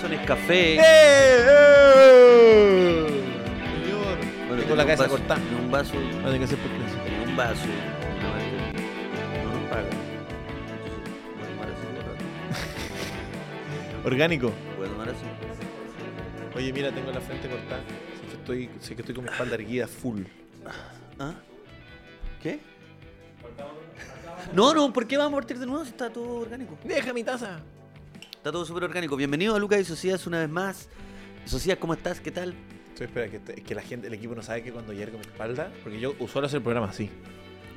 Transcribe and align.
vaso 0.00 0.08
Nescafé. 0.08 0.76
¡Eh! 0.76 0.80
¡Eh! 1.46 3.06
Señor. 3.84 4.18
Bueno, 4.48 4.62
Tengo 4.62 4.76
la 4.76 4.84
cabeza 4.84 5.02
vaso- 5.04 5.16
cortada. 5.16 5.40
en 5.40 5.54
un 5.56 5.70
vaso. 5.70 5.94
No 5.94 6.30
tiene 6.30 6.38
que 6.40 6.46
ser 6.46 6.58
por 6.58 6.70
en 6.70 7.28
un 7.28 7.36
vaso. 7.36 7.66
No 9.44 9.50
nos 9.60 9.68
paga. 9.70 9.82
Entonces, 9.82 11.00
voy 11.36 11.44
a 11.44 11.48
tomar 11.50 11.68
así 11.68 11.84
un 11.86 11.96
rato. 11.96 12.24
Orgánico. 14.08 14.52
Voy 14.78 14.86
a 14.86 14.90
tomar 14.90 15.08
así. 15.10 15.24
Oye, 16.56 16.72
mira, 16.72 16.90
tengo 16.92 17.12
la 17.12 17.20
frente 17.20 17.48
cortada. 17.48 17.82
Sé 17.82 18.26
que 18.26 18.34
estoy, 18.36 18.70
sé 18.80 18.94
que 18.96 19.02
estoy 19.02 19.14
con 19.14 19.24
mi 19.24 19.30
espalda 19.30 19.54
erguida 19.54 19.86
full. 19.86 20.22
¿Ah? 21.18 21.34
¿Qué? 22.42 22.58
No, 24.54 24.72
no, 24.74 24.90
¿por 24.92 25.06
qué 25.06 25.16
vamos 25.18 25.34
a 25.34 25.36
partir 25.36 25.58
de 25.58 25.66
nuevo 25.66 25.84
si 25.84 25.90
está 25.90 26.10
todo 26.10 26.36
orgánico? 26.36 26.76
¡Deja 26.84 27.12
mi 27.12 27.22
taza! 27.22 27.60
Está 28.40 28.52
todo 28.52 28.64
súper 28.64 28.84
orgánico. 28.84 29.16
Bienvenido 29.16 29.54
a 29.54 29.58
Lucas 29.58 29.80
y 29.80 29.84
Socias 29.84 30.26
una 30.26 30.38
vez 30.38 30.48
más. 30.48 30.88
Socias, 31.44 31.76
¿cómo 31.78 31.92
estás? 31.92 32.20
¿Qué 32.20 32.30
tal? 32.30 32.54
Estoy 32.88 33.04
espera, 33.06 33.28
que, 33.28 33.36
es 33.52 33.60
que 33.62 33.74
la 33.74 33.82
gente, 33.82 34.06
el 34.06 34.14
equipo 34.14 34.34
no 34.34 34.40
sabe 34.42 34.62
que 34.62 34.72
cuando 34.72 34.94
yergo 34.94 35.18
mi 35.18 35.24
espalda, 35.24 35.70
porque 35.82 36.00
yo 36.00 36.14
suelo 36.26 36.46
hacer 36.46 36.56
el 36.58 36.62
programa 36.62 36.88
así. 36.88 37.10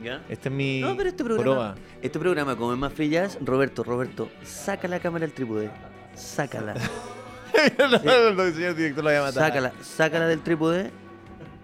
¿Ya? 0.01 0.21
Este 0.29 0.47
es 0.47 0.55
mi 0.55 0.79
No, 0.79 0.95
pero 0.95 1.09
este 1.09 1.21
programa, 1.21 1.43
proa. 1.43 1.75
este 2.01 2.17
programa, 2.17 2.55
como 2.55 2.71
es 2.71 2.79
más 2.79 2.93
frillas, 2.93 3.37
Roberto, 3.41 3.83
Roberto, 3.83 4.29
saca 4.43 4.87
la 4.87 5.01
cámara 5.01 5.25
del 5.25 5.33
trípode. 5.33 5.69
Sácala, 6.15 6.75
no, 7.77 8.43
el 8.43 8.53
señor 8.53 8.75
director 8.75 9.03
lo 9.03 9.09
voy 9.09 9.17
a 9.19 9.21
matar. 9.23 9.43
sácala, 9.47 9.73
sácala 9.81 10.27
del 10.27 10.41
trípode 10.41 10.91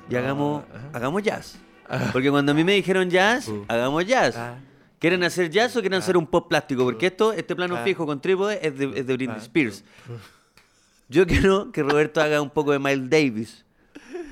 y 0.09 0.15
hagamos, 0.17 0.65
ajá. 0.73 0.89
hagamos 0.93 1.23
jazz. 1.23 1.57
Ah. 1.87 2.09
Porque 2.11 2.29
cuando 2.31 2.51
a 2.51 2.55
mí 2.55 2.65
me 2.65 2.73
dijeron 2.73 3.09
jazz, 3.09 3.47
Uh. 3.47 3.63
hagamos 3.69 4.05
jazz. 4.05 4.35
Ah, 4.37 4.55
¿Quieren 4.99 5.23
hacer 5.23 5.49
jazz 5.49 5.75
o 5.77 5.79
quieren 5.81 5.99
hacer 5.99 6.17
un 6.17 6.27
pop 6.27 6.47
plástico? 6.49 6.83
Porque 6.83 7.07
esto, 7.07 7.31
este 7.33 7.55
plano 7.55 7.77
fijo 7.83 8.05
con 8.05 8.19
trípode 8.21 8.59
es 8.65 8.77
de, 8.77 8.85
es 8.99 9.07
de 9.07 9.13
Britney. 9.15 9.37
Spears. 9.37 9.83
Yo 11.07 11.25
quiero 11.25 11.71
que 11.71 11.81
Roberto 11.83 12.21
haga 12.21 12.41
un 12.41 12.49
poco 12.49 12.71
de 12.71 12.79
Miles 12.79 13.09
Davis. 13.09 13.65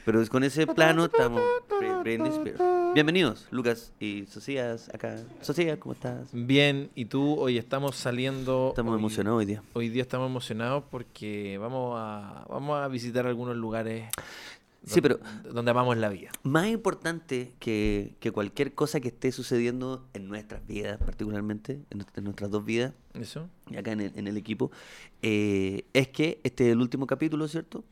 Pero 0.05 0.25
con 0.27 0.43
ese 0.43 0.67
plano 0.67 1.05
estamos. 1.05 1.41
Bri- 1.69 2.01
Britney 2.03 2.29
Spears. 2.31 2.61
Bienvenidos, 2.93 3.45
Lucas 3.51 3.91
y 3.99 4.25
Socias 4.25 4.89
acá. 4.93 5.17
Socias, 5.41 5.77
¿cómo 5.77 5.93
estás? 5.93 6.29
Bien, 6.31 6.89
y 6.95 7.05
tú, 7.05 7.35
hoy 7.39 7.57
estamos 7.57 7.95
saliendo. 7.95 8.69
Estamos 8.69 8.93
hoy- 8.93 8.99
emocionados 8.99 9.39
hoy 9.39 9.45
día. 9.45 9.63
Hoy 9.73 9.89
día 9.89 10.01
estamos 10.01 10.29
emocionados 10.29 10.83
porque 10.89 11.57
vamos 11.59 11.95
a, 11.97 12.45
vamos 12.49 12.77
a 12.81 12.87
visitar 12.87 13.27
algunos 13.27 13.55
lugares 13.57 14.09
Sí, 14.85 15.01
pero 15.01 15.19
donde, 15.51 15.71
amamos 15.71 15.97
la 15.97 16.07
vida. 16.07 16.29
más 16.43 16.67
importante 16.67 17.53
que, 17.59 18.15
que 18.21 18.31
cualquier 18.31 18.73
cosa 18.73 19.01
que 19.01 19.09
esté 19.09 19.31
sucediendo 19.33 20.07
en 20.13 20.29
nuestras 20.29 20.65
vidas, 20.65 20.97
particularmente, 20.97 21.81
en, 21.89 22.05
en 22.15 22.23
nuestras 22.23 22.49
dos 22.51 22.63
vidas, 22.63 22.93
¿Eso? 23.13 23.49
y 23.69 23.75
acá 23.75 23.91
en 23.91 23.99
el, 24.01 24.11
en 24.15 24.27
el 24.27 24.37
equipo, 24.37 24.71
eh, 25.21 25.83
es 25.93 26.07
que 26.07 26.39
este 26.43 26.67
es 26.67 26.71
el 26.73 26.79
último 26.79 27.05
capítulo, 27.05 27.47
¿cierto? 27.49 27.83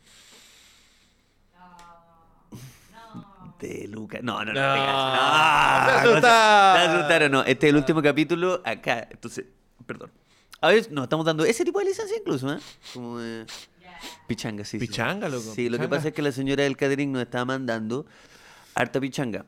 De 3.60 3.88
Lucas. 3.88 4.22
No, 4.22 4.44
no, 4.44 4.54
no. 4.54 4.54
No. 4.54 4.76
cacho. 4.76 6.14
Te 6.16 6.22
No, 6.22 6.22
asustaron. 6.22 6.22
te 6.22 6.98
asustaron, 6.98 7.32
no. 7.32 7.44
Este 7.44 7.68
es 7.68 7.70
el 7.72 7.78
último 7.78 8.02
capítulo 8.02 8.62
acá. 8.66 9.08
Entonces, 9.10 9.46
perdón. 9.86 10.12
A 10.62 10.70
veces 10.70 10.92
nos 10.92 11.04
estamos 11.04 11.26
dando 11.26 11.46
ese 11.46 11.64
tipo 11.64 11.80
de 11.80 11.86
licencia 11.86 12.18
incluso, 12.18 12.52
¿eh? 12.54 12.60
Como 12.94 13.18
de 13.20 13.46
pichanga, 14.28 14.64
sí. 14.66 14.78
Pichanga, 14.80 15.30
loco, 15.30 15.52
Sí, 15.54 15.70
lo 15.70 15.78
que 15.78 15.88
pasa 15.88 16.10
es 16.10 16.14
que 16.14 16.22
la 16.22 16.32
señora 16.32 16.64
del 16.64 16.76
catering 16.78 17.12
nos 17.12 17.22
estaba 17.24 17.46
mandando 17.46 18.06
harta 18.74 19.00
pichanga 19.00 19.46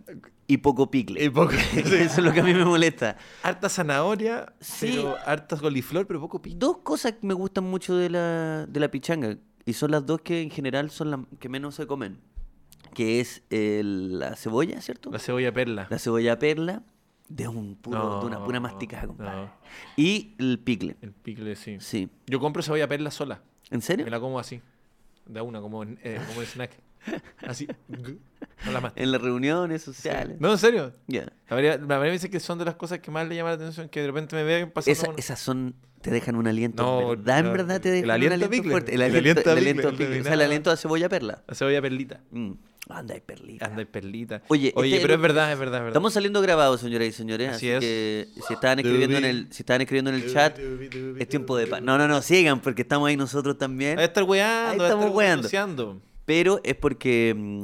y 0.48 0.58
poco 0.58 0.90
picle. 0.90 1.24
Y 1.24 1.30
poco- 1.30 1.52
Eso 1.76 1.96
es 1.96 2.18
lo 2.20 2.32
que 2.32 2.40
a 2.40 2.44
mí 2.44 2.54
me 2.54 2.64
molesta. 2.66 3.18
Harta 3.44 3.68
zanahoria, 3.70 4.54
Sí. 4.60 4.94
pero 4.96 5.18
harta 5.26 5.58
coliflor, 5.58 6.08
pero 6.08 6.20
poco 6.22 6.42
pico. 6.42 6.58
Dos 6.58 6.78
cosas 6.78 7.14
que 7.14 7.28
me 7.28 7.34
gustan 7.34 7.66
mucho 7.66 7.96
de 7.96 8.10
la, 8.10 8.66
de 8.68 8.80
la 8.80 8.90
pichanga, 8.90 9.38
y 9.66 9.74
son 9.74 9.92
las 9.92 10.06
dos 10.06 10.22
que 10.22 10.42
en 10.42 10.50
general 10.50 10.90
son 10.92 11.12
las 11.12 11.20
que 11.40 11.50
menos 11.50 11.76
se 11.76 11.86
comen, 11.88 12.20
que 12.94 13.20
es 13.20 13.44
el- 13.50 14.18
la 14.20 14.36
cebolla, 14.38 14.80
¿cierto? 14.82 15.12
La 15.12 15.20
cebolla 15.20 15.54
perla. 15.54 15.88
La 15.90 16.00
cebolla 16.00 16.40
perla, 16.40 16.84
de, 17.28 17.50
un 17.50 17.76
puro, 17.76 18.22
de 18.22 18.26
una 18.28 18.42
pura 18.46 18.62
masticada, 18.62 19.08
compadre. 19.08 19.36
no. 19.42 19.52
Y 19.98 20.36
el 20.40 20.60
picle, 20.60 20.96
El 21.02 21.12
picle, 21.12 21.58
sí. 21.58 21.76
sí. 21.82 22.10
Yo 22.28 22.40
compro 22.40 22.64
cebolla 22.64 22.88
perla 22.88 23.12
sola. 23.12 23.42
¿En 23.72 23.82
serio? 23.82 24.06
Me 24.06 24.12
la 24.12 24.20
como 24.20 24.40
así. 24.40 24.62
De 25.26 25.40
a 25.40 25.44
una, 25.44 25.60
como, 25.62 25.84
eh, 25.84 26.20
como 26.28 26.42
el 26.42 26.48
snack. 26.48 26.72
Así. 27.46 27.68
No 28.66 28.72
la 28.72 28.82
más. 28.82 28.94
En 28.96 29.12
las 29.12 29.22
reuniones 29.22 29.82
sociales. 29.82 30.38
No, 30.40 30.52
en 30.52 30.58
serio. 30.58 30.94
Ya. 31.08 31.26
La 31.50 31.56
María, 31.56 31.78
la 31.78 32.00
me 32.00 32.12
dice 32.12 32.30
que 32.30 32.40
son 32.40 32.58
de 32.60 32.66
las 32.66 32.76
cosas 32.76 33.00
que 33.00 33.12
más 33.12 33.28
le 33.28 33.36
llama 33.36 33.50
la 33.50 33.56
atención, 33.56 33.88
que 33.90 34.02
de 34.02 34.08
repente 34.08 34.36
me 34.36 34.44
vean 34.44 34.72
pasando. 34.72 34.92
Esa- 34.92 35.10
una- 35.10 35.18
esas 35.20 35.40
son, 35.40 35.76
te 36.02 36.12
dejan 36.12 36.36
un 36.36 36.48
aliento, 36.48 36.84
No, 36.84 37.10
¿verdad? 37.10 37.40
En 37.40 37.52
verdad 37.54 37.82
te 37.82 37.90
el 37.90 38.02
dejan 38.02 38.12
aliento 38.12 38.36
un 38.36 38.44
aliento 38.44 38.70
fuerte. 38.70 38.96
El 38.96 39.02
El 39.02 39.16
aliento, 39.16 39.40
aliento 39.42 39.52
el 39.52 39.58
aliento 39.58 39.90
el 39.90 39.96
picle. 39.96 40.10
de 40.16 40.20
O 40.22 40.24
sea, 40.24 40.34
el 40.34 40.42
aliento 40.42 40.70
de 40.70 40.78
cebolla 40.78 41.10
perla. 41.10 41.44
La 41.48 41.56
cebolla 41.56 41.82
perlita. 41.82 42.20
Mm. 42.32 42.52
Anda 42.90 43.16
y 43.16 43.22
perlita. 43.22 43.66
Anda 43.66 43.82
y 43.82 43.86
perlita. 43.86 44.42
Oye, 44.48 44.72
Oye 44.76 44.90
este- 44.96 45.02
pero 45.02 45.14
es 45.16 45.22
verdad, 45.22 45.52
es 45.52 45.60
verdad, 45.60 45.76
es 45.80 45.84
verdad. 45.84 45.88
Estamos 45.90 46.14
saliendo 46.14 46.42
grabados, 46.42 46.82
señoras 46.82 47.08
y 47.08 47.12
señores. 47.12 47.50
Así 47.50 47.70
Así, 47.70 47.70
es. 47.70 47.80
que 47.80 48.28
si 48.48 48.54
estaban 48.54 48.80
escribiendo 48.80 49.18
en 49.18 49.26
el, 49.26 49.48
si 49.52 49.62
estaban 49.64 49.82
escribiendo 49.82 50.10
en 50.12 50.16
el 50.18 50.32
chat, 50.34 50.58
es 51.20 51.28
tiempo 51.30 51.58
de 51.58 51.68
paz. 51.68 51.82
No, 51.82 51.98
no, 51.98 52.08
no, 52.08 52.22
sigan, 52.22 52.62
porque 52.62 52.84
estamos 52.84 53.08
ahí 53.10 53.18
nosotros 53.18 53.58
también. 53.58 54.00
Ahí 54.00 54.06
estar 54.06 54.24
weando, 54.24 54.84
Ahí 54.84 54.90
estamos 54.90 55.06
estar 55.06 55.16
weando. 55.18 56.02
Pero 56.26 56.60
es 56.64 56.76
porque 56.76 57.34
mm, 57.36 57.64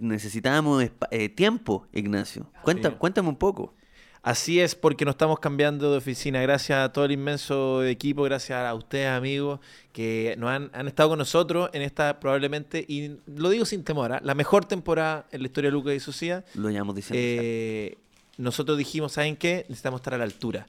necesitábamos 0.00 0.84
eh, 1.10 1.28
tiempo, 1.28 1.86
Ignacio. 1.92 2.50
Cuenta, 2.62 2.90
Sí. 2.90 2.96
Cuéntame 2.98 3.28
un 3.28 3.36
poco. 3.36 3.74
Así 4.22 4.60
es, 4.60 4.74
porque 4.74 5.06
nos 5.06 5.14
estamos 5.14 5.40
cambiando 5.40 5.90
de 5.90 5.96
oficina. 5.96 6.42
Gracias 6.42 6.78
a 6.78 6.92
todo 6.92 7.06
el 7.06 7.12
inmenso 7.12 7.82
equipo, 7.84 8.22
gracias 8.24 8.58
a 8.58 8.74
ustedes, 8.74 9.08
amigos, 9.08 9.60
que 9.94 10.34
nos 10.36 10.50
han, 10.50 10.70
han 10.74 10.88
estado 10.88 11.08
con 11.10 11.18
nosotros 11.18 11.70
en 11.72 11.80
esta 11.80 12.20
probablemente, 12.20 12.84
y 12.86 13.16
lo 13.26 13.48
digo 13.48 13.64
sin 13.64 13.82
temor, 13.82 14.12
¿ah? 14.12 14.20
la 14.22 14.34
mejor 14.34 14.66
temporada 14.66 15.26
en 15.32 15.40
la 15.40 15.46
historia 15.46 15.68
de 15.68 15.72
Lucas 15.72 15.94
y 15.94 16.00
Socia. 16.00 16.44
Lo 16.54 16.68
llamamos 16.68 16.96
diciendo. 16.96 17.18
Eh, 17.18 17.96
nosotros 18.36 18.76
dijimos, 18.76 19.12
¿saben 19.12 19.36
qué? 19.36 19.64
Necesitamos 19.70 20.00
estar 20.00 20.12
a 20.12 20.18
la 20.18 20.24
altura. 20.24 20.66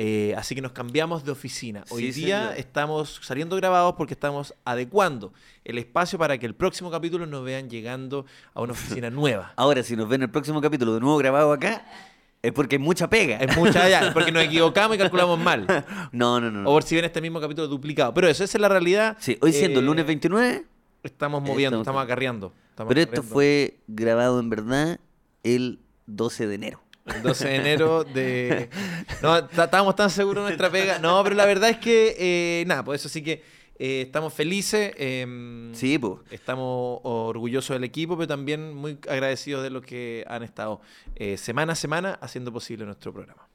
Eh, 0.00 0.32
así 0.38 0.54
que 0.54 0.62
nos 0.62 0.72
cambiamos 0.72 1.24
de 1.24 1.32
oficina. 1.32 1.84
Hoy 1.90 2.12
Sí, 2.12 2.22
día 2.24 2.40
señor. 2.42 2.58
estamos 2.58 3.20
saliendo 3.22 3.56
grabados 3.56 3.96
porque 3.98 4.14
estamos 4.14 4.54
adecuando 4.64 5.32
el 5.64 5.76
espacio 5.76 6.18
para 6.18 6.38
que 6.38 6.46
el 6.46 6.54
próximo 6.54 6.90
capítulo 6.90 7.26
nos 7.26 7.44
vean 7.44 7.68
llegando 7.68 8.24
a 8.54 8.62
una 8.62 8.72
oficina 8.72 9.10
nueva. 9.10 9.52
Ahora, 9.56 9.82
si 9.82 9.94
nos 9.96 10.08
ven 10.08 10.22
el 10.22 10.30
próximo 10.30 10.60
capítulo 10.62 10.94
de 10.94 11.00
nuevo 11.00 11.18
grabado 11.18 11.52
acá, 11.52 11.84
es 12.42 12.52
porque 12.52 12.76
hay 12.76 12.82
mucha 12.82 13.08
pega. 13.10 13.36
Es 13.38 13.56
mucha 13.56 13.84
allá, 13.84 14.10
porque 14.12 14.30
nos 14.32 14.42
equivocamos 14.44 14.96
y 14.96 14.98
calculamos 14.98 15.38
mal. 15.38 15.66
No, 16.12 16.40
no, 16.40 16.50
no. 16.50 16.62
no. 16.62 16.70
O 16.70 16.72
por 16.74 16.82
si 16.84 16.94
ven 16.94 17.04
este 17.04 17.20
mismo 17.20 17.40
capítulo 17.40 17.66
duplicado. 17.68 18.14
Pero 18.14 18.28
eso, 18.28 18.44
esa 18.44 18.56
es 18.58 18.60
la 18.62 18.68
realidad. 18.68 19.16
Sí, 19.20 19.36
hoy 19.40 19.52
siendo 19.52 19.80
Eh, 19.80 19.82
lunes 19.82 20.06
29, 20.06 20.64
Estamos 21.02 21.40
moviendo, 21.42 21.76
estamos- 21.78 21.82
estamos 21.82 22.02
acarreando. 22.04 22.52
estamos 22.70 22.88
pero 22.88 23.00
esto 23.00 23.22
fue 23.22 23.78
grabado 23.86 24.40
en 24.40 24.50
verdad 24.50 25.00
el 25.44 25.78
12 26.06 26.46
de 26.46 26.54
enero. 26.54 26.82
El 27.06 27.22
12 27.22 27.48
de 27.48 27.56
enero 27.56 28.04
de... 28.04 28.68
No, 29.22 29.36
estábamos 29.38 29.96
tan 29.96 30.10
seguros 30.10 30.44
de 30.44 30.50
nuestra 30.50 30.70
pega. 30.70 30.98
No, 30.98 31.22
pero 31.24 31.34
la 31.36 31.46
verdad 31.46 31.70
es 31.70 31.78
que, 31.78 32.14
eh, 32.18 32.64
nada, 32.66 32.84
pues 32.84 33.00
eso 33.00 33.08
sí 33.08 33.22
que 33.22 33.42
eh, 33.78 34.02
estamos 34.02 34.32
felices. 34.34 34.92
em, 34.96 35.74
Sí, 35.74 35.98
pues. 35.98 36.14
Estamos 36.30 37.00
orgullosos 37.04 37.74
del 37.74 37.84
equipo, 37.84 38.16
pero 38.16 38.26
también 38.26 38.74
muy 38.74 38.98
agradecidos 39.08 39.62
de 39.62 39.70
los 39.70 39.84
que 39.84 40.24
han 40.28 40.42
estado 40.42 40.80
eh, 41.16 41.36
semana 41.36 41.72
a 41.72 41.76
semana 41.76 42.18
haciendo 42.20 42.52
posible 42.52 42.84
nuestro 42.84 43.12
programa. 43.12 43.46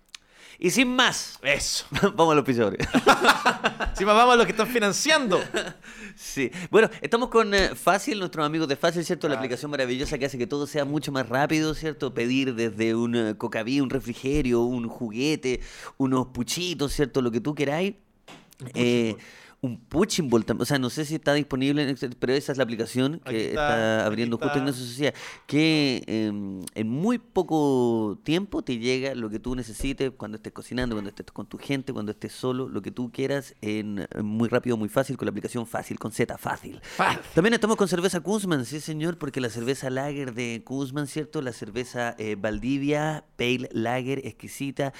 Y 0.59 0.69
sin 0.69 0.95
más, 0.95 1.39
Eso. 1.41 1.85
vamos 2.15 2.31
a 2.33 2.35
los 2.35 2.45
pisadores. 2.45 2.87
Si 3.95 4.05
más 4.05 4.15
vamos 4.15 4.33
a 4.33 4.37
los 4.37 4.45
que 4.45 4.51
están 4.51 4.67
financiando. 4.67 5.39
Sí. 6.15 6.51
Bueno, 6.69 6.89
estamos 7.01 7.29
con 7.29 7.53
eh, 7.55 7.69
Fácil, 7.75 8.19
nuestros 8.19 8.45
amigos 8.45 8.67
de 8.67 8.75
Fácil, 8.75 9.03
¿cierto? 9.03 9.27
La 9.27 9.33
Ah. 9.35 9.37
aplicación 9.37 9.71
maravillosa 9.71 10.17
que 10.19 10.25
hace 10.27 10.37
que 10.37 10.45
todo 10.45 10.67
sea 10.67 10.85
mucho 10.85 11.11
más 11.11 11.27
rápido, 11.27 11.73
¿cierto? 11.73 12.13
Pedir 12.13 12.53
desde 12.53 12.93
un 12.93 13.33
cocaví, 13.35 13.81
un 13.81 13.89
refrigerio, 13.89 14.61
un 14.61 14.87
juguete, 14.87 15.59
unos 15.97 16.27
puchitos, 16.27 16.93
¿cierto? 16.93 17.21
Lo 17.23 17.31
que 17.31 17.41
tú 17.41 17.55
queráis. 17.55 17.95
Eh, 18.75 19.15
un 19.63 19.79
Punching 19.79 20.29
Ball 20.29 20.43
también. 20.43 20.63
O 20.63 20.65
sea, 20.65 20.77
no 20.77 20.89
sé 20.89 21.05
si 21.05 21.15
está 21.15 21.33
disponible, 21.33 21.95
pero 22.19 22.33
esa 22.33 22.51
es 22.51 22.57
la 22.57 22.65
aplicación 22.65 23.21
que 23.25 23.49
está, 23.49 24.05
abriendo 24.05 24.35
justo 24.35 24.47
está. 24.47 24.59
Ignacio 24.59 24.85
Sociedad. 24.85 25.13
Que 25.47 26.03
em, 26.05 26.65
en 26.75 26.89
muy 26.89 27.17
poco 27.17 28.19
tiempo 28.23 28.61
te 28.61 28.77
llega 28.77 29.15
lo 29.15 29.29
que 29.29 29.39
tú 29.39 29.55
necesites 29.55 30.11
cuando 30.17 30.35
estés 30.35 30.51
cocinando, 30.51 30.95
cuando 30.95 31.09
estés 31.09 31.25
con 31.31 31.47
tu 31.47 31.57
gente, 31.57 31.93
cuando 31.93 32.11
estés 32.11 32.33
solo, 32.33 32.67
lo 32.67 32.81
que 32.81 32.91
tú 32.91 33.09
quieras, 33.13 33.55
en, 33.61 34.05
en 34.11 34.25
muy 34.25 34.49
rápido, 34.49 34.75
muy 34.75 34.89
fácil, 34.89 35.15
con 35.15 35.27
la 35.27 35.29
aplicación 35.29 35.65
fácil, 35.65 35.97
con 35.97 36.11
Z, 36.11 36.37
fácil. 36.37 36.81
También 37.33 37.53
estamos 37.53 37.77
con 37.77 37.87
cerveza 37.87 38.19
Kuzman, 38.19 38.65
sí 38.65 38.81
señor, 38.81 39.17
porque 39.17 39.39
la 39.39 39.49
cerveza 39.49 39.89
Lager 39.89 40.33
de 40.33 40.61
Kuzman, 40.65 41.07
¿cierto? 41.07 41.41
La 41.41 41.53
cerveza 41.53 42.15
eh, 42.17 42.35
Valdivia, 42.37 43.23
Pale 43.37 43.69
Lager, 43.71 44.27
exquisita, 44.27 44.91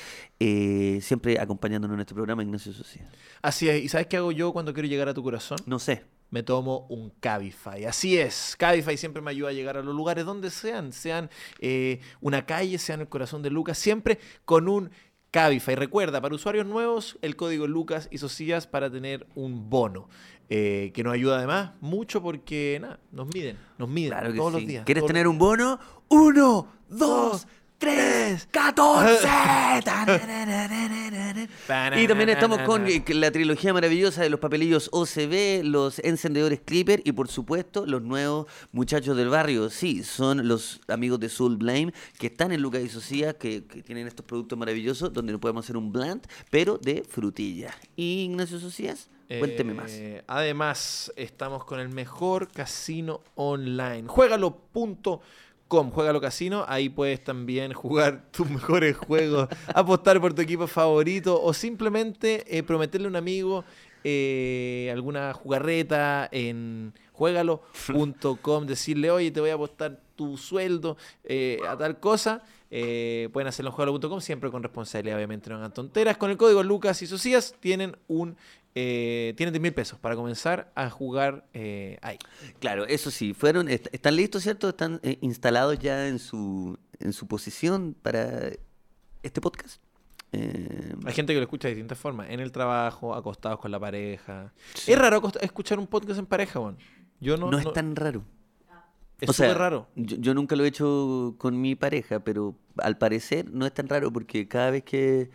eh, 0.46 1.00
siempre 1.02 1.40
acompañándonos 1.40 1.96
en 1.96 2.02
este 2.02 2.14
programa, 2.14 2.44
Ignacio 2.44 2.74
Sociedad. 2.74 3.10
Así 3.42 3.70
es. 3.70 3.82
¿Y 3.84 3.88
sabes 3.88 4.08
qué 4.08 4.18
hago 4.18 4.32
yo 4.32 4.52
cuando 4.52 4.74
quiero 4.74 4.90
llegar 4.90 5.08
a 5.08 5.14
tu 5.14 5.24
corazón? 5.24 5.58
No 5.66 5.80
sé. 5.80 6.04
me 6.32 6.44
tomo 6.44 6.86
un 6.90 7.12
Cabify. 7.22 7.86
Así 7.86 8.18
es, 8.18 8.56
Cabify 8.58 8.98
siempre 8.98 9.22
me 9.22 9.32
ayuda 9.32 9.50
a 9.50 9.54
llegar 9.54 9.78
a 9.78 9.82
los 9.84 9.96
lugares 9.96 10.26
donde 10.26 10.50
sean, 10.50 10.92
sean 10.92 11.30
eh, 11.60 12.00
una 12.22 12.46
calle, 12.46 12.78
sean 12.80 13.02
el 13.02 13.08
corazón 13.08 13.42
de 13.44 13.52
Lucas, 13.52 13.78
siempre 13.78 14.18
con 14.44 14.68
un 14.68 14.90
Cabify. 15.32 15.76
Recuerda, 15.76 16.20
para 16.22 16.36
usuarios 16.36 16.66
nuevos, 16.66 17.18
el 17.22 17.36
código 17.36 17.68
Lucas 17.68 18.08
y 18.12 18.18
Socias 18.18 18.66
para 18.68 18.90
tener 18.92 19.28
un 19.36 19.70
bono. 19.70 20.10
eh, 20.50 20.92
que 20.94 21.04
nos 21.04 21.14
ayuda 21.14 21.38
además 21.38 21.72
mucho 21.82 22.22
porque 22.22 22.78
nada, 22.82 23.00
nos 23.12 23.28
miden, 23.34 23.58
nos 23.78 23.88
miden 23.90 24.12
Claro 24.12 24.34
todos 24.36 24.54
sí. 24.54 24.60
los 24.60 24.68
días. 24.68 24.86
¿Quieres 24.86 25.06
tener 25.06 25.28
un 25.28 25.38
bono? 25.38 25.80
Uno, 26.10 26.68
dos, 26.90 27.48
Dos, 27.84 27.86
tres, 27.94 28.48
catorce. 28.52 29.28
Y 31.96 32.08
también 32.08 32.30
estamos 32.30 32.60
con 32.60 32.88
eh, 32.88 33.04
la 33.10 33.32
trilogía 33.32 33.74
maravillosa 33.74 34.22
de 34.22 34.30
los 34.30 34.40
papelillos 34.40 34.90
OCB, 34.92 35.64
los 35.64 36.00
encendedores 36.00 36.62
Clipper 36.64 37.02
y 37.04 37.12
por 37.12 37.28
supuesto 37.28 37.86
los 37.86 38.02
nuevos 38.02 38.48
muchachos 38.72 39.18
del 39.18 39.30
barrio. 39.30 39.70
Sí, 39.70 40.04
son 40.04 40.48
los 40.48 40.82
amigos 40.88 41.20
de 41.20 41.30
Soul 41.30 41.58
Blame 41.58 41.94
que 42.18 42.28
están 42.28 42.52
en 42.52 42.62
Lucas 42.62 42.82
y 42.84 42.90
Socia, 42.90 43.34
que, 43.34 43.66
que 43.66 43.84
tienen 43.84 44.08
estos 44.08 44.26
productos 44.26 44.58
maravillosos 44.58 45.12
donde 45.12 45.38
podemos 45.38 45.66
hacer 45.66 45.78
un 45.78 45.92
blend, 45.92 46.26
pero 46.50 46.78
de 46.78 47.04
frutilla. 47.04 47.74
Y 47.96 48.24
Ignacio 48.24 48.60
Socias, 48.60 49.10
cuénteme 49.28 49.74
más. 49.74 49.92
Eh, 49.92 50.24
Además, 50.28 51.12
estamos 51.16 51.66
con 51.66 51.80
el 51.80 51.90
mejor 51.90 52.52
casino 52.52 53.22
online. 53.36 54.08
Juegalo.com, 54.08 55.20
Juegalo 55.74 56.22
Casino. 56.22 56.66
Ahí 56.68 56.90
puedes 56.90 57.24
también 57.24 57.74
jugar 57.74 58.26
tus 58.32 58.50
mejores 58.50 58.96
juegos, 58.96 59.50
apostar 59.74 60.22
por 60.22 60.34
tu 60.34 60.42
equipo 60.42 60.68
favorito 60.68 61.42
o 61.42 61.54
simplemente 61.54 62.44
eh, 62.48 62.64
prometerle 62.64 63.08
a 63.08 63.10
un 63.10 63.16
amigo 63.16 63.66
eh, 64.04 64.92
alguna 64.94 65.34
jugarreta 65.34 66.30
en 66.32 66.94
juegalo.com, 67.14 68.66
decirle, 68.66 69.10
oye, 69.10 69.32
te 69.32 69.40
voy 69.40 69.50
a 69.50 69.56
apostar 69.56 70.00
tu 70.16 70.38
sueldo 70.38 70.98
eh, 71.24 71.60
a 71.68 71.78
tal 71.78 72.00
cosa. 72.00 72.44
Pueden 72.70 73.48
hacerlo 73.48 73.70
en 73.70 73.76
juegalo.com, 73.76 74.20
siempre 74.20 74.50
con 74.50 74.64
responsabilidad, 74.64 75.18
obviamente, 75.18 75.48
no 75.50 75.58
hagan 75.58 75.74
tonteras. 75.74 76.18
Con 76.18 76.32
el 76.32 76.38
código 76.38 76.64
Lucas 76.64 77.02
y 77.04 77.08
Socias 77.08 77.56
tienen 77.60 77.96
un 78.08 78.36
eh, 78.76 79.34
tienen 79.38 79.54
10 79.54 79.62
mil 79.62 79.74
pesos 79.74 80.00
para 80.00 80.16
comenzar 80.16 80.72
a 80.76 80.90
jugar 80.90 81.46
eh, 81.54 81.98
ahí. 82.02 82.18
Claro, 82.60 82.86
eso 82.86 83.12
sí, 83.12 83.34
fueron, 83.34 83.70
est- 83.70 83.88
están 83.92 84.16
listos, 84.16 84.44
¿cierto? 84.44 84.70
Están 84.70 85.00
eh, 85.04 85.18
instalados 85.22 85.78
ya 85.80 86.08
en 86.08 86.20
su, 86.20 86.78
en 87.00 87.14
su 87.14 87.28
posición 87.28 87.96
para 88.02 88.50
este 89.22 89.42
podcast. 89.42 89.82
Eh, 90.32 90.96
Hay 91.06 91.14
gente 91.14 91.34
que 91.34 91.38
lo 91.40 91.44
escucha 91.44 91.68
de 91.68 91.76
distintas 91.76 92.00
formas, 92.00 92.30
en 92.32 92.40
el 92.40 92.52
trabajo, 92.52 93.14
acostados 93.14 93.60
con 93.60 93.70
la 93.70 93.80
pareja. 93.80 94.52
Sí. 94.74 94.92
Es 94.92 94.98
raro 94.98 95.22
escuchar 95.42 95.78
un 95.78 95.86
podcast 95.88 96.18
en 96.20 96.26
pareja, 96.26 96.60
Juan. 96.60 96.78
Yo 97.20 97.38
no, 97.38 97.52
no, 97.52 97.60
es 97.60 97.72
tan 97.74 97.96
raro. 97.96 98.24
es 99.22 99.30
o 99.30 99.34
sea, 99.34 99.54
raro. 99.54 99.88
Yo, 99.96 100.18
yo 100.18 100.34
nunca 100.34 100.56
lo 100.56 100.66
he 100.66 100.68
hecho 100.68 101.36
con 101.38 101.62
mi 101.62 101.76
pareja, 101.76 102.22
pero 102.22 102.56
al 102.78 102.98
parecer 102.98 103.52
no 103.52 103.68
es 103.68 103.74
tan 103.74 103.88
raro 103.88 104.12
porque 104.12 104.48
cada 104.48 104.72
vez 104.72 104.84
que, 104.84 105.30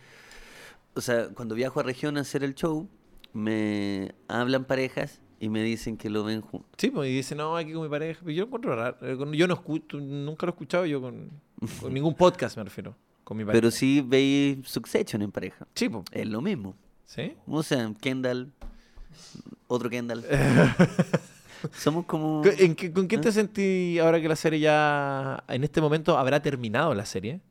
o 0.93 0.99
sea, 1.01 1.29
cuando 1.29 1.55
viajo 1.55 1.79
a 1.79 1.83
región 1.83 2.17
a 2.17 2.21
hacer 2.21 2.43
el 2.43 2.53
show, 2.53 2.89
me 3.33 4.13
hablan 4.27 4.65
parejas 4.65 5.21
y 5.39 5.49
me 5.49 5.63
dicen 5.63 5.95
que 5.97 6.09
lo 6.09 6.23
ven 6.23 6.41
juntos. 6.41 6.69
Sí, 6.77 6.89
pues, 6.91 7.09
y 7.09 7.13
dice, 7.15 7.35
no, 7.35 7.55
aquí 7.55 7.71
con 7.73 7.83
mi 7.83 7.89
pareja. 7.89 8.19
Pero 8.23 8.31
yo 8.31 8.41
lo 8.41 8.45
encuentro 8.47 8.75
raro. 8.75 8.97
Eh, 9.01 9.17
Yo 9.37 9.47
no 9.47 9.53
escucho, 9.53 9.97
nunca 9.99 10.45
lo 10.45 10.51
he 10.51 10.53
escuchado 10.53 10.85
yo 10.85 11.01
con, 11.01 11.29
con 11.81 11.93
ningún 11.93 12.13
podcast, 12.15 12.57
me 12.57 12.63
refiero. 12.63 12.95
Con 13.23 13.37
mi 13.37 13.45
pareja. 13.45 13.57
Pero 13.61 13.71
sí 13.71 14.03
veis 14.05 14.67
Succession 14.67 15.21
en 15.21 15.31
pareja. 15.31 15.67
Sí, 15.75 15.87
pues. 15.89 16.03
Es 16.11 16.27
lo 16.27 16.41
mismo. 16.41 16.75
¿Sí? 17.05 17.33
O 17.47 17.63
sea, 17.63 17.91
Kendall, 18.01 18.51
otro 19.67 19.89
Kendall. 19.89 20.23
Somos 21.73 22.05
como... 22.05 22.41
¿Con- 22.41 22.53
en 22.57 22.75
qué- 22.75 22.91
¿Con 22.91 23.07
quién 23.07 23.19
¿Eh? 23.19 23.23
te 23.23 23.31
sentí 23.31 23.99
ahora 23.99 24.21
que 24.21 24.27
la 24.29 24.35
serie 24.35 24.59
ya, 24.59 25.43
en 25.47 25.63
este 25.63 25.81
momento, 25.81 26.17
habrá 26.17 26.41
terminado 26.41 26.93
la 26.93 27.05
serie? 27.05 27.41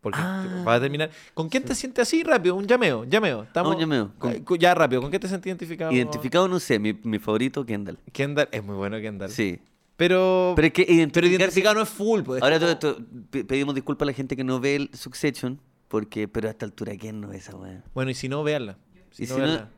Porque 0.00 0.18
Ah. 0.20 0.64
va 0.66 0.74
a 0.76 0.80
terminar. 0.80 1.10
¿Con 1.34 1.48
quién 1.50 1.62
te 1.64 1.74
sientes 1.74 2.08
así 2.08 2.22
rápido? 2.22 2.54
Un 2.56 2.66
llameo, 2.66 3.04
llameo. 3.04 3.42
Estamos, 3.42 3.72
Ah, 3.72 3.74
un 3.74 3.80
llameo. 3.80 4.12
Con- 4.18 4.32
cu- 4.44 4.56
Ya 4.56 4.74
rápido, 4.74 5.02
¿con 5.02 5.10
qué 5.10 5.18
te 5.18 5.28
sentí 5.28 5.50
identificado? 5.50 5.92
Identificado, 5.92 6.48
no 6.48 6.58
sé, 6.58 6.78
mi, 6.78 6.94
mi 7.02 7.18
favorito, 7.18 7.64
Kendall. 7.66 7.98
Kendall, 8.12 8.48
es 8.50 8.64
muy 8.64 8.76
bueno 8.76 8.98
Kendall. 8.98 9.30
Sí. 9.30 9.58
Pero, 9.96 10.54
Pero 10.56 10.66
es 10.68 10.72
que 10.72 11.08
pero 11.12 11.26
identificado 11.26 11.74
no 11.74 11.82
es 11.82 11.88
full. 11.90 12.22
Pues, 12.22 12.38
es 12.38 12.42
Ahora 12.42 12.58
todo 12.58 12.70
esto, 12.70 12.96
pe- 13.30 13.44
pedimos 13.44 13.74
disculpas 13.74 14.06
a 14.06 14.06
la 14.06 14.12
gente 14.14 14.34
que 14.34 14.44
no 14.44 14.58
ve 14.58 14.76
el 14.76 14.90
Succession, 14.94 15.60
porque, 15.88 16.26
pero 16.26 16.48
a 16.48 16.52
esta 16.52 16.64
altura, 16.64 16.94
¿quién 16.98 17.20
no 17.20 17.28
ve 17.28 17.36
esa 17.36 17.54
weá? 17.54 17.84
Bueno, 17.92 18.10
y 18.10 18.14
si 18.14 18.26
no, 18.30 18.42
véanla. 18.42 18.78
Si 19.10 19.24
Y 19.24 19.26
no, 19.26 19.34
si 19.34 19.40
no-. 19.42 19.68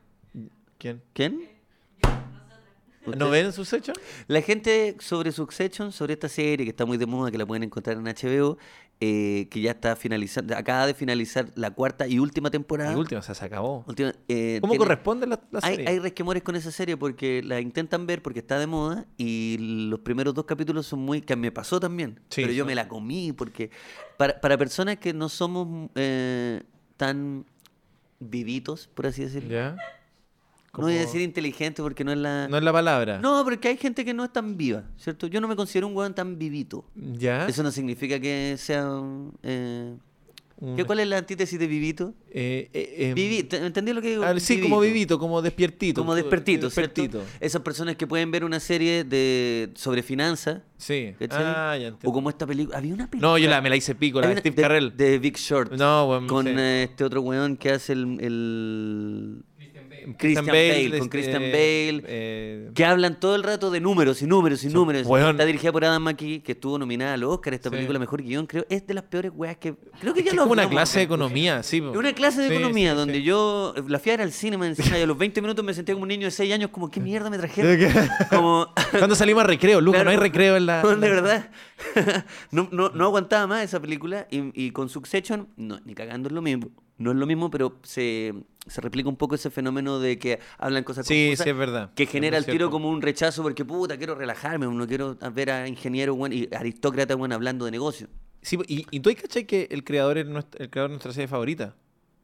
¿Quién? 0.77 1.01
¿Quién? 1.11 1.49
¿No 3.05 3.11
¿Ustedes? 3.11 3.31
ven 3.31 3.51
sus 3.51 3.73
hechos? 3.73 3.97
La 4.27 4.41
gente 4.41 4.95
sobre 4.99 5.33
Succession, 5.33 5.91
sobre 5.91 6.13
esta 6.13 6.29
serie 6.29 6.65
que 6.65 6.69
está 6.69 6.85
muy 6.85 6.97
de 6.97 7.05
moda, 7.05 7.29
que 7.31 7.37
la 7.37 7.45
pueden 7.45 7.63
encontrar 7.63 7.97
en 7.97 8.05
HBO, 8.07 8.57
eh, 9.05 9.49
que 9.49 9.59
ya 9.59 9.71
está 9.71 9.97
finalizando, 9.97 10.55
acaba 10.55 10.87
de 10.87 10.93
finalizar 10.93 11.47
la 11.55 11.71
cuarta 11.71 12.07
y 12.07 12.19
última 12.19 12.49
temporada. 12.49 12.93
Y 12.93 12.95
última, 12.95 13.19
o 13.19 13.21
sea, 13.21 13.35
se 13.35 13.43
acabó. 13.43 13.83
Última, 13.85 14.13
eh, 14.29 14.59
¿Cómo 14.61 14.71
tiene- 14.71 14.85
corresponde 14.85 15.27
la, 15.27 15.41
serie? 15.59 15.89
hay 15.89 15.99
resquemores 15.99 16.41
con 16.41 16.55
esa 16.55 16.71
serie 16.71 16.95
porque 16.95 17.43
la 17.43 17.59
intentan 17.59 18.07
ver 18.07 18.21
porque 18.21 18.39
está 18.39 18.57
de 18.59 18.67
moda 18.67 19.05
y 19.17 19.57
los 19.89 19.99
primeros 19.99 20.33
dos 20.33 20.45
capítulos 20.45 20.87
son 20.87 20.99
muy... 20.99 21.19
que 21.19 21.35
me 21.35 21.51
pasó 21.51 21.81
también, 21.81 22.21
Sí, 22.29 22.43
pero 22.43 22.53
yo 22.53 22.65
me 22.65 22.75
la 22.75 22.87
comí 22.87 23.33
porque 23.33 23.71
para, 24.15 24.39
para 24.39 24.57
personas 24.57 24.97
que 24.99 25.13
no 25.13 25.27
somos 25.27 25.89
eh, 25.95 26.63
tan 26.95 27.45
vivitos, 28.21 28.87
por 28.87 29.07
así 29.07 29.23
decirlo. 29.23 29.75
No 30.75 30.83
voy 30.85 30.97
a 30.97 31.01
decir 31.01 31.21
inteligente 31.21 31.81
porque 31.83 32.03
no 32.03 32.11
es 32.11 32.17
la... 32.17 32.47
No 32.47 32.57
es 32.57 32.63
la 32.63 32.73
palabra. 32.73 33.19
No, 33.19 33.43
porque 33.43 33.67
hay 33.67 33.77
gente 33.77 34.03
que 34.03 34.13
no 34.13 34.23
es 34.23 34.33
tan 34.33 34.57
viva, 34.57 34.83
¿cierto? 34.97 35.27
Yo 35.27 35.39
no 35.39 35.47
me 35.47 35.55
considero 35.55 35.85
un 35.87 35.95
weón 35.95 36.15
tan 36.15 36.39
vivito. 36.39 36.83
¿Ya? 36.95 37.45
Eso 37.47 37.61
no 37.61 37.71
significa 37.71 38.19
que 38.19 38.55
sea... 38.57 38.89
eh, 39.43 39.95
¿qué, 40.75 40.83
¿Cuál 40.85 41.01
es 41.01 41.07
la 41.09 41.17
antítesis 41.19 41.59
de 41.59 41.67
vivito? 41.67 42.13
eh, 42.31 42.69
eh, 42.73 42.95
em, 43.09 43.13
Vivi, 43.15 43.43
¿te- 43.43 43.57
¿Entendí 43.63 43.93
lo 43.93 44.01
que 44.01 44.09
digo? 44.11 44.23
ah, 44.23 44.39
sí, 44.39 44.59
como 44.61 44.79
vivito, 44.79 45.19
como 45.19 45.41
despiertito. 45.43 46.01
Como 46.01 46.15
despertito, 46.15 46.69
¿cierto? 46.71 47.01
Despertito. 47.03 47.23
Esas 47.39 47.61
personas 47.61 47.95
que 47.95 48.07
pueden 48.07 48.31
ver 48.31 48.43
una 48.43 48.59
serie 48.59 49.03
de 49.03 49.69
sobre 49.75 50.01
finanzas, 50.01 50.61
Sí. 50.77 51.13
Ah, 51.29 51.77
ya 51.79 51.95
o 52.03 52.11
como 52.11 52.29
esta 52.29 52.45
película. 52.47 52.77
Había 52.77 52.93
una 52.93 53.07
película. 53.09 53.31
No, 53.31 53.37
yo 53.37 53.49
la, 53.49 53.61
me 53.61 53.69
la 53.69 53.75
hice 53.77 53.93
pico, 53.95 54.19
la 54.19 54.27
de 54.29 54.37
Steve 54.37 54.55
Carrell. 54.61 54.97
de 54.97 55.17
Big 55.19 55.37
Short. 55.37 55.71
No, 55.73 56.07
bueno, 56.07 56.27
con 56.27 56.45
sí. 56.45 56.53
este 56.57 57.03
otro 57.05 57.21
weón 57.21 57.55
que 57.57 57.69
hace 57.71 57.93
el. 57.93 58.17
el- 58.19 59.43
Christian 60.17 60.45
Bale, 60.45 60.69
Bale, 60.69 60.89
con 60.89 60.97
este, 60.97 61.09
Christian 61.09 61.41
Bale. 61.41 62.03
eh, 62.07 62.71
Que 62.73 62.85
hablan 62.85 63.19
todo 63.19 63.35
el 63.35 63.43
rato 63.43 63.71
de 63.71 63.79
números 63.79 64.21
y 64.21 64.27
números 64.27 64.59
y 64.63 64.67
Son- 64.67 64.73
números. 64.73 65.05
weón. 65.07 65.31
Está 65.31 65.45
dirigida 65.45 65.71
por 65.71 65.85
Adam 65.85 66.03
McKee, 66.03 66.41
que 66.41 66.51
estuvo 66.53 66.77
nominada 66.77 67.13
al 67.13 67.23
Oscar. 67.23 67.53
Esta 67.53 67.69
Sí. 67.69 67.75
película, 67.75 67.99
mejor 67.99 68.21
guion, 68.23 68.45
creo. 68.45 68.65
Es 68.69 68.85
de 68.85 68.93
las 68.93 69.03
peores 69.03 69.31
weas 69.35 69.57
que. 69.57 69.75
Creo 69.99 70.13
que 70.13 70.23
ya 70.23 70.31
es 70.31 70.35
lo 70.35 70.43
como 70.43 70.53
una 70.53 70.69
clase 70.69 70.99
de 70.99 71.05
economía, 71.05 71.63
sí. 71.63 71.81
po. 71.81 71.91
Es 71.91 71.97
una 71.97 72.13
clase 72.13 72.41
de 72.41 72.49
Sí, 72.49 72.53
economía 72.55 72.91
sí, 72.91 72.97
donde 72.97 73.21
yo 73.21 73.73
la 73.87 73.99
fui 73.99 74.11
a 74.11 74.13
ver 74.17 74.21
al 74.23 74.31
cine 74.31 74.57
me 74.57 74.67
encima, 74.67 74.97
y 74.97 75.01
a 75.01 75.07
los 75.07 75.17
20 75.17 75.41
minutos 75.41 75.63
me 75.63 75.73
sentía 75.73 75.95
como 75.95 76.03
un 76.03 76.09
niño 76.09 76.25
de 76.25 76.31
6 76.31 76.53
años, 76.53 76.69
como, 76.71 76.89
¿qué 76.91 76.99
mierda 76.99 77.29
me 77.29 77.37
trajeron? 77.37 77.73
Como, 78.29 78.67
¿Cuándo 78.97 79.15
salimos 79.15 79.43
a 79.43 79.47
recreo, 79.47 79.79
Luca? 79.81 79.97
Claro. 79.99 80.05
No 80.05 80.11
hay 80.11 80.17
recreo 80.17 80.57
en 80.57 80.65
la. 80.65 80.81
de 80.83 80.95
verdad. 81.09 81.49
no, 82.51 82.67
no, 82.71 82.89
no 82.89 83.03
aguantaba 83.05 83.47
más 83.47 83.63
esa 83.63 83.79
película 83.79 84.27
y, 84.31 84.51
y 84.65 84.71
con 84.71 84.89
Succession, 84.89 85.47
no, 85.57 85.79
ni 85.85 85.93
cagando 85.93 86.29
es 86.29 86.33
lo 86.33 86.41
mismo. 86.41 86.69
No 86.97 87.11
es 87.11 87.17
lo 87.17 87.25
mismo, 87.25 87.49
pero 87.49 87.79
se, 87.83 88.33
se 88.67 88.79
replica 88.81 89.09
un 89.09 89.15
poco 89.15 89.35
ese 89.35 89.49
fenómeno 89.49 89.99
de 89.99 90.19
que 90.19 90.39
hablan 90.57 90.83
cosas 90.83 91.07
Sí, 91.07 91.25
confusas, 91.27 91.43
sí, 91.43 91.49
es 91.49 91.57
verdad. 91.57 91.91
Que 91.95 92.05
genera 92.05 92.37
el 92.37 92.45
tiro 92.45 92.69
como 92.69 92.89
un 92.89 93.01
rechazo 93.01 93.41
porque, 93.41 93.65
puta, 93.65 93.97
quiero 93.97 94.15
relajarme, 94.15 94.67
no 94.67 94.87
quiero 94.87 95.17
ver 95.33 95.49
a 95.51 95.67
ingenieros 95.67 96.15
bueno, 96.15 96.35
y 96.35 96.47
aristócratas 96.55 97.17
bueno, 97.17 97.33
hablando 97.35 97.65
de 97.65 97.71
negocio. 97.71 98.07
Sí, 98.41 98.57
y, 98.67 98.85
y 98.91 98.99
tú 98.99 99.09
hay 99.09 99.15
cachai 99.15 99.45
que 99.45 99.67
el 99.71 99.83
creador 99.83 100.17
es 100.17 100.27
nuestra, 100.27 100.63
el 100.63 100.69
creador 100.69 100.91
de 100.91 100.93
nuestra 100.95 101.13
serie 101.13 101.27
favorita, 101.27 101.75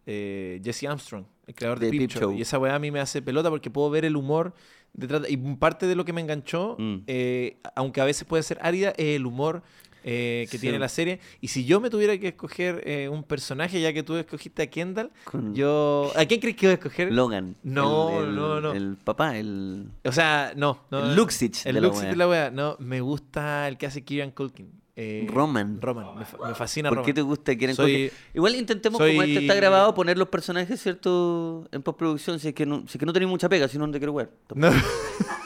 eh, 0.06 0.62
Jesse 0.64 0.84
Armstrong, 0.86 1.26
el 1.48 1.56
creador 1.56 1.80
de, 1.80 1.86
De 1.88 1.92
Peep, 1.92 2.02
Peep 2.02 2.12
Show. 2.12 2.22
Show. 2.32 2.38
Y 2.38 2.42
esa 2.42 2.60
weá 2.60 2.76
a 2.76 2.80
mí 2.80 2.92
me 2.92 3.00
hace 3.00 3.22
pelota 3.22 3.50
porque 3.50 3.70
puedo 3.70 3.90
ver 3.90 4.06
el 4.06 4.16
humor 4.16 4.54
detrás. 4.94 5.22
de- 5.24 5.32
y 5.32 5.38
parte 5.38 5.88
de 5.88 5.96
lo 5.96 6.06
que 6.06 6.14
me 6.14 6.22
enganchó, 6.22 6.76
Mm. 6.80 6.96
eh, 7.08 7.58
aunque 7.76 8.02
a 8.02 8.06
veces 8.06 8.26
puede 8.26 8.44
ser 8.44 8.60
árida, 8.62 8.90
es 8.98 9.16
el 9.16 9.26
humor 9.26 9.64
eh, 10.04 10.48
que 10.50 10.58
Sí. 10.58 10.62
tiene 10.62 10.80
la 10.80 10.90
serie. 10.90 11.20
Y 11.42 11.48
si 11.50 11.66
yo 11.66 11.80
me 11.80 11.90
tuviera 11.90 12.18
que 12.18 12.30
escoger 12.30 12.82
eh, 12.86 13.10
un 13.10 13.24
personaje, 13.24 13.80
ya 13.82 13.92
que 13.94 14.04
tú 14.04 14.16
escogiste 14.16 14.64
a 14.64 14.68
Kendall, 14.68 15.12
Con 15.26 15.54
yo. 15.56 16.12
¿A 16.16 16.26
quién 16.26 16.40
crees 16.40 16.56
que 16.56 16.68
voy 16.68 16.72
a 16.72 16.74
escoger? 16.76 17.12
Logan. 17.12 17.56
No, 17.64 18.20
el, 18.22 18.30
el- 18.30 18.36
no, 18.36 18.62
no. 18.62 18.72
El 18.74 18.98
papá, 19.04 19.38
el... 19.38 19.88
O 20.06 20.12
sea, 20.12 20.54
no. 20.56 20.80
no 20.92 21.06
El 21.06 21.16
Luxich 21.16 21.66
El 21.66 21.76
de 21.76 21.82
la 21.82 21.88
Luxich 21.88 22.04
wea. 22.04 22.10
de 22.12 22.16
la 22.18 22.28
wea. 22.28 22.52
No, 22.52 22.76
me 22.80 23.02
gusta 23.02 23.68
el 23.68 23.78
que 23.78 23.86
hace 23.88 24.04
Kieran 24.04 24.32
Culkin. 24.32 24.72
eh, 24.96 25.26
Roman. 25.30 25.80
Roman. 25.82 26.18
Me, 26.20 26.26
fa- 26.26 26.38
me 26.48 26.54
fascina 26.56 26.90
¿Por 26.90 26.98
Roman. 26.98 27.06
qué 27.06 27.14
te 27.14 27.22
gusta 27.22 27.56
Kieran 27.56 27.76
Soy- 27.76 27.92
Culkin? 28.10 28.12
Igual 28.34 28.56
intentemos, 28.56 28.98
soy- 28.98 29.12
como 29.12 29.24
este 29.24 29.40
está 29.40 29.54
grabado, 29.56 29.94
poner 29.94 30.18
los 30.18 30.28
personajes, 30.28 30.82
¿cierto? 30.82 31.68
En 31.72 31.82
postproducción, 31.82 32.40
si 32.40 32.50
es 32.50 32.54
que 32.54 32.66
no, 32.66 32.80
si 32.88 32.98
es 32.98 33.00
que 33.00 33.06
no 33.06 33.14
tenéis 33.14 33.30
mucha 33.30 33.48
pega, 33.48 33.68
si 33.68 33.78
no, 33.78 33.88
no 33.88 33.94
te 33.94 34.00
quiero 34.00 34.14
ver. 34.14 34.30
No. 34.56 34.70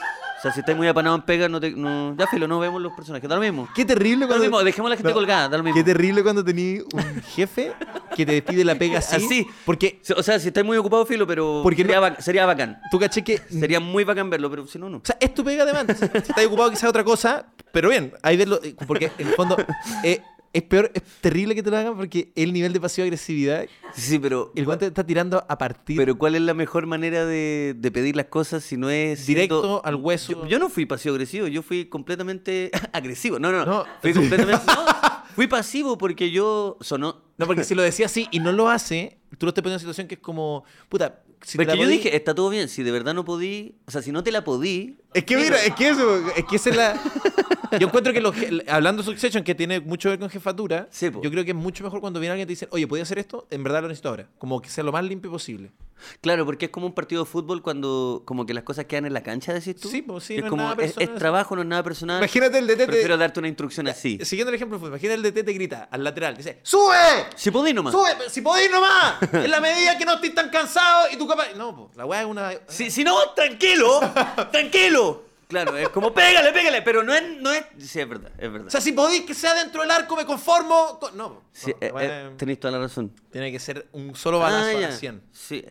O 0.44 0.46
sea, 0.46 0.52
si 0.52 0.60
estáis 0.60 0.76
muy 0.76 0.86
apanados 0.86 1.20
en 1.20 1.24
pega, 1.24 1.48
no 1.48 1.58
te, 1.58 1.70
no, 1.70 2.14
ya 2.18 2.26
filo, 2.26 2.46
no 2.46 2.58
vemos 2.58 2.82
los 2.82 2.92
personajes. 2.92 3.26
Da 3.28 3.36
lo 3.36 3.40
mismo. 3.40 3.66
Qué 3.74 3.84
terrible 3.86 4.20
Da 4.20 4.26
lo 4.26 4.28
cuando. 4.28 4.42
mismo, 4.44 4.62
dejemos 4.62 4.88
a 4.88 4.90
la 4.90 4.96
gente 4.96 5.08
No. 5.08 5.14
colgada, 5.14 5.48
da 5.48 5.56
lo 5.56 5.62
mismo. 5.64 5.74
Qué 5.76 5.84
terrible 5.84 6.22
cuando 6.22 6.44
tenías 6.44 6.84
un 6.92 7.22
jefe 7.22 7.72
que 8.14 8.26
te 8.26 8.42
pide 8.42 8.62
la 8.62 8.74
pega 8.74 8.98
así. 8.98 9.16
Así. 9.16 9.46
Porque 9.64 10.02
O 10.14 10.22
sea, 10.22 10.38
si 10.38 10.48
estáis 10.48 10.66
muy 10.66 10.76
ocupados, 10.76 11.08
filo, 11.08 11.26
pero 11.26 11.60
Porque 11.62 11.82
sería, 11.82 11.96
no- 11.96 12.02
bac- 12.08 12.18
sería 12.20 12.44
bacán. 12.44 12.78
tú 12.90 12.98
caché 12.98 13.24
que. 13.24 13.38
Sería 13.48 13.80
muy 13.80 14.04
bacán 14.04 14.28
verlo, 14.28 14.50
pero 14.50 14.66
si 14.66 14.78
no, 14.78 14.90
no. 14.90 14.98
O 14.98 15.02
sea, 15.02 15.16
es 15.18 15.32
tu 15.32 15.42
pega 15.42 15.62
además. 15.62 15.86
Si 15.98 16.04
estás 16.04 16.44
ocupado 16.46 16.70
quizás 16.70 16.90
otra 16.90 17.04
cosa, 17.04 17.46
pero 17.72 17.88
bien, 17.88 18.12
ahí 18.22 18.36
verlo. 18.36 18.60
eh, 18.62 18.74
Porque 18.86 19.10
en 19.16 19.28
el 19.28 19.34
fondo. 19.34 19.56
eh, 20.02 20.20
es 20.54 20.62
peor, 20.62 20.90
es 20.94 21.02
terrible 21.20 21.54
que 21.54 21.62
te 21.62 21.70
lo 21.70 21.76
hagan 21.76 21.96
porque 21.96 22.32
el 22.34 22.52
nivel 22.52 22.72
de 22.72 22.80
pasivo-agresividad, 22.80 23.66
Sí, 23.94 24.18
pero. 24.18 24.52
el 24.54 24.64
guante 24.64 24.86
está 24.86 25.04
tirando 25.04 25.44
a 25.48 25.58
partir 25.58 25.96
Pero 25.96 26.16
¿cuál 26.16 26.34
es 26.36 26.40
la 26.42 26.54
mejor 26.54 26.86
manera 26.86 27.26
de, 27.26 27.74
de 27.76 27.90
pedir 27.90 28.16
las 28.16 28.26
cosas 28.26 28.64
si 28.64 28.76
no 28.76 28.88
es 28.90 29.26
directo 29.26 29.60
siendo- 29.60 29.84
al 29.84 29.96
hueso. 29.96 30.32
Yo, 30.32 30.46
yo 30.46 30.58
no 30.58 30.68
fui 30.70 30.86
pasivo 30.86 31.14
agresivo, 31.14 31.46
yo 31.48 31.62
fui 31.62 31.84
completamente 31.86 32.70
agresivo. 32.92 33.38
No, 33.38 33.52
no, 33.52 33.58
no. 33.64 33.66
No, 33.66 33.84
fui 34.00 34.12
sí. 34.14 34.18
completamente. 34.20 34.64
no, 34.66 34.84
fui 35.34 35.46
pasivo 35.46 35.98
porque 35.98 36.30
yo 36.30 36.78
sonó. 36.80 37.22
No, 37.36 37.46
porque 37.46 37.64
si 37.64 37.74
lo 37.74 37.82
decía 37.82 38.06
así 38.06 38.28
y 38.30 38.38
no 38.40 38.52
lo 38.52 38.68
hace, 38.70 39.18
tú 39.38 39.46
lo 39.46 39.50
estás 39.50 39.62
poniendo 39.62 39.70
en 39.70 39.72
una 39.74 39.78
situación 39.80 40.06
que 40.06 40.14
es 40.14 40.20
como, 40.20 40.64
puta, 40.88 41.22
si 41.42 41.58
te 41.58 41.64
Porque 41.64 41.76
la 41.76 41.82
yo 41.82 41.88
podí- 41.88 41.96
dije, 41.98 42.16
está 42.16 42.34
todo 42.34 42.48
bien, 42.48 42.68
si 42.68 42.82
de 42.84 42.90
verdad 42.92 43.12
no 43.12 43.24
podí, 43.24 43.74
o 43.86 43.90
sea, 43.90 44.00
si 44.02 44.12
no 44.12 44.22
te 44.22 44.30
la 44.32 44.44
podí, 44.44 44.98
Es 45.14 45.24
que 45.24 45.36
mira, 45.36 45.56
es 45.64 45.74
que 45.74 45.88
eso, 45.88 46.28
es 46.36 46.44
que 46.44 46.56
esa 46.56 46.70
es 46.70 46.76
la... 46.76 47.00
Yo 47.78 47.86
encuentro 47.86 48.12
que 48.12 48.20
los 48.20 48.34
hablando 48.68 49.02
de 49.02 49.06
Succession, 49.06 49.42
que 49.42 49.54
tiene 49.54 49.80
mucho 49.80 50.08
que 50.08 50.10
ver 50.10 50.18
con 50.20 50.30
jefatura, 50.30 50.86
Sí, 50.90 51.10
yo 51.10 51.30
creo 51.30 51.44
que 51.44 51.50
es 51.50 51.56
mucho 51.56 51.82
mejor 51.82 52.00
cuando 52.00 52.20
viene 52.20 52.32
alguien 52.32 52.46
y 52.46 52.48
te 52.48 52.52
dice, 52.52 52.68
oye, 52.70 52.86
¿podía 52.86 53.02
hacer 53.02 53.18
esto? 53.18 53.48
En 53.50 53.64
verdad 53.64 53.82
lo 53.82 53.88
necesito 53.88 54.10
ahora. 54.10 54.28
Como 54.38 54.60
que 54.60 54.68
sea 54.68 54.84
lo 54.84 54.92
más 54.92 55.04
limpio 55.04 55.30
posible. 55.30 55.72
Claro, 56.20 56.44
porque 56.44 56.66
es 56.66 56.70
como 56.70 56.86
un 56.86 56.92
partido 56.94 57.24
de 57.24 57.30
fútbol 57.30 57.62
cuando 57.62 58.22
como 58.24 58.46
que 58.46 58.54
las 58.54 58.64
cosas 58.64 58.84
quedan 58.86 59.06
en 59.06 59.12
la 59.14 59.22
cancha, 59.22 59.52
decís 59.52 59.76
tú. 59.76 59.88
Sí, 59.88 60.02
pues, 60.02 60.24
sí, 60.24 60.34
no 60.34 60.40
es 60.40 60.44
es 60.44 60.50
como, 60.50 60.62
nada 60.62 60.74
es, 60.82 60.88
es 60.90 60.94
personal. 60.94 61.18
trabajo, 61.18 61.56
no 61.56 61.62
es 61.62 61.68
nada 61.68 61.82
personal. 61.82 62.18
Imagínate 62.18 62.58
el 62.58 62.66
DT 62.66 62.76
te- 62.78 62.86
Prefiero 62.86 63.16
darte 63.16 63.38
una 63.40 63.48
instrucción 63.48 63.88
así. 63.88 64.18
Siguiendo 64.22 64.50
el 64.50 64.56
ejemplo 64.56 64.78
imagina 64.86 65.14
el 65.14 65.22
DT 65.22 65.44
te 65.44 65.52
grita 65.52 65.88
al 65.90 66.04
lateral, 66.04 66.36
dice, 66.36 66.60
¡sube! 66.62 66.94
Si 67.36 67.50
podí 67.50 67.72
nomás. 67.72 67.92
¡Sube! 67.92 68.10
¡Si 68.30 68.40
podéis 68.40 68.70
nomás! 68.70 69.16
En 69.32 69.50
la 69.50 69.60
medida 69.60 69.96
que 69.98 70.04
no 70.04 70.14
estés 70.14 70.34
tan 70.34 70.48
cansado 70.50 71.06
y 71.12 71.16
tú 71.16 71.26
capaz... 71.26 71.54
No, 71.56 71.74
po, 71.74 71.90
la 71.96 72.04
weá 72.06 72.20
es 72.22 72.26
una... 72.26 72.50
Si, 72.68 72.90
si 72.90 73.04
no, 73.04 73.16
tranquilo, 73.34 74.00
tranquilo. 74.52 75.22
Claro, 75.62 75.76
es 75.76 75.88
como 75.90 76.12
pégale, 76.12 76.52
pégale, 76.52 76.82
pero 76.82 77.02
no 77.04 77.14
es, 77.14 77.22
no 77.40 77.52
es. 77.52 77.64
Sí, 77.78 78.00
es 78.00 78.08
verdad, 78.08 78.30
es 78.36 78.50
verdad. 78.52 78.66
O 78.66 78.70
sea, 78.70 78.80
si 78.80 78.92
podéis 78.92 79.22
que 79.22 79.34
sea 79.34 79.54
dentro 79.54 79.82
del 79.82 79.90
arco, 79.90 80.16
me 80.16 80.24
conformo. 80.26 80.98
No, 81.14 81.42
Sí, 81.52 81.70
no, 81.72 81.76
eh, 81.80 81.92
eh, 82.00 82.30
tenéis 82.36 82.58
toda 82.58 82.72
la 82.72 82.78
razón. 82.80 83.12
tiene 83.30 83.52
que 83.52 83.58
ser 83.60 83.86
un 83.92 84.16
solo 84.16 84.40
balazo 84.40 84.66
Ah, 84.66 84.78
a 84.78 84.80
ya. 84.80 84.92
100. 84.92 85.22
Sí. 85.32 85.64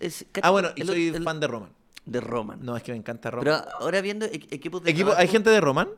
Es- 0.00 0.24
Ah, 0.42 0.50
bueno, 0.50 0.68
y 0.76 0.82
el- 0.82 0.86
soy 0.86 1.08
el- 1.08 1.24
fan 1.24 1.40
de 1.40 1.46
Roman. 1.48 1.70
de 2.04 2.20
Roman. 2.20 2.58
No, 2.64 2.76
es 2.76 2.82
que 2.84 2.92
me 2.92 2.98
encanta 2.98 3.30
Roman. 3.32 3.44
Pero 3.44 3.56
ahora 3.80 4.00
viendo 4.00 4.26
equ- 4.26 4.46
equipos 4.52 4.82
de 4.84 4.90
Equipo, 4.92 5.06
trabajo 5.10 5.20
¿Hay 5.22 5.28
gente 5.28 5.50
de 5.50 5.60
Roman? 5.60 5.88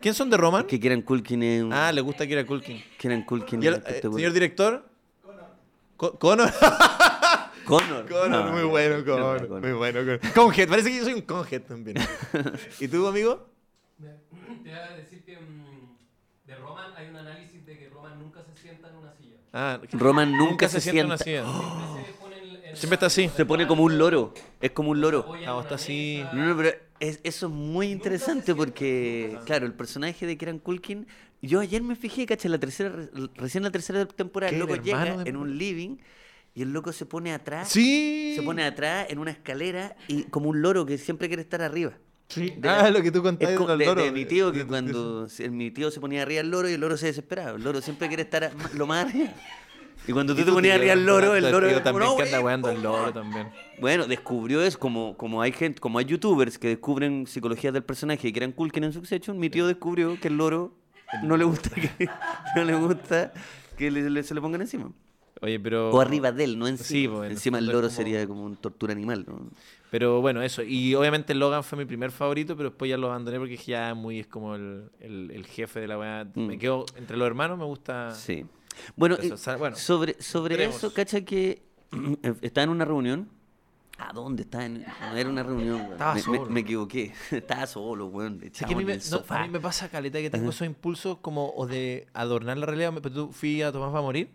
¿Quién 0.00 0.14
son 0.14 0.30
de 0.30 0.36
Roman? 0.36 0.64
que 0.66 0.78
quieran 0.78 1.02
Culkin 1.02 1.42
es 1.42 1.62
un- 1.64 1.72
Ah, 1.72 1.90
le 1.90 2.00
gusta 2.02 2.26
Kira 2.26 2.46
Culkin. 2.46 2.84
Kieran 2.98 3.24
Culkin 3.24 3.60
¿Y 3.62 3.66
el 3.66 3.72
es 3.74 3.78
eh, 3.80 3.82
espectacular. 3.86 4.18
señor 4.20 4.32
director? 4.32 4.88
Co- 5.96 6.18
Connor. 6.18 6.52
Connor. 7.66 8.06
Connor, 8.08 8.30
No, 8.30 8.52
muy 8.52 8.62
no, 8.62 8.68
bueno, 8.68 8.98
no, 8.98 9.04
Connor. 9.04 9.60
Muy 9.60 9.72
bueno, 9.72 9.98
Connor. 10.00 10.20
Conhead, 10.34 10.68
parece 10.68 10.90
que 10.90 10.96
yo 10.98 11.04
soy 11.04 11.14
un 11.14 11.22
Conhead 11.22 11.62
también. 11.62 11.96
¿Y 12.80 12.88
tú, 12.88 13.06
amigo? 13.06 13.50
Te 13.98 14.76
voy 14.76 14.78
a 14.78 14.94
decir 14.96 15.24
que 15.24 15.36
mm, 15.38 16.46
de 16.46 16.54
Roman 16.56 16.90
hay 16.96 17.08
un 17.08 17.16
análisis 17.16 17.64
de 17.66 17.78
que 17.78 17.88
Roman 17.88 18.18
nunca 18.18 18.42
se 18.44 18.54
sienta 18.56 18.88
en 18.88 18.96
una 18.96 19.12
silla. 19.16 19.36
Ah, 19.52 19.80
Roman 19.92 20.36
nunca, 20.36 20.68
se, 20.68 20.80
sienta 20.80 21.00
en 21.00 21.06
una 21.06 21.18
silla. 21.18 21.44
Siempre 21.44 22.06
se 22.06 22.14
pone 22.14 22.36
en, 22.38 22.44
en 22.70 22.76
Siempre 22.76 22.94
está 22.94 23.06
así. 23.06 23.28
Se 23.28 23.46
pone 23.46 23.66
como 23.66 23.82
un 23.84 23.98
loro. 23.98 24.32
Es 24.60 24.70
como 24.72 24.90
un 24.90 25.00
loro. 25.00 25.40
Ah, 25.44 25.58
está 25.60 25.76
así. 25.76 26.28
No, 26.32 26.44
no, 26.44 26.56
pero 26.56 26.70
es- 27.00 27.20
eso 27.24 27.46
es 27.46 27.52
muy 27.52 27.88
interesante 27.90 28.54
porque, 28.54 29.42
claro, 29.44 29.66
el 29.66 29.72
personaje 29.74 30.26
de 30.26 30.36
Kieran 30.36 30.58
Culkin, 30.58 31.06
yo 31.42 31.60
ayer 31.60 31.82
me 31.82 31.96
fijé, 31.96 32.26
caché, 32.26 32.48
la 32.48 32.58
tercera, 32.58 32.90
re- 32.90 33.10
recién 33.36 33.64
la 33.64 33.70
tercera 33.70 34.06
temporada, 34.06 34.50
el 34.50 34.56
¿Qué, 34.56 34.60
loco 34.60 34.76
llega 34.76 35.16
de- 35.16 35.30
en 35.30 35.36
un 35.36 35.56
living 35.58 35.96
y 36.56 36.62
el 36.62 36.72
loco 36.72 36.90
se 36.92 37.06
pone 37.06 37.32
atrás, 37.32 37.68
Sí. 37.68 38.32
se 38.34 38.42
pone 38.42 38.64
atrás 38.64 39.06
en 39.10 39.18
una 39.20 39.30
escalera 39.30 39.94
y 40.08 40.24
como 40.24 40.48
un 40.48 40.60
loro 40.62 40.84
que 40.86 40.98
siempre 40.98 41.28
quiere 41.28 41.42
estar 41.42 41.62
arriba. 41.62 41.92
Sí. 42.28 42.54
Ah, 42.64 42.90
lo 42.90 43.00
que 43.02 43.12
tú 43.12 43.22
contaste 43.22 43.56
del 43.56 43.78
de, 43.78 43.84
loro. 43.86 44.02
de 44.02 44.10
mi 44.10 44.24
tío 44.24 44.50
que 44.50 44.66
cuando 44.66 45.28
mi 45.50 45.70
tío 45.70 45.92
se 45.92 46.00
ponía 46.00 46.22
arriba 46.22 46.38
del 46.42 46.50
loro 46.50 46.68
y 46.68 46.72
el 46.72 46.80
loro 46.80 46.96
se 46.96 47.06
desesperaba. 47.06 47.56
El 47.56 47.62
loro 47.62 47.80
siempre 47.80 48.08
quiere 48.08 48.24
estar 48.24 48.42
a- 48.44 48.50
lo 48.74 48.84
más 48.86 49.06
arriba. 49.06 49.30
Y 50.08 50.12
cuando 50.12 50.34
tú 50.34 50.44
te 50.44 50.50
ponías 50.52 50.76
arriba 50.76 50.94
del 50.94 51.06
loro, 51.06 51.34
el 51.36 51.44
loro 51.50 51.68
como, 51.68 51.82
también 51.82 52.04
"No, 52.08 52.16
que 52.16 52.22
anda 52.24 52.38
güey". 52.38 52.44
weando 52.46 52.70
el 52.70 52.82
loro 52.82 53.12
también. 53.12 53.48
Bueno, 53.80 54.06
descubrió 54.06 54.62
eso, 54.62 54.78
como, 54.78 55.16
como 55.16 55.42
hay 55.42 55.52
gente, 55.52 55.78
como 55.80 55.98
hay 55.98 56.04
youtubers 56.04 56.58
que 56.58 56.68
descubren 56.68 57.26
psicologías 57.26 57.72
del 57.72 57.82
personaje 57.84 58.28
y 58.28 58.32
que 58.32 58.38
eran 58.40 58.52
Culkin 58.52 58.84
en 58.84 58.92
Succession, 58.92 59.38
mi 59.38 59.50
tío 59.50 59.66
descubrió 59.66 60.18
que 60.20 60.28
el 60.28 60.36
loro 60.36 60.74
no 61.22 61.36
le 61.36 61.44
gusta 61.44 61.70
que, 61.70 61.90
no 62.56 62.64
le 62.64 62.74
gusta 62.74 63.32
que 63.76 63.90
le- 63.90 64.08
le- 64.10 64.22
se 64.22 64.34
le 64.34 64.40
pongan 64.40 64.60
encima. 64.62 64.90
Oye, 65.42 65.60
pero... 65.60 65.90
O 65.90 66.00
arriba 66.00 66.32
de 66.32 66.44
él, 66.44 66.58
no 66.58 66.66
Sí, 66.66 66.70
encima. 66.72 67.14
pues, 67.16 67.20
en 67.20 67.26
el 67.26 67.32
encima 67.32 67.58
el 67.58 67.64
es 67.68 67.72
loro 67.74 67.86
como- 67.88 67.96
sería 67.96 68.26
como 68.26 68.44
un 68.44 68.56
tortura 68.56 68.92
animal, 68.92 69.24
¿no? 69.28 69.50
Pero 69.90 70.20
bueno, 70.20 70.42
eso. 70.42 70.62
Y 70.62 70.94
obviamente 70.94 71.34
Logan 71.34 71.62
fue 71.62 71.78
mi 71.78 71.84
primer 71.84 72.10
favorito, 72.10 72.56
pero 72.56 72.70
después 72.70 72.88
ya 72.88 72.96
lo 72.96 73.08
abandoné 73.08 73.38
porque 73.38 73.56
ya 73.56 73.94
muy 73.94 74.20
es 74.20 74.26
como 74.26 74.54
el, 74.56 74.90
el- 75.00 75.30
el 75.30 75.46
jefe 75.46 75.80
de 75.80 75.88
la 75.88 75.98
weá. 75.98 76.24
Mm. 76.34 76.46
Me 76.46 76.58
quedo 76.58 76.86
entre 76.96 77.16
los 77.16 77.26
hermanos, 77.26 77.58
me 77.58 77.64
gusta. 77.64 78.14
Sí. 78.14 78.44
Bueno, 78.96 79.16
Eso, 79.16 79.34
o 79.34 79.36
sea, 79.38 79.56
bueno, 79.56 79.76
sobre, 79.76 80.20
sobre 80.22 80.62
eso, 80.64 80.92
cacha 80.92 81.20
que 81.22 81.62
estaba 82.42 82.64
en 82.64 82.70
una 82.70 82.84
reunión. 82.84 83.28
¿A 83.98 84.12
dónde? 84.12 84.42
Estaba 84.42 84.66
en, 84.66 84.84
no 84.84 85.16
era 85.16 85.28
una 85.30 85.42
reunión, 85.42 85.76
weón. 85.80 85.92
Estaba 85.92 86.14
me, 86.14 86.20
me- 86.20 86.24
solo. 86.24 86.46
me 86.50 86.60
equivoqué. 86.60 87.12
Estaba 87.30 87.66
solo, 87.66 88.06
weón. 88.08 88.40
Echado 88.42 88.68
que 88.68 88.74
a, 88.74 88.76
mí 88.76 88.84
me, 88.84 88.96
no, 89.10 89.22
a 89.28 89.42
mí 89.42 89.48
me 89.48 89.60
pasa, 89.60 89.88
Caleta, 89.88 90.18
que 90.18 90.28
tengo 90.28 90.50
esos 90.50 90.66
impulsos 90.66 91.18
como 91.18 91.50
o 91.54 91.66
de 91.66 92.06
adornar 92.12 92.58
la 92.58 92.66
realidad. 92.66 92.92
Pero 93.02 93.14
tú 93.14 93.32
fui 93.32 93.62
a 93.62 93.70
Tomás 93.72 93.94
va 93.94 94.00
a 94.00 94.02
morir. 94.02 94.28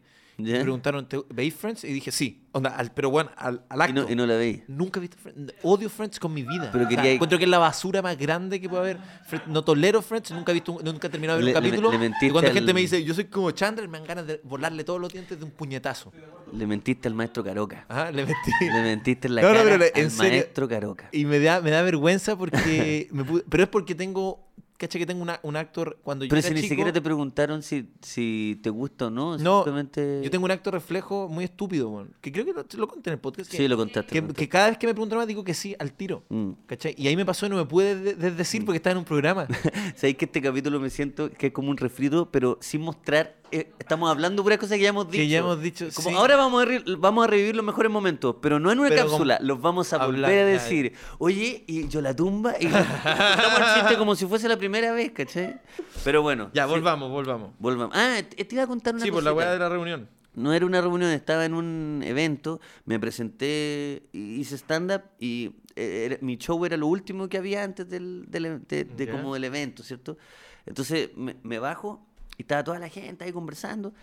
Me 0.44 0.60
preguntaron, 0.62 1.08
¿te, 1.08 1.20
¿veis 1.30 1.54
Friends? 1.54 1.84
Y 1.84 1.94
dije, 1.94 2.12
sí. 2.12 2.38
Onda, 2.54 2.72
al- 2.76 2.92
pero 2.92 3.10
bueno, 3.10 3.32
al, 3.38 3.64
al 3.70 3.90
Y 3.90 3.94
no, 3.94 4.02
acto. 4.02 4.12
y 4.14 4.16
no 4.16 4.26
la 4.26 4.36
veí. 4.36 4.64
Nunca 4.68 5.00
he 5.00 5.02
visto 5.02 5.18
Friends. 5.18 5.54
Odio 5.64 5.90
Friends 5.90 6.20
con 6.20 6.34
mi 6.34 6.42
vida. 6.44 6.70
Pero 6.72 6.84
O 6.86 6.88
sea, 6.90 6.98
quería- 6.98 7.12
encuentro 7.14 7.38
que 7.38 7.46
es 7.46 7.50
la 7.50 7.60
basura 7.60 8.02
más 8.02 8.18
grande 8.18 8.60
que 8.60 8.68
puede 8.68 8.82
haber. 8.82 8.98
Friends- 9.30 9.48
No 9.48 9.64
tolero 9.64 10.02
Friends, 10.02 10.32
nunca 10.32 10.52
he 10.52 10.56
visto, 10.56 10.74
un- 10.74 10.84
nunca 10.84 11.08
he 11.08 11.10
terminado 11.10 11.40
de 11.40 11.46
ver 11.46 11.54
Le- 11.54 11.58
un 11.60 11.64
le- 11.64 11.70
capítulo. 11.70 11.90
le 11.92 11.96
y 11.96 12.00
mentiste 12.00 12.32
cuando 12.32 12.50
al- 12.50 12.54
gente 12.56 12.74
me 12.74 12.82
dice, 12.82 13.04
yo 13.04 13.14
soy 13.14 13.26
como 13.26 13.52
Chandler, 13.52 13.88
me 13.88 13.98
dan 14.00 14.08
ganas 14.08 14.28
de 14.28 14.42
volarle 14.44 14.84
todos 14.84 15.00
los 15.00 15.12
dientes 15.14 15.40
de 15.40 15.46
un 15.46 15.52
puñetazo. 15.52 16.12
Le 16.54 16.68
mentiste 16.68 17.08
al 17.08 17.14
maestro 17.14 17.44
Caroca. 17.44 17.86
Ajá, 17.88 18.12
le 18.12 18.26
metí. 18.26 18.52
Le 18.60 18.82
mentiste 18.82 19.28
en 19.30 19.36
la 19.36 19.42
No, 19.44 19.48
no, 19.50 19.54
cara 19.54 19.64
pero 19.64 19.78
le- 19.78 19.92
en 19.96 20.12
serio. 20.12 20.32
maestro 20.40 20.68
Caroca. 20.68 21.08
Y 21.14 21.24
me 21.26 21.40
da, 21.40 21.62
me 21.62 21.72
da 21.72 21.82
vergüenza 21.84 22.36
porque. 22.38 23.08
me 23.12 23.24
pero 23.50 23.64
es 23.64 23.70
porque 23.70 23.96
tengo. 23.96 24.46
¿Cachai? 24.82 25.00
Que 25.00 25.06
tengo 25.06 25.22
una- 25.22 25.40
un 25.44 25.56
actor. 25.56 26.00
Cuando 26.04 26.26
yo 26.26 26.30
Pero 26.30 26.40
era 26.40 26.48
si 26.48 26.54
ni 26.56 26.62
siquiera 26.68 26.92
te 26.92 27.02
preguntaron 27.02 27.62
si, 27.62 27.88
si 28.02 28.60
te 28.64 28.72
gusta 28.72 29.06
o 29.08 29.10
no, 29.12 29.38
No, 29.38 29.60
simplemente... 29.64 30.22
Yo 30.24 30.32
tengo 30.32 30.46
un 30.46 30.50
acto 30.52 30.72
reflejo 30.72 31.30
muy 31.30 31.44
estúpido. 31.46 32.08
Que 32.20 32.32
creo 32.32 32.46
que 32.46 32.54
lo, 32.54 32.66
lo 32.78 32.88
conté 32.88 33.12
en 33.12 33.14
el 33.14 33.20
podcast. 33.20 33.52
que- 33.52 33.58
Sí, 33.58 33.68
lo 33.68 33.78
contaste. 33.78 34.24
Que, 34.34 34.50
cada 34.50 34.70
vez 34.70 34.80
que 34.80 34.88
me 34.88 34.94
preguntan 34.94 35.20
más 35.20 35.28
digo 35.28 35.44
que 35.44 35.54
sí, 35.54 35.76
al 35.78 35.94
tiro. 35.94 36.24
Mm. 36.30 36.52
¿Cachai? 36.66 36.96
Y 36.98 37.08
ahí 37.08 37.16
me 37.16 37.26
pasó 37.26 37.46
y 37.46 37.50
no 37.50 37.58
me 37.58 37.66
pude 37.66 37.96
de- 37.96 38.14
de- 38.16 38.32
decir 38.32 38.66
porque 38.66 38.78
estaba 38.78 38.94
en 38.94 38.98
un 38.98 39.06
programa. 39.06 39.46
Sabéis 39.96 40.18
que 40.18 40.26
este 40.26 40.42
capítulo 40.42 40.80
me 40.80 40.90
siento 40.90 41.30
que 41.30 41.48
es 41.48 41.54
como 41.54 41.70
un 41.70 41.78
refrito, 41.78 42.30
pero 42.32 42.58
sin 42.60 42.82
mostrar. 42.82 43.40
Eh, 43.52 43.72
estamos 43.80 44.10
hablando 44.10 44.44
puras 44.44 44.58
cosas 44.58 44.78
que 44.78 44.84
ya 44.84 44.90
hemos 44.90 45.06
dicho. 45.08 45.18
Que 45.22 45.28
ya 45.28 45.40
hemos 45.40 45.62
dicho, 45.62 45.88
Como 45.96 46.10
sí. 46.10 46.16
ahora 46.16 46.36
vamos 46.36 46.62
a, 46.62 46.66
re- 46.66 46.84
vamos 46.98 47.24
a 47.24 47.28
revivir 47.28 47.56
los 47.56 47.66
mejores 47.66 47.92
momentos, 47.92 48.36
pero 48.42 48.60
no 48.60 48.72
en 48.72 48.80
una 48.80 48.90
Pero 48.90 49.08
cápsula. 49.08 49.38
Los 49.42 49.62
vamos 49.62 49.92
a 49.94 49.98
volver 50.06 50.26
hablar, 50.26 50.32
a 50.32 50.34
ya, 50.36 50.46
decir. 50.46 50.94
Oye, 51.20 51.64
y 51.68 51.88
yo 51.88 52.02
la 52.02 52.16
tumba. 52.16 52.54
Y 52.60 52.66
chiste 52.68 53.98
como 53.98 54.16
si 54.16 54.26
fuese 54.26 54.48
la 54.48 54.58
primera 54.58 54.92
vez, 54.92 55.12
¿cachai? 55.12 55.60
Pero 56.04 56.22
bueno. 56.22 56.50
ya, 56.54 56.66
sí, 56.66 56.70
volvamos, 56.70 57.10
volvamos. 57.10 57.52
volvamos. 57.60 57.96
Ah, 57.96 58.20
te 58.28 58.44
te 58.46 58.56
iba 58.56 58.64
a 58.64 58.68
contar 58.68 58.96
una 58.96 59.04
Sí, 59.04 59.12
por 59.12 59.24
la 59.24 59.32
cosita. 59.32 59.46
weá 59.50 59.54
de 59.54 59.60
la 59.60 59.70
reunión. 59.70 60.10
No 60.34 60.54
era 60.54 60.66
una 60.66 60.80
reunión, 60.80 61.12
estaba 61.12 61.44
en 61.44 61.54
un 61.54 62.02
evento, 62.06 62.62
me 62.86 62.98
presenté, 63.00 64.04
hice 64.14 64.56
stand-up 64.58 65.02
y 65.20 65.52
eh, 65.76 66.04
era- 66.06 66.18
mi 66.22 66.38
show 66.38 66.64
era 66.66 66.78
lo 66.78 66.88
último 66.88 67.28
que 67.28 67.38
había 67.38 67.64
antes 67.64 67.90
del, 67.90 68.26
del 68.30 68.66
de, 68.68 68.86
de 68.86 69.06
Ya. 69.06 69.12
como 69.12 69.34
del 69.34 69.44
evento, 69.44 69.84
¿cierto? 69.84 70.18
Entonces 70.66 71.10
me, 71.18 71.36
me 71.44 71.60
bajo 71.60 72.06
y 72.42 72.44
estaba 72.44 72.64
toda 72.64 72.80
la 72.80 72.90
gente 72.90 73.24
ahí 73.24 73.32
conversando 73.32 73.94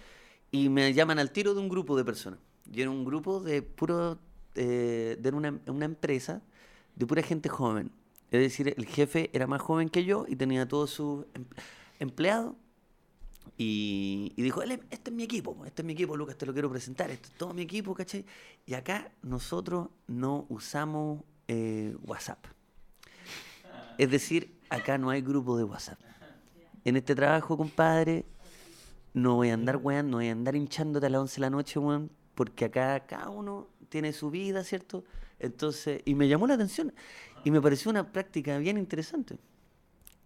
y 0.52 0.68
me 0.68 0.94
llaman 0.94 1.18
al 1.18 1.32
tiro 1.32 1.54
de 1.54 1.60
un 1.60 1.68
grupo 1.68 1.96
de 1.96 2.04
personas. 2.04 2.38
Y 2.72 2.80
era 2.80 2.88
un 2.88 3.04
grupo 3.04 3.40
de 3.40 3.62
puro, 3.62 4.16
eh, 4.54 5.20
una, 5.34 5.58
una 5.66 5.84
empresa 5.84 6.40
de 6.94 7.04
pura 7.04 7.20
gente 7.22 7.48
joven. 7.48 7.90
Es 8.30 8.40
decir, 8.40 8.72
el 8.76 8.86
jefe 8.86 9.28
era 9.32 9.48
más 9.48 9.60
joven 9.60 9.88
que 9.88 10.04
yo 10.04 10.24
y 10.28 10.36
tenía 10.36 10.68
todos 10.68 10.90
sus 10.90 11.24
em- 11.34 11.46
empleados 11.98 12.54
y, 13.56 14.32
y 14.36 14.42
dijo, 14.42 14.62
"Ele- 14.62 14.84
este 14.90 15.10
es 15.10 15.16
mi 15.16 15.24
equipo, 15.24 15.56
po, 15.56 15.64
este 15.66 15.82
es 15.82 15.86
mi 15.86 15.94
equipo, 15.94 16.16
Lucas, 16.16 16.36
te 16.38 16.46
lo 16.46 16.52
quiero 16.52 16.70
presentar, 16.70 17.10
este 17.10 17.26
es 17.26 17.34
todo 17.34 17.52
mi 17.54 17.62
equipo, 17.62 17.92
¿cachai? 17.92 18.24
Y 18.66 18.74
acá 18.74 19.10
nosotros 19.22 19.88
no 20.06 20.46
usamos 20.48 21.24
eh, 21.48 21.96
WhatsApp. 22.04 22.44
Es 23.98 24.08
decir, 24.12 24.54
acá 24.68 24.96
no 24.96 25.10
hay 25.10 25.22
grupo 25.22 25.56
de 25.56 25.64
WhatsApp. 25.64 25.98
En 26.84 26.96
este 26.96 27.14
trabajo, 27.14 27.56
compadre, 27.56 28.24
no 29.14 29.34
voy 29.36 29.50
a 29.50 29.54
andar, 29.54 29.76
weón, 29.76 30.10
no 30.10 30.18
voy 30.18 30.28
a 30.28 30.32
andar 30.32 30.54
hinchándote 30.56 31.06
a 31.06 31.10
las 31.10 31.20
11 31.20 31.34
de 31.36 31.40
la 31.40 31.50
noche, 31.50 31.78
weón, 31.78 32.10
porque 32.34 32.66
acá 32.66 33.00
cada 33.06 33.28
uno 33.30 33.68
tiene 33.88 34.12
su 34.12 34.30
vida, 34.30 34.62
¿cierto? 34.64 35.04
Entonces, 35.38 36.02
y 36.04 36.14
me 36.14 36.28
llamó 36.28 36.46
la 36.46 36.54
atención 36.54 36.92
y 37.44 37.50
me 37.50 37.60
pareció 37.60 37.90
una 37.90 38.10
práctica 38.12 38.58
bien 38.58 38.76
interesante. 38.78 39.38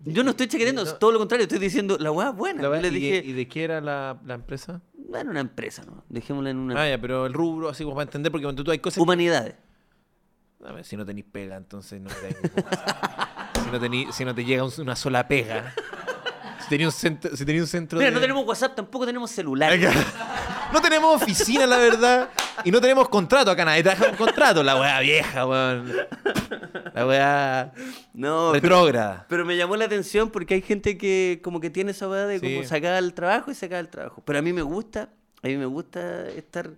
Yo 0.04 0.24
no 0.24 0.30
estoy 0.30 0.48
chaqueteando, 0.48 0.84
no- 0.84 0.94
todo 0.96 1.12
lo 1.12 1.18
contrario, 1.18 1.44
estoy 1.44 1.58
diciendo, 1.60 1.96
la 1.98 2.10
weá 2.10 2.30
es 2.30 2.36
buena. 2.36 2.62
La 2.62 2.70
weá- 2.70 2.84
¿y, 2.86 2.90
dije, 2.90 3.22
¿Y 3.24 3.32
de 3.32 3.46
qué 3.48 3.64
era 3.64 3.80
la, 3.80 4.20
la 4.24 4.34
empresa? 4.34 4.80
bueno, 4.94 5.30
una 5.30 5.40
empresa, 5.40 5.84
¿no? 5.84 6.04
Dejémosla 6.08 6.50
en 6.50 6.56
una... 6.56 6.82
Ah, 6.82 6.88
ya, 6.88 6.98
pero 7.00 7.26
el 7.26 7.34
rubro, 7.34 7.68
así 7.68 7.84
como 7.84 7.94
para 7.96 8.04
entender, 8.04 8.32
porque 8.32 8.44
cuando 8.44 8.64
tú 8.64 8.70
hay 8.70 8.78
cosas. 8.78 8.96
que- 8.96 9.02
Humanidades. 9.02 9.54
A 10.64 10.72
ver, 10.72 10.84
si 10.84 10.96
no 10.96 11.04
tenéis 11.04 11.26
pega, 11.30 11.56
entonces 11.56 12.00
no 12.00 12.08
te 12.08 12.28
si 13.62 13.70
no, 13.70 13.80
tení- 13.80 14.10
si 14.12 14.24
no 14.24 14.34
te 14.34 14.44
llega 14.44 14.64
un- 14.64 14.72
una 14.78 14.96
sola 14.96 15.28
pega. 15.28 15.74
Si 16.62 16.68
tenía 16.68 16.86
un 16.86 16.92
centro, 16.92 17.36
si 17.36 17.44
tenía 17.44 17.60
un 17.62 17.68
centro 17.68 17.98
Mira, 17.98 18.10
de- 18.10 18.14
no 18.14 18.20
tenemos 18.20 18.46
WhatsApp, 18.46 18.74
tampoco 18.74 19.04
tenemos 19.06 19.30
celular. 19.30 19.78
No 20.72 20.80
tenemos 20.80 21.22
oficina, 21.22 21.66
la 21.66 21.76
verdad. 21.76 22.28
Y 22.64 22.70
no 22.70 22.80
tenemos 22.80 23.08
contrato 23.08 23.50
acá, 23.50 23.64
nadie 23.64 23.82
trabaja 23.82 24.10
un 24.10 24.16
contrato. 24.16 24.62
La 24.62 24.76
weá 24.80 25.00
vieja, 25.00 25.46
weón. 25.46 25.92
La 26.94 27.06
weá 27.06 27.72
No, 28.14 28.50
pero, 28.52 28.76
retrógrada. 28.78 29.26
pero 29.28 29.44
me 29.44 29.56
llamó 29.56 29.76
la 29.76 29.84
atención 29.86 30.30
porque 30.30 30.54
hay 30.54 30.62
gente 30.62 30.96
que 30.96 31.40
como 31.42 31.60
que 31.60 31.70
tiene 31.70 31.90
esa 31.90 32.08
weá 32.08 32.26
de 32.26 32.38
Sí. 32.40 32.54
como 32.54 32.66
sacar 32.68 33.02
el 33.02 33.12
trabajo 33.14 33.50
y 33.50 33.54
sacar 33.54 33.80
el 33.80 33.88
trabajo. 33.88 34.22
Pero 34.24 34.38
a 34.38 34.42
mí 34.42 34.52
me 34.52 34.62
gusta, 34.62 35.08
a 35.42 35.46
mí 35.48 35.56
me 35.56 35.66
gusta 35.66 36.28
estar... 36.30 36.70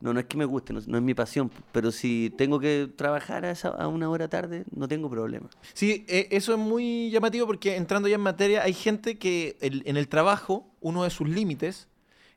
No, 0.00 0.14
no 0.14 0.20
es 0.20 0.26
que 0.26 0.36
me 0.38 0.46
guste, 0.46 0.72
no, 0.72 0.80
no 0.86 0.96
es 0.96 1.02
mi 1.02 1.12
pasión, 1.12 1.50
pero 1.72 1.92
si 1.92 2.32
tengo 2.38 2.58
que 2.58 2.90
trabajar 2.96 3.44
a, 3.44 3.50
esa- 3.50 3.68
a 3.68 3.86
una 3.86 4.08
hora 4.08 4.28
tarde, 4.28 4.64
no 4.74 4.88
tengo 4.88 5.10
problema. 5.10 5.50
Sí, 5.74 6.06
eh, 6.08 6.28
eso 6.30 6.52
es 6.54 6.58
muy 6.58 7.10
llamativo 7.10 7.46
porque 7.46 7.76
entrando 7.76 8.08
ya 8.08 8.14
en 8.14 8.22
materia, 8.22 8.62
hay 8.62 8.72
gente 8.72 9.18
que 9.18 9.58
el- 9.60 9.82
en 9.84 9.96
el 9.98 10.08
trabajo, 10.08 10.66
uno 10.80 11.04
de 11.04 11.10
sus 11.10 11.28
límites 11.28 11.86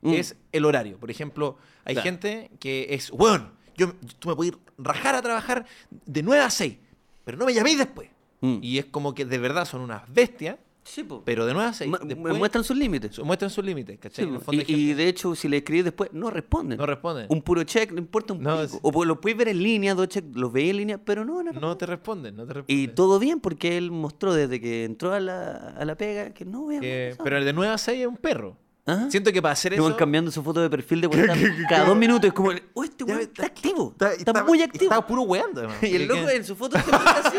Mm. 0.02 0.12
es 0.12 0.36
el 0.52 0.66
horario. 0.66 0.98
Por 0.98 1.10
ejemplo, 1.10 1.56
hay 1.86 1.94
Claro. 1.94 2.04
gente 2.04 2.50
que 2.60 2.88
es, 2.90 3.10
weón, 3.10 3.52
yo, 3.76 3.94
tú 4.18 4.28
me 4.28 4.36
puedes 4.36 4.52
ir 4.52 4.58
rajar 4.76 5.14
a 5.14 5.22
trabajar 5.22 5.64
de 5.90 6.22
9 6.22 6.42
a 6.44 6.50
6, 6.50 6.76
pero 7.24 7.38
no 7.38 7.46
me 7.46 7.54
llaméis 7.54 7.78
después. 7.78 8.10
Mm. 8.42 8.58
Y 8.60 8.76
es 8.78 8.84
como 8.84 9.14
que 9.14 9.24
de 9.24 9.38
verdad 9.38 9.64
son 9.64 9.80
unas 9.80 10.02
bestias, 10.12 10.58
Sí, 10.84 11.02
po. 11.02 11.22
pero 11.24 11.46
de 11.46 11.54
9 11.54 11.68
a 11.68 11.72
6. 11.72 11.90
Mu- 11.90 11.96
después 12.06 12.36
muestran 12.38 12.62
sus 12.62 12.76
límites. 12.76 13.18
muestran 13.20 13.50
sus 13.50 13.64
límites, 13.64 13.98
¿cachai? 13.98 14.24
Sí, 14.24 14.28
En 14.28 14.34
el 14.34 14.38
po. 14.40 14.44
fondo 14.44 14.62
y, 14.66 14.72
y 14.74 14.92
de 14.94 15.08
hecho, 15.08 15.34
si 15.34 15.48
le 15.48 15.56
escribís 15.56 15.84
después, 15.84 16.10
no 16.12 16.30
responden. 16.30 16.78
no 16.78 16.84
responden. 16.86 17.26
Un 17.30 17.40
puro 17.42 17.62
check, 17.64 17.90
no 17.90 17.98
importa 17.98 18.34
un 18.34 18.42
No, 18.42 18.60
pico. 18.62 18.78
O 18.82 18.92
pues, 18.92 19.08
lo 19.08 19.20
puedes 19.20 19.36
ver 19.38 19.48
en 19.48 19.62
línea, 19.62 19.94
dos 19.94 20.08
check, 20.08 20.24
los 20.34 20.52
veis 20.52 20.70
en 20.70 20.76
línea, 20.76 20.98
pero 20.98 21.24
no 21.24 21.38
a 21.40 21.42
No 21.44 21.76
te 21.76 21.86
responden, 21.86 22.36
no 22.36 22.44
te 22.46 22.52
Y 22.52 22.54
responden. 22.56 22.94
todo 22.94 23.18
bien 23.18 23.40
porque 23.40 23.76
él 23.78 23.90
mostró 23.90 24.34
desde 24.34 24.60
que 24.60 24.84
entró 24.84 25.12
a 25.14 25.20
la, 25.20 25.74
a 25.76 25.84
la 25.84 25.96
pega 25.96 26.34
que 26.34 26.44
no 26.44 26.62
voy 26.62 26.76
a 26.76 26.80
Que- 26.80 27.16
pero 27.24 27.38
el 27.38 27.44
de 27.44 27.52
9 27.52 27.72
a 27.72 27.78
6 27.78 28.00
es 28.02 28.06
un 28.06 28.16
perro. 28.18 28.56
¿Ah? 28.86 29.06
Siento 29.08 29.32
que 29.32 29.40
para 29.40 29.52
hacer 29.54 29.72
eso... 29.72 29.82
van 29.82 29.94
cambiando 29.94 30.30
su 30.30 30.42
foto 30.42 30.60
de 30.60 30.68
perfil 30.68 31.00
de 31.00 31.06
WhatsApp 31.08 31.38
cada 31.68 31.84
dos 31.86 31.96
minutos. 31.96 32.28
Es 32.28 32.34
como, 32.34 32.50
oh, 32.74 32.84
este 32.84 33.04
weón 33.04 33.20
está 33.20 33.46
activo. 33.46 33.90
Está, 33.92 34.12
Está, 34.12 34.30
está- 34.32 34.44
muy 34.44 34.62
activo. 34.62 34.84
Estaba 34.84 35.06
puro 35.06 35.22
weando, 35.22 35.60
además. 35.60 35.78
Y 35.82 35.96
el 35.96 36.06
loco 36.06 36.28
en 36.28 36.44
su 36.44 36.54
foto 36.54 36.78
se 36.78 36.90
muestra 36.90 37.12
así. 37.24 37.36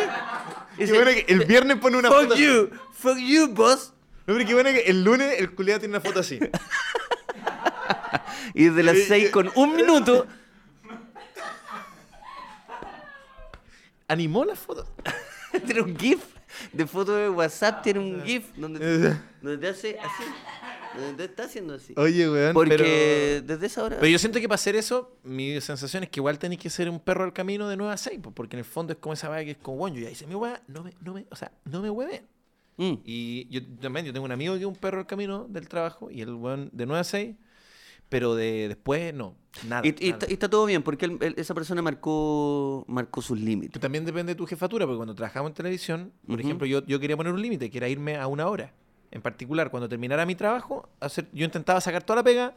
Qué 0.78 0.92
bueno 0.94 1.12
que 1.12 1.26
el 1.28 1.46
viernes 1.46 1.78
pone 1.78 1.98
una 1.98 2.10
fuck 2.10 2.22
foto. 2.24 2.36
you, 2.36 2.70
fuck 2.94 3.18
you, 3.20 3.48
boss. 3.54 3.94
No, 4.28 4.34
pero 4.34 4.48
qué 4.48 4.54
bueno 4.56 4.70
que 4.72 4.80
el 4.82 5.04
lunes 5.04 5.36
el 5.40 5.54
culiado 5.54 5.82
tiene 5.82 5.96
una 5.98 6.02
foto 6.02 6.20
así. 6.22 6.40
Y 8.56 8.66
desde 8.66 8.82
las 8.84 8.98
seis 9.08 9.30
con 9.30 9.52
un 9.56 9.76
minuto, 9.76 10.26
Animó 14.08 14.46
la 14.46 14.56
foto. 14.56 14.88
tiene 15.66 15.82
un 15.82 15.98
GIF 15.98 16.20
de 16.72 16.86
foto 16.86 17.16
de 17.16 17.30
WhatsApp, 17.30 17.82
tiene 17.84 18.00
un 18.00 18.24
GIF 18.24 18.46
donde, 18.56 19.16
donde 19.42 19.58
te 19.58 19.68
hace 19.68 19.98
así. 20.00 20.24
Está 21.20 21.44
haciendo 21.46 21.74
así. 21.76 21.94
Oye, 21.98 22.30
weón. 22.30 22.54
Porque 22.54 22.78
pero... 22.78 23.48
desde 23.54 23.66
esa 23.68 23.84
hora. 23.84 23.98
pero 24.00 24.08
yo 24.12 24.20
siento 24.20 24.40
que 24.40 24.48
para 24.48 24.56
hacer 24.56 24.76
eso, 24.76 25.18
mi 25.24 25.60
sensación 25.62 26.04
es 26.04 26.10
que 26.10 26.20
igual 26.20 26.38
tenéis 26.40 26.62
que 26.62 26.70
ser 26.70 26.90
un 26.90 27.00
perro 27.00 27.24
al 27.24 27.34
camino 27.34 27.68
de 27.68 27.78
9 27.78 27.94
a 27.94 27.98
6, 27.98 28.20
po, 28.22 28.32
porque 28.32 28.56
en 28.56 28.60
el 28.60 28.66
fondo 28.66 28.94
es 28.94 29.00
como 29.00 29.14
esa 29.14 29.30
weá 29.30 29.44
que 29.44 29.52
es 29.52 29.58
como, 29.58 29.78
bueno, 29.78 29.98
yo 29.98 30.04
ya 30.04 30.10
hice 30.12 30.26
mi 30.28 30.36
weá, 30.36 30.62
no 30.68 30.84
me, 30.84 30.94
no 31.02 31.14
me, 31.14 31.26
o 31.30 31.36
sea, 31.36 31.52
no 31.66 31.82
me 31.82 31.90
hueven. 31.90 32.24
Mm. 32.78 32.94
Y 33.06 33.48
yo 33.50 33.62
también, 33.82 34.06
yo 34.06 34.12
tengo 34.14 34.26
un 34.26 34.32
amigo 34.32 34.54
que 34.56 34.62
es 34.62 34.66
un 34.66 34.76
perro 34.76 35.00
al 35.00 35.08
camino 35.08 35.46
del 35.50 35.68
trabajo, 35.70 36.10
y 36.12 36.22
el 36.22 36.34
weón 36.34 36.70
de 36.74 36.86
9 36.86 37.00
a 37.00 37.04
6, 37.04 37.36
pero 38.10 38.36
de 38.36 38.68
después 38.68 39.14
no, 39.14 39.36
nada. 39.68 39.82
Y, 39.86 39.90
y 39.90 39.92
nada. 39.92 40.06
está, 40.14 40.30
y 40.30 40.34
está 40.34 40.50
todo 40.50 40.66
bien, 40.66 40.84
porque 40.84 41.06
él- 41.06 41.18
él- 41.22 41.34
esa 41.38 41.54
persona 41.56 41.82
marcó, 41.82 42.86
marcó 42.88 43.22
sus 43.22 43.40
límites. 43.40 43.82
también 43.82 44.06
depende 44.06 44.34
de 44.34 44.36
tu 44.38 44.46
jefatura, 44.46 44.86
porque 44.86 44.98
cuando 44.98 45.16
trabajamos 45.16 45.50
en 45.50 45.54
televisión, 45.56 46.12
por 46.28 46.36
Ujú. 46.40 46.48
ejemplo, 46.48 46.68
yo, 46.68 46.86
yo 46.86 47.00
quería 47.00 47.18
poner 47.18 47.34
un 47.34 47.42
límite, 47.42 47.70
que 47.72 47.78
era 47.78 47.88
irme 47.90 48.18
a 48.18 48.28
una 48.28 48.48
hora. 48.48 48.74
En 49.16 49.22
particular, 49.22 49.72
cuando 49.72 49.88
terminara 49.88 50.26
mi 50.26 50.36
trabajo, 50.36 50.90
hacer, 51.00 51.28
yo 51.32 51.46
intentaba 51.46 51.80
sacar 51.80 52.04
toda 52.04 52.18
la 52.18 52.24
pega 52.24 52.54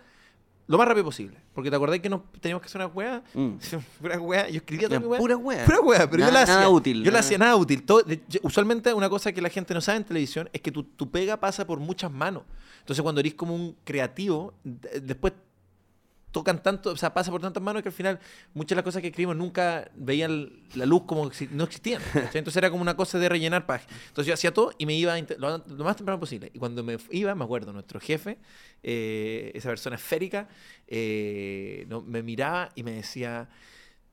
lo 0.67 0.77
más 0.77 0.87
rápido 0.89 1.05
posible. 1.05 1.39
Porque 1.55 1.71
te 1.71 1.77
acordás 1.77 2.01
que 2.01 2.11
nos 2.11 2.21
teníamos 2.41 2.61
que 2.61 2.67
hacer 2.67 2.81
una 2.83 2.89
weá. 2.89 3.23
Mm. 3.33 3.53
Pura 4.03 4.19
weá. 4.21 4.49
Yo 4.51 4.57
escribía 4.57 4.89
toda 4.89 5.01
mi 5.01 5.07
weá. 5.07 5.19
puras 5.21 5.39
weas. 5.41 5.65
Pura 5.65 5.81
weá, 5.81 6.11
pero 6.11 6.27
yo 6.27 6.31
la 6.33 6.43
hacía. 6.43 6.55
nada 6.57 6.69
útil, 6.69 7.05
Yo 7.05 7.11
la 7.11 7.21
hacía 7.21 7.39
nada 7.39 7.57
útil. 7.57 7.83
Todo- 7.85 8.03
de- 8.03 8.23
yo- 8.29 8.41
usualmente 8.43 8.93
una 8.93 9.09
cosa 9.09 9.33
que 9.33 9.41
la 9.41 9.49
gente 9.49 9.73
no 9.73 9.81
sabe 9.81 9.99
en 9.99 10.05
televisión 10.05 10.51
es 10.53 10.61
que 10.61 10.71
tu, 10.73 10.83
tu 10.83 11.09
pega 11.11 11.39
pasa 11.39 11.67
por 11.67 11.79
muchas 11.79 12.11
manos. 12.13 12.43
Entonces 12.81 13.03
cuando 13.03 13.21
eres 13.21 13.35
como 13.35 13.55
un 13.55 13.77
creativo, 13.85 14.53
de- 14.65 15.01
después 15.01 15.33
tocan 16.33 16.63
tanto, 16.63 16.91
o 16.91 16.97
sea, 16.97 17.15
pasa 17.15 17.31
por 17.31 17.41
tantas 17.41 17.63
manos 17.63 17.83
que 17.83 17.89
al 17.89 17.95
final 17.95 18.21
muchas 18.55 18.71
de 18.71 18.75
las 18.77 18.85
cosas 18.85 19.03
que 19.03 19.09
escribimos 19.09 19.37
nunca 19.37 19.91
veían 19.95 20.51
la 20.75 20.87
luz 20.87 21.03
como 21.07 21.33
si 21.33 21.49
no 21.51 21.65
existían. 21.65 22.03
Entonces 22.15 22.57
era 22.57 22.71
como 22.71 22.83
una 22.83 22.97
cosa 22.97 23.19
de 23.19 23.29
rellenar 23.29 23.67
páginas. 23.67 23.95
Entonces 24.09 24.27
yo 24.27 24.35
hacía 24.35 24.53
todo 24.53 24.73
y 24.79 24.87
me 24.87 24.95
iba 24.95 25.17
lo, 25.39 25.59
lo 25.59 25.85
más 25.85 25.97
temprano 25.97 26.21
posible. 26.21 26.51
Y 26.53 26.59
cuando 26.59 26.85
me 26.85 26.99
iba, 27.11 27.35
me 27.35 27.45
acuerdo, 27.45 27.73
nuestro 27.73 28.01
jefe, 28.01 28.39
eh, 28.83 29.53
esa 29.55 29.69
persona 29.71 29.97
esférica, 29.97 30.49
eh, 30.87 31.87
no, 31.89 32.03
me 32.03 32.23
miraba 32.23 32.71
y 32.75 32.83
me 32.83 32.93
decía, 32.93 33.49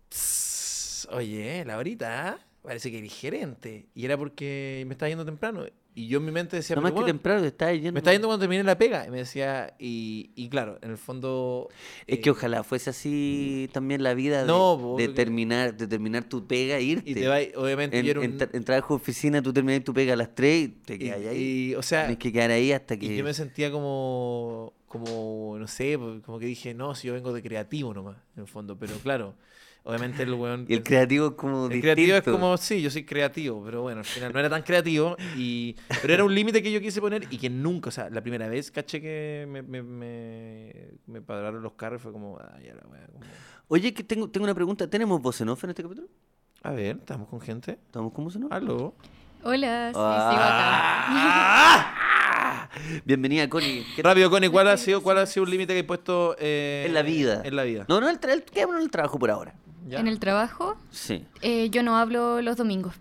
"Tss, 0.10 1.08
oye, 1.12 1.63
Laurita, 1.65 2.30
¿ah? 2.30 2.39
parece 2.65 2.91
que 2.91 2.97
eres 2.97 3.13
gerente. 3.13 3.88
Y 3.93 4.06
era 4.06 4.17
porque 4.17 4.84
me 4.88 4.93
estaba 4.93 5.10
yendo 5.10 5.25
temprano. 5.25 5.65
Y 5.97 6.08
yo 6.10 6.17
en 6.19 6.25
mi 6.25 6.31
mente 6.34 6.58
decía, 6.58 6.75
No 6.75 6.81
más 6.81 6.91
"Pero, 6.91 6.95
que 6.95 7.03
weón, 7.05 7.17
temprano 7.17 7.41
te 7.41 7.47
estás 7.47 7.71
yendo. 7.73 7.93
me 7.93 7.99
está 7.99 8.12
yendo 8.12 8.27
cuando 8.27 8.41
terminé 8.43 8.63
la 8.63 8.77
pega. 8.77 9.08
Y 9.08 9.12
me 9.12 9.17
decía, 9.19 9.73
y, 9.79 10.31
y 10.36 10.49
claro, 10.49 10.77
en 10.81 10.91
el 10.91 10.97
fondo. 10.97 11.69
Es 12.05 12.17
eh, 12.17 12.21
que 12.21 12.29
ojalá 12.31 12.63
fuese 12.65 12.89
así 12.89 13.69
también 13.71 14.03
la 14.03 14.13
vida 14.13 14.41
de, 14.41 14.47
No, 14.47 14.77
po, 14.77 14.97
de 14.97 15.08
terminar, 15.08 15.75
de 15.77 15.88
terminar 15.88 16.25
tu 16.25 16.45
pega 16.45 16.77
e 16.77 16.84
irte. 16.84 17.10
Y 17.10 17.13
te 17.13 17.27
va, 17.29 17.38
obviamente, 17.55 17.97
en, 17.97 18.05
yo 18.05 18.12
era 18.12 18.23
en 18.25 18.31
un- 18.34 18.38
tra- 18.39 18.49
en 18.51 18.63
trabajo 18.65 18.95
de 18.95 19.01
oficina 19.01 19.41
tú 19.41 19.53
terminas 19.53 19.84
tu 19.86 19.93
pega 19.93 20.13
a 20.13 20.17
las 20.17 20.36
3 20.36 20.65
y 20.65 20.67
te 20.67 20.95
y- 20.95 20.99
quedas 20.99 21.25
ahí. 21.27 21.69
y, 21.71 21.75
o 21.75 21.81
sea, 21.81 22.01
Tienes 22.08 22.17
que 22.17 22.34
quedar 22.34 22.51
ahí 22.51 22.73
hasta 22.73 22.95
y 22.95 22.97
que... 22.99 23.15
yo 23.17 23.23
me 23.23 23.34
sentía 23.34 23.71
como, 23.71 24.73
como, 24.88 25.55
no 25.58 25.67
sé, 25.67 25.97
pues, 25.97 26.21
como 26.23 26.39
que 26.39 26.45
dije, 26.45 26.73
no, 26.73 26.93
si 26.93 27.08
yo 27.08 27.13
vengo 27.13 27.31
de 27.31 27.41
creativo 27.41 27.93
nomás, 27.93 28.17
en 28.36 28.41
el 28.43 28.47
fondo. 28.49 28.77
Pero 28.77 28.95
claro, 28.97 29.36
obviamente 29.86 30.24
el 30.24 30.34
weón. 30.34 30.65
Y 30.67 30.74
el 30.74 30.84
creativo 30.84 31.28
es 31.28 31.34
como 31.36 31.67
el 31.67 31.80
creativo 31.80 32.17
es 32.17 32.24
como, 32.24 32.58
sí, 32.58 32.82
yo 32.82 32.89
soy 32.91 33.06
creativo, 33.06 33.63
pero 33.63 33.82
bueno, 33.84 34.00
al 34.00 34.06
final 34.06 34.34
no 34.34 34.39
era 34.39 34.50
tan 34.50 34.62
creativo. 34.63 35.15
Y, 35.38 35.76
pero 36.02 36.13
era 36.13 36.24
un 36.26 36.36
límite 36.36 36.62
que 36.62 36.71
yo 36.71 36.82
quise 36.82 37.00
poner 37.00 37.26
y 37.30 37.38
que 37.38 37.50
nunca, 37.50 37.88
o 37.89 37.91
sea, 37.91 38.10
la 38.10 38.21
primera 38.21 38.48
vez 38.50 38.69
caché 38.71 39.00
que 39.00 39.48
me, 39.50 39.62
me, 39.62 39.82
me, 39.82 40.74
me 41.08 41.21
pararon 41.21 41.62
los 41.63 41.74
carros 41.74 42.02
fue 42.02 42.12
como, 42.12 42.38
ah, 42.39 42.58
ya 42.62 42.74
la 42.76 42.82
wea, 42.89 43.08
como- 43.08 43.24
Oye, 43.69 43.93
que 43.93 44.04
tengo, 44.04 44.30
tengo 44.30 44.43
una 44.43 44.54
pregunta. 44.54 44.88
¿Tenemos 44.89 45.21
voz 45.21 45.39
en 45.41 45.50
off 45.50 45.63
en 45.63 45.69
este 45.71 45.82
capítulo? 45.82 46.08
A 46.62 46.71
ver, 46.71 46.98
estamos 46.98 47.28
con 47.30 47.39
gente. 47.41 47.71
¿Estamos 47.86 48.12
con 48.13 48.26
voz 48.26 48.36
en 48.36 48.43
off? 48.43 48.52
Aló. 48.52 48.93
Hola, 49.43 49.89
sí, 49.93 50.00
Ah. 51.17 51.91
Bienvenida, 53.06 53.48
Connie. 53.50 53.86
Rápido, 53.98 54.30
Connie, 54.30 54.50
¿cuál 54.50 54.67
ha 54.67 54.78
sido, 54.78 55.02
cuál 55.02 55.17
ha 55.19 55.26
sido 55.26 55.45
el 55.45 55.52
límite 55.52 55.74
que 55.74 55.80
he 55.80 55.84
puesto 55.84 56.36
eh, 56.39 56.84
En 56.88 56.93
la 56.93 57.02
vida. 57.04 57.41
En 57.43 57.56
la 57.56 57.63
vida. 57.63 57.86
No, 57.88 58.00
no, 58.02 58.10
el, 58.10 58.19
tra- 58.19 58.32
el, 58.34 58.43
el 58.82 58.89
trabajo 58.91 59.17
por 59.19 59.32
ahora. 59.32 59.54
¿Ya? 59.88 60.00
En 60.00 60.08
el 60.08 60.19
trabajo, 60.19 60.76
Sí. 60.89 61.24
eh, 61.41 61.69
yo 61.69 61.84
no 61.84 61.95
hablo 61.98 62.41
los 62.41 62.58
domingos. 62.58 62.95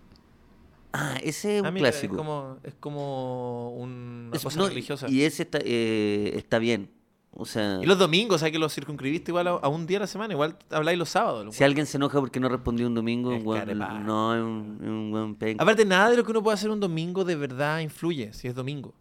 Ah, 0.93 1.17
ese 1.23 1.57
es 1.57 1.63
Ah, 1.63 1.67
un 1.67 1.73
mira, 1.73 1.89
clásico. 1.89 2.13
Es 2.13 2.17
como, 2.17 2.57
es 2.63 2.73
como 2.79 3.71
una 3.71 4.35
Es- 4.35 4.43
cosa 4.43 4.59
no, 4.59 4.67
religiosa. 4.69 5.07
Y 5.09 5.23
ese 5.23 5.43
está, 5.43 5.59
eh, 5.63 6.31
está 6.35 6.57
bien. 6.59 6.89
O 7.37 7.45
sea, 7.45 7.79
Y 7.81 7.85
los 7.85 7.99
domingos, 7.99 8.39
¿sabes 8.39 8.53
que 8.53 8.59
los 8.59 8.73
circunscribiste 8.73 9.31
igual 9.31 9.47
a, 9.47 9.51
a 9.51 9.67
un 9.67 9.85
día 9.85 9.97
a 9.97 10.01
la 10.01 10.07
semana? 10.07 10.33
Igual 10.33 10.57
habláis 10.69 10.97
los 10.97 11.09
sábados. 11.09 11.53
si 11.53 11.65
alguien 11.65 11.85
se 11.85 11.97
enoja 11.97 12.17
porque 12.21 12.39
no 12.39 12.47
respondió 12.47 12.87
un 12.87 12.93
domingo, 12.95 13.33
Es 13.33 13.43
un 13.43 13.53
carepaja. 13.53 13.99
no, 13.99 14.33
es 14.35 14.41
un, 14.41 14.77
es 14.81 14.87
un 14.87 15.11
buen 15.11 15.35
penca. 15.35 15.61
Aparte, 15.61 15.83
nada 15.83 16.09
de 16.11 16.15
lo 16.15 16.23
que 16.23 16.31
uno 16.31 16.41
puede 16.41 16.53
hacer 16.53 16.69
un 16.69 16.79
domingo 16.79 17.25
de 17.25 17.35
verdad 17.35 17.79
influye, 17.79 18.31
si 18.31 18.47
es 18.47 18.55
domingo. 18.55 18.93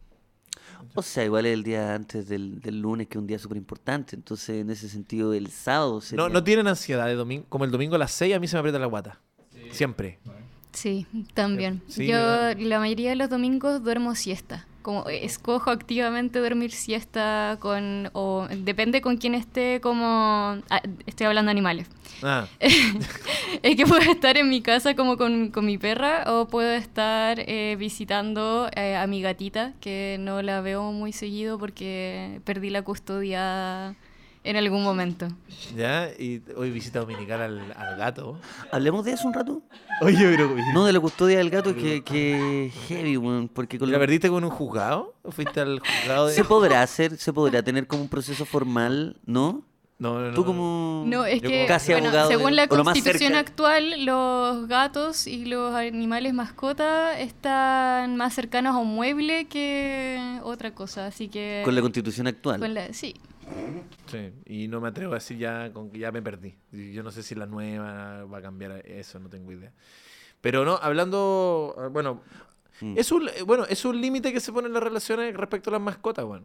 O 0.94 1.02
sea, 1.02 1.24
igual 1.24 1.46
es 1.46 1.54
el 1.54 1.62
día 1.62 1.94
antes 1.94 2.28
del, 2.28 2.60
del 2.60 2.80
lunes, 2.80 3.08
que 3.08 3.18
es 3.18 3.20
un 3.20 3.26
día 3.26 3.38
súper 3.38 3.56
importante. 3.56 4.16
Entonces, 4.16 4.60
en 4.60 4.70
ese 4.70 4.88
sentido, 4.88 5.32
el 5.34 5.48
sábado 5.50 6.00
sería... 6.00 6.24
No, 6.24 6.28
no 6.28 6.44
tienen 6.44 6.66
ansiedad 6.66 7.06
de 7.06 7.14
domingo. 7.14 7.46
Como 7.48 7.64
el 7.64 7.70
domingo 7.70 7.94
a 7.94 7.98
las 7.98 8.12
6 8.12 8.34
a 8.34 8.40
mí 8.40 8.46
se 8.46 8.56
me 8.56 8.60
aprieta 8.60 8.78
la 8.78 8.86
guata. 8.86 9.20
Siempre. 9.70 10.18
Sí, 10.72 11.06
también. 11.34 11.82
Sí, 11.88 12.06
yo 12.06 12.16
¿verdad? 12.16 12.56
la 12.58 12.78
mayoría 12.78 13.10
de 13.10 13.16
los 13.16 13.30
domingos 13.30 13.82
duermo 13.82 14.14
siesta. 14.14 14.66
Como 14.84 15.08
escojo 15.08 15.70
activamente 15.70 16.40
dormir 16.40 16.70
siesta 16.70 17.56
con 17.58 18.10
o 18.12 18.46
depende 18.50 19.00
con 19.00 19.16
quién 19.16 19.34
esté 19.34 19.80
como 19.80 20.58
ah, 20.68 20.82
estoy 21.06 21.26
hablando 21.26 21.48
de 21.48 21.52
animales. 21.52 21.86
Ah, 22.22 22.46
Es 23.62 23.76
que 23.76 23.86
puedo 23.86 24.02
estar 24.12 24.36
en 24.36 24.50
mi 24.50 24.60
casa 24.60 24.94
como 24.94 25.16
con, 25.16 25.48
con 25.48 25.64
mi 25.64 25.78
perra 25.78 26.24
o 26.26 26.48
puedo 26.48 26.70
estar 26.70 27.40
eh, 27.40 27.76
visitando 27.78 28.68
eh, 28.76 28.94
a 28.94 29.06
mi 29.06 29.22
gatita 29.22 29.72
que 29.80 30.18
no 30.20 30.42
la 30.42 30.60
veo 30.60 30.92
muy 30.92 31.12
seguido 31.12 31.58
porque 31.58 32.42
perdí 32.44 32.68
la 32.68 32.82
custodia 32.82 33.94
en 34.44 34.56
algún 34.56 34.82
momento. 34.84 35.26
ya. 35.76 36.08
Y 36.18 36.42
hoy 36.56 36.70
visita 36.70 37.00
dominical 37.00 37.40
al, 37.42 37.72
al 37.76 37.96
gato. 37.96 38.38
Hablemos 38.70 39.04
de 39.04 39.12
eso 39.12 39.26
un 39.26 39.34
rato. 39.34 39.62
Oye, 40.00 40.18
pero. 40.36 40.54
No, 40.72 40.84
de 40.84 40.92
la 40.92 41.00
custodia 41.00 41.38
del 41.38 41.50
gato, 41.50 41.74
que, 41.74 42.02
que 42.04 42.70
heavy, 42.88 43.16
weón. 43.16 43.48
Porque 43.48 43.78
con 43.78 43.88
¿La 43.90 43.94
lo- 43.98 44.00
perdiste 44.00 44.28
con 44.28 44.44
un 44.44 44.50
juzgado? 44.50 45.14
¿O 45.22 45.30
fuiste 45.32 45.60
al 45.60 45.80
juzgado 45.80 46.26
de.? 46.28 46.34
se 46.34 46.44
podrá 46.44 46.82
hacer, 46.82 47.16
se 47.16 47.32
podrá 47.32 47.62
tener 47.62 47.86
como 47.86 48.02
un 48.02 48.08
proceso 48.08 48.44
formal, 48.44 49.16
¿no? 49.26 49.62
No, 49.96 50.18
no, 50.20 50.28
no. 50.30 50.34
Tú 50.34 50.44
como 50.44 51.04
No, 51.06 51.24
es 51.24 51.40
que 51.40 51.66
casi 51.66 51.92
bueno, 51.92 52.08
abogado 52.08 52.28
según 52.28 52.50
de- 52.50 52.56
la 52.56 52.66
lo 52.66 52.82
constitución 52.84 53.36
actual, 53.36 54.04
los 54.04 54.66
gatos 54.66 55.28
y 55.28 55.44
los 55.44 55.72
animales 55.74 56.34
mascotas 56.34 57.16
están 57.20 58.16
más 58.16 58.34
cercanos 58.34 58.74
a 58.74 58.78
un 58.78 58.92
mueble 58.94 59.44
que 59.46 60.40
otra 60.42 60.74
cosa, 60.74 61.06
así 61.06 61.28
que 61.28 61.62
con 61.64 61.76
la 61.76 61.80
constitución 61.80 62.26
actual. 62.26 62.58
con 62.58 62.74
la- 62.74 62.92
sí. 62.92 63.14
Sí, 64.06 64.32
y 64.46 64.68
no 64.68 64.80
me 64.80 64.88
atrevo 64.88 65.12
a 65.12 65.16
decir 65.16 65.38
ya, 65.38 65.72
con 65.72 65.90
que 65.90 65.98
ya 65.98 66.12
me 66.12 66.22
perdí. 66.22 66.54
Yo 66.72 67.02
no 67.02 67.10
sé 67.10 67.22
si 67.22 67.34
la 67.34 67.46
nueva 67.46 68.24
va 68.24 68.38
a 68.38 68.42
cambiar 68.42 68.72
eso, 68.86 69.18
no 69.18 69.28
tengo 69.28 69.50
idea. 69.52 69.72
Pero 70.40 70.64
no, 70.64 70.78
hablando, 70.80 71.74
ah, 71.78 71.88
bueno, 71.88 72.22
Mm. 72.80 72.98
es 72.98 73.12
un, 73.12 73.30
bueno, 73.46 73.64
es 73.68 73.84
un 73.84 74.00
límite 74.00 74.32
que 74.32 74.40
se 74.40 74.52
pone 74.52 74.66
en 74.66 74.74
las 74.74 74.82
relaciones 74.82 75.32
respecto 75.36 75.70
a 75.70 75.74
las 75.74 75.80
mascotas, 75.80 76.24
bueno. 76.24 76.44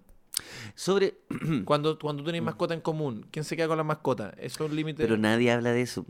Sobre, 0.76 1.16
Cuando, 1.66 1.98
cuando 1.98 2.22
tú 2.22 2.26
tienes 2.30 2.44
mascota 2.44 2.76
en 2.76 2.82
común, 2.82 3.26
¿quién 3.32 3.44
se 3.44 3.56
queda 3.58 3.68
con 3.68 3.78
la 3.78 3.84
mascota? 3.84 4.30
Eso 4.38 4.64
es 4.64 4.70
un 4.70 4.76
límite. 4.76 5.02
pero 5.04 5.18
nadie 5.18 5.52
habla 5.52 5.72
de 5.72 5.82
eso. 5.82 6.06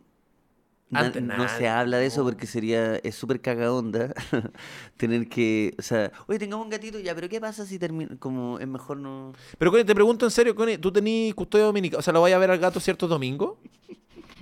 Na- 0.91 1.12
no 1.38 1.47
se 1.47 1.67
habla 1.67 1.97
de 1.97 2.08
eso 2.08 2.23
porque 2.23 2.47
sería, 2.47 2.95
es 2.97 3.13
súper 3.15 3.41
caga 3.41 3.71
onda 3.71 4.13
tener 4.97 5.28
que, 5.30 5.75
o 5.78 5.82
sea, 5.84 6.12
oye, 6.28 6.39
tengamos 6.39 6.63
un 6.65 6.71
gatito, 6.71 6.99
ya, 6.99 7.13
pero 7.13 7.30
¿qué 7.30 7.39
pasa 7.39 7.65
si 7.65 7.78
termina? 7.78 8.15
Como 8.17 8.58
es 8.60 8.67
mejor 8.67 8.97
no... 8.97 9.34
Pero 9.58 9.71
Connie, 9.71 9.86
te 9.86 9.93
pregunto 9.93 10.25
en 10.25 10.32
serio, 10.32 10.56
Connie, 10.56 10.78
¿tú 10.80 10.91
tenés 10.91 11.36
custodia 11.36 11.65
dominica? 11.65 11.97
O 11.97 12.02
sea, 12.02 12.12
¿lo 12.13 12.21
vais 12.21 12.34
a 12.34 12.39
ver 12.39 12.49
al 12.52 12.58
gato 12.60 12.80
ciertos 12.80 13.08
domingos? 13.10 13.58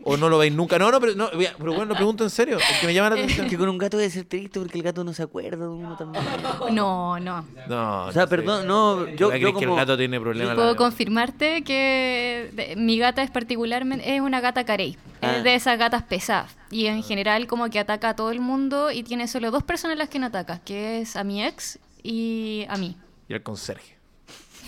¿O 0.09 0.17
no 0.17 0.29
lo 0.29 0.37
veis 0.37 0.53
nunca? 0.53 0.79
No, 0.79 0.89
no, 0.91 0.99
pero, 0.99 1.15
no, 1.15 1.29
pero 1.31 1.73
bueno, 1.73 1.85
lo 1.85 1.95
pregunto 1.95 2.23
en 2.23 2.29
serio, 2.29 2.57
es 2.57 2.79
que 2.79 2.87
me 2.87 2.93
llama 2.93 3.09
la 3.09 3.15
atención. 3.23 3.47
Que 3.49 3.57
con 3.57 3.67
un 3.69 3.77
gato 3.77 3.97
debe 3.97 4.09
ser 4.09 4.25
triste 4.25 4.59
porque 4.59 4.77
el 4.77 4.83
gato 4.83 5.03
no 5.03 5.13
se 5.13 5.23
acuerda 5.23 5.65
de 5.65 5.67
uno 5.71 5.95
también. 5.97 6.23
No, 6.71 7.19
no. 7.19 7.45
No, 7.67 8.05
O 8.05 8.11
sea, 8.11 8.21
no 8.23 8.27
sé. 8.27 8.27
perdón, 8.27 8.67
no, 8.67 9.07
yo, 9.09 9.29
¿Crees 9.29 9.41
yo 9.43 9.53
que 9.57 9.65
el 9.65 9.75
gato 9.75 9.97
tiene 9.97 10.19
problemas? 10.19 10.55
Puedo 10.55 10.71
la- 10.71 10.77
confirmarte 10.77 11.63
que 11.63 12.49
de- 12.53 12.75
mi 12.75 12.97
gata 12.97 13.21
es 13.23 13.31
particularmente 13.31 14.15
es 14.15 14.21
una 14.21 14.39
gata 14.41 14.65
carey, 14.65 14.97
Ah. 15.21 15.37
es 15.37 15.43
de 15.43 15.55
esas 15.55 15.77
gatas 15.77 16.03
pesadas 16.03 16.55
y 16.71 16.85
en 16.85 17.03
general 17.03 17.47
como 17.47 17.69
que 17.69 17.79
ataca 17.79 18.09
a 18.09 18.15
todo 18.15 18.31
el 18.31 18.39
mundo 18.39 18.91
y 18.91 19.03
tiene 19.03 19.27
solo 19.27 19.51
dos 19.51 19.63
personas 19.63 19.95
a 19.95 19.97
las 19.99 20.09
que 20.09 20.19
no 20.19 20.27
ataca, 20.27 20.59
que 20.59 21.01
es 21.01 21.15
a 21.15 21.23
mi 21.23 21.43
ex 21.43 21.79
y 22.03 22.65
a 22.69 22.77
mí. 22.77 22.95
Y 23.27 23.33
al 23.33 23.43
conserje. 23.43 23.96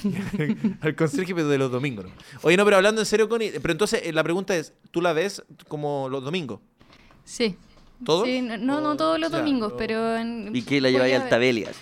al 0.81 0.95
conserje, 0.95 1.33
pero 1.35 1.47
de 1.47 1.57
los 1.57 1.71
domingos. 1.71 2.05
¿no? 2.05 2.11
Oye, 2.43 2.57
no, 2.57 2.65
pero 2.65 2.77
hablando 2.77 3.01
en 3.01 3.05
serio, 3.05 3.27
Connie, 3.29 3.51
pero 3.61 3.71
entonces 3.71 4.01
eh, 4.03 4.13
la 4.13 4.23
pregunta 4.23 4.55
es, 4.55 4.73
¿tú 4.91 5.01
la 5.01 5.13
ves 5.13 5.43
como 5.67 6.07
los 6.09 6.23
domingos? 6.23 6.59
Sí. 7.23 7.55
¿Todos? 8.05 8.25
Sí, 8.25 8.41
no, 8.41 8.57
no, 8.79 8.95
todos 8.95 9.19
los 9.19 9.29
ya, 9.29 9.39
domingos, 9.39 9.73
pero... 9.77 10.15
en- 10.15 10.55
¿Y 10.55 10.61
qué 10.61 10.79
la 10.79 10.89
lleváis 10.89 11.15
al 11.15 11.21
ver. 11.21 11.29
Tabelia? 11.29 11.71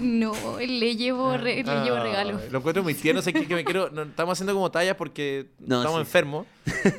No, 0.00 0.32
le 0.60 0.94
llevo, 0.96 1.36
re- 1.36 1.56
le 1.56 1.84
llevo 1.84 1.96
Ah, 1.96 2.02
regalos. 2.04 2.42
Lo 2.52 2.58
encuentro 2.58 2.82
muy 2.84 2.94
tierno, 2.94 3.20
sé 3.20 3.32
que, 3.32 3.46
que 3.48 3.54
me 3.56 3.64
quiero, 3.64 3.90
no, 3.90 4.02
estamos 4.02 4.34
haciendo 4.34 4.54
como 4.54 4.70
tallas 4.70 4.94
porque 4.94 5.46
No, 5.58 5.78
estamos 5.78 5.96
sí. 5.98 6.00
enfermos, 6.02 6.46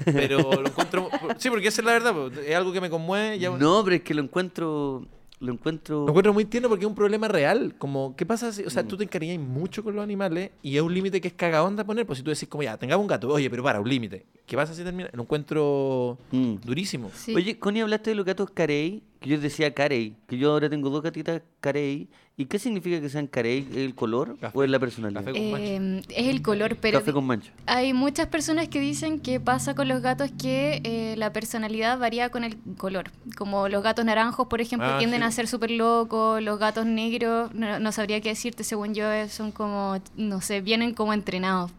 pero 0.04 0.52
lo 0.62 0.68
encuentro, 0.68 1.10
sí, 1.38 1.50
porque 1.50 1.70
esa 1.70 1.80
es 1.82 1.86
la 1.86 1.94
verdad, 1.94 2.14
es 2.40 2.56
algo 2.56 2.74
que 2.74 2.82
me 2.82 2.90
conmueve. 2.90 3.40
Ya, 3.40 3.50
No, 3.52 3.84
pero 3.86 3.96
es 3.96 4.02
que 4.02 4.14
lo 4.14 4.22
encuentro... 4.22 5.06
Lo 5.42 5.54
encuentro... 5.54 6.02
Lo 6.04 6.10
encuentro 6.10 6.34
muy 6.34 6.46
tierno 6.46 6.68
porque 6.68 6.84
es 6.84 6.90
un 6.90 6.96
problema 6.96 7.28
real. 7.30 7.76
Como, 7.78 8.16
¿qué 8.16 8.26
pasa 8.26 8.52
si, 8.52 8.64
o 8.64 8.70
sea, 8.70 8.86
tú 8.86 8.98
te 8.98 9.06
encariñas 9.06 9.40
mucho 9.40 9.84
con 9.84 9.96
los 9.96 10.04
animales 10.04 10.52
y 10.62 10.76
es 10.76 10.82
un 10.82 10.94
límite 10.94 11.22
que 11.22 11.30
es 11.30 11.34
caga 11.34 11.64
onda 11.64 11.86
poner? 11.86 12.06
Pues 12.06 12.18
si 12.18 12.24
tú 12.24 12.30
decís 12.30 12.48
como 12.50 12.64
ya, 12.64 12.78
tengamos 12.78 13.02
un 13.04 13.08
gato, 13.08 13.30
oye, 13.30 13.50
pero 13.50 13.64
para, 13.64 13.80
un 13.80 13.88
límite. 13.88 14.26
¿Qué 14.46 14.58
pasa 14.58 14.74
si 14.74 14.84
termina? 14.84 15.10
Lo 15.14 15.22
encuentro 15.24 16.18
Mm. 16.32 16.56
durísimo. 16.66 17.10
Sí. 17.14 17.34
Oye, 17.36 17.58
Connie, 17.58 17.82
hablaste 17.82 18.10
de 18.10 18.16
los 18.16 18.26
gatos 18.26 18.50
carey, 18.52 19.02
que 19.20 19.30
yo 19.30 19.40
decía 19.40 19.74
carey, 19.74 20.16
que 20.28 20.38
yo 20.38 20.52
ahora 20.52 20.70
tengo 20.70 20.90
dos 20.90 21.02
gatitas 21.04 21.42
carey. 21.60 22.08
¿Y 22.38 22.46
qué 22.46 22.58
significa 22.58 23.02
que 23.02 23.10
sean 23.10 23.28
carey? 23.28 23.68
¿El 23.76 23.94
color 23.96 24.38
Café. 24.40 24.58
o 24.58 24.64
es 24.64 24.70
la 24.70 24.80
personalidad? 24.80 25.26
Café 25.26 25.52
con. 25.52 25.60
Eh, 25.62 26.02
es 26.16 26.28
el 26.28 26.42
color, 26.42 26.78
pero 26.80 27.00
Café 27.00 27.12
con 27.12 27.26
mancha. 27.26 27.52
hay 27.66 27.92
muchas 27.92 28.28
personas 28.28 28.70
que 28.70 28.80
dicen 28.80 29.20
que 29.20 29.42
pasa 29.42 29.76
con 29.76 29.90
los 29.90 30.02
gatos 30.02 30.32
que 30.42 30.80
eh, 30.86 31.16
la 31.18 31.34
personalidad 31.34 32.00
varía 32.00 32.30
con 32.30 32.46
el 32.46 32.58
color. 32.78 33.12
Como 33.38 33.68
los 33.68 33.84
gatos 33.84 34.06
naranjos, 34.06 34.48
por 34.48 34.62
ejemplo, 34.62 34.88
Ah, 34.90 34.98
tienden 35.00 35.20
sí. 35.20 35.26
a 35.28 35.32
ser 35.32 35.48
súper 35.48 35.72
locos. 35.72 36.42
Los 36.42 36.58
gatos 36.60 36.86
negros, 36.86 37.54
no, 37.54 37.78
no 37.80 37.92
sabría 37.92 38.22
qué 38.22 38.30
decirte, 38.30 38.64
según 38.64 38.94
yo, 38.94 39.12
eh, 39.12 39.28
son 39.28 39.52
como, 39.52 39.98
no 40.16 40.40
sé, 40.40 40.62
vienen 40.62 40.94
como 40.94 41.12
entrenados. 41.14 41.72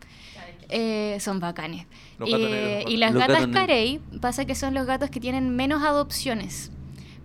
Eh, 0.69 1.17
son 1.21 1.41
bacanes. 1.41 1.87
Eh, 2.27 2.83
negros 2.85 2.93
y 2.93 2.97
las 2.99 3.15
Los 3.15 3.27
gatas 3.27 3.47
carey 3.49 3.99
pasa 4.21 4.45
que 4.45 4.55
son 4.55 4.75
los 4.75 4.87
gatos 4.87 5.09
que 5.09 5.21
tienen 5.21 5.57
menos 5.57 5.83
adopciones. 5.83 6.71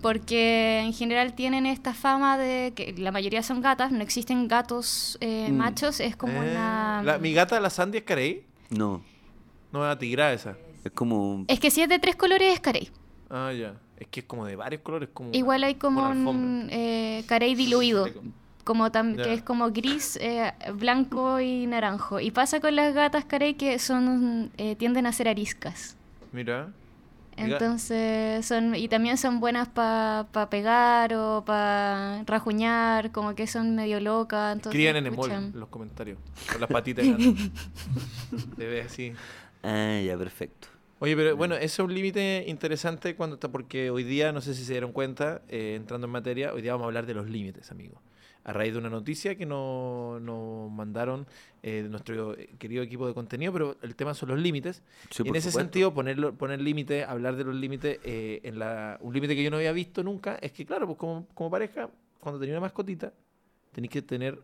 Porque 0.10 0.82
en 0.86 0.94
general 0.94 1.34
tienen 1.34 1.66
esta 1.66 1.96
fama 1.96 2.38
de 2.38 2.74
que 2.76 2.94
la 2.96 3.12
mayoría 3.12 3.42
son 3.42 3.60
gatas, 3.60 3.92
no 3.92 4.04
existen 4.04 4.48
gatos 4.48 5.18
eh, 5.20 5.48
Mm. 5.50 5.58
machos, 5.58 6.00
es 6.00 6.16
como 6.16 6.44
Eh, 6.44 6.52
una... 6.52 7.02
la- 7.04 7.18
mi 7.18 7.34
gata, 7.34 7.60
la 7.60 7.72
Sandy, 7.72 7.98
es 7.98 8.04
carey. 8.04 8.44
No, 8.70 9.02
No 9.72 9.82
es 9.84 9.88
la 9.90 9.98
tigra 9.98 10.32
esa. 10.32 10.58
es 10.84 10.92
como... 10.92 11.44
Es 11.48 11.60
que 11.60 11.72
si 11.72 11.82
es 11.82 11.90
de 11.90 11.98
tres 11.98 12.16
colores 12.16 12.54
es 12.54 12.60
carey. 12.60 12.92
Ah, 13.32 13.52
ya. 13.52 13.74
Es 13.98 14.06
que 14.10 14.20
es 14.20 14.26
como 14.28 14.46
de 14.46 14.56
varios 14.56 14.84
colores. 14.84 15.10
Como 15.12 15.32
Igual 15.34 15.64
hay 15.64 15.74
como 15.74 16.08
un 16.08 16.68
eh, 16.70 17.24
carey 17.26 17.56
diluido, 17.56 18.08
como 18.64 18.92
tam- 18.92 19.16
que 19.16 19.34
es 19.34 19.42
como 19.42 19.72
gris, 19.72 20.20
eh, 20.22 20.54
blanco 20.76 21.40
y 21.40 21.66
naranjo. 21.66 22.20
Y 22.20 22.30
pasa 22.30 22.60
con 22.60 22.76
las 22.76 22.94
gatas 22.94 23.26
carey 23.26 23.56
que 23.56 23.80
son 23.80 24.52
eh, 24.60 24.76
tienden 24.76 25.08
a 25.08 25.12
ser 25.12 25.28
ariscas. 25.30 25.98
Mira. 26.32 26.70
Entonces 27.38 28.46
son 28.46 28.76
y 28.76 28.88
también 28.88 29.18
son 29.18 29.40
buenas 29.40 29.68
para 29.68 30.28
pegar 30.50 31.14
o 31.14 31.44
para 31.46 32.24
rajuñar, 32.26 33.12
como 33.12 33.36
que 33.36 33.48
son 33.48 33.76
medio 33.76 34.00
locas. 34.00 34.54
Entonces, 34.54 34.78
Crían 34.78 34.96
en 34.96 35.08
emol 35.08 35.30
pucha. 35.30 35.38
en 35.38 35.60
los 35.60 35.70
comentarios. 35.70 36.18
Con 36.52 36.62
las 36.62 36.70
patitas 36.70 37.06
de 37.06 37.12
gato. 37.12 37.24
Se 38.58 38.66
ve 38.66 38.82
así. 38.82 39.14
Ah, 39.64 40.00
ya, 40.06 40.18
perfecto. 40.18 40.68
Oye, 41.00 41.16
pero 41.16 41.36
bueno, 41.36 41.56
ese 41.56 41.66
es 41.66 41.80
un 41.80 41.94
límite 41.94 42.46
interesante 42.48 43.16
cuando 43.16 43.36
está, 43.36 43.52
porque 43.52 43.90
hoy 43.90 44.04
día, 44.04 44.32
no 44.32 44.40
sé 44.40 44.54
si 44.54 44.64
se 44.64 44.72
dieron 44.72 44.94
cuenta, 44.94 45.42
eh, 45.50 45.76
entrando 45.76 46.08
en 46.08 46.12
materia, 46.12 46.54
hoy 46.54 46.62
día 46.62 46.72
vamos 46.72 46.86
a 46.86 46.88
hablar 46.88 47.06
de 47.06 47.14
los 47.14 47.30
límites, 47.30 47.70
amigos. 47.70 48.00
A 48.46 48.54
raíz 48.54 48.72
de 48.74 48.80
una 48.80 48.90
noticia 48.90 49.36
que 49.36 49.46
no- 49.46 50.20
nos 50.22 50.72
mandaron 50.72 51.26
eh, 51.64 51.82
de 51.84 51.90
nuestro 51.90 52.36
querido 52.60 52.84
equipo 52.84 53.08
de 53.08 53.14
contenido, 53.16 53.52
pero 53.52 53.76
el 53.82 53.96
tema 53.96 54.14
son 54.14 54.30
los 54.30 54.40
límites. 54.40 54.84
Sí, 55.10 55.24
y 55.26 55.30
en 55.30 55.36
ese 55.36 55.50
supuesto. 55.50 55.60
sentido, 55.60 55.94
ponerlo, 55.94 56.34
poner 56.36 56.62
límites, 56.62 57.08
hablar 57.08 57.36
de 57.36 57.44
los 57.44 57.56
límites, 57.56 58.00
eh, 58.04 58.40
en 58.44 58.60
la, 58.60 58.98
un 59.02 59.14
límite 59.14 59.36
que 59.36 59.44
yo 59.44 59.50
no 59.50 59.58
había 59.58 59.72
visto 59.72 60.04
nunca, 60.04 60.36
es 60.36 60.52
que 60.52 60.64
claro, 60.66 60.86
pues 60.86 60.98
como, 61.00 61.26
como 61.34 61.50
pareja, 61.50 61.90
cuando 62.20 62.40
tenía 62.40 62.54
una 62.54 62.62
mascotita, 62.62 63.12
tenéis 63.72 63.92
que 63.92 64.02
tener 64.04 64.40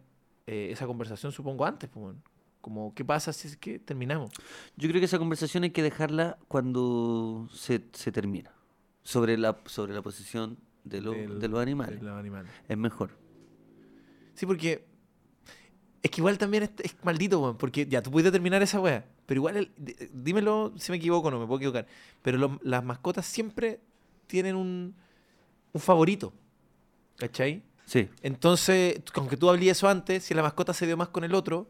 eh, 0.48 0.70
esa 0.72 0.88
conversación, 0.88 1.32
supongo, 1.32 1.64
antes, 1.64 1.88
pues, 1.94 2.16
como, 2.60 2.94
¿qué 2.96 3.06
pasa 3.06 3.32
si 3.34 3.48
es 3.50 3.58
que 3.58 3.78
terminamos? 3.80 4.32
Yo 4.78 4.90
creo 4.90 5.00
que 5.00 5.06
esa 5.06 5.20
conversación 5.20 5.64
hay 5.64 5.70
que 5.72 5.84
dejarla 5.84 6.38
cuando 6.48 7.48
se, 7.54 7.84
se 7.94 8.12
termina. 8.12 8.52
Sobre 9.04 9.38
la, 9.38 9.58
sobre 9.66 9.94
la 9.94 10.02
posición 10.02 10.58
de, 10.84 11.02
lo- 11.02 11.12
Del- 11.12 11.40
de 11.40 11.48
los 11.48 11.60
animales. 11.62 12.00
de 12.00 12.06
los 12.06 12.18
animales. 12.20 12.52
Es 12.68 12.78
mejor. 12.78 13.12
Sí, 14.36 14.46
porque 14.46 14.86
es 16.04 16.10
que 16.12 16.22
igual 16.22 16.38
también 16.38 16.64
es, 16.64 16.72
es 16.84 16.96
maldito, 17.04 17.40
weón, 17.40 17.58
porque 17.58 17.86
ya, 17.86 18.02
tú 18.02 18.10
puedes 18.12 18.26
determinar 18.26 18.62
esa 18.62 18.80
weá, 18.80 19.06
pero 19.26 19.40
igual, 19.40 19.58
el- 19.58 19.72
dímelo 20.14 20.74
si 20.78 20.92
me 20.92 20.98
equivoco 20.98 21.28
o 21.28 21.32
no, 21.32 21.40
me 21.40 21.46
puedo 21.46 21.58
equivocar, 21.60 21.86
pero 22.22 22.60
las 22.64 22.84
mascotas 22.84 23.26
siempre 23.26 23.80
tienen 24.28 24.56
un, 24.56 24.96
un 25.74 25.82
favorito, 25.82 26.34
¿cachai? 27.18 27.62
Sí. 27.86 28.10
Entonces, 28.24 29.02
aunque 29.14 29.38
tú 29.38 29.50
hablé 29.50 29.70
eso 29.70 29.88
antes, 29.88 30.24
si 30.24 30.34
la 30.34 30.42
mascota 30.42 30.74
se 30.74 30.86
dio 30.88 30.98
más 30.98 31.10
con 31.10 31.24
el 31.24 31.36
otro, 31.36 31.70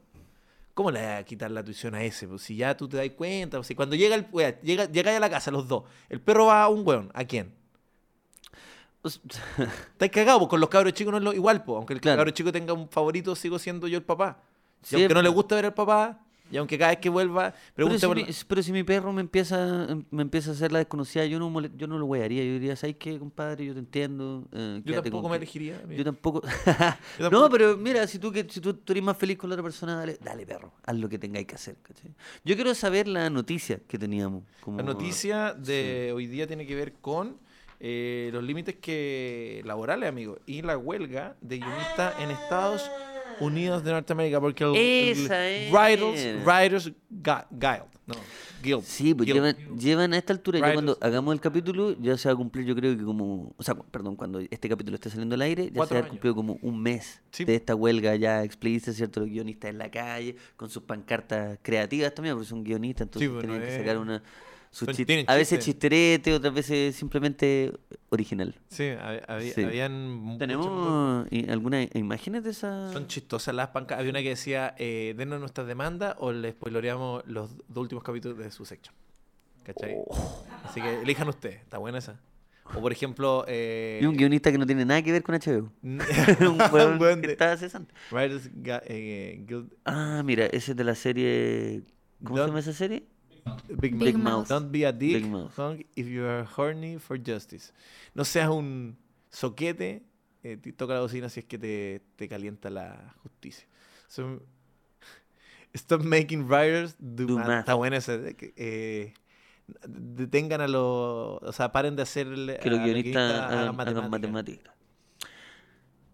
¿cómo 0.74 0.92
le 0.92 1.02
vas 1.06 1.20
a 1.22 1.24
quitar 1.26 1.52
la 1.52 1.64
tuición 1.64 1.96
a 1.96 2.04
ese? 2.04 2.28
Pues 2.28 2.44
si 2.44 2.56
ya 2.56 2.78
tú 2.78 2.88
te 2.88 2.98
das 2.98 3.10
cuenta, 3.18 3.58
pues 3.58 3.68
si 3.68 3.76
cuando 3.76 3.96
llega 3.96 4.16
el 4.16 4.28
wea, 4.32 4.62
llega, 4.62 4.86
llegáis 4.86 5.18
a 5.18 5.20
la 5.20 5.30
casa 5.30 5.52
los 5.52 5.68
dos, 5.68 5.84
el 6.10 6.22
perro 6.22 6.46
va 6.46 6.64
a 6.64 6.70
un 6.70 6.88
weón, 6.88 7.12
¿a 7.14 7.26
quién? 7.26 7.52
O 9.04 9.08
s- 9.08 9.20
Estáis 9.94 10.12
cagados, 10.12 10.40
pues 10.40 10.50
con 10.50 10.60
los 10.60 10.70
cabros 10.70 10.94
chicos 10.94 11.12
no 11.12 11.18
es 11.18 11.24
lo 11.24 11.34
igual, 11.34 11.64
pues. 11.64 11.78
Aunque 11.78 11.94
el 11.94 12.02
Claro. 12.02 12.18
cabro 12.20 12.32
chico 12.32 12.52
tenga 12.52 12.74
un 12.74 12.88
favorito, 12.90 13.36
sigo 13.36 13.58
siendo 13.60 13.88
yo 13.88 13.98
el 13.98 14.04
papá. 14.04 14.42
Sí, 14.84 14.96
aunque 14.96 15.14
no 15.14 15.22
le 15.22 15.30
gusta 15.30 15.56
ver 15.56 15.66
al 15.66 15.74
papá, 15.74 16.20
y 16.52 16.58
aunque 16.58 16.78
cada 16.78 16.92
vez 16.92 17.00
que 17.00 17.08
vuelva, 17.10 17.54
Pero 17.76 17.98
si, 17.98 18.08
mi, 18.08 18.26
pero 18.48 18.62
si 18.64 18.72
mi 18.74 18.84
perro 18.84 19.14
me 19.14 19.22
empieza, 19.22 19.88
me 20.10 20.22
empieza 20.24 20.50
a 20.50 20.54
hacer 20.54 20.72
la 20.72 20.80
desconocida, 20.80 21.26
yo 21.26 21.40
no, 21.40 21.50
mole- 21.50 21.72
yo 21.78 21.88
no 21.88 21.98
lo 21.98 22.06
wearía. 22.08 22.44
Yo 22.44 22.54
diría, 22.54 22.76
¿sabes 22.76 22.98
qué, 22.98 23.18
compadre? 23.18 23.66
Yo 23.66 23.74
te 23.74 23.80
entiendo. 23.80 24.48
eh, 24.52 24.82
Yo 24.84 24.96
tampoco 25.02 25.22
con 25.22 25.32
me 25.32 25.38
que-". 25.38 25.44
elegiría. 25.44 25.82
Yo 25.90 26.04
tampoco. 26.04 26.42
Yo 26.42 26.50
tampoco. 27.20 27.30
No, 27.32 27.50
pero 27.50 27.78
mira, 27.78 28.06
si 28.08 28.20
tú, 28.20 28.32
que, 28.34 28.46
si 28.50 28.60
tú, 28.60 28.74
tú 28.74 28.92
eres 28.92 29.04
más 29.04 29.16
feliz 29.18 29.38
con 29.38 29.50
la 29.50 29.54
otra 29.54 29.64
persona, 29.64 29.96
dale, 29.96 30.18
dale 30.22 30.46
perro, 30.46 30.74
haz 30.84 30.96
lo 30.98 31.08
que 31.08 31.18
tengáis 31.18 31.48
que 31.48 31.56
hacer. 31.56 31.78
¿cachai? 31.82 32.12
Yo 32.44 32.56
quiero 32.56 32.76
saber 32.76 33.08
la 33.08 33.30
noticia 33.30 33.80
que 33.88 33.98
teníamos. 33.98 34.44
Como, 34.62 34.78
La 34.78 34.84
noticia 34.84 35.54
de 35.54 36.12
hoy 36.14 36.28
día 36.28 36.48
tiene 36.48 36.66
que 36.68 36.76
ver 36.76 36.94
con 37.02 37.38
eh, 37.84 38.30
los 38.32 38.44
límites 38.44 38.76
que 38.76 39.62
laborales, 39.66 40.08
amigo, 40.08 40.38
y 40.46 40.62
la 40.62 40.78
huelga 40.78 41.36
de 41.42 41.58
guionistas 41.58 42.14
en 42.22 42.30
Estados 42.32 42.90
Unidos 43.40 43.84
de 43.84 43.92
Norteamérica, 43.92 44.40
porque 44.40 44.64
el, 44.66 45.32
el. 45.32 45.72
Writers, 45.74 46.46
Writers 46.46 46.92
Gu- 47.10 47.46
Guild, 47.50 47.86
No, 48.06 48.14
Guild. 48.62 48.84
Sí, 48.84 49.16
pues 49.16 49.26
Guild. 49.26 49.36
llevan, 49.36 49.78
llevan 49.80 50.14
a 50.14 50.18
esta 50.20 50.32
altura, 50.34 50.60
ya 50.60 50.74
cuando 50.74 50.96
hagamos 51.02 51.34
el 51.34 51.42
capítulo, 51.42 51.96
ya 52.00 52.16
se 52.20 52.30
va 52.30 52.34
a 52.34 52.36
cumplir, 52.36 52.66
yo 52.68 52.76
creo 52.76 52.96
que 52.96 53.04
como, 53.04 53.52
o 53.58 53.64
sea, 53.64 53.74
perdón, 53.74 54.16
cuando 54.16 54.40
este 54.40 54.70
capítulo 54.70 54.94
esté 54.94 55.10
saliendo 55.10 55.34
al 55.34 55.42
aire, 55.42 55.66
ya 55.72 55.74
Cuatro 55.74 55.88
se 55.88 55.94
va 55.96 56.00
a 56.00 56.04
años. 56.04 56.10
cumplido 56.12 56.36
como 56.36 56.60
un 56.62 56.80
mes 56.84 57.20
Sí. 57.32 57.46
de 57.46 57.56
esta 57.56 57.74
huelga 57.74 58.16
ya 58.16 58.44
explícita, 58.44 58.94
¿cierto? 58.94 59.22
Los 59.22 59.30
guionistas 59.30 59.72
en 59.72 59.80
la 59.80 59.90
calle, 59.90 60.36
con 60.56 60.70
sus 60.70 60.84
pancartas 60.84 61.58
creativas 61.64 62.14
también, 62.14 62.36
porque 62.36 62.48
son 62.50 62.64
guionistas, 62.64 63.08
entonces 63.08 63.28
pues, 63.30 63.42
tenían 63.42 63.60
no 63.62 63.66
que 63.66 63.78
sacar 63.78 63.98
una... 63.98 64.22
su 64.72 64.86
chis- 64.86 65.26
a 65.28 65.36
veces 65.36 65.60
chisterete, 65.64 66.34
otras 66.34 66.54
veces 66.54 66.96
simplemente 66.96 67.74
original. 68.10 68.56
Sí, 68.70 68.84
hab- 68.84 69.24
había- 69.28 69.54
Sí. 69.54 69.64
habían 69.64 70.38
¿Tenemos 70.40 71.28
algunas 71.50 71.88
imágenes 71.94 72.44
de 72.44 72.52
esa...? 72.52 72.92
Son 72.94 73.08
chistosas 73.08 73.54
las 73.54 73.68
pancas. 73.70 74.00
Había 74.00 74.12
una 74.12 74.22
que 74.22 74.30
decía, 74.30 74.74
eh, 74.78 75.14
denos 75.18 75.40
nuestras 75.42 75.68
demandas 75.68 76.16
o 76.20 76.32
les 76.32 76.54
spoiloreamos 76.54 77.24
los 77.28 77.52
dos 77.68 77.82
últimos 77.82 78.04
capítulos 78.04 78.38
de 78.38 78.50
su 78.52 78.64
section. 78.66 78.96
¿Cachai? 79.64 79.96
Oh. 80.08 80.46
Así 80.64 80.82
que 80.82 81.02
elijan 81.02 81.28
ustedes. 81.28 81.58
Está 81.62 81.78
buena 81.78 81.98
esa. 82.00 82.20
O 82.74 82.80
por 82.80 82.94
ejemplo... 82.94 83.44
Eh, 83.50 84.00
Y 84.02 84.06
un 84.06 84.16
guionista 84.16 84.52
que 84.52 84.58
no 84.58 84.66
tiene 84.66 84.86
nada 84.86 85.02
que 85.02 85.12
ver 85.12 85.22
con 85.24 85.36
HBO. 85.36 85.70
un 85.84 86.98
weón 87.02 87.22
que 87.22 87.32
está 87.34 87.58
cesante. 87.58 87.94
Writers 88.10 88.50
eh, 88.86 89.44
Guild 89.46 89.74
Ah, 89.84 90.22
mira, 90.24 90.46
ese 90.46 90.72
es 90.72 90.78
de 90.78 90.84
la 90.86 90.96
serie... 90.96 91.84
¿Cómo 92.24 92.38
se 92.38 92.46
llama 92.48 92.60
esa 92.60 92.72
serie? 92.74 93.04
Big, 93.80 93.96
Big 93.98 94.16
Mouth. 94.18 94.24
Mouth. 94.24 94.50
Don't 94.50 94.72
be 94.72 94.86
a 94.86 94.92
dick 94.92 95.14
Big 95.22 95.26
Mouth. 95.32 95.56
hung 95.58 95.84
if 95.96 96.08
you 96.08 96.26
are 96.26 96.44
horny 96.44 96.98
for 97.00 97.18
justice. 97.18 97.72
No 98.14 98.24
seas 98.26 98.50
un 98.50 98.98
soquete. 99.30 100.04
eh, 100.44 100.58
t- 100.58 100.74
toca 100.74 100.94
la 100.96 101.02
bocina 101.02 101.30
si 101.30 101.40
es 101.42 101.46
que 101.46 101.58
te, 101.60 102.02
te 102.16 102.28
calienta 102.28 102.70
la 102.70 103.14
justicia. 103.24 103.68
So- 104.08 104.42
stop 105.76 106.04
making 106.04 106.48
writers 106.48 106.96
do, 107.00 107.26
Do 107.28 107.36
math. 107.38 107.48
math. 107.48 107.60
Está 107.60 107.74
buena 107.76 107.98
esa. 107.98 108.18
de 108.18 108.36
que, 108.36 108.54
eh, 108.58 109.14
detengan 109.88 110.60
a 110.62 110.68
los... 110.68 111.42
O 111.44 111.52
sea, 111.54 111.72
paren 111.72 111.96
de 111.96 112.02
hacer... 112.02 112.28
Que 112.62 112.70
los 112.70 112.80
guionistas 112.80 113.52
hagan, 113.52 114.10
matemáticas. 114.10 114.74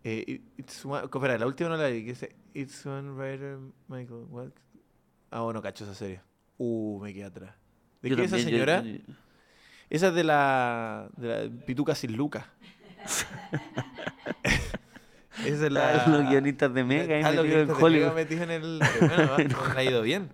Eh, 0.04 0.24
it- 0.28 0.42
it's 0.58 0.86
one- 0.86 1.04
espera, 1.06 1.38
la 1.38 1.46
última 1.48 1.70
no 1.70 1.78
la 1.78 1.88
vi. 1.88 2.02
Que 2.04 2.10
dice, 2.12 2.36
It's 2.54 2.86
one 2.86 3.12
writer, 3.12 3.58
Michael. 3.88 4.26
What? 4.30 4.50
Ah, 5.32 5.42
bueno, 5.42 5.62
cacho 5.62 5.84
esa 5.84 5.94
serie. 5.96 6.22
Uh, 6.58 7.00
me 7.02 7.14
quedé 7.14 7.24
atrás. 7.26 7.56
¿De 8.02 8.10
Yo 8.10 8.16
qué 8.16 8.24
es 8.24 8.28
esa 8.34 8.38
también, 8.38 8.60
yo- 8.60 8.66
señora? 8.66 8.82
yo- 8.84 9.14
Esa 9.90 10.08
es 10.10 10.14
de 10.16 10.24
la, 10.24 11.08
de 11.18 11.28
la 11.50 11.66
Pituca 11.66 11.96
sin 11.96 12.16
Lucas. 12.18 12.46
Esa 15.46 15.66
es 15.68 15.72
la. 15.72 16.08
Los 16.08 16.28
guionistas 16.30 16.74
de 16.74 16.84
Mega 16.84 17.16
Están 17.18 17.36
los 17.36 17.46
guionistas 17.46 17.78
de 17.78 17.90
Mega 17.90 18.14
metidos 18.14 18.44
en 18.44 18.52
el. 18.52 18.80
Bueno, 19.00 19.32
va, 19.32 19.38
nos 19.44 19.76
ha 19.78 19.84
ido 19.84 20.02
bien. 20.02 20.30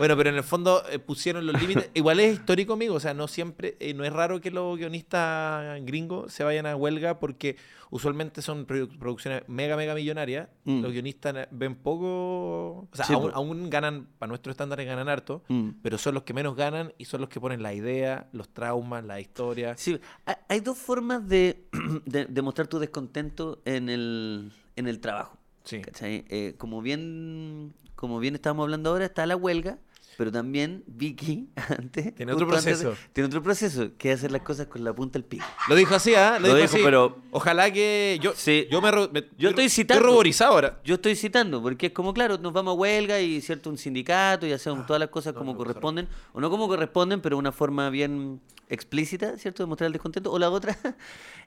Bueno, 0.00 0.16
pero 0.16 0.30
en 0.30 0.36
el 0.36 0.42
fondo 0.42 0.82
eh, 0.90 0.98
pusieron 0.98 1.46
los 1.46 1.60
límites. 1.60 1.90
Igual 1.94 2.18
es 2.20 2.34
histórico, 2.34 2.72
amigo. 2.72 2.94
O 2.96 3.00
sea, 3.00 3.14
no 3.14 3.28
siempre, 3.28 3.76
eh, 3.78 3.94
no 3.94 4.04
es 4.04 4.12
raro 4.12 4.40
que 4.40 4.50
los 4.50 4.76
guionistas 4.76 5.80
gringos 5.84 6.32
se 6.32 6.42
vayan 6.42 6.66
a 6.66 6.74
huelga 6.74 7.18
porque 7.20 7.56
usualmente 7.90 8.42
son 8.42 8.66
produ- 8.66 8.98
producciones 8.98 9.42
mega, 9.48 9.76
mega 9.76 9.94
millonarias. 9.94 10.48
Mm. 10.64 10.80
Los 10.82 10.92
guionistas 10.92 11.48
ven 11.52 11.74
poco. 11.76 12.88
O 12.90 12.96
sea, 12.96 13.04
Sí, 13.04 13.12
aún, 13.14 13.70
ganan, 13.70 14.06
para 14.18 14.28
nuestros 14.28 14.54
estándares 14.54 14.86
ganan 14.86 15.08
harto, 15.08 15.42
Mm. 15.48 15.70
pero 15.82 15.98
son 15.98 16.14
los 16.14 16.22
que 16.24 16.32
menos 16.34 16.56
ganan 16.56 16.92
y 16.98 17.04
son 17.04 17.20
los 17.20 17.28
que 17.28 17.40
ponen 17.40 17.62
la 17.62 17.72
idea, 17.74 18.28
los 18.32 18.48
traumas, 18.48 19.04
la 19.04 19.20
historia. 19.20 19.76
Sí, 19.76 20.00
ha- 20.26 20.38
hay 20.48 20.60
dos 20.60 20.78
formas 20.78 21.28
de, 21.28 21.66
de, 22.06 22.26
de 22.26 22.42
mostrar 22.42 22.66
tu 22.68 22.78
descontento 22.78 23.60
en 23.64 23.88
el, 23.88 24.52
en 24.76 24.88
el 24.88 25.00
trabajo. 25.00 25.36
Sí. 25.64 25.82
Eh, 26.02 26.54
como 26.56 26.80
bien 26.82 27.74
como 27.94 28.18
bien 28.18 28.34
estábamos 28.34 28.64
hablando 28.64 28.88
ahora, 28.90 29.04
está 29.04 29.26
la 29.26 29.36
huelga, 29.36 29.78
pero 30.20 30.30
también 30.30 30.84
Vicky 30.86 31.48
antes 31.78 32.14
Tiene 32.14 32.34
otro 32.34 32.44
antes 32.46 32.62
proceso. 32.62 32.94
tiene 33.14 33.26
otro 33.28 33.42
proceso, 33.42 33.88
que 33.96 34.12
es 34.12 34.18
hacer 34.18 34.30
las 34.32 34.42
cosas 34.42 34.66
con 34.66 34.84
la 34.84 34.92
punta 34.92 35.14
del 35.18 35.24
pico. 35.24 35.46
Lo 35.66 35.74
dijo 35.74 35.94
así, 35.94 36.14
¿ah? 36.14 36.32
Lo, 36.38 36.48
Lo 36.48 36.54
dijo, 36.56 36.56
dijo, 36.66 36.74
así. 36.74 36.84
pero- 36.84 37.16
Ojalá 37.30 37.72
que. 37.72 38.18
Yo, 38.20 38.32
Sí. 38.36 38.66
yo 38.70 38.82
me, 38.82 38.90
Yo 39.38 39.48
estoy 39.48 39.70
citando. 39.70 40.00
Estoy 40.00 40.10
ruborizado 40.12 40.52
ahora. 40.52 40.78
Yo 40.84 40.96
estoy 40.96 41.16
citando, 41.16 41.62
porque 41.62 41.86
es 41.86 41.92
como, 41.92 42.12
claro, 42.12 42.36
nos 42.36 42.52
vamos 42.52 42.72
a 42.72 42.74
huelga 42.74 43.18
y 43.20 43.40
cierto 43.40 43.70
un 43.70 43.78
sindicato 43.78 44.46
y 44.46 44.52
Ah, 44.52 44.56
hacemos 44.56 44.84
todas 44.84 45.00
las 45.00 45.08
cosas 45.08 45.32
como 45.32 45.56
corresponden, 45.56 46.06
o 46.34 46.40
no 46.42 46.50
como 46.50 46.68
corresponden, 46.68 47.22
pero 47.22 47.38
una 47.38 47.50
forma 47.52 47.88
bien 47.88 48.42
explícita, 48.68 49.38
¿cierto? 49.38 49.62
De 49.62 49.68
mostrar 49.68 49.86
el 49.86 49.94
descontento. 49.94 50.30
O 50.30 50.38
la 50.38 50.50
otra 50.50 50.76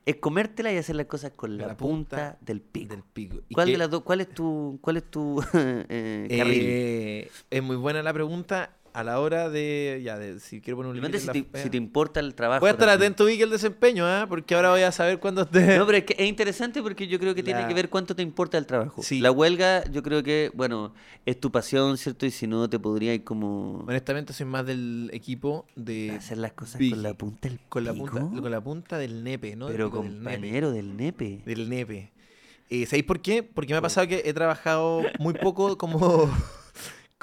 es 0.05 0.15
comértela 0.17 0.71
y 0.73 0.77
hacer 0.77 0.95
las 0.95 1.05
cosas 1.05 1.31
con 1.31 1.57
la, 1.57 1.67
la 1.67 1.77
punta, 1.77 2.33
punta 2.33 2.37
del 2.41 2.61
pico. 2.61 2.89
Del 2.93 3.03
pico. 3.03 3.37
¿Y 3.49 3.53
¿Cuál 3.55 3.67
qué- 3.67 3.71
de 3.73 3.77
las 3.77 3.89
dos? 3.89 4.03
¿Cuál 4.03 4.21
es 4.21 4.29
tu, 4.29 4.77
cuál 4.81 4.97
es 4.97 5.03
tu 5.09 5.41
eh, 5.53 6.27
carril? 6.37 6.61
Eh, 6.65 7.31
es 7.49 7.63
muy 7.63 7.75
buena 7.77 8.03
la 8.03 8.13
pregunta 8.13 8.75
a 8.93 9.03
la 9.03 9.19
hora 9.19 9.49
de. 9.49 10.01
Ya, 10.03 10.17
de, 10.17 10.39
si 10.39 10.61
quiero 10.61 10.77
poner 10.77 10.91
un 10.91 10.95
límite. 10.95 11.19
si 11.19 11.27
te, 11.27 11.61
si 11.63 11.69
te 11.69 11.77
importa 11.77 12.19
el 12.19 12.35
trabajo. 12.35 12.61
Voy 12.61 12.69
a 12.69 12.71
estar 12.73 12.87
también. 12.87 13.11
atento, 13.11 13.25
Vicky, 13.25 13.43
al 13.43 13.49
desempeño, 13.49 14.05
¿ah? 14.05 14.25
Porque 14.29 14.55
ahora 14.55 14.69
voy 14.71 14.81
a 14.81 14.91
saber 14.91 15.19
cuándo 15.19 15.41
esté. 15.41 15.77
No, 15.77 15.85
pero 15.85 15.97
es 15.97 16.03
que 16.05 16.15
es 16.17 16.27
interesante 16.27 16.81
porque 16.81 17.07
yo 17.07 17.19
creo 17.19 17.35
que 17.35 17.43
tiene 17.43 17.67
que 17.67 17.73
ver 17.73 17.89
cuánto 17.89 18.15
te 18.15 18.21
importa 18.21 18.57
el 18.57 18.65
trabajo. 18.65 19.01
Sí. 19.01 19.19
La 19.19 19.31
huelga, 19.31 19.83
yo 19.91 20.03
creo 20.03 20.23
que, 20.23 20.51
bueno, 20.53 20.93
es 21.25 21.39
tu 21.39 21.51
pasión, 21.51 21.97
¿cierto? 21.97 22.25
Y 22.25 22.31
si 22.31 22.47
no, 22.47 22.69
te 22.69 22.79
podría 22.79 23.13
ir 23.13 23.23
como 23.23 23.79
Honestamente, 23.87 24.33
soy 24.33 24.45
más 24.45 24.65
del 24.65 25.09
equipo 25.13 25.65
de. 25.75 26.11
hacer 26.11 26.37
las 26.37 26.53
cosas 26.53 26.77
Vicky. 26.79 26.91
con 26.91 27.03
la 27.03 27.13
punta 27.13 27.49
del 27.49 27.59
Con 27.69 27.83
la, 27.83 27.93
punta, 27.93 28.19
con 28.19 28.51
la 28.51 28.61
punta 28.61 28.97
del 28.97 29.23
nepe, 29.23 29.55
¿no? 29.55 29.67
Del 29.67 29.75
Pero 29.75 29.89
pico, 29.89 30.03
del 30.03 30.23
nepe. 30.23 30.61
del 30.71 30.97
nepe. 30.97 31.41
Del 31.45 31.69
nepe. 31.69 32.11
Eh, 32.69 32.85
¿Sabéis 32.85 33.05
por 33.05 33.21
qué? 33.21 33.43
Porque 33.43 33.73
me 33.73 33.77
ha 33.77 33.81
pasado 33.81 34.07
que 34.07 34.23
he 34.25 34.33
trabajado 34.33 35.03
muy 35.19 35.33
poco 35.33 35.77
como, 35.77 36.29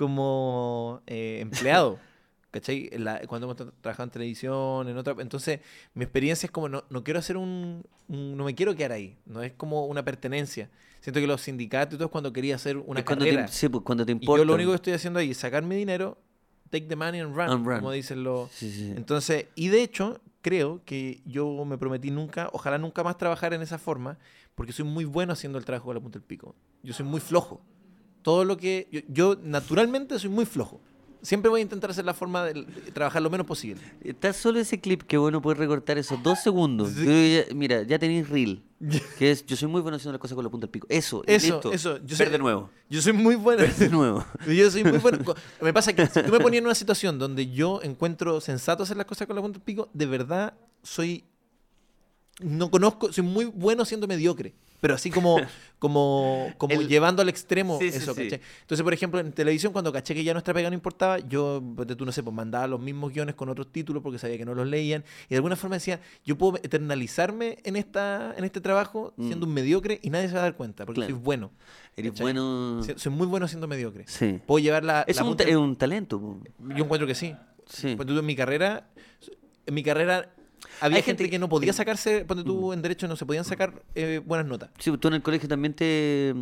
como 0.00 1.02
eh, 1.06 1.38
empleado. 1.40 1.98
¿Cachai? 2.50 2.90
La- 2.98 3.20
cuando 3.28 3.46
hemos 3.46 3.56
tra- 3.56 3.72
trabajado 3.80 4.04
en 4.08 4.10
televisión, 4.10 4.88
en 4.88 4.96
otra. 4.96 5.14
Entonces, 5.20 5.60
mi 5.94 6.02
experiencia 6.02 6.46
es 6.48 6.50
como 6.50 6.68
no, 6.68 6.82
no 6.90 7.04
quiero 7.04 7.20
hacer 7.20 7.36
un, 7.36 7.84
un- 8.08 8.36
No 8.36 8.44
me 8.44 8.54
quiero 8.56 8.74
quedar 8.74 8.90
ahí. 8.92 9.16
No 9.24 9.42
es 9.42 9.52
como 9.52 9.86
una 9.86 10.04
pertenencia. 10.04 10.68
Siento 11.00 11.20
que 11.20 11.26
los 11.28 11.40
sindicatos 11.42 11.94
y 11.94 11.96
todo 11.98 12.06
es 12.06 12.10
cuando 12.12 12.32
quería 12.32 12.56
hacer 12.56 12.76
una 12.76 13.00
Es 13.00 13.06
cuando 13.06 13.24
carrera. 13.24 13.46
te, 13.46 13.52
sí, 13.52 13.68
pues, 13.68 13.84
cuando 13.84 14.04
te 14.04 14.12
y 14.12 14.14
importa. 14.14 14.38
yo 14.40 14.44
lo 14.44 14.54
único 14.54 14.70
que 14.70 14.76
estoy 14.76 14.92
haciendo 14.94 15.20
ahí 15.20 15.30
es 15.30 15.36
sacar 15.36 15.62
mi 15.62 15.76
dinero, 15.76 16.18
take 16.70 16.86
the 16.86 16.96
money 16.96 17.20
and 17.20 17.34
run, 17.36 17.48
And 17.50 17.66
run. 17.66 17.76
como 17.78 17.92
dicen 17.92 18.24
los. 18.24 18.50
Sí, 18.50 18.70
sí. 18.72 18.92
Entonces, 18.96 19.46
y 19.54 19.68
de 19.68 19.82
hecho, 19.82 20.20
creo 20.42 20.82
que 20.84 21.20
yo 21.24 21.64
me 21.64 21.78
prometí 21.78 22.10
nunca, 22.10 22.50
ojalá 22.52 22.78
nunca 22.78 23.04
más 23.04 23.16
trabajar 23.16 23.54
en 23.54 23.62
esa 23.62 23.78
forma, 23.78 24.18
porque 24.56 24.72
soy 24.72 24.84
muy 24.84 25.04
bueno 25.04 25.32
haciendo 25.34 25.56
el 25.58 25.64
trabajo 25.64 25.86
con 25.86 25.94
la 25.94 26.00
punta 26.02 26.18
del 26.18 26.26
pico. 26.26 26.54
Yo 26.82 26.92
soy 26.92 27.06
muy 27.06 27.20
flojo. 27.20 27.60
Todo 28.22 28.44
lo 28.44 28.56
que. 28.56 28.88
Yo, 28.92 29.00
yo 29.08 29.36
naturalmente 29.42 30.18
soy 30.18 30.30
muy 30.30 30.44
flojo. 30.46 30.80
Siempre 31.22 31.50
voy 31.50 31.60
a 31.60 31.62
intentar 31.62 31.90
hacer 31.90 32.06
la 32.06 32.14
forma 32.14 32.44
de 32.46 32.64
trabajar 32.94 33.20
lo 33.20 33.28
menos 33.28 33.46
posible. 33.46 33.82
Está 34.02 34.32
solo 34.32 34.58
ese 34.58 34.80
clip 34.80 35.02
que 35.02 35.18
bueno 35.18 35.42
poder 35.42 35.58
recortar 35.58 35.98
esos 35.98 36.22
dos 36.22 36.38
segundos. 36.42 36.92
Sí. 36.92 37.34
Ya- 37.46 37.54
mira, 37.54 37.82
ya 37.82 37.98
tenéis 37.98 38.28
reel. 38.28 38.62
Que 39.18 39.30
es, 39.30 39.44
yo 39.44 39.54
soy 39.54 39.68
muy 39.68 39.82
bueno 39.82 39.96
haciendo 39.96 40.12
las 40.12 40.20
cosas 40.20 40.34
con 40.34 40.42
la 40.44 40.50
punta 40.50 40.64
del 40.66 40.70
pico. 40.70 40.86
Eso, 40.88 41.22
Eso, 41.26 41.46
listo. 41.56 41.72
eso. 41.74 41.98
Yo 42.06 42.16
soy- 42.16 42.30
de 42.30 42.38
nuevo. 42.38 42.70
Yo 42.88 43.02
soy 43.02 43.12
muy 43.12 43.34
bueno. 43.36 43.60
Ver 43.60 43.74
de 43.76 43.90
nuevo. 43.90 44.24
Yo 44.48 44.70
soy 44.70 44.82
muy 44.82 44.96
bueno. 44.96 45.18
Me 45.60 45.74
pasa 45.74 45.92
que 45.92 46.06
si 46.06 46.22
tú 46.22 46.32
me 46.32 46.40
ponías 46.40 46.60
en 46.60 46.64
una 46.64 46.74
situación 46.74 47.18
donde 47.18 47.50
yo 47.50 47.80
encuentro 47.82 48.40
sensato 48.40 48.82
hacer 48.84 48.96
las 48.96 49.04
cosas 49.04 49.26
con 49.26 49.36
la 49.36 49.42
punta 49.42 49.58
del 49.58 49.64
pico, 49.64 49.90
de 49.92 50.06
verdad 50.06 50.54
soy. 50.82 51.24
No 52.40 52.70
conozco, 52.70 53.12
soy 53.12 53.24
muy 53.24 53.44
bueno 53.44 53.84
siendo 53.84 54.06
mediocre. 54.06 54.54
Pero 54.80 54.94
así 54.94 55.10
como, 55.10 55.36
como, 55.78 56.52
como 56.58 56.74
El- 56.74 56.88
llevando 56.88 57.22
al 57.22 57.28
extremo 57.28 57.78
Sí, 57.78 57.90
sí, 57.90 57.98
eso, 57.98 58.14
sí. 58.14 58.24
¿cachai? 58.24 58.40
Entonces, 58.62 58.82
por 58.82 58.92
ejemplo, 58.94 59.20
en 59.20 59.32
televisión, 59.32 59.72
cuando 59.72 59.92
caché 59.92 60.14
que 60.14 60.24
ya 60.24 60.32
nuestra 60.32 60.54
pega 60.54 60.68
no 60.70 60.74
importaba, 60.74 61.18
yo, 61.18 61.62
tú 61.96 62.04
no 62.06 62.12
sé, 62.12 62.22
pues 62.22 62.34
mandaba 62.34 62.66
los 62.66 62.80
mismos 62.80 63.12
guiones 63.12 63.34
con 63.34 63.48
otros 63.48 63.70
títulos 63.72 64.02
porque 64.02 64.18
sabía 64.18 64.38
que 64.38 64.44
no 64.44 64.54
los 64.54 64.66
leían. 64.66 65.04
Y 65.26 65.30
de 65.30 65.36
alguna 65.36 65.56
forma 65.56 65.76
decía, 65.76 66.00
yo 66.24 66.36
puedo 66.38 66.56
eternalizarme 66.62 67.58
en, 67.64 67.76
esta, 67.76 68.34
en 68.36 68.44
este 68.44 68.60
trabajo 68.60 69.12
Mm. 69.16 69.26
siendo 69.26 69.46
un 69.46 69.52
mediocre 69.54 69.98
y 70.02 70.10
nadie 70.10 70.28
se 70.28 70.34
va 70.34 70.40
a 70.40 70.44
dar 70.44 70.56
cuenta 70.56 70.84
porque 70.86 71.00
Claro. 71.00 71.14
soy 71.14 71.22
bueno. 71.22 71.50
Eres 71.96 72.12
¿cachai? 72.12 72.24
bueno. 72.24 72.82
Soy- 72.96 73.12
muy 73.12 73.26
bueno 73.26 73.46
siendo 73.48 73.66
mediocre. 73.68 74.04
Sí. 74.06 74.40
Puedo 74.46 74.62
llevar 74.62 74.84
la. 74.84 75.02
Es 75.06 75.16
la 75.16 75.22
un, 75.24 75.28
punta- 75.30 75.44
es 75.44 75.56
un 75.56 75.76
talento. 75.76 76.38
Yo 76.76 76.84
encuentro 76.84 77.06
que 77.06 77.14
sí. 77.14 77.34
Sí. 77.66 77.94
Ponte 77.96 78.12
tú 78.12 78.18
en 78.18 78.26
mi 78.26 78.34
carrera. 78.36 78.88
En 79.66 79.74
mi 79.74 79.82
carrera 79.82 80.30
había 80.80 80.96
gente 81.02 81.24
gente 81.24 81.30
que 81.30 81.38
no 81.38 81.48
podía 81.48 81.72
sacarse. 81.72 82.24
Ponte 82.24 82.44
tú 82.44 82.72
en 82.72 82.82
derecho 82.82 83.06
no 83.08 83.16
se 83.16 83.26
podían 83.26 83.44
sacar 83.44 83.82
eh, 83.94 84.20
buenas 84.24 84.46
notas. 84.46 84.70
Sí, 84.78 84.90
tú 84.98 85.08
en 85.08 85.14
el 85.14 85.22
colegio 85.22 85.48
también 85.48 85.74
te, 85.74 86.34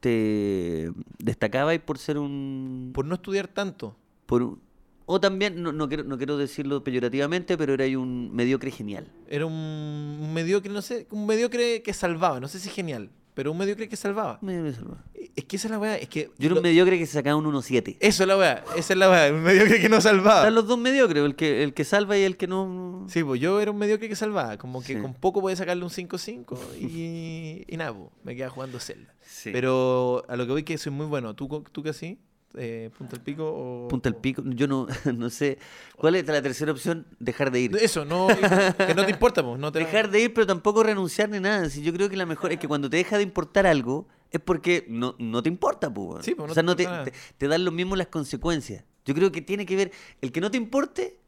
te 0.00 0.90
destacabas 1.18 1.78
por 1.80 1.98
ser 1.98 2.18
un... 2.18 2.90
Por 2.94 3.04
no 3.06 3.14
estudiar 3.14 3.48
tanto. 3.48 3.96
por 4.26 4.42
un- 4.42 4.66
o 5.08 5.20
también, 5.20 5.62
no, 5.62 5.70
no, 5.70 5.86
quiero, 5.88 6.02
no 6.02 6.16
quiero 6.18 6.36
decirlo 6.36 6.82
peyorativamente, 6.82 7.56
pero 7.56 7.74
era 7.74 7.86
un 7.96 8.34
mediocre 8.34 8.72
genial. 8.72 9.06
Era 9.28 9.46
un, 9.46 10.32
mediocre, 10.34 10.72
no 10.72 10.82
sé, 10.82 11.06
un 11.12 11.26
mediocre 11.26 11.80
que 11.82 11.92
salvaba. 11.92 12.40
No 12.40 12.48
sé 12.48 12.58
si 12.58 12.70
genial, 12.70 13.10
pero 13.34 13.52
un 13.52 13.58
mediocre 13.58 13.88
que 13.88 13.94
salvaba. 13.94 14.40
Mediocre 14.42 14.72
salvado. 14.72 14.98
Es 15.34 15.44
que 15.44 15.56
esa 15.56 15.68
es 15.68 15.70
la 15.72 15.78
weá. 15.78 15.96
Es 15.96 16.08
que. 16.08 16.30
Yo 16.38 16.46
era 16.46 16.54
un 16.56 16.62
mediocre 16.62 16.98
que 16.98 17.06
se 17.06 17.12
sacaba 17.14 17.36
un 17.36 17.44
1.7. 17.46 17.96
Eso 18.00 18.22
es 18.22 18.28
la 18.28 18.36
weá. 18.36 18.64
Esa 18.76 18.92
es 18.92 18.98
la 18.98 19.10
weá. 19.10 19.32
Un 19.32 19.42
mediocre 19.42 19.80
que 19.80 19.88
no 19.88 20.00
salvaba. 20.00 20.40
Están 20.40 20.54
los 20.54 20.66
dos 20.66 20.78
mediocres, 20.78 21.24
el 21.24 21.34
que, 21.34 21.62
el 21.62 21.74
que 21.74 21.84
salva 21.84 22.16
y 22.16 22.22
el 22.22 22.36
que 22.36 22.46
no... 22.46 23.06
Sí, 23.08 23.24
pues 23.24 23.40
yo 23.40 23.60
era 23.60 23.70
un 23.70 23.78
mediocre 23.78 24.08
que 24.08 24.16
salvaba. 24.16 24.56
Como 24.58 24.82
que 24.82 24.94
Sí. 24.94 25.00
con 25.00 25.14
poco 25.14 25.40
podía 25.40 25.56
sacarle 25.56 25.82
un 25.84 25.90
5-5 25.90 26.56
y, 26.80 27.64
y 27.72 27.76
nada, 27.76 27.92
pues, 27.94 28.10
me 28.24 28.36
quedaba 28.36 28.50
jugando 28.52 28.78
Zelda. 28.80 29.12
Sí. 29.26 29.50
Pero 29.52 30.24
a 30.28 30.36
lo 30.36 30.46
que 30.46 30.52
voy 30.52 30.62
que 30.62 30.78
soy 30.78 30.92
muy 30.92 31.06
bueno. 31.06 31.34
¿Tú, 31.34 31.48
tú 31.72 31.82
que 31.82 31.92
sí? 31.92 32.18
eh, 32.58 32.90
Punta 32.96 33.16
del 33.16 33.20
Pico 33.22 33.44
o... 33.54 33.88
Punta 33.88 34.08
el 34.08 34.14
pico. 34.16 34.42
Yo 34.46 34.66
no, 34.66 34.86
no 35.14 35.30
sé. 35.30 35.58
¿Cuál 35.96 36.14
es 36.16 36.26
la 36.26 36.40
tercera 36.40 36.72
opción? 36.72 37.06
Dejar 37.18 37.50
de 37.50 37.60
ir. 37.60 37.76
Eso, 37.76 38.04
no, 38.04 38.28
que 38.28 38.94
no 38.94 39.04
te 39.04 39.10
importa, 39.10 39.42
pues. 39.44 39.58
No 39.58 39.70
te 39.72 39.78
Dejar 39.86 40.10
de 40.10 40.20
ir, 40.22 40.32
pero 40.34 40.46
tampoco 40.46 40.82
renunciar 40.82 41.28
ni 41.28 41.38
nada. 41.38 41.68
Si 41.68 41.82
yo 41.82 41.92
creo 41.92 42.08
que 42.08 42.16
la 42.16 42.26
mejor 42.26 42.52
es 42.52 42.58
que 42.58 42.66
cuando 42.68 42.88
te 42.88 42.96
deja 42.96 43.18
de 43.18 43.22
importar 43.24 43.66
algo, 43.66 44.08
es 44.36 44.42
porque 44.42 44.84
no, 44.88 45.14
no 45.18 45.42
te 45.42 45.48
importa, 45.48 45.92
pues. 45.92 46.24
Sí, 46.24 46.34
pues, 46.34 46.46
no 46.46 46.52
o 46.52 46.54
sea, 46.54 46.62
te 46.62 46.66
no 46.66 46.76
te, 47.04 47.10
te, 47.10 47.16
te 47.38 47.48
dan 47.48 47.64
lo 47.64 47.72
mismo 47.72 47.96
las 47.96 48.06
consecuencias. 48.08 48.84
Yo 49.04 49.14
creo 49.14 49.30
que 49.32 49.40
tiene 49.42 49.66
que 49.66 49.76
ver. 49.76 49.92
El 50.20 50.32
que 50.32 50.40
no 50.40 50.50
te 50.50 50.56
importe 50.56 51.20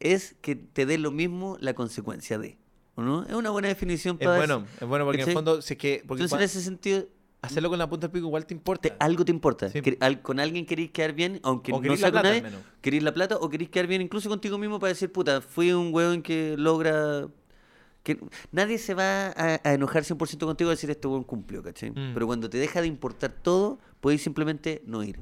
es 0.00 0.34
que 0.40 0.54
te 0.56 0.84
dé 0.86 0.98
lo 0.98 1.10
mismo 1.10 1.56
la 1.60 1.74
consecuencia 1.74 2.38
de. 2.38 2.58
¿O 2.94 3.02
no? 3.02 3.24
Es 3.24 3.32
una 3.34 3.48
buena 3.50 3.68
definición 3.68 4.16
Es 4.20 4.26
para 4.26 4.36
bueno, 4.36 4.66
es 4.80 4.86
bueno 4.86 5.04
porque 5.06 5.22
en 5.22 5.28
el 5.28 5.34
fondo, 5.34 5.62
si 5.62 5.74
es 5.74 5.78
que... 5.78 6.04
Porque 6.06 6.22
Entonces, 6.24 6.38
en 6.38 6.44
ese 6.58 6.60
sentido, 6.62 7.06
hacerlo 7.40 7.70
con 7.70 7.78
la 7.78 7.88
Punta 7.88 8.06
del 8.08 8.12
Pico 8.12 8.26
igual 8.26 8.44
te 8.44 8.52
importa. 8.52 8.90
te- 8.90 8.96
algo 8.98 9.24
te 9.24 9.30
importa. 9.32 9.70
Sí. 9.70 9.80
Que- 9.80 9.96
al- 10.00 10.20
con 10.20 10.38
alguien 10.40 10.66
queréis 10.66 10.90
quedar 10.90 11.14
bien, 11.14 11.40
aunque 11.42 11.72
O 11.72 11.80
no 11.80 11.96
sea 11.96 12.12
con 12.12 12.22
nadie. 12.22 12.42
Queréis 12.82 13.02
la 13.02 13.14
plata 13.14 13.36
o 13.38 13.48
queréis 13.48 13.70
quedar 13.70 13.86
bien 13.86 14.02
incluso 14.02 14.28
contigo 14.28 14.58
mismo 14.58 14.78
para 14.78 14.88
decir, 14.92 15.10
puta, 15.10 15.40
fui 15.40 15.72
un 15.72 15.92
hueón 15.94 16.20
que 16.22 16.54
logra. 16.58 17.28
Que 18.02 18.18
Nadie 18.50 18.78
se 18.78 18.94
va 18.94 19.28
a, 19.28 19.60
a 19.62 19.74
enojar 19.74 20.02
100% 20.04 20.44
contigo 20.44 20.70
y 20.70 20.74
decir 20.74 20.90
este 20.90 21.08
hueón 21.08 21.24
cumplió, 21.24 21.62
¿cachai? 21.62 21.90
Mm. 21.90 22.14
Pero 22.14 22.26
cuando 22.26 22.50
te 22.50 22.58
deja 22.58 22.80
de 22.80 22.86
importar 22.86 23.32
todo, 23.32 23.78
puedes 24.00 24.22
simplemente 24.22 24.82
no 24.86 25.02
ir. 25.02 25.20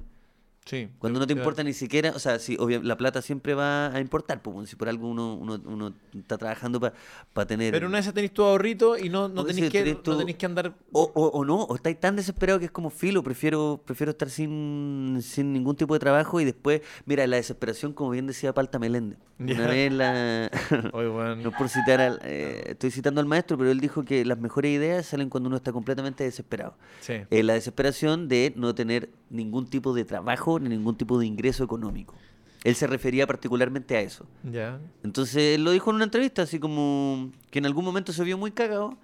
Sí. 0.71 0.89
Cuando 1.01 1.19
no 1.19 1.27
te 1.27 1.33
importa 1.33 1.65
ni 1.65 1.73
siquiera, 1.73 2.13
o 2.15 2.21
sea, 2.21 2.39
si 2.39 2.57
obvia- 2.57 2.81
la 2.81 2.97
plata 2.97 3.21
siempre 3.23 3.55
va 3.55 3.89
a 3.93 3.99
importar, 3.99 4.41
pues, 4.41 4.71
si 4.71 4.77
por 4.77 4.89
algo 4.89 5.09
uno, 5.09 5.35
uno, 5.35 5.61
uno 5.65 5.93
está 6.15 6.39
trabajando 6.39 6.79
para 6.79 7.47
tener. 7.49 7.73
Pero 7.73 7.89
una 7.89 7.99
vez 7.99 8.13
tenés 8.15 8.33
tu 8.33 8.45
ahorrito 8.45 8.97
y 8.97 9.09
no, 9.09 9.29
no 9.29 9.35
Porque 9.43 9.55
tenés 9.55 9.73
si 9.73 9.73
que, 9.73 9.99
no 10.07 10.17
tenés 10.19 10.37
que 10.37 10.47
andar... 10.47 10.73
O, 10.93 11.11
o, 11.13 11.27
o 11.27 11.45
no, 11.45 11.65
o 11.65 11.75
estáis 11.75 11.99
tan 11.99 12.15
desesperado 12.15 12.61
que 12.61 12.67
es 12.67 12.71
como 12.71 12.89
filo, 12.91 13.25
prefiero, 13.25 13.83
prefiero 13.85 14.11
estar 14.13 14.31
sin, 14.31 15.19
sin 15.23 15.53
ningún 15.53 15.75
tipo 15.75 15.93
de 15.95 15.99
trabajo 15.99 16.41
y 16.41 16.45
después, 16.45 16.83
mira, 17.05 17.27
la 17.27 17.35
desesperación, 17.37 17.93
como 17.93 18.11
bien 18.11 18.29
decía 18.29 18.55
Palta 18.55 18.79
Meléndez. 18.79 19.19
Ya. 19.41 19.55
Una 19.55 19.67
vez 19.69 19.93
la... 19.93 20.51
No 21.43 21.51
por 21.53 21.69
citar 21.69 22.01
al... 22.01 22.21
eh, 22.23 22.63
estoy 22.67 22.91
citando 22.91 23.21
al 23.21 23.27
maestro, 23.27 23.57
pero 23.59 23.71
él 23.73 23.81
dijo 23.81 24.05
que 24.05 24.25
las 24.25 24.39
mejores 24.39 24.71
ideas 24.71 25.07
salen 25.07 25.31
cuando 25.31 25.49
uno 25.49 25.57
está 25.57 25.73
completamente 25.73 26.23
desesperado. 26.25 26.75
Sí. 27.01 27.15
Eh, 27.31 27.43
la 27.43 27.55
desesperación 27.55 28.29
de 28.29 28.53
no 28.57 28.75
tener 28.75 29.09
ningún 29.31 29.67
tipo 29.69 29.95
de 29.95 30.05
trabajo 30.05 30.60
ni 30.61 30.69
ningún 30.69 30.97
tipo 30.97 31.19
de 31.19 31.27
ingreso 31.27 31.65
económico. 31.65 32.15
Él 32.63 32.75
se 32.75 32.87
refería 32.87 33.27
particularmente 33.27 33.97
a 33.97 34.01
eso. 34.01 34.27
Ya. 34.45 34.79
Entonces 35.03 35.55
él 35.57 35.65
lo 35.65 35.71
dijo 35.71 35.91
en 35.91 35.97
una 35.97 36.05
entrevista, 36.05 36.43
así 36.43 36.59
como 36.59 37.33
que 37.51 37.59
en 37.59 37.67
algún 37.67 37.85
momento 37.85 38.13
se 38.13 38.23
vio 38.25 38.37
muy 38.37 38.51
cagado. 38.53 38.99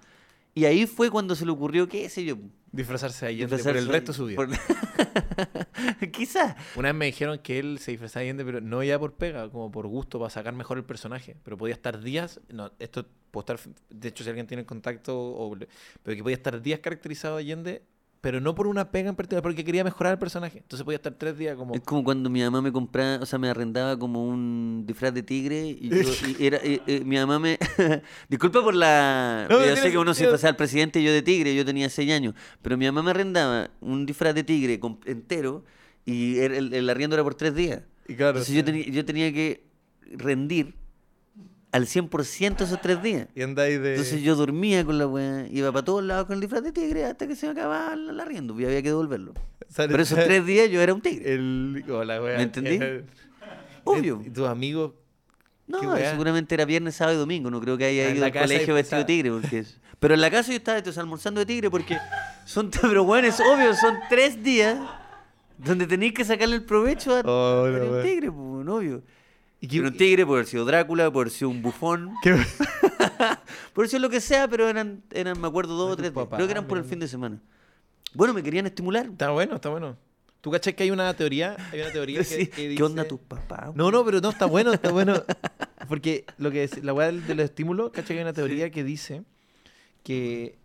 Y 0.53 0.65
ahí 0.65 0.85
fue 0.87 1.09
cuando 1.11 1.35
se 1.35 1.45
le 1.45 1.51
ocurrió, 1.51 1.87
qué 1.87 2.07
sé 2.09 2.23
yo, 2.25 2.37
Disfrazarse 2.71 3.25
de 3.25 3.31
Allende 3.31 3.57
por 3.59 3.77
el 3.77 3.87
resto 3.87 4.11
de 4.11 4.15
su 4.17 4.25
vida. 4.25 4.35
por- 4.35 4.49
Quizás. 6.11 6.55
Una 6.75 6.89
vez 6.89 6.95
me 6.95 7.05
dijeron 7.05 7.39
que 7.39 7.59
él 7.59 7.79
se 7.79 7.91
disfrazaba 7.91 8.21
de 8.23 8.29
Allende, 8.29 8.45
pero 8.45 8.61
no 8.61 8.83
ya 8.83 8.99
por 8.99 9.13
pega, 9.13 9.49
como 9.49 9.71
por 9.71 9.87
gusto, 9.87 10.19
para 10.19 10.29
sacar 10.29 10.53
mejor 10.53 10.77
el 10.77 10.83
personaje. 10.83 11.35
Pero 11.43 11.57
podía 11.57 11.73
estar 11.73 12.01
días, 12.01 12.39
no, 12.49 12.71
esto 12.79 13.05
puedo 13.31 13.41
estar, 13.53 13.59
de 13.89 14.07
hecho 14.07 14.23
si 14.23 14.29
alguien 14.29 14.47
tiene 14.47 14.65
contacto, 14.65 15.17
o, 15.17 15.55
pero 16.03 16.15
que 16.17 16.23
podía 16.23 16.35
estar 16.35 16.61
días 16.61 16.79
caracterizado 16.79 17.37
de 17.37 17.41
Allende, 17.43 17.81
pero 18.21 18.41
no 18.41 18.55
por 18.55 18.67
una 18.67 18.91
pega 18.91 19.09
en 19.09 19.15
particular, 19.15 19.43
porque 19.43 19.63
quería 19.63 19.83
mejorar 19.83 20.13
el 20.13 20.19
personaje. 20.19 20.59
Entonces 20.59 20.83
podía 20.83 20.97
estar 20.97 21.13
tres 21.13 21.37
días 21.37 21.55
como... 21.55 21.73
Es 21.75 21.81
como 21.81 22.03
cuando 22.03 22.29
mi 22.29 22.41
mamá 22.41 22.61
me 22.61 22.71
compraba, 22.71 23.21
o 23.23 23.25
sea, 23.25 23.37
me 23.39 23.49
arrendaba 23.49 23.97
como 23.97 24.25
un 24.27 24.83
disfraz 24.87 25.13
de 25.13 25.23
tigre 25.23 25.67
y, 25.67 25.89
yo, 25.89 26.09
y 26.39 26.45
era, 26.45 26.57
y- 26.65 26.81
y 26.87 26.99
mi 27.05 27.15
mamá 27.17 27.39
me... 27.39 27.57
Disculpa 28.29 28.61
por 28.61 28.73
la... 28.75 29.47
No, 29.49 29.63
yo 29.65 29.75
sé 29.75 29.91
que 29.91 29.97
uno 29.97 30.13
se 30.13 30.23
disfrazaba 30.23 30.49
al 30.51 30.55
presidente 30.57 30.99
y 30.99 31.03
yo 31.03 31.11
de 31.11 31.21
tigre, 31.21 31.55
yo 31.55 31.63
tenía 31.65 31.89
seis 31.89 32.11
años, 32.11 32.33
pero 32.61 32.77
mi 32.77 32.85
mamá 32.85 33.03
me 33.03 33.11
arrendaba 33.11 33.69
un 33.81 34.05
disfraz 34.05 34.33
de 34.35 34.43
tigre 34.43 34.79
entero 35.05 35.63
y 36.05 36.39
el, 36.39 36.73
el 36.73 36.89
arriendo 36.89 37.15
era 37.15 37.23
por 37.23 37.35
tres 37.35 37.53
días. 37.55 37.81
Y 38.07 38.15
claro, 38.15 38.29
Entonces 38.39 38.47
sí. 38.51 38.55
yo, 38.55 38.63
tenía, 38.65 38.85
yo 38.85 39.05
tenía 39.05 39.31
que 39.33 39.63
rendir 40.11 40.73
al 41.77 41.85
100% 41.85 42.61
esos 42.61 42.81
tres 42.81 43.01
días. 43.01 43.27
Y 43.35 43.41
andáis 43.41 43.79
de... 43.81 43.91
Entonces 43.91 44.21
yo 44.21 44.35
dormía 44.35 44.83
con 44.83 44.97
la 44.97 45.07
weá, 45.07 45.47
iba 45.49 45.71
para 45.71 45.85
todos 45.85 46.03
lados 46.03 46.25
con 46.25 46.35
el 46.35 46.41
disfraz 46.41 46.63
de 46.63 46.71
tigre 46.71 47.05
hasta 47.05 47.27
que 47.27 47.35
se 47.35 47.45
me 47.45 47.53
acababa 47.53 47.93
el 47.93 48.09
el 48.09 48.19
arriendo 48.19 48.59
y 48.59 48.65
había 48.65 48.81
que 48.81 48.89
devolverlo. 48.89 49.33
Sale- 49.69 49.89
Pero 49.89 50.03
esos 50.03 50.17
tres 50.23 50.45
días 50.45 50.69
yo 50.69 50.81
era 50.81 50.93
un 50.93 51.01
tigre. 51.01 51.33
El... 51.33 51.83
Hola, 51.89 52.21
wea. 52.21 52.37
¿Me 52.37 52.43
entendí? 52.43 52.79
Obvio. 53.83 54.21
¿Y 54.25 54.29
tus 54.29 54.47
amigos? 54.47 54.93
No, 55.67 55.97
seguramente 55.97 56.55
era 56.55 56.65
viernes, 56.65 56.95
sábado 56.95 57.17
y 57.17 57.19
domingo. 57.19 57.49
No 57.51 57.59
creo 57.59 57.77
que 57.77 57.85
haya 57.85 58.07
Ah, 58.07 58.11
ido 58.11 58.19
la 58.21 58.27
al 58.27 58.31
colegio 58.33 58.73
vestido 58.73 58.99
de 58.99 59.05
tigre. 59.05 59.31
Porque 59.31 59.59
es- 59.59 59.79
Pero 59.99 60.13
en 60.13 60.21
la 60.21 60.31
casa 60.31 60.51
yo 60.51 60.57
estaba 60.57 60.77
entonces, 60.77 60.97
almorzando 60.99 61.39
de 61.39 61.45
tigre 61.45 61.69
porque 61.69 61.97
son... 62.45 62.69
Pero 62.81 63.03
bueno, 63.03 63.27
es 63.27 63.39
obvio, 63.39 63.73
son 63.75 63.95
tres 64.09 64.41
días 64.43 64.77
donde 65.57 65.87
tenéis 65.87 66.13
que 66.13 66.23
sacarle 66.23 66.55
el 66.55 66.63
provecho 66.63 67.15
a, 67.15 67.21
Oh, 67.25 67.65
a 67.65 67.69
la 67.69 67.83
un 67.83 68.01
tigre, 68.03 68.31
pues, 68.31 68.67
obvio. 68.67 69.01
¿Y 69.59 69.67
qué- 69.67 69.77
Pero 69.77 69.89
un 69.89 69.97
tigre 69.97 70.25
puede 70.25 70.39
haber 70.39 70.47
sido 70.49 70.65
Drácula, 70.65 71.11
puede 71.11 71.23
haber 71.23 71.33
sido 71.33 71.49
un 71.49 71.61
bufón, 71.61 72.13
qué- 72.23 72.33
puede 73.73 73.83
haber 73.83 73.89
sido 73.89 74.01
lo 74.01 74.09
que 74.09 74.21
sea, 74.21 74.47
pero 74.47 74.67
eran, 74.69 75.03
eran 75.11 75.39
me 75.39 75.47
acuerdo, 75.47 75.75
dos 75.75 75.93
o 75.93 75.95
tres 75.97 76.11
papá, 76.11 76.37
Creo 76.37 76.47
que 76.47 76.51
eran 76.51 76.67
por 76.67 76.77
el 76.77 76.83
fin 76.83 76.99
de 76.99 77.07
semana. 77.07 77.39
Bueno, 78.13 78.33
me 78.33 78.41
querían 78.43 78.65
estimular. 78.65 79.05
Está 79.07 79.29
bueno, 79.31 79.55
está 79.55 79.69
bueno. 79.69 79.97
¿Tú 80.41 80.51
cachai 80.51 80.75
que 80.75 80.83
hay 80.83 80.91
una 80.91 81.13
teoría? 81.15 81.57
Hay 81.71 81.81
una 81.81 81.91
teoría 81.91 82.19
que, 82.19 82.23
Sí, 82.25 82.47
que 82.47 82.75
¿Qué 82.75 82.83
onda 82.83 83.03
dice- 83.03 83.09
tus 83.09 83.19
papás? 83.19 83.75
No, 83.75 83.91
no, 83.91 84.05
pero 84.05 84.21
no, 84.21 84.29
está 84.29 84.45
bueno, 84.45 84.71
está 84.71 84.91
bueno. 84.91 85.23
Porque 85.87 86.25
lo 86.37 86.51
que 86.51 86.63
es, 86.63 86.83
la 86.83 86.93
weá 86.93 87.07
del- 87.07 87.25
de 87.25 87.35
los 87.35 87.45
estímulos, 87.45 87.91
¿cachai? 87.91 88.07
Que 88.09 88.13
hay 88.19 88.21
una 88.21 88.33
teoría 88.33 88.69
que 88.69 88.83
dice 88.83 89.23
que 90.03 90.57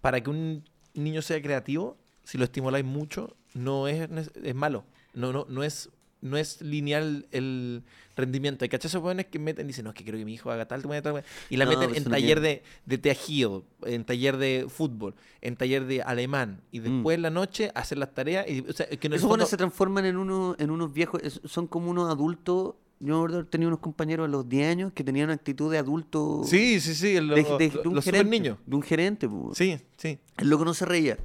para 0.00 0.20
que 0.22 0.30
un 0.30 0.64
niño 0.94 1.22
sea 1.22 1.40
creativo, 1.40 1.96
si 2.24 2.36
lo 2.38 2.44
estimuláis 2.44 2.84
mucho, 2.84 3.36
no 3.54 3.88
es, 3.88 4.08
es 4.42 4.54
malo. 4.54 4.84
No, 5.14 5.32
no, 5.32 5.46
no 5.48 5.62
es, 5.62 5.88
no 6.22 6.36
es 6.38 6.62
lineal 6.62 7.26
el 7.32 7.82
rendimiento. 8.16 8.64
Hay 8.64 8.68
cachai 8.68 8.88
esos 8.88 9.02
jóvenes 9.02 9.26
que 9.26 9.38
meten, 9.38 9.66
dicen, 9.66 9.84
no, 9.84 9.90
es 9.90 9.96
que 9.96 10.04
quiero 10.04 10.18
que 10.18 10.24
mi 10.24 10.34
hijo 10.34 10.50
haga 10.50 10.66
tal, 10.66 10.82
tal, 10.82 11.02
tal, 11.02 11.24
y 11.50 11.56
la 11.56 11.64
No, 11.66 11.72
meten 11.78 11.94
en 11.96 12.04
taller 12.04 12.40
de, 12.40 12.62
de 12.86 12.98
tejido, 12.98 13.64
en 13.84 14.04
taller 14.04 14.36
de 14.36 14.66
fútbol, 14.68 15.14
en 15.40 15.56
taller 15.56 15.84
de 15.86 16.02
alemán, 16.02 16.60
y 16.70 16.78
después 16.78 17.16
en 17.16 17.22
la 17.22 17.30
noche 17.30 17.70
hacer 17.74 17.98
las 17.98 18.14
tareas. 18.14 18.48
Y, 18.48 18.60
o 18.60 18.72
sea, 18.72 18.86
que 18.86 18.94
Esos 19.08 19.22
buenos 19.22 19.22
fondo- 19.22 19.46
se 19.46 19.56
transforman 19.56 20.04
en, 20.06 20.16
uno, 20.16 20.56
en 20.58 20.70
unos 20.70 20.92
viejos, 20.92 21.20
es- 21.22 21.40
son 21.44 21.66
como 21.66 21.90
unos 21.90 22.10
adultos. 22.10 22.74
Yo 23.04 23.44
tenido 23.46 23.66
unos 23.68 23.80
compañeros 23.80 24.26
a 24.26 24.28
los 24.28 24.48
10 24.48 24.68
años 24.70 24.92
que 24.92 25.02
tenían 25.02 25.24
una 25.24 25.34
actitud 25.34 25.72
de 25.72 25.78
adulto. 25.78 26.42
Sí, 26.44 26.78
sí, 26.78 26.94
sí, 26.94 27.16
el- 27.16 27.28
de, 27.30 27.34
de- 27.42 27.68
de 27.70 27.88
un 27.88 28.00
gerente. 28.00 28.30
niños. 28.30 28.58
De 28.64 28.76
un 28.76 28.82
gerente. 28.82 29.28
po. 29.28 29.52
Sí, 29.56 29.76
sí. 29.96 30.18
El 30.36 30.48
loco 30.48 30.64
no 30.64 30.72
se 30.72 30.84
reía. 30.84 31.18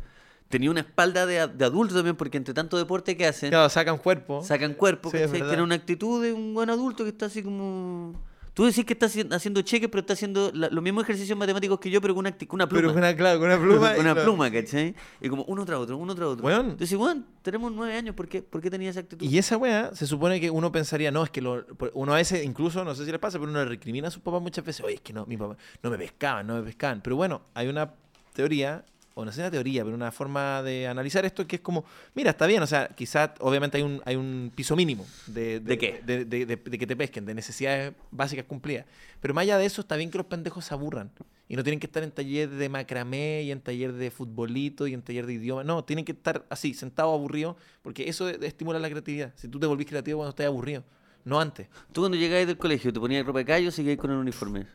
Tenía 0.50 0.72
una 0.72 0.80
espalda 0.80 1.26
de, 1.26 1.46
de 1.48 1.66
adulto 1.66 1.94
también, 1.96 2.16
porque 2.16 2.38
entre 2.38 2.54
tanto 2.54 2.78
deporte 2.78 3.18
que 3.18 3.26
hacen, 3.28 3.50
Claro, 3.50 3.68
sacan 3.70 3.98
cuerpo. 3.98 4.44
sacan 4.44 4.74
cuerpo. 4.76 5.12
Sí. 5.12 5.18
Tienen 5.32 5.62
una 5.62 5.76
actitud 5.76 6.24
de 6.24 6.32
un 6.34 6.54
buen 6.54 6.70
adulto 6.70 7.04
que 7.04 7.10
está 7.10 7.26
así 7.26 7.44
como. 7.44 8.14
Tú 8.54 8.66
decís 8.66 8.86
que 8.86 8.94
está 8.94 9.06
haci- 9.06 9.32
haciendo 9.36 9.62
cheques, 9.62 9.88
pero 9.88 10.00
está 10.00 10.14
haciendo 10.14 10.50
la- 10.52 10.70
los 10.70 10.84
mismos 10.84 11.04
ejercicios 11.04 11.38
matemáticos 11.38 11.80
que 11.80 11.92
yo, 11.92 12.02
pero 12.02 12.16
con 12.16 12.22
una, 12.26 12.32
con 12.36 12.48
una 12.54 12.68
pluma. 12.68 12.88
Pero 12.88 12.98
una, 12.98 13.16
claro, 13.16 13.38
con 13.40 13.50
una 13.50 13.60
pluma. 13.60 13.92
con 13.94 14.00
una 14.00 14.16
pluma, 14.16 14.52
¿cachai? 14.52 14.96
Y 15.22 15.30
como 15.30 15.44
uno 15.44 15.64
tras 15.64 15.78
otro, 15.80 15.96
uno 15.98 16.16
tras 16.16 16.28
otro. 16.30 16.44
Weón. 16.44 16.72
Entonces, 16.72 16.98
weón, 16.98 17.24
tenemos 17.44 17.72
nueve 17.72 17.96
años, 17.96 18.16
¿por 18.16 18.28
qué, 18.28 18.42
¿por 18.42 18.60
qué 18.60 18.72
tenía 18.72 18.90
esa 18.90 19.02
actitud? 19.02 19.24
Y 19.30 19.38
esa 19.38 19.58
weá, 19.58 19.94
se 19.94 20.08
supone 20.08 20.42
que 20.42 20.50
uno 20.50 20.72
pensaría, 20.72 21.12
no, 21.12 21.24
es 21.24 21.30
que 21.30 21.40
lo, 21.42 21.68
uno 21.94 22.14
a 22.14 22.16
veces, 22.16 22.44
incluso, 22.44 22.84
no 22.84 22.96
sé 22.96 23.06
si 23.06 23.12
les 23.12 23.20
pasa, 23.20 23.38
pero 23.38 23.52
uno 23.52 23.60
le 23.60 23.66
recrimina 23.70 24.08
a 24.08 24.12
sus 24.12 24.24
papás 24.24 24.42
muchas 24.42 24.66
veces, 24.66 24.84
oye, 24.84 24.96
es 24.96 25.02
que 25.02 25.14
no, 25.14 25.28
mi 25.28 25.38
papá 25.38 25.56
no 25.84 25.92
me 25.92 25.98
pescaban, 26.00 26.48
no 26.48 26.56
me 26.56 26.64
pescaban. 26.64 27.02
Pero 27.04 27.16
bueno, 27.16 27.42
hay 27.54 27.68
una 27.68 27.94
teoría, 28.34 28.84
o 29.20 29.26
no 29.26 29.32
sé 29.32 29.42
una 29.42 29.50
teoría, 29.50 29.84
pero 29.84 29.96
una 29.96 30.12
forma 30.12 30.62
de 30.62 30.88
analizar 30.88 31.26
esto 31.26 31.48
que 31.48 31.56
es 31.56 31.62
como, 31.64 31.84
mira, 32.14 32.30
está 32.30 32.46
bien, 32.46 32.62
o 32.62 32.68
sea, 32.68 32.88
quizás, 32.90 33.32
obviamente 33.40 33.78
hay 33.78 33.84
un, 33.84 34.00
hay 34.06 34.16
un 34.16 34.52
piso 34.54 34.76
mínimo 34.76 35.08
de, 35.26 35.60
¿De 35.60 35.78
qué? 35.78 36.02
De, 36.06 36.24
de- 36.24 36.46
de- 36.46 36.56
de 36.58 36.78
que 36.78 36.86
te 36.86 36.96
pesquen, 36.96 37.26
de 37.26 37.34
necesidades 37.34 37.94
básicas 38.12 38.46
cumplidas. 38.46 38.86
Pero 39.20 39.34
más 39.34 39.42
allá 39.42 39.58
de 39.58 39.66
eso, 39.66 39.82
está 39.82 39.96
bien 39.96 40.12
que 40.12 40.20
los 40.20 40.28
pendejos 40.28 40.66
se 40.66 40.74
aburran. 40.76 41.10
Y 41.50 41.56
no 41.56 41.64
tienen 41.64 41.80
que 41.80 41.88
estar 41.88 42.04
en 42.04 42.12
taller 42.12 42.50
de 42.50 42.70
macramé 42.70 43.42
y 43.44 43.52
en 43.52 43.60
taller 43.62 43.94
de 43.94 44.12
futbolito 44.12 44.86
y 44.86 44.94
en 44.94 45.02
taller 45.02 45.26
de 45.26 45.34
idioma. 45.34 45.64
No, 45.64 45.84
tienen 45.84 46.06
que 46.06 46.12
estar 46.12 46.46
así, 46.50 46.74
sentados, 46.76 47.14
aburridos, 47.16 47.56
porque 47.82 48.08
eso 48.10 48.30
estimula 48.30 48.78
la 48.80 48.90
creatividad. 48.90 49.34
Si 49.36 49.48
tú 49.48 49.60
te 49.60 49.66
volvís 49.66 49.88
creativo 49.88 50.20
cuando 50.20 50.30
estás 50.32 50.46
aburrido, 50.46 50.84
no 51.28 51.40
antes. 51.40 51.68
Tú 51.92 52.02
cuando 52.02 52.18
llegáis 52.18 52.48
del 52.48 52.58
colegio, 52.58 52.92
te 52.94 53.00
ponías 53.00 53.26
ropa 53.26 53.40
de 53.40 53.46
callo 53.46 53.70
o 53.70 53.72
seguíais 53.72 53.98
con 54.00 54.10
el 54.12 54.18
uniforme. 54.18 54.66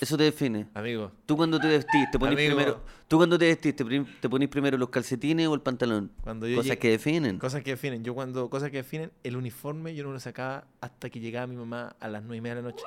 Eso 0.00 0.16
te 0.16 0.24
define. 0.24 0.66
Amigo, 0.74 1.12
Tú 1.26 1.36
cuando 1.36 1.60
te 1.60 1.68
vestís, 1.68 2.10
te 2.10 2.18
ponís 2.18 2.34
Amigo. 2.36 2.56
primero. 2.56 2.80
Tú 3.06 3.16
cuando 3.18 3.38
te 3.38 3.46
vestís, 3.46 3.76
te, 3.76 3.84
te 3.84 4.28
ponís 4.28 4.48
primero 4.48 4.76
los 4.76 4.88
calcetines 4.90 5.46
o 5.46 5.54
el 5.54 5.60
pantalón. 5.60 6.10
Cuando 6.22 6.46
yo 6.48 6.56
Cosas 6.56 6.72
llegué- 6.72 6.78
que 6.80 6.90
definen. 6.90 7.38
cosas 7.38 7.62
que 7.62 7.70
definen. 7.70 8.02
Yo 8.02 8.14
cuando, 8.14 8.50
cosas 8.50 8.70
que 8.70 8.78
definen, 8.78 9.12
el 9.22 9.36
uniforme 9.36 9.94
yo 9.94 10.02
no 10.04 10.12
lo 10.12 10.18
sacaba 10.20 10.64
hasta 10.80 11.08
que 11.08 11.20
llegaba 11.20 11.46
mi 11.46 11.56
mamá 11.56 11.94
a 12.00 12.08
las 12.08 12.22
nueve 12.22 12.36
y 12.38 12.40
media 12.40 12.56
de 12.56 12.62
la 12.62 12.68
noche. 12.70 12.84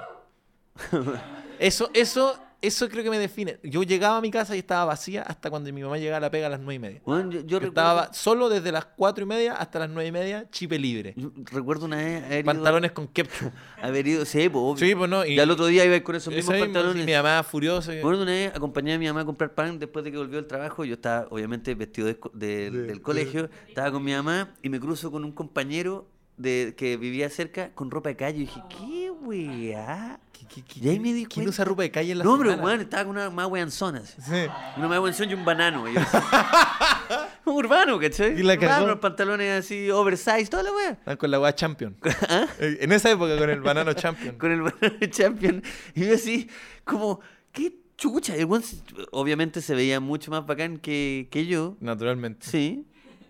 Eso, 1.60 1.90
eso, 1.94 2.38
eso 2.64 2.90
creo 2.90 3.04
que 3.04 3.10
me 3.12 3.20
define. 3.20 3.60
Yo 3.64 3.84
llegaba 3.84 4.18
a 4.18 4.22
mi 4.22 4.32
casa 4.32 4.56
y 4.56 4.60
estaba 4.60 4.86
vacía 4.86 5.22
hasta 5.22 5.50
cuando 5.52 5.72
mi 5.72 5.84
mamá 5.84 5.98
llegaba 5.98 6.18
a 6.18 6.22
la 6.22 6.32
pega 6.32 6.48
a 6.48 6.50
las 6.50 6.60
nueve 6.60 6.76
y 6.76 6.80
media. 6.80 7.02
Bueno, 7.06 7.30
yo, 7.30 7.42
yo 7.42 7.46
Yo 7.46 7.60
recuerdo, 7.60 7.68
estaba 7.70 8.14
solo 8.14 8.50
desde 8.50 8.72
las 8.72 8.86
cuatro 8.86 9.24
y 9.24 9.28
media 9.28 9.54
hasta 9.54 9.80
las 9.80 9.90
nueve 9.90 10.08
y 10.08 10.12
media, 10.12 10.48
chipe 10.50 10.80
libre. 10.80 11.14
yo 11.16 11.32
recuerdo 11.52 11.86
una 11.86 11.98
vez 11.98 12.24
haber 12.24 12.38
ido, 12.40 12.46
Pantalones 12.46 12.92
con 12.94 13.08
ketchup. 13.10 13.52
haber 13.82 14.08
ido- 14.08 14.26
sí, 14.26 14.50
pues, 14.50 14.62
obvio. 14.64 14.78
Sí, 14.88 14.96
pues 14.96 15.10
no. 15.10 15.26
Y, 15.26 15.34
Y 15.34 15.40
al 15.40 15.52
otro 15.52 15.66
día 15.68 15.86
iba 15.86 16.00
con 16.02 16.16
esos 16.16 16.34
mismos 16.34 16.54
mismo, 16.54 16.66
pantalones. 16.66 17.02
sí, 17.04 17.06
mi 17.06 17.14
mamá 17.14 17.44
furiosa. 17.44 17.92
Bueno, 18.02 18.22
una 18.24 18.32
vez 18.32 18.56
acompañé 18.56 18.94
a 18.94 18.98
mi 19.00 19.08
mamá 19.08 19.22
a 19.22 19.26
comprar 19.26 19.54
pan 19.54 19.78
después 19.78 20.04
de 20.06 20.12
que 20.12 20.18
volvió 20.18 20.38
del 20.38 20.48
trabajo. 20.48 20.86
Yo 20.86 20.94
estaba, 20.96 21.28
obviamente, 21.30 21.76
vestido 21.76 22.08
de- 22.08 22.18
de- 22.34 22.72
del 22.72 23.02
colegio. 23.02 23.50
Estaba 23.68 23.92
con 23.92 24.04
mi 24.04 24.14
mamá 24.14 24.54
y 24.62 24.70
me 24.70 24.80
cruzo 24.80 25.12
con 25.12 25.26
un 25.26 25.32
compañero 25.32 26.08
de, 26.38 26.74
que 26.78 26.98
vivía 26.98 27.30
cerca 27.30 27.72
con 27.74 27.92
ropa 27.92 28.10
de 28.10 28.16
calle. 28.16 28.38
Y 28.38 28.42
dije, 28.42 28.62
¿qué 28.70 29.12
weá? 29.12 30.20
¿Qué- 30.32 30.46
qué- 30.48 30.64
qué- 30.64 30.80
Y 30.86 30.90
ahí 30.90 31.00
me 31.00 31.14
di 31.14 31.26
¿Quién 31.26 31.48
usa 31.48 31.64
ropa 31.66 31.84
de 31.84 31.92
calle 31.92 32.12
en 32.12 32.18
la 32.20 32.24
No, 32.24 32.38
pero 32.38 32.54
weón, 32.56 32.82
estaba 32.82 33.06
con 33.06 33.16
una 33.16 33.30
más 33.30 33.48
weanzonas. 33.48 34.16
Sí. 34.20 34.46
Una 34.78 34.88
más 34.88 35.00
weanzón 35.00 35.30
y 35.30 35.34
un 35.34 35.46
banano. 35.46 35.88
Y 35.90 35.96
un 37.46 37.56
urbano, 37.56 38.00
¿cachai? 38.00 38.40
Y 38.40 38.44
la 38.44 38.54
Urbano, 38.56 38.88
los 38.88 39.00
pantalones 39.00 39.64
así, 39.66 39.90
oversize, 39.90 40.48
toda 40.48 40.64
la 40.64 40.72
weá. 40.74 40.90
Están 40.92 41.18
con 41.18 41.32
la 41.32 41.40
weá 41.40 41.54
Champion. 41.56 41.96
Eh, 42.60 42.78
En 42.82 42.92
esa 42.92 43.12
época 43.12 43.38
con 43.38 43.50
el 43.50 43.62
banano 43.62 43.94
Champion. 43.94 44.38
con 44.38 44.52
el 44.52 44.62
banano 44.62 44.98
champion. 45.10 45.64
Y 45.96 46.06
yo 46.08 46.16
así, 46.16 46.50
como, 46.84 47.20
qué 47.52 47.74
chucha. 47.98 48.36
El 48.36 48.46
weón 48.46 48.64
obviamente 49.12 49.62
se 49.62 49.76
veía 49.76 50.00
mucho 50.00 50.32
más 50.32 50.46
bacán 50.46 50.78
que, 50.78 51.28
que 51.32 51.46
yo. 51.46 51.78
Naturalmente. 51.80 52.46
Sí. 52.48 52.86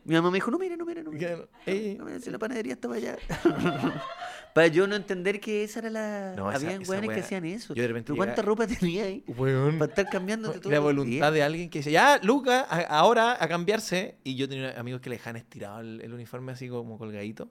Mi 0.05 0.15
mamá 0.15 0.29
me 0.31 0.37
dijo, 0.37 0.51
no 0.51 0.57
mire, 0.59 0.75
no 0.77 0.85
mire, 0.85 1.03
no 1.03 1.11
mire. 1.11 1.47
Que- 1.65 1.71
eh, 1.93 1.95
No 1.97 2.19
si 2.19 2.29
la 2.29 2.37
panadería 2.39 2.73
estaba 2.73 2.95
allá. 2.95 3.17
Para 4.53 4.67
yo 4.67 4.85
no 4.85 4.95
entender 4.95 5.39
que 5.39 5.63
esa 5.63 5.79
era 5.79 5.89
la... 5.89 6.33
No, 6.35 6.49
Habían 6.49 6.81
esa 6.83 6.91
weones 6.91 7.09
que 7.11 7.19
hacían 7.21 7.45
eso. 7.45 7.73
yo 7.73 7.81
de 7.81 7.87
repente 7.87 8.07
¿Pero 8.13 8.17
cuánta 8.17 8.41
ropa 8.41 8.67
tenía 8.67 9.05
ahí? 9.05 9.23
Weón. 9.27 9.79
Para 9.79 9.89
estar 9.89 10.09
cambiándote 10.09 10.59
todo. 10.59 10.71
La 10.71 10.79
voluntad 10.79 11.31
de 11.33 11.41
alguien 11.41 11.69
que 11.69 11.79
dice, 11.79 11.91
ya, 11.91 12.19
Luca, 12.21 12.61
a- 12.69 12.81
ahora 12.99 13.37
a 13.43 13.47
cambiarse. 13.47 14.17
Y 14.23 14.35
yo 14.35 14.47
tenía 14.47 14.79
amigos 14.79 15.01
que 15.01 15.09
le 15.09 15.15
dejan 15.15 15.37
estirado 15.37 15.79
el, 15.79 16.01
el 16.01 16.13
uniforme 16.13 16.51
así 16.51 16.69
como 16.69 16.97
colgadito. 16.99 17.49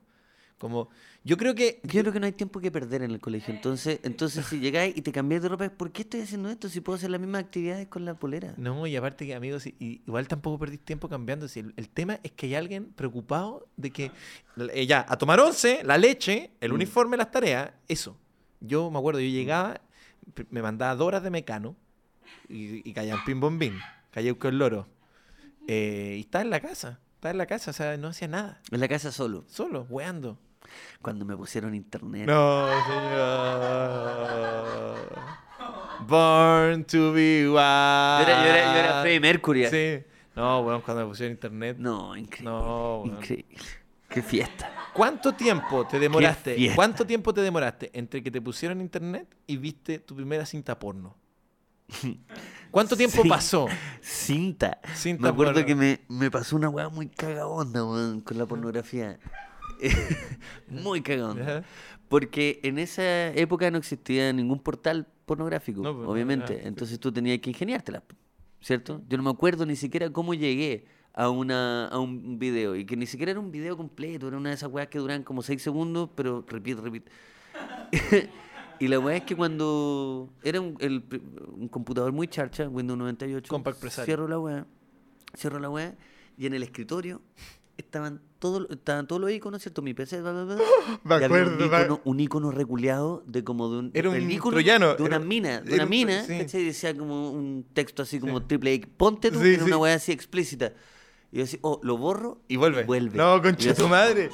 Como, 0.62 0.90
yo 1.24 1.36
creo 1.36 1.56
que. 1.56 1.80
Yo 1.82 2.02
creo 2.02 2.12
que 2.12 2.20
no 2.20 2.26
hay 2.26 2.30
tiempo 2.30 2.60
que 2.60 2.70
perder 2.70 3.02
en 3.02 3.10
el 3.10 3.18
colegio. 3.18 3.52
Entonces, 3.52 3.98
entonces 4.04 4.46
si 4.46 4.60
llegáis 4.60 4.96
y 4.96 5.02
te 5.02 5.10
cambiáis 5.10 5.42
de 5.42 5.48
ropa, 5.48 5.68
¿por 5.70 5.90
qué 5.90 6.02
estoy 6.02 6.20
haciendo 6.20 6.48
esto 6.50 6.68
si 6.68 6.80
puedo 6.80 6.96
hacer 6.96 7.10
las 7.10 7.20
mismas 7.20 7.42
actividades 7.42 7.88
con 7.88 8.04
la 8.04 8.14
polera? 8.14 8.54
No, 8.58 8.86
y 8.86 8.94
aparte 8.94 9.26
que 9.26 9.34
amigos, 9.34 9.66
igual 9.80 10.28
tampoco 10.28 10.60
perdís 10.60 10.78
tiempo 10.78 11.08
cambiando. 11.08 11.48
Si 11.48 11.58
el, 11.58 11.74
el 11.76 11.88
tema 11.88 12.20
es 12.22 12.30
que 12.30 12.46
hay 12.46 12.54
alguien 12.54 12.92
preocupado 12.92 13.66
de 13.76 13.90
que 13.90 14.12
eh, 14.72 14.86
ya, 14.86 15.04
a 15.08 15.18
tomar 15.18 15.40
once, 15.40 15.80
la 15.82 15.98
leche, 15.98 16.52
el 16.60 16.70
Mm. 16.70 16.74
uniforme, 16.76 17.16
las 17.16 17.32
tareas, 17.32 17.72
eso. 17.88 18.16
Yo 18.60 18.88
me 18.88 18.98
acuerdo, 19.00 19.18
yo 19.18 19.26
llegaba, 19.30 19.80
me 20.50 20.62
mandaba 20.62 20.94
dos 20.94 21.08
horas 21.08 21.24
de 21.24 21.30
mecano 21.30 21.74
y, 22.48 22.88
y 22.88 22.92
caían 22.92 23.24
pin 23.24 23.40
bombín, 23.40 23.80
caía 24.12 24.32
con 24.38 24.52
el 24.52 24.58
loro. 24.60 24.86
Eh, 25.66 26.14
y 26.18 26.20
estaba 26.20 26.42
en 26.42 26.50
la 26.50 26.60
casa, 26.60 27.00
estaba 27.16 27.32
en 27.32 27.38
la 27.38 27.46
casa, 27.46 27.72
o 27.72 27.74
sea, 27.74 27.96
no 27.96 28.06
hacía 28.06 28.28
nada, 28.28 28.60
En 28.70 28.78
la 28.78 28.86
casa 28.86 29.10
solo. 29.10 29.44
solo, 29.48 29.88
weando. 29.90 30.38
Cuando 31.00 31.24
me 31.24 31.36
pusieron 31.36 31.74
internet. 31.74 32.26
No, 32.26 32.66
señor. 32.86 34.96
Born 36.06 36.84
to 36.84 37.12
be 37.12 37.46
wild. 37.48 37.54
Yo 37.54 38.22
era, 38.22 38.44
yo 38.44 38.50
era, 38.50 38.72
yo 38.72 38.78
era 38.78 39.00
Freddie 39.02 39.20
Mercury. 39.20 39.66
Sí. 39.66 40.04
No, 40.34 40.60
weón, 40.60 40.80
cuando 40.80 41.02
me 41.04 41.08
pusieron 41.08 41.32
internet. 41.32 41.76
No, 41.78 42.16
increíble. 42.16 42.50
No, 42.50 43.02
weón. 43.02 43.16
increíble. 43.16 43.58
Qué 44.08 44.22
fiesta. 44.22 44.70
¿Cuánto 44.92 45.32
tiempo 45.32 45.86
te 45.86 45.98
demoraste? 45.98 46.72
¿Cuánto 46.74 47.06
tiempo 47.06 47.32
te 47.32 47.40
demoraste 47.40 47.90
entre 47.94 48.22
que 48.22 48.30
te 48.30 48.40
pusieron 48.42 48.80
internet 48.80 49.26
y 49.46 49.56
viste 49.56 49.98
tu 49.98 50.14
primera 50.14 50.44
cinta 50.44 50.78
porno? 50.78 51.16
¿Cuánto 52.70 52.96
tiempo 52.96 53.22
pasó? 53.28 53.68
Cinta. 54.00 54.78
Cinta 54.94 55.22
me 55.22 55.28
acuerdo 55.28 55.52
porno. 55.54 55.66
que 55.66 55.74
me, 55.74 56.00
me 56.08 56.30
pasó 56.30 56.56
una 56.56 56.68
weá 56.68 56.88
muy 56.88 57.08
cagabonda, 57.08 57.84
weón, 57.84 58.20
con 58.20 58.38
la 58.38 58.46
pornografía. 58.46 59.18
muy. 60.68 61.02
Ajá. 61.08 61.64
Porque 62.08 62.60
en 62.62 62.78
esa 62.78 63.28
época 63.28 63.70
no 63.70 63.78
existía 63.78 64.32
ningún 64.32 64.58
portal 64.58 65.06
pornográfico, 65.24 65.82
No, 65.82 65.94
pues, 65.94 66.04
no, 66.04 66.12
obviamente. 66.12 66.60
ah, 66.62 66.68
Entonces 66.68 67.00
tú 67.00 67.10
tenías 67.10 67.38
que 67.40 67.50
ingeniártela, 67.50 68.02
¿cierto? 68.60 69.02
Yo 69.08 69.16
no 69.16 69.22
me 69.22 69.30
acuerdo 69.30 69.64
ni 69.64 69.76
siquiera 69.76 70.10
cómo 70.10 70.34
llegué 70.34 70.84
a, 71.14 71.30
una, 71.30 71.88
a 71.88 71.98
un 71.98 72.38
video. 72.38 72.76
Y 72.76 72.84
que 72.84 72.96
ni 72.96 73.06
siquiera 73.06 73.32
era 73.32 73.40
un 73.40 73.50
video 73.50 73.76
completo, 73.76 74.28
era 74.28 74.36
una 74.36 74.50
de 74.50 74.56
esas 74.56 74.70
weas 74.70 74.88
que 74.88 74.98
duran 74.98 75.22
como 75.22 75.42
6 75.42 75.62
segundos, 75.62 76.10
pero 76.14 76.44
repite, 76.46 76.80
repite. 76.80 77.10
y 78.78 78.88
la 78.88 78.98
weá 78.98 79.16
es 79.16 79.24
que 79.24 79.36
cuando 79.36 80.32
era 80.42 80.60
un, 80.60 80.76
el 80.80 81.04
un 81.54 81.68
computador 81.68 82.12
muy 82.12 82.28
charcha, 82.28 82.68
Windows 82.68 82.98
98, 82.98 83.48
Compact 83.48 83.86
cierro 83.88 84.28
la 84.28 84.38
weá, 84.38 84.66
cierro 85.36 85.58
la 85.60 85.70
weá, 85.70 85.96
y 86.36 86.46
en 86.46 86.54
el 86.54 86.62
escritorio 86.62 87.20
estaban 87.82 88.20
todos 88.38 88.66
estaban 88.70 89.06
todos 89.06 89.20
los 89.20 89.30
iconos, 89.30 89.62
¿cierto? 89.62 89.82
Mi 89.82 89.94
PC, 89.94 90.20
bla, 90.20 90.32
bla, 90.32 90.44
bla, 90.44 90.56
Me 91.04 91.10
y 91.10 91.14
había 91.14 91.26
acuerdo, 91.26 91.56
un 91.56 91.64
icono, 91.64 92.00
un 92.04 92.20
icono 92.20 92.50
reculeado 92.50 93.22
de 93.26 93.44
como 93.44 93.70
de 93.70 93.78
un 93.78 93.90
Era 93.94 94.10
un 94.10 94.30
icono 94.30 94.52
troyano, 94.52 94.94
de 94.94 95.02
una 95.04 95.16
era- 95.16 95.24
mina, 95.24 95.60
de 95.60 95.74
una 95.74 95.84
un- 95.84 95.90
mina, 95.90 96.24
sí. 96.24 96.38
¿cachai? 96.38 96.62
Y 96.62 96.64
decía 96.66 96.96
como 96.96 97.30
un 97.30 97.64
texto 97.72 98.02
así 98.02 98.18
como 98.18 98.42
triple 98.44 98.72
X, 98.74 98.88
ponte 98.96 99.30
tú, 99.30 99.40
Sí, 99.40 99.54
era 99.54 99.64
una 99.64 99.76
weá 99.78 99.94
así 99.94 100.10
explícita. 100.12 100.72
Y 101.30 101.36
yo 101.36 101.42
decía, 101.44 101.60
oh, 101.62 101.80
lo 101.82 101.96
borro 101.96 102.42
Y 102.48 102.56
vuelve. 102.56 102.84
vuelve. 102.84 103.16
No, 103.16 103.40
concha 103.40 103.72
tu 103.74 103.88
madre. 103.88 104.28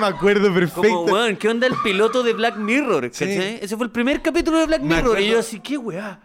Me 0.00 0.06
acuerdo 0.06 0.52
perfecto. 0.52 0.80
Como, 0.82 1.12
weón, 1.12 1.36
¿qué 1.36 1.48
onda 1.48 1.66
el 1.68 1.74
piloto 1.84 2.22
de 2.24 2.32
Black 2.32 2.56
Mirror? 2.56 3.02
¿cachai? 3.10 3.58
Ese 3.62 3.76
fue 3.76 3.86
el 3.86 3.92
primer 3.92 4.20
capítulo 4.22 4.58
de 4.58 4.66
Black 4.66 4.80
Me 4.82 4.88
Mirror. 4.96 5.20
Y 5.20 5.24
acuerdo. 5.24 5.32
yo 5.34 5.38
así, 5.38 5.60
¿qué 5.60 5.76
weá? 5.78 6.20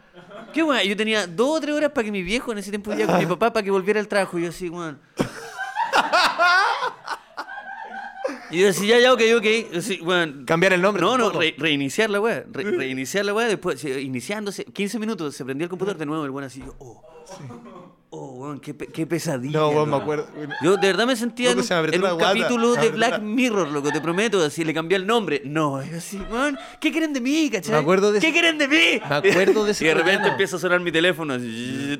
¿Qué 0.53 0.63
weá? 0.63 0.83
Yo 0.83 0.95
tenía 0.95 1.27
dos 1.27 1.57
o 1.57 1.61
tres 1.61 1.75
horas 1.75 1.91
para 1.91 2.05
que 2.05 2.11
mi 2.11 2.23
viejo 2.23 2.51
en 2.53 2.57
ese 2.59 2.69
tiempo 2.71 2.89
vivía 2.91 3.05
con 3.05 3.19
mi 3.19 3.25
papá 3.25 3.51
para 3.53 3.63
que 3.63 3.69
volviera 3.69 3.99
al 3.99 4.07
trabajo. 4.07 4.39
Y 4.39 4.43
yo 4.43 4.49
así, 4.49 4.69
weón. 4.69 4.97
Y 8.51 8.59
yo 8.61 8.69
así, 8.69 8.87
ya, 8.87 8.99
ya, 8.99 9.13
ok, 9.13 9.21
ok. 9.37 9.45
Yo 9.73 10.05
weón. 10.05 10.45
Cambiar 10.45 10.73
el 10.73 10.81
nombre. 10.81 11.01
No, 11.01 11.17
no, 11.17 11.29
re- 11.31 11.55
reiniciar 11.57 12.09
la 12.09 12.19
weá. 12.19 12.43
re- 12.51 12.63
reiniciar 12.71 13.25
la 13.25 13.33
weá. 13.33 13.47
Después, 13.47 13.83
iniciándose, 13.83 14.65
15 14.65 14.99
minutos, 14.99 15.35
se 15.35 15.43
prendía 15.45 15.65
el 15.65 15.69
computador 15.69 15.97
de 15.97 16.05
nuevo. 16.05 16.25
El 16.25 16.31
weón 16.31 16.45
así, 16.45 16.59
yo, 16.59 16.75
oh. 16.79 17.03
Oh, 18.17 18.27
weón, 18.35 18.59
qué, 18.61 18.73
pe- 18.73 18.87
qué 18.87 19.05
pesadilla. 19.05 19.59
No, 19.59 19.69
weón, 19.71 19.89
me 19.89 19.97
acuerdo. 19.97 20.27
Yo 20.63 20.77
de 20.77 20.87
verdad 20.87 21.05
me 21.05 21.17
sentía 21.17 21.51
en 21.51 21.59
en 21.59 22.03
un 22.05 22.17
capítulo 22.17 22.75
de 22.75 22.89
Black 22.91 23.11
la- 23.13 23.19
Mirror, 23.19 23.67
loco, 23.69 23.91
te 23.91 23.99
prometo. 23.99 24.41
Así 24.41 24.63
le 24.63 24.73
cambié 24.73 24.95
el 24.95 25.05
nombre. 25.05 25.41
No, 25.43 25.83
yo 25.83 25.97
así, 25.97 26.17
weón, 26.31 26.57
¿qué 26.79 26.93
quieren 26.93 27.11
de 27.11 27.19
mí, 27.19 27.49
cachai? 27.51 27.73
Me 27.73 27.79
acuerdo 27.79 28.13
de 28.13 28.21
¿Qué 28.21 28.31
quieren 28.31 28.57
de 28.57 28.69
mí? 28.69 29.01
Me 29.09 29.15
acuerdo 29.15 29.65
de 29.65 29.71
ese 29.73 29.83
Y 29.83 29.87
de 29.89 29.95
repente 29.95 30.29
empieza 30.29 30.55
a 30.55 30.59
sonar 30.59 30.79
mi 30.79 30.93
teléfono. 30.93 31.33
así. 31.33 31.99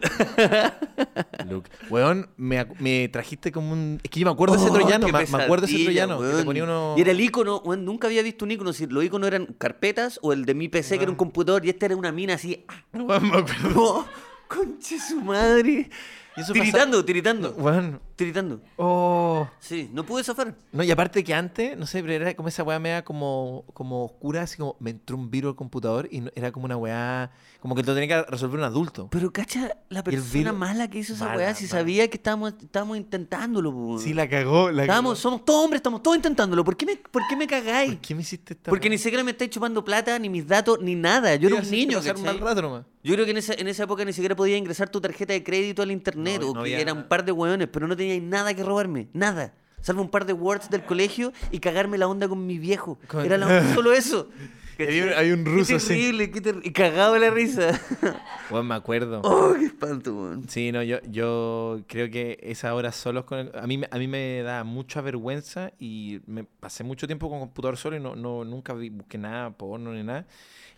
Luke. 1.50 1.70
Weón, 1.90 2.30
me, 2.38 2.66
me 2.80 3.10
trajiste 3.10 3.52
como 3.52 3.74
un. 3.74 4.00
Es 4.02 4.10
que 4.10 4.22
yo 4.22 4.26
me 4.26 4.32
acuerdo 4.32 4.56
de 4.56 4.62
ese 4.62 4.70
Oh, 4.70 4.74
troyano. 4.74 5.08
Me, 5.08 5.12
me 5.26 5.44
acuerdo 5.44 5.68
de 5.68 5.74
ese 5.74 5.84
troyano. 5.84 6.20
Que 6.20 6.28
te 6.28 6.34
weón. 6.34 6.46
ponía 6.46 6.64
uno. 6.64 6.96
Y 6.98 7.02
era 7.02 7.12
el 7.12 7.20
icono, 7.20 7.58
weón, 7.58 7.84
nunca 7.84 8.08
había 8.08 8.24
visto 8.24 8.46
un 8.46 8.52
icono. 8.52 8.72
Si 8.72 8.86
los 8.88 9.04
iconos 9.04 9.28
eran 9.28 9.48
carpetas 9.58 10.20
o 10.22 10.32
el 10.32 10.46
de 10.46 10.54
mi 10.54 10.70
PC, 10.70 10.98
que 10.98 11.04
era 11.04 11.12
un 11.12 11.18
computador, 11.18 11.66
y 11.66 11.70
este 11.72 11.88
era 11.88 11.98
una 11.98 12.14
mina 12.14 12.36
así. 12.36 12.64
¡ah! 12.70 12.76
Weón, 12.94 13.30
me 13.30 13.38
acuerdo. 13.38 14.06
¡Conche 14.48 15.00
su 15.00 15.22
madre! 15.22 15.90
Y 16.36 16.42
eso 16.42 16.54
tiritando, 16.54 17.04
tiritando. 17.04 17.52
Weón. 17.58 18.02
Tiritando. 18.16 18.62
Oh. 18.78 19.46
Sí, 19.60 19.90
no 19.94 20.06
pude 20.06 20.24
zafar. 20.24 20.56
No, 20.72 20.84
y 20.84 20.92
aparte 20.92 21.22
que 21.24 21.34
antes, 21.34 21.78
no 21.78 21.86
sé, 21.86 22.02
pero 22.02 22.14
era 22.14 22.34
como 22.34 22.48
esa 22.48 22.64
weá 22.64 22.80
media 22.80 23.04
como, 23.04 23.66
como 23.74 24.06
oscura, 24.06 24.44
así 24.44 24.58
como 24.58 24.78
me 24.80 24.92
entró 24.92 25.18
un 25.18 25.30
virus 25.30 25.50
al 25.50 25.56
computador 25.58 26.08
y 26.10 26.22
no- 26.22 26.32
era 26.34 26.54
como 26.54 26.64
una 26.66 26.78
weá, 26.78 27.32
como 27.60 27.76
que 27.76 27.84
lo 27.84 27.94
tenía 27.94 28.24
que 28.24 28.32
resolver 28.32 28.58
un 28.60 28.64
adulto. 28.66 29.10
Pero 29.12 29.34
cacha, 29.34 29.76
la 29.90 30.02
persona 30.02 30.32
virus- 30.52 30.54
mala 30.58 30.90
que 30.90 31.00
hizo 31.00 31.14
esa 31.14 31.26
Mala, 31.26 31.38
weá, 31.38 31.56
si 31.56 31.66
mala. 31.66 31.72
sabía 31.80 32.08
que 32.10 32.16
estábamos, 32.16 32.54
estábamos 32.62 32.96
intentándolo, 32.98 33.74
po. 33.74 34.00
Sí, 34.00 34.14
la 34.14 34.30
cagó, 34.30 34.72
la 34.72 34.84
Estábamos, 34.84 35.20
somos 35.20 35.44
todos 35.44 35.66
hombres, 35.66 35.80
estamos 35.80 36.02
todos 36.02 36.16
intentándolo. 36.16 36.64
¿Por 36.64 36.78
qué 36.78 36.86
me, 36.86 36.96
por 36.96 37.22
qué 37.30 37.36
me 37.36 37.48
cagó. 37.48 37.56
cagáis? 37.66 37.92
¿Por 37.96 38.02
qué 38.02 38.16
me 38.16 38.22
hiciste 38.22 38.54
esta 38.54 38.70
Porque 38.70 38.90
ni 38.90 38.98
siquiera 38.98 39.24
me 39.24 39.32
estáis 39.32 39.50
chupando 39.50 39.84
plata, 39.84 40.18
ni 40.20 40.30
mis 40.30 40.46
datos, 40.48 40.80
ni 40.82 40.96
nada. 40.96 41.36
Yo 41.36 41.48
era 41.50 41.58
un 41.62 41.70
niño, 41.70 42.00
mal 42.24 42.40
rato 42.40 42.62
nomás. 42.62 42.86
Yo 43.04 43.14
creo 43.14 43.26
que 43.26 43.32
en 43.32 43.38
esa, 43.38 43.54
en 43.54 43.68
esa 43.68 43.84
época 43.84 44.04
ni 44.04 44.14
siquiera 44.14 44.36
podía 44.36 44.58
ingresar 44.58 44.90
tu 44.90 45.00
tarjeta 45.00 45.32
de 45.32 45.44
crédito 45.44 45.84
al 45.84 45.92
internet. 45.92 46.42
No, 46.42 46.50
o 46.50 46.54
no 46.56 46.64
que 46.64 46.74
había 46.74 46.80
era 46.80 46.92
un 46.94 47.04
par 47.08 47.24
de 47.24 47.32
hueones, 47.32 47.68
pero 47.72 47.88
no 47.88 47.96
teníais 48.06 48.24
nada 48.24 48.54
que 48.54 48.64
robarme. 48.64 49.08
Nada. 49.14 49.54
Salvo 49.82 50.02
un 50.02 50.10
par 50.10 50.26
de 50.26 50.34
words 50.34 50.70
del 50.70 50.84
colegio 50.84 51.32
y 51.52 51.60
cagarme 51.60 51.98
la 51.98 52.08
onda 52.08 52.28
con 52.28 52.46
mi 52.46 52.58
viejo. 52.58 52.98
Con- 53.08 53.26
Era 53.26 53.38
la- 53.38 53.74
solo 53.76 53.94
eso. 53.94 54.30
Había 54.78 55.04
un- 55.06 55.14
había 55.14 55.34
un 55.36 55.46
ruso 55.46 55.68
Qué 55.70 55.76
así. 55.76 55.88
terrible, 55.88 56.32
qué 56.32 56.42
ter- 56.42 56.60
Y 56.64 56.72
cagado 56.72 57.14
de 57.14 57.20
la 57.22 57.30
risa. 57.30 57.80
Weón, 58.52 58.68
me 58.68 58.76
acuerdo. 58.76 59.22
oh, 59.24 59.54
qué 59.58 59.66
espanto, 59.68 60.14
weón. 60.14 60.50
Sí, 60.50 60.72
no, 60.74 60.84
yo, 60.84 60.98
yo 61.10 61.80
creo 61.88 62.10
que 62.12 62.38
esas 62.42 62.74
horas 62.74 62.96
solos 62.96 63.24
con 63.26 63.40
el- 63.40 63.52
a 63.58 63.66
mí 63.68 63.78
me- 63.78 63.88
a 63.90 63.98
mí 63.98 64.08
me 64.08 64.42
da 64.42 64.64
mucha 64.66 65.00
vergüenza 65.02 65.72
y 65.80 66.20
me 66.28 66.44
pasé 66.44 66.84
mucho 66.84 67.08
tiempo 67.08 67.30
con 67.30 67.40
computador 67.40 67.78
solo 67.78 67.96
y 67.96 68.00
no, 68.02 68.16
no 68.16 68.44
nunca 68.44 68.74
vi- 68.74 68.90
busqué 68.90 69.18
nada 69.18 69.52
porno 69.52 69.94
ni 69.94 70.04
nada. 70.04 70.26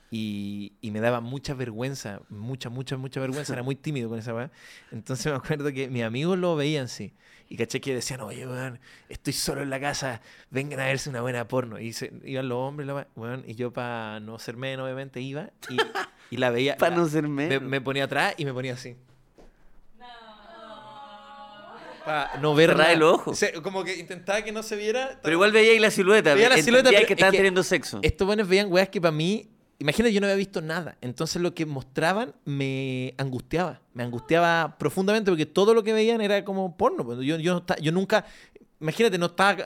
Y, 0.09 0.73
y 0.79 0.91
me 0.91 1.01
daba 1.01 1.19
mucha 1.19 1.53
vergüenza, 1.53 2.21
mucha, 2.29 2.69
mucha, 2.69 2.95
mucha 2.97 3.19
vergüenza. 3.19 3.53
Era 3.53 3.63
muy 3.63 3.75
tímido 3.75 4.09
con 4.09 4.19
esa 4.19 4.33
weá. 4.33 4.51
Entonces 4.91 5.25
me 5.25 5.37
acuerdo 5.37 5.71
que 5.73 5.89
mis 5.89 6.03
amigos 6.03 6.37
lo 6.37 6.55
veían 6.55 6.85
así. 6.85 7.13
Y 7.49 7.55
caché 7.55 7.79
que 7.79 7.93
decían, 7.93 8.21
oye, 8.21 8.45
weón, 8.45 8.79
estoy 9.07 9.33
solo 9.33 9.61
en 9.61 9.69
la 9.69 9.79
casa, 9.79 10.21
vengan 10.49 10.81
a 10.81 10.85
verse 10.85 11.09
una 11.09 11.21
buena 11.21 11.47
porno. 11.47 11.79
Y 11.79 11.93
se, 11.93 12.11
iban 12.25 12.49
los 12.49 12.57
hombres, 12.57 12.87
la 12.87 13.07
weón, 13.15 13.43
y 13.47 13.55
yo 13.55 13.71
para 13.71 14.19
no 14.19 14.37
ser 14.39 14.57
menos, 14.57 14.83
obviamente, 14.85 15.21
iba 15.21 15.51
y, 15.69 15.77
y 16.29 16.37
la 16.37 16.49
veía. 16.49 16.75
Para 16.77 16.95
no 16.95 17.07
ser 17.07 17.23
me, 17.23 17.47
menos. 17.47 17.63
me 17.63 17.79
ponía 17.79 18.03
atrás 18.03 18.33
y 18.37 18.45
me 18.45 18.53
ponía 18.53 18.73
así. 18.73 18.95
Para 22.03 22.37
no 22.37 22.55
ver 22.55 22.75
nada. 22.75 22.93
el 22.93 23.03
ojo. 23.03 23.31
O 23.31 23.35
sea, 23.35 23.51
como 23.61 23.83
que 23.83 23.97
intentaba 23.97 24.41
que 24.41 24.53
no 24.53 24.63
se 24.63 24.77
viera. 24.77 25.19
Pero 25.21 25.33
igual 25.33 25.51
veía 25.51 25.73
ahí 25.73 25.79
la 25.79 25.91
silueta. 25.91 26.33
Veía 26.35 26.47
la 26.47 26.61
silueta, 26.61 26.89
pero 26.89 26.99
que 26.99 27.03
es 27.05 27.11
estaban 27.11 27.31
que 27.33 27.37
teniendo 27.37 27.63
sexo. 27.63 27.99
Estos 28.01 28.25
buenos 28.25 28.47
veían 28.47 28.71
weas 28.71 28.87
que 28.87 29.01
para 29.01 29.11
mí. 29.11 29.49
Imagínate, 29.79 30.11
yo 30.13 30.21
no 30.21 30.25
había 30.27 30.35
visto 30.37 30.59
nada. 30.61 30.97
Entonces 31.01 31.41
lo 31.41 31.53
que 31.53 31.65
mostraban 31.65 32.33
me 32.45 33.13
angustiaba. 33.17 33.81
Me 33.93 34.03
angustiaba 34.03 34.75
profundamente 34.79 35.29
porque 35.29 35.45
todo 35.45 35.73
lo 35.73 35.83
que 35.83 35.93
veían 35.93 36.19
era 36.21 36.43
como 36.43 36.75
porno. 36.75 37.05
pues. 37.05 37.19
Yo, 37.19 37.37
yo, 37.37 37.53
no 37.53 37.57
esta- 37.59 37.77
yo 37.77 37.91
nunca. 37.91 38.25
Imagínate, 38.79 39.17
no 39.17 39.27
estaba. 39.27 39.57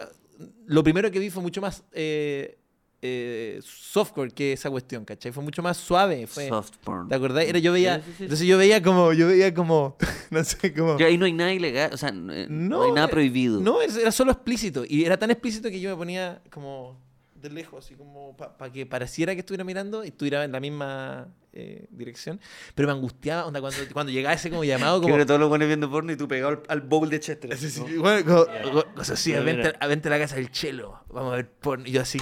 Lo 0.65 0.83
primero 0.83 1.09
que 1.11 1.19
vi 1.19 1.29
fue 1.29 1.41
mucho 1.41 1.61
más 1.61 1.83
eh, 1.93 2.57
eh, 3.01 3.59
softcore 3.63 4.31
que 4.31 4.53
esa 4.53 4.69
cuestión, 4.69 5.05
¿cachai? 5.05 5.31
Fue 5.31 5.43
mucho 5.43 5.61
más 5.63 5.77
suave. 5.77 6.27
Fue, 6.27 6.47
Soft 6.49 6.71
porn. 6.83 7.07
¿Te 7.07 7.15
acordás? 7.15 7.45
Era, 7.45 7.59
yo 7.59 7.71
veía. 7.71 7.97
Sí, 7.99 8.03
sí, 8.07 8.13
sí. 8.17 8.23
Entonces 8.23 8.47
yo 8.47 8.57
veía 8.57 8.81
como. 8.83 9.13
Yo 9.13 9.27
veía 9.27 9.53
como. 9.53 9.95
No 10.29 10.43
sé, 10.43 10.73
como. 10.73 10.97
Que 10.97 11.03
ahí 11.05 11.17
no 11.17 11.25
hay 11.25 11.33
nada 11.33 11.51
ilegal, 11.53 11.93
o 11.93 11.97
sea, 11.97 12.11
no, 12.11 12.33
eh, 12.33 12.47
no 12.49 12.83
hay 12.83 12.91
nada 12.93 13.07
prohibido. 13.09 13.59
No, 13.59 13.81
era 13.81 14.11
solo 14.11 14.31
explícito. 14.31 14.83
Y 14.87 15.03
era 15.05 15.17
tan 15.17 15.29
explícito 15.31 15.69
que 15.69 15.79
yo 15.79 15.89
me 15.89 15.95
ponía 15.97 16.41
como 16.49 16.97
de 17.41 17.49
lejos, 17.49 17.85
así 17.85 17.95
como 17.95 18.35
para 18.37 18.71
que 18.71 18.85
pareciera 18.85 19.33
que 19.33 19.39
estuviera 19.39 19.63
mirando 19.63 20.03
y 20.03 20.07
estuviera 20.09 20.43
en 20.43 20.51
la 20.51 20.59
misma 20.59 21.27
eh, 21.53 21.87
dirección. 21.91 22.39
Pero 22.75 22.87
me 22.87 22.93
angustiaba 22.93 23.45
onda, 23.45 23.59
cuando, 23.61 23.79
cuando 23.93 24.11
llegaba 24.11 24.33
ese 24.35 24.49
como 24.49 24.63
llamado, 24.63 25.01
Que 25.01 25.09
como. 25.11 25.25
todos 25.25 25.39
los 25.39 25.49
buenos 25.49 25.67
viendo 25.67 25.89
porno 25.89 26.11
y 26.11 26.15
tú 26.17 26.27
pegado 26.27 26.49
al, 26.53 26.61
al 26.67 26.81
bowl 26.81 27.09
de 27.09 27.19
Chester. 27.19 27.57
Sí, 27.57 27.69
sí, 27.69 27.81
¿no? 27.95 28.01
bueno, 28.01 28.25
como- 28.25 28.83
cosas 28.95 29.19
así, 29.19 29.31
vente, 29.33 29.73
a- 29.79 29.87
vente 29.87 30.07
a 30.07 30.11
la 30.11 30.19
casa 30.19 30.35
del 30.35 30.51
chelo, 30.51 30.99
vamos 31.09 31.33
a 31.33 31.35
ver 31.37 31.49
porno. 31.49 31.85
Y 31.87 31.91
yo 31.91 32.01
así, 32.01 32.19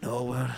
no, 0.00 0.22
weón. 0.22 0.50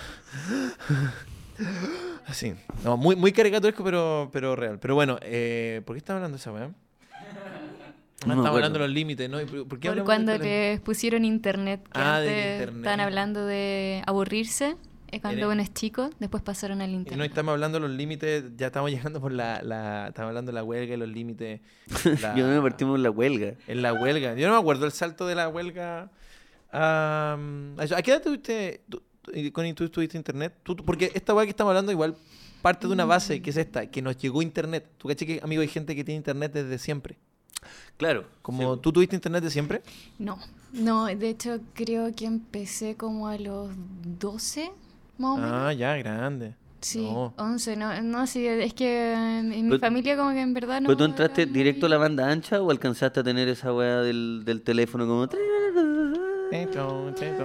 Así, 2.26 2.54
no, 2.84 2.96
muy, 2.96 3.16
muy 3.16 3.32
caricaturesco, 3.32 3.82
pero, 3.82 4.28
pero 4.32 4.54
real. 4.54 4.78
Pero 4.78 4.94
bueno, 4.94 5.18
eh, 5.22 5.82
¿por 5.84 5.94
qué 5.96 5.98
estaba 5.98 6.18
hablando 6.18 6.36
de 6.36 6.40
esa 6.40 6.52
weá? 6.52 6.70
No 8.26 8.32
estamos 8.34 8.46
hablando 8.48 8.78
de 8.80 8.86
los 8.86 8.94
límites, 8.94 9.30
¿no? 9.30 9.40
¿Y 9.40 9.44
¿Por, 9.46 9.78
qué 9.78 9.92
cuando 10.04 10.32
de 10.32 10.38
les 10.38 10.80
pusieron 10.80 11.24
internet, 11.24 11.82
que 11.84 12.00
Ah, 12.00 12.16
antes 12.16 12.52
internet. 12.52 12.76
estaban 12.78 13.00
hablando 13.00 13.46
de 13.46 14.02
aburrirse 14.06 14.76
eh, 15.10 15.20
cuando 15.20 15.48
uno 15.48 15.62
es 15.62 15.72
chico, 15.72 16.10
después 16.18 16.42
pasaron 16.42 16.80
al 16.82 16.90
Y 16.90 16.94
no 16.94 16.98
internet. 16.98 17.30
estamos 17.30 17.52
hablando 17.52 17.78
de 17.80 17.86
los 17.88 17.96
límites, 17.96 18.44
ya 18.56 18.66
estamos 18.66 18.90
llegando 18.90 19.20
por 19.20 19.32
la, 19.32 19.62
la 19.62 20.08
estamos 20.08 20.28
hablando 20.30 20.50
de 20.50 20.54
la 20.56 20.64
huelga 20.64 20.94
y 20.94 20.96
los 20.98 21.08
límites. 21.08 21.60
la- 22.20 22.34
Yo 22.36 22.46
me 22.46 22.60
partimos 22.60 22.96
en 22.96 23.04
la 23.04 23.10
huelga. 23.10 23.54
en 23.68 23.82
la 23.82 23.92
huelga. 23.94 24.34
Yo 24.34 24.48
no 24.48 24.54
me 24.54 24.60
acuerdo 24.60 24.84
el 24.86 24.92
salto 24.92 25.26
de 25.26 25.34
la 25.36 25.48
huelga. 25.48 26.10
a- 26.72 27.38
a 27.78 27.84
eso. 27.84 27.96
¿A 27.96 28.02
qué 28.02 28.10
edad 28.10 28.22
tuviste, 28.22 28.82
tú 28.88 29.00
tuviste 29.88 30.16
internet? 30.18 30.54
Tú- 30.62 30.76
porque 30.76 31.10
esta 31.14 31.32
huelga 31.34 31.46
que 31.46 31.50
estamos 31.50 31.70
hablando 31.70 31.92
igual 31.92 32.16
parte 32.62 32.86
de 32.88 32.92
una 32.92 33.04
base 33.04 33.40
que 33.40 33.50
es 33.50 33.56
esta, 33.56 33.86
que 33.90 34.02
nos 34.02 34.18
llegó 34.18 34.42
internet. 34.42 34.84
¿Tú 34.98 35.08
caché 35.08 35.24
que, 35.24 35.40
amigo, 35.42 35.62
hay 35.62 35.68
gente 35.68 35.94
que 35.94 36.02
tiene 36.04 36.16
internet 36.16 36.52
desde 36.52 36.78
siempre? 36.78 37.16
Claro. 37.98 38.24
Como, 38.42 38.76
sí. 38.76 38.80
¿Tú 38.82 38.92
tuviste 38.92 39.14
internet 39.16 39.44
de 39.44 39.50
siempre? 39.50 39.82
No, 40.18 40.38
no, 40.72 41.06
de 41.06 41.28
hecho 41.28 41.60
creo 41.74 42.14
que 42.14 42.24
empecé 42.24 42.96
como 42.96 43.28
a 43.28 43.36
los 43.36 43.70
12, 44.18 44.70
más 45.18 45.30
o 45.32 45.36
menos. 45.36 45.50
Ah, 45.52 45.72
ya, 45.74 45.96
grande. 45.98 46.54
Sí, 46.80 47.02
no. 47.02 47.34
11, 47.36 47.76
no, 47.76 48.00
no, 48.02 48.26
sí, 48.28 48.46
es 48.46 48.72
que 48.72 49.12
en 49.12 49.48
mi 49.48 49.68
Pero- 49.68 49.80
familia 49.80 50.16
como 50.16 50.30
que 50.30 50.40
en 50.40 50.54
verdad 50.54 50.80
no... 50.80 50.86
¿Pero 50.86 50.96
tú 50.96 51.04
entraste 51.04 51.44
directo 51.46 51.86
a 51.86 51.88
la 51.88 51.98
banda 51.98 52.30
ancha 52.30 52.62
o 52.62 52.70
alcanzaste 52.70 53.18
a 53.20 53.24
tener 53.24 53.48
esa 53.48 53.74
weá 53.74 53.96
del, 54.02 54.42
del 54.44 54.62
teléfono 54.62 55.04
como... 55.06 55.28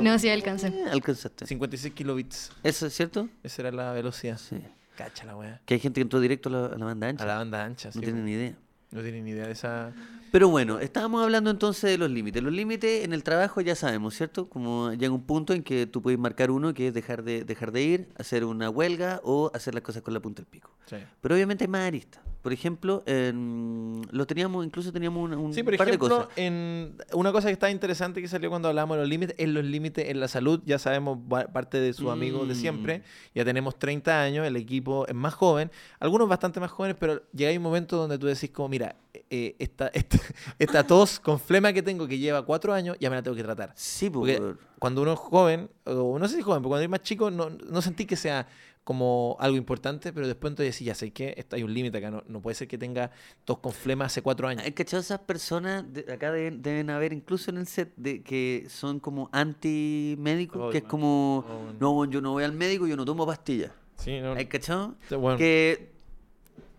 No, 0.02 0.20
sí 0.20 0.30
alcancé. 0.30 0.68
Eh, 0.68 0.86
Alcanzaste. 0.92 1.46
56 1.46 1.94
kilobits. 1.94 2.52
¿Eso 2.64 2.86
es 2.88 2.94
cierto? 2.94 3.28
Esa 3.44 3.64
era 3.64 3.72
la 3.72 3.92
velocidad. 3.92 4.38
Sí. 4.38 4.58
Cacha 4.96 5.26
la 5.26 5.36
wea. 5.36 5.62
Que 5.66 5.74
hay 5.74 5.80
gente 5.80 5.96
que 6.00 6.04
entró 6.04 6.20
directo 6.20 6.50
a 6.50 6.52
la, 6.52 6.66
a 6.68 6.78
la 6.78 6.86
banda 6.86 7.08
ancha. 7.10 7.24
A 7.24 7.28
la 7.28 7.36
banda 7.38 7.66
ancha, 7.66 7.92
sí. 7.92 7.98
no 7.98 8.04
tienen 8.04 8.26
ni 8.26 8.32
idea. 8.32 8.54
No 8.94 9.02
tienen 9.02 9.26
ni 9.26 9.32
idea 9.32 9.48
de 9.48 9.54
esa. 9.54 9.92
Pero 10.32 10.50
bueno, 10.50 10.80
estábamos 10.80 11.24
hablando 11.24 11.50
entonces 11.50 11.90
de 11.90 11.98
los 11.98 12.12
límites. 12.12 12.44
Los 12.44 12.54
límites 12.54 13.04
en 13.04 13.14
el 13.14 13.24
trabajo 13.24 13.60
ya 13.60 13.76
sabemos, 13.76 14.16
¿cierto? 14.16 14.48
Como 14.50 14.94
llega 14.94 15.12
un 15.12 15.26
punto 15.26 15.54
en 15.54 15.64
que 15.64 15.88
tú 15.88 16.02
puedes 16.04 16.20
marcar 16.20 16.52
uno 16.52 16.74
que 16.76 16.88
es 16.90 16.94
dejar 16.94 17.24
de, 17.24 17.44
dejar 17.44 17.72
de 17.72 17.82
ir, 17.82 18.10
hacer 18.18 18.46
una 18.46 18.70
huelga 18.70 19.20
o 19.24 19.52
hacer 19.54 19.74
las 19.74 19.82
cosas 19.82 20.04
con 20.04 20.14
la 20.14 20.20
punta 20.20 20.44
del 20.44 20.50
pico. 20.50 20.70
Sí. 20.86 20.98
Pero 21.22 21.34
obviamente 21.36 21.64
hay 21.64 21.70
más 21.70 21.88
aristas. 21.88 22.22
Por 22.44 22.52
ejemplo, 22.52 23.04
en- 23.06 24.02
lo 24.12 24.28
teníamos, 24.28 24.66
incluso 24.66 24.92
teníamos 24.92 25.24
una- 25.24 25.38
un 25.38 25.54
Sí, 25.54 25.64
por 25.64 25.78
par 25.78 25.88
de 25.88 25.94
ejemplo, 25.94 26.18
cosas. 26.26 26.32
en 26.38 26.98
una 27.14 27.32
cosa 27.32 27.48
que 27.48 27.54
está 27.54 27.72
interesante 27.72 28.22
que 28.22 28.28
salió 28.28 28.50
cuando 28.50 28.68
hablamos 28.68 28.98
de 28.98 29.02
los 29.04 29.10
límites 29.10 29.34
es 29.40 29.48
los 29.48 29.64
límites 29.64 30.10
en 30.10 30.20
la 30.20 30.28
salud. 30.28 30.60
Ya 30.66 30.78
sabemos 30.78 31.18
parte 31.54 31.80
de 31.80 31.94
sus 31.94 32.12
amigos 32.12 32.46
de 32.50 32.56
siempre. 32.56 33.00
Mm. 33.00 33.02
Ya 33.36 33.46
tenemos 33.46 33.80
30 33.80 34.22
años, 34.22 34.46
el 34.46 34.58
equipo 34.58 35.08
es 35.08 35.16
más 35.16 35.34
joven, 35.34 35.72
algunos 36.02 36.28
bastante 36.28 36.60
más 36.60 36.70
jóvenes, 36.70 36.98
pero 37.00 37.24
llega 37.32 37.56
un 37.58 37.64
momento 37.64 37.96
donde 37.96 38.18
tú 38.18 38.28
decís 38.28 38.52
como, 38.52 38.68
mira, 38.68 38.98
eh, 39.30 39.56
esta, 39.58 39.88
esta, 39.94 40.18
esta 40.60 40.86
tos 40.86 41.22
con 41.22 41.40
flema 41.40 41.72
que 41.72 41.82
tengo 41.82 42.08
que 42.08 42.18
lleva 42.20 42.46
cuatro 42.46 42.74
años, 42.74 42.98
ya 43.00 43.10
me 43.10 43.16
la 43.16 43.24
tengo 43.24 43.38
que 43.38 43.44
tratar. 43.44 43.72
Sí, 43.76 44.10
Porque 44.10 44.36
porque 44.38 44.60
cuando 44.80 45.02
uno 45.02 45.14
es 45.14 45.20
joven, 45.20 45.70
o 45.86 46.20
no 46.20 46.28
sé 46.28 46.36
si 46.36 46.42
joven, 46.42 46.62
pero 46.62 46.68
cuando 46.70 46.82
eres 46.82 46.90
más 46.90 47.04
chico, 47.04 47.32
no, 47.32 47.50
no 47.50 47.82
sentí 47.82 48.06
que 48.06 48.18
sea 48.18 48.48
como 48.84 49.38
algo 49.40 49.56
importante, 49.58 50.12
pero 50.12 50.28
después 50.28 50.52
entonces 50.52 50.76
decís, 50.76 50.86
ya 50.88 50.94
sé 50.96 51.12
que 51.12 51.34
esto 51.38 51.56
hay 51.56 51.64
un 51.64 51.74
límite 51.74 51.98
acá, 52.00 52.12
no, 52.12 52.22
no 52.28 52.42
puede 52.42 52.56
ser 52.56 52.68
que 52.68 52.78
tenga 52.78 53.12
tos 53.46 53.60
con 53.60 53.72
flema 53.72 54.06
hace 54.06 54.22
cuatro 54.22 54.48
años. 54.48 54.64
hay 54.66 54.74
cachado 54.74 55.00
esas 55.02 55.20
personas, 55.20 55.86
de- 55.94 56.06
acá 56.12 56.32
deben, 56.32 56.62
deben 56.62 56.90
haber 56.90 57.14
incluso 57.14 57.50
en 57.52 57.58
el 57.58 57.68
set, 57.68 57.94
de 57.96 58.22
que 58.24 58.66
son 58.70 59.00
como 59.00 59.30
anti-médicos, 59.32 60.72
que 60.72 60.80
es 60.80 60.84
como, 60.84 61.46
Oh, 61.48 61.58
bueno. 61.64 61.78
no, 61.80 61.94
bueno, 61.94 62.12
yo 62.14 62.22
no 62.22 62.32
voy 62.32 62.44
al 62.44 62.54
médico, 62.54 62.88
yo 62.88 62.96
no 62.98 63.06
tomo 63.06 63.26
pastillas. 63.26 63.72
Sí, 63.98 64.20
no, 64.20 64.34
¿Hay 64.34 64.46
cachado? 64.48 64.96
Sí, 65.08 65.16
bueno. 65.16 65.38
Que 65.38 65.92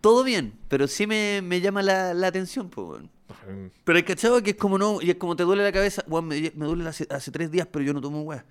todo 0.00 0.24
bien, 0.24 0.52
pero 0.68 0.86
sí 0.86 1.06
me, 1.06 1.40
me 1.42 1.60
llama 1.60 1.82
la, 1.82 2.12
la 2.14 2.26
atención, 2.26 2.68
pues, 2.68 2.86
weón. 2.88 3.10
Pero 3.84 3.96
hay 3.96 4.02
cachado 4.04 4.42
que 4.42 4.50
es 4.50 4.56
como 4.56 4.76
no, 4.78 5.00
y 5.00 5.10
es 5.10 5.16
como 5.16 5.34
te 5.36 5.42
duele 5.42 5.62
la 5.62 5.72
cabeza, 5.72 6.04
weón, 6.06 6.26
me, 6.26 6.52
me 6.54 6.66
duele 6.66 6.86
hace, 6.88 7.06
hace 7.10 7.30
tres 7.30 7.50
días, 7.50 7.66
pero 7.70 7.84
yo 7.84 7.92
no 7.94 8.00
tomo 8.00 8.22
weá. 8.22 8.44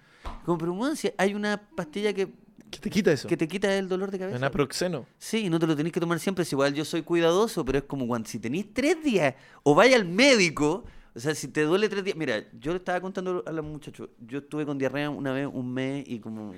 Como, 0.45 0.57
pero 0.57 0.73
weón, 0.73 0.95
si 0.95 1.11
hay 1.17 1.33
una 1.35 1.61
pastilla 1.75 2.13
que, 2.13 2.27
¿Qué 2.73 2.79
te 2.79 2.89
quita 2.89 3.11
eso? 3.11 3.27
que 3.27 3.37
te 3.37 3.47
quita 3.47 3.75
el 3.77 3.87
dolor 3.87 4.09
de 4.11 4.19
cabeza. 4.19 4.37
Un 4.37 4.43
aproxeno. 4.43 5.05
Sí, 5.17 5.49
no 5.49 5.59
te 5.59 5.67
lo 5.67 5.75
tenés 5.75 5.91
que 5.93 5.99
tomar 5.99 6.19
siempre. 6.19 6.43
Si 6.45 6.55
igual 6.55 6.73
yo 6.73 6.83
soy 6.85 7.01
cuidadoso, 7.03 7.63
pero 7.63 7.77
es 7.79 7.83
como 7.85 8.07
cuando 8.07 8.27
si 8.27 8.39
tenéis 8.39 8.73
tres 8.73 9.03
días 9.03 9.35
o 9.63 9.75
vaya 9.75 9.95
al 9.95 10.05
médico, 10.05 10.83
o 11.15 11.19
sea, 11.19 11.35
si 11.35 11.47
te 11.47 11.61
duele 11.61 11.87
tres 11.89 12.03
días. 12.03 12.17
Mira, 12.17 12.43
yo 12.59 12.71
le 12.71 12.77
estaba 12.77 12.99
contando 13.01 13.43
a 13.45 13.51
los 13.51 13.63
muchachos, 13.65 14.09
yo 14.19 14.39
estuve 14.39 14.65
con 14.65 14.77
diarrea 14.77 15.09
una 15.09 15.31
vez, 15.31 15.47
un 15.51 15.71
mes 15.73 16.03
y 16.07 16.19
como, 16.19 16.53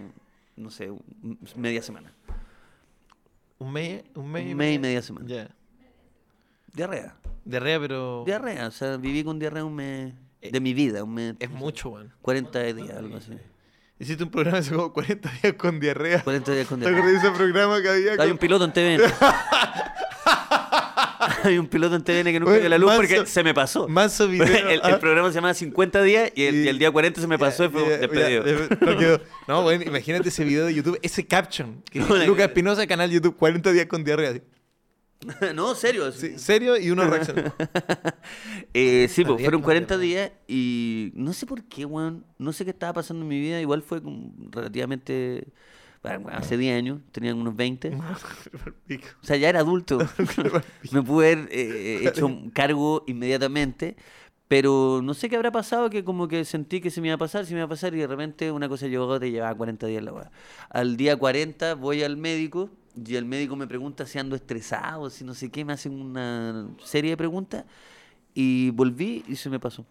no 0.55 0.69
sé, 0.69 0.89
un- 0.91 1.03
media 1.57 1.81
semana. 1.81 2.13
Un 3.57 3.71
mes, 3.71 4.03
un 4.15 4.31
mes, 4.31 4.51
Un 4.51 4.57
mes 4.57 4.75
y 4.75 4.79
media 4.79 5.01
semana. 5.01 5.27
Ya. 5.27 5.49
Diarrea. 6.73 7.15
Diarrea, 7.45 7.79
pero. 7.79 8.23
Diarrea, 8.25 8.67
o 8.67 8.71
sea, 8.71 8.97
viví 8.97 9.23
con 9.23 9.39
diarrea 9.39 9.63
un 9.63 9.75
mes 9.75 10.13
Eh, 10.41 10.51
de 10.51 10.59
mi 10.59 10.73
vida, 10.73 11.03
un 11.03 11.13
mes. 11.13 11.35
Es 11.39 11.49
mucho, 11.49 11.89
weón. 11.89 12.11
40 12.21 12.61
días, 12.73 12.97
algo 12.97 13.17
así. 13.17 13.31
Hiciste 13.97 14.23
un 14.23 14.29
programa 14.29 14.57
hace 14.57 14.71
como 14.71 14.91
40 14.91 15.31
días 15.41 15.53
con 15.53 15.79
diarrea. 15.79 16.21
40 16.21 16.51
días 16.51 16.67
con 16.67 16.79
¿Te 16.81 16.89
diarrea. 16.89 17.11
de 17.11 17.17
ese 17.17 17.31
programa 17.31 17.81
que 17.81 17.89
había? 17.89 18.11
Hay 18.11 18.17
con- 18.17 18.31
un 18.31 18.37
piloto 18.37 18.65
en 18.65 18.73
TVN. 18.73 19.01
Hay 21.43 21.57
un 21.57 21.67
piloto 21.67 21.95
en 21.95 22.03
TVN 22.03 22.23
que 22.25 22.39
nunca 22.39 22.57
vio 22.57 22.69
la 22.69 22.77
luz 22.77 22.89
manso- 22.89 22.97
porque 22.97 23.25
se 23.25 23.43
me 23.43 23.53
pasó. 23.53 23.87
Manso 23.87 24.27
video. 24.29 24.47
el, 24.47 24.81
el 24.83 24.93
ah. 24.93 24.99
programa 24.99 25.29
se 25.29 25.35
llamaba 25.35 25.53
50 25.53 26.03
días 26.03 26.31
y 26.35 26.43
el, 26.43 26.55
y 26.55 26.67
el 26.67 26.77
día 26.79 26.91
40 26.91 27.21
se 27.21 27.27
me 27.27 27.37
pasó 27.39 27.65
y 27.65 27.69
fue 27.69 27.81
ya, 27.83 27.97
despedido. 27.97 28.45
ya, 28.45 28.75
no 28.81 28.97
quedó. 28.97 29.21
No, 29.47 29.61
bueno, 29.63 29.83
imagínate 29.85 30.29
ese 30.29 30.43
video 30.43 30.65
de 30.65 30.73
YouTube, 30.73 30.99
ese 31.01 31.25
caption. 31.25 31.81
Que 31.89 31.99
No, 31.99 32.15
Lucas 32.25 32.47
Espinosa, 32.47 32.85
canal 32.87 33.09
YouTube, 33.09 33.35
40 33.37 33.71
días 33.71 33.85
con 33.85 34.03
diarrea. 34.03 34.31
así. 34.31 34.41
no, 35.55 35.75
serio. 35.75 36.11
Sí, 36.11 36.37
serio 36.37 36.77
y 36.77 36.89
uno 36.91 37.05
reacciona. 37.09 37.53
Eh, 38.73 39.07
sí, 39.09 39.23
pues, 39.23 39.41
fueron 39.41 39.61
con 39.61 39.65
40 39.65 39.97
diarrea. 39.97 40.29
días 40.29 40.39
y 40.47 41.11
no 41.15 41.31
sé 41.33 41.45
por 41.45 41.63
qué, 41.63 41.85
weón. 41.85 42.25
No 42.37 42.51
sé 42.51 42.65
qué 42.65 42.71
estaba 42.71 42.93
pasando 42.93 43.23
en 43.23 43.29
mi 43.29 43.39
vida. 43.39 43.61
Igual 43.61 43.81
fue 43.81 44.01
relativamente. 44.51 45.47
bueno, 46.03 46.27
hace 46.31 46.57
10 46.57 46.77
años, 46.77 46.99
tenía 47.11 47.33
unos 47.33 47.55
20. 47.55 47.97
O 49.21 49.25
sea, 49.25 49.37
ya 49.37 49.49
era 49.49 49.59
adulto. 49.59 49.99
Me 50.91 51.01
pude 51.01 51.33
haber 51.33 51.47
eh, 51.51 52.07
hecho 52.07 52.25
un 52.25 52.49
cargo 52.49 53.03
inmediatamente. 53.07 53.95
Pero 54.47 55.01
no 55.03 55.15
sé 55.15 55.27
qué 55.27 55.37
habrá 55.37 55.51
pasado, 55.51 55.89
que 55.89 56.03
como 56.03 56.27
que 56.27 56.45
sentí 56.45 56.79
que 56.79 56.91
se 56.91 57.01
me 57.01 57.07
iba 57.07 57.15
a 57.15 57.17
pasar, 57.17 57.45
se 57.47 57.53
me 57.53 57.59
iba 57.59 57.65
a 57.65 57.69
pasar, 57.69 57.95
y 57.95 57.97
de 57.97 58.05
repente 58.07 58.51
una 58.51 58.69
cosa 58.69 58.85
llegó 58.87 59.05
a 59.05 59.07
otra 59.07 59.27
y 59.27 59.31
llevaba 59.31 59.55
40 59.55 59.87
días 59.87 60.03
la 60.03 60.13
weá. 60.13 60.31
Al 60.69 60.97
día 60.97 61.17
40 61.17 61.73
voy 61.75 62.03
al 62.03 62.15
médico 62.17 62.69
y 62.95 63.15
el 63.15 63.25
médico 63.25 63.55
me 63.55 63.67
pregunta 63.67 64.05
si 64.05 64.19
ando 64.19 64.35
estresado, 64.35 65.09
si 65.09 65.23
no 65.23 65.33
sé 65.33 65.49
qué, 65.49 65.65
me 65.65 65.73
hacen 65.73 65.93
una 65.99 66.67
serie 66.83 67.11
de 67.11 67.17
preguntas 67.17 67.65
y 68.33 68.69
volví 68.71 69.23
y 69.27 69.35
se 69.35 69.49
me 69.49 69.59
pasó. 69.59 69.85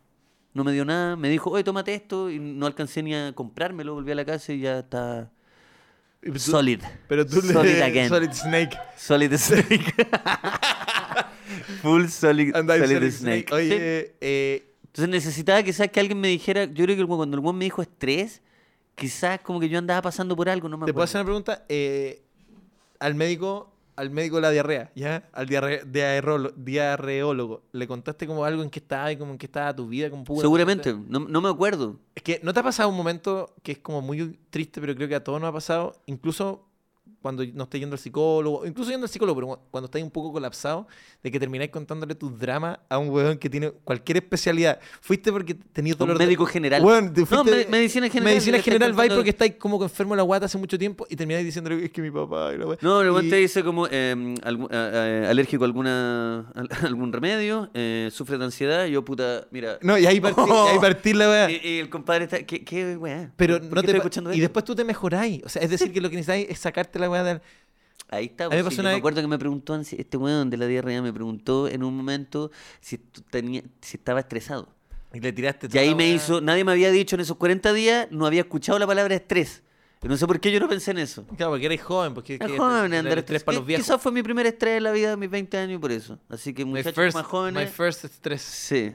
No 0.53 0.63
me 0.65 0.73
dio 0.73 0.85
nada, 0.85 1.17
me 1.17 1.29
dijo, 1.29 1.51
oye, 1.51 1.65
tómate 1.65 1.95
esto, 1.95 2.31
y 2.31 2.39
no 2.39 2.67
alcancé 2.67 3.03
ni 3.03 3.15
a 3.15 3.33
comprármelo, 3.35 3.95
volví 3.95 4.13
a 4.13 4.15
la 4.15 4.25
casa 4.25 4.53
y 4.53 4.61
ya 4.61 4.79
está... 4.81 5.31
Tú- 6.23 6.39
Solid. 6.39 6.81
Pero 7.09 7.27
tú 7.27 7.37
le- 7.43 7.53
Solid 7.53 7.81
again. 7.83 8.09
Solid 8.09 8.31
Snake. 8.33 8.79
Solid 8.97 9.33
Snake. 9.37 9.93
Full 11.83 12.07
Solid, 12.09 12.53
solid 12.55 12.67
Solid 12.85 13.11
Snake. 13.11 13.11
Snake. 13.13 13.47
Oye, 13.53 13.69
Sí. 14.11 14.17
eh, 14.21 14.75
Entonces 14.87 15.09
necesitaba 15.09 15.63
quizás 15.63 15.89
que 15.91 16.01
alguien 16.01 16.21
me 16.21 16.29
dijera, 16.29 16.65
yo 16.65 16.85
creo 16.85 16.97
que 16.97 17.05
cuando 17.07 17.37
el 17.37 17.41
weón 17.43 17.59
me 17.59 17.65
dijo 17.65 17.83
estrés, 17.83 18.43
quizás 18.95 19.41
como 19.41 19.59
que 19.61 19.69
yo 19.69 19.79
andaba 19.79 20.01
pasando 20.03 20.37
por 20.37 20.49
algo, 20.49 20.69
no 20.69 20.79
me 20.79 20.87
¿te 20.87 20.93
puedo 20.93 21.05
acuerdo. 21.05 21.05
hacer 21.05 21.21
una 21.21 21.25
pregunta? 21.25 21.65
Eh, 21.69 22.23
al 23.05 23.15
médico, 23.15 23.71
al 23.97 24.11
médico 24.11 24.37
de 24.37 24.43
la 24.43 24.51
diarrea, 24.51 24.91
¿ya? 24.95 25.29
Al 25.33 25.47
diarre- 25.47 25.85
diarreólogo, 25.85 26.55
diarreólogo, 26.57 27.63
¿le 27.73 27.87
contaste 27.87 28.27
como 28.27 28.45
algo 28.45 28.63
en 28.63 28.71
que 28.71 28.81
estaba 28.81 29.13
y 29.13 29.17
como 29.17 29.33
en 29.33 29.39
que 29.39 29.47
estaba 29.47 29.75
tu 29.75 29.87
vida? 29.89 30.11
Como 30.11 30.25
Seguramente, 30.41 30.95
no, 31.09 31.21
no 31.21 31.41
me 31.41 31.49
acuerdo. 31.49 31.97
Es 32.15 32.23
que 32.23 32.41
¿no 32.43 32.53
te 32.53 32.61
ha 32.61 32.63
pasado 32.63 32.89
un 32.89 32.97
momento 32.97 33.55
que 33.63 33.73
es 33.73 33.79
como 33.79 34.01
muy 34.03 34.39
triste, 34.51 34.81
pero 34.81 34.95
creo 34.95 35.09
que 35.09 35.15
a 35.15 35.23
todos 35.23 35.41
nos 35.41 35.49
ha 35.49 35.53
pasado, 35.53 36.01
incluso 36.07 36.67
cuando 37.25 37.43
no 37.55 37.65
estés 37.65 37.81
yendo 37.81 37.95
al 37.95 37.99
psicólogo, 37.99 38.67
incluso 38.67 38.91
yendo 38.91 39.07
al 39.07 39.09
psicólogo, 39.09 39.35
pero 39.37 39.47
cu- 39.49 39.59
cuando 39.71 39.87
estás 39.87 40.03
un 40.03 40.11
poco 40.11 40.31
colapsado, 40.31 40.87
de 41.23 41.31
que 41.31 41.41
termináis 41.41 41.71
contándole 41.71 42.15
tus 42.15 42.39
dramas 42.39 42.79
a 42.91 42.99
un 42.99 43.09
weón 43.09 43.39
que 43.39 43.49
tiene 43.49 43.71
cualquier 43.71 44.19
especialidad. 44.19 44.79
Fuiste 45.01 45.33
porque 45.33 45.55
tenías 45.55 45.95
Un 45.95 46.01
dolor 46.01 46.19
de- 46.19 46.27
médico 46.27 46.45
general. 46.45 46.85
Weón, 46.85 47.15
te 47.15 47.23
No, 47.31 47.43
me- 47.43 47.65
medicina 47.65 48.09
general. 48.11 48.35
Medicina 48.35 48.59
estáis 48.59 48.65
general, 48.75 48.93
vais 48.93 49.09
contando- 49.09 49.17
porque 49.21 49.31
estáis 49.31 49.55
como 49.55 49.83
enfermo 49.83 50.13
de 50.13 50.19
la 50.19 50.23
guata 50.25 50.45
hace 50.45 50.59
mucho 50.59 50.79
tiempo 50.79 51.07
y 51.09 51.17
termináis 51.17 51.47
diciéndole 51.47 51.83
es 51.87 51.91
que 51.91 52.03
mi 52.03 52.11
papá 52.11 52.53
y 52.55 52.59
la 52.59 52.67
wea". 52.67 52.79
No, 52.83 52.99
weón 52.99 53.25
Y- 53.25 53.31
te 53.31 53.37
dice 53.37 53.65
como 53.65 53.87
eh, 53.91 54.35
algún- 54.43 54.69
alérgico 54.75 55.65
a 55.65 55.67
alguna, 55.67 56.41
a 56.55 56.87
algún 56.87 57.11
remedio, 57.11 57.71
eh, 57.73 58.11
sufre 58.13 58.37
de 58.37 58.45
ansiedad, 58.45 58.85
yo 58.85 59.03
puta, 59.03 59.47
mira. 59.51 59.79
No, 59.81 59.97
y 59.97 60.05
ahí 60.05 60.21
partí, 60.21 60.43
y 60.43 60.45
ahí 60.77 60.79
partí 60.79 61.13
la 61.15 61.29
weá. 61.29 61.51
Y, 61.51 61.61
y 61.65 61.79
el 61.79 61.89
compadre 61.89 62.25
está, 62.25 62.43
¿qué, 62.43 62.63
qué 62.63 62.97
weá? 62.99 63.33
Pero 63.37 63.59
¿Por 63.61 63.77
no 63.77 63.83
te 63.83 64.37
Y 64.37 64.41
después 64.41 64.65
tú 64.65 64.75
te 64.75 64.85
mejoráis. 64.85 65.43
O 65.45 65.49
sea, 65.49 65.63
es 65.63 65.71
decir, 65.71 65.91
que 65.91 66.01
lo 66.01 66.11
que 66.11 66.17
necesitáis 66.17 66.47
es 66.51 66.59
sacarte 66.59 66.99
la 66.99 67.09
weá 67.09 67.14
del. 67.23 67.43
Ahí 68.09 68.27
está. 68.27 68.49
Pues, 68.49 68.67
sí, 68.71 68.77
yo 68.77 68.83
me 68.83 68.95
acuerdo 68.95 69.21
que 69.21 69.29
me 69.29 69.39
preguntó, 69.39 69.75
este 69.77 70.17
weón 70.17 70.51
de 70.51 70.57
la 70.57 70.67
diarrea 70.67 71.03
me 71.03 71.13
preguntó 71.13 71.69
en 71.69 71.83
un 71.83 71.97
momento 71.97 72.51
si, 72.81 72.99
tenía, 72.99 73.63
si 73.81 73.97
estaba 73.97 74.21
estresado. 74.21 74.69
Y 75.13 75.21
le 75.21 75.33
tiraste 75.33 75.69
Y 75.73 75.79
ahí 75.79 75.95
me 75.95 76.05
weá. 76.05 76.15
hizo, 76.15 76.41
nadie 76.41 76.65
me 76.65 76.73
había 76.73 76.91
dicho 76.91 77.17
en 77.17 77.21
esos 77.21 77.37
40 77.37 77.73
días, 77.73 78.09
no 78.11 78.27
había 78.27 78.41
escuchado 78.41 78.79
la 78.79 78.87
palabra 78.87 79.15
estrés. 79.15 79.63
Y 80.05 80.09
no 80.09 80.17
sé 80.19 80.27
por 80.27 80.39
qué 80.39 80.53
yo 80.53 80.61
no 80.61 80.69
pensé 80.69 80.91
en 80.91 80.99
eso. 80.99 81.25
Claro, 81.37 81.53
porque 81.53 81.65
eres 81.67 81.83
joven. 81.83 82.13
Porque 82.15 82.35
Es 82.35 82.41
que- 82.41 82.57
joven 82.59 82.93
el 82.93 82.99
andar 83.01 83.19
estrés 83.19 83.41
estres- 83.41 83.45
para 83.45 83.55
que- 83.55 83.59
los 83.61 83.67
viejos. 83.67 83.87
Quizás 83.87 84.01
fue 84.03 84.13
mi 84.13 84.23
primer 84.23 84.45
estrés 84.47 84.75
de 84.75 84.81
la 84.83 84.93
vida 84.93 85.13
a 85.15 85.17
mis 85.17 85.31
20 85.31 85.57
años 85.57 85.81
por 85.81 85.91
eso. 85.91 86.19
Así 86.29 86.53
que 86.53 86.65
muchachos 86.65 86.95
first, 86.95 87.17
más 87.17 87.27
jóvenes. 87.27 87.65
my 87.65 87.71
first 87.75 88.05
stress. 88.05 88.43
Sí, 88.43 88.93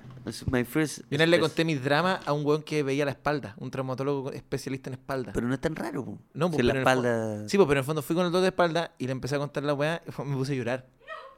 my 0.52 0.64
first. 0.64 1.00
Yo 1.00 1.06
una 1.16 1.20
vez 1.24 1.30
le 1.30 1.40
conté 1.40 1.66
mis 1.66 1.84
dramas 1.84 2.20
a 2.28 2.34
un 2.34 2.46
weón 2.46 2.62
que 2.62 2.84
veía 2.84 3.06
la 3.06 3.12
espalda, 3.12 3.56
un 3.58 3.72
traumatólogo 3.72 4.32
especialista 4.32 4.90
en 4.92 4.94
espalda. 4.94 5.32
Pero 5.34 5.48
no 5.48 5.54
es 5.56 5.60
tan 5.60 5.76
raro. 5.76 6.06
po. 6.06 6.20
no, 6.34 6.46
Si 6.48 6.52
pues, 6.52 6.60
en 6.60 6.68
la 6.68 6.74
pero 6.74 6.80
espalda. 6.82 7.50
Sí, 7.50 7.58
pues, 7.58 7.68
pero 7.68 7.72
en 7.72 7.78
el 7.80 7.84
fondo 7.86 8.02
fui 8.04 8.16
con 8.16 8.26
el 8.28 8.32
dolor 8.32 8.44
de 8.44 8.50
espalda 8.50 8.94
y 9.00 9.06
le 9.08 9.12
empecé 9.12 9.36
a 9.36 9.40
contar 9.40 9.64
la 9.64 9.74
weá 9.74 10.02
y 10.06 10.22
me 10.24 10.36
puse 10.36 10.54
a 10.54 10.56
llorar. 10.56 10.86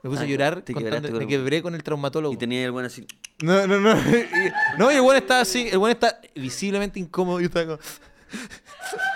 Me 0.04 0.10
puse 0.10 0.22
Ah, 0.24 0.26
a 0.26 0.28
llorar, 0.28 0.62
te 0.64 0.74
contando- 0.74 1.12
me 1.12 1.28
quebré 1.28 1.62
con 1.62 1.76
el 1.76 1.84
traumatólogo. 1.84 2.34
Y 2.34 2.38
tenía 2.38 2.66
el 2.66 2.72
bueno 2.72 2.88
así. 2.88 3.06
No, 3.42 3.66
no, 3.68 3.80
no. 3.80 3.94
No, 4.78 4.92
y 4.92 4.96
el 4.96 5.02
weón 5.02 5.16
está 5.16 5.40
así, 5.42 5.70
el 5.70 5.78
weón 5.78 5.92
está 5.92 6.20
visiblemente 6.36 7.00
incómodo. 7.00 7.40
y 7.40 7.46
estaba 7.46 7.66
como... 7.78 7.80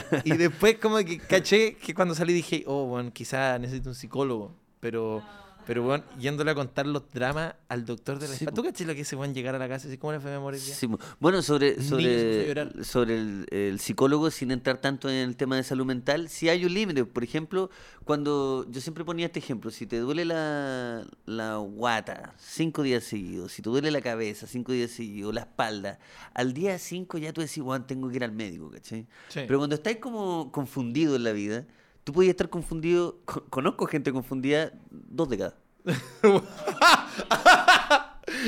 y 0.24 0.36
después 0.36 0.78
como 0.78 0.96
que 0.98 1.18
caché 1.18 1.74
que 1.74 1.94
cuando 1.94 2.14
salí 2.14 2.32
dije, 2.32 2.64
oh, 2.66 2.86
bueno, 2.86 3.12
quizá 3.12 3.58
necesito 3.58 3.90
un 3.90 3.94
psicólogo. 3.94 4.54
Pero, 4.80 5.22
pero 5.66 5.82
bueno, 5.82 6.04
yéndole 6.18 6.50
a 6.50 6.54
contar 6.54 6.86
los 6.86 7.10
dramas 7.12 7.54
al 7.68 7.84
doctor 7.84 8.18
de 8.18 8.28
la 8.28 8.34
Sí, 8.34 8.44
espalda. 8.44 8.54
¿Tú 8.54 8.62
caché 8.62 8.84
lo 8.84 8.94
que 8.94 9.02
ese 9.02 9.16
weón 9.16 9.34
llegar 9.34 9.54
a 9.54 9.58
la 9.58 9.68
casa 9.68 9.86
y 9.86 9.90
decir, 9.90 10.00
¿cómo 10.00 10.12
le 10.12 10.20
fue 10.20 10.36
hoy 10.36 10.58
día? 10.58 10.74
Sí, 10.74 10.88
bueno, 11.20 11.42
sobre, 11.42 11.74
se 11.80 11.94
a 11.94 12.84
sobre, 12.84 13.16
el, 13.18 13.46
el 13.50 13.80
psicólogo, 13.80 14.30
sin 14.30 14.50
entrar 14.50 14.78
tanto 14.80 15.08
en 15.08 15.16
el 15.16 15.36
tema 15.36 15.56
de 15.56 15.62
salud 15.62 15.84
mental, 15.84 16.28
sí 16.28 16.48
hay 16.48 16.64
un 16.64 16.74
límite. 16.74 17.04
Por 17.04 17.24
ejemplo, 17.24 17.70
cuando 18.04 18.66
yo 18.70 18.80
siempre 18.80 19.04
ponía 19.04 19.26
este 19.26 19.38
ejemplo, 19.38 19.70
si 19.70 19.86
te 19.86 19.98
duele 19.98 20.24
la, 20.24 21.04
la 21.26 21.56
guata 21.56 22.34
cinco 22.38 22.82
días 22.82 23.04
seguidos, 23.04 23.52
si 23.52 23.62
te 23.62 23.70
duele 23.70 23.90
la 23.90 24.00
cabeza 24.00 24.46
cinco 24.46 24.72
días 24.72 24.90
seguidos, 24.90 25.34
la 25.34 25.42
espalda, 25.42 25.98
al 26.34 26.52
día 26.52 26.78
cinco 26.78 27.18
ya 27.18 27.32
tú 27.32 27.40
decís, 27.40 27.62
Juan, 27.62 27.86
tengo 27.86 28.08
que 28.08 28.16
ir 28.16 28.24
al 28.24 28.32
médico, 28.32 28.70
¿cachai? 28.70 29.06
Sí. 29.28 29.40
Pero 29.46 29.58
cuando 29.58 29.76
estáis 29.76 29.98
como 29.98 30.50
confundido 30.50 31.16
en 31.16 31.24
la 31.24 31.32
vida, 31.32 31.64
tú 32.04 32.12
podías 32.12 32.30
estar 32.30 32.48
confundido, 32.50 33.18
co- 33.24 33.44
conozco 33.50 33.86
gente 33.86 34.12
confundida 34.12 34.72
dos 34.90 35.28
décadas. 35.28 35.54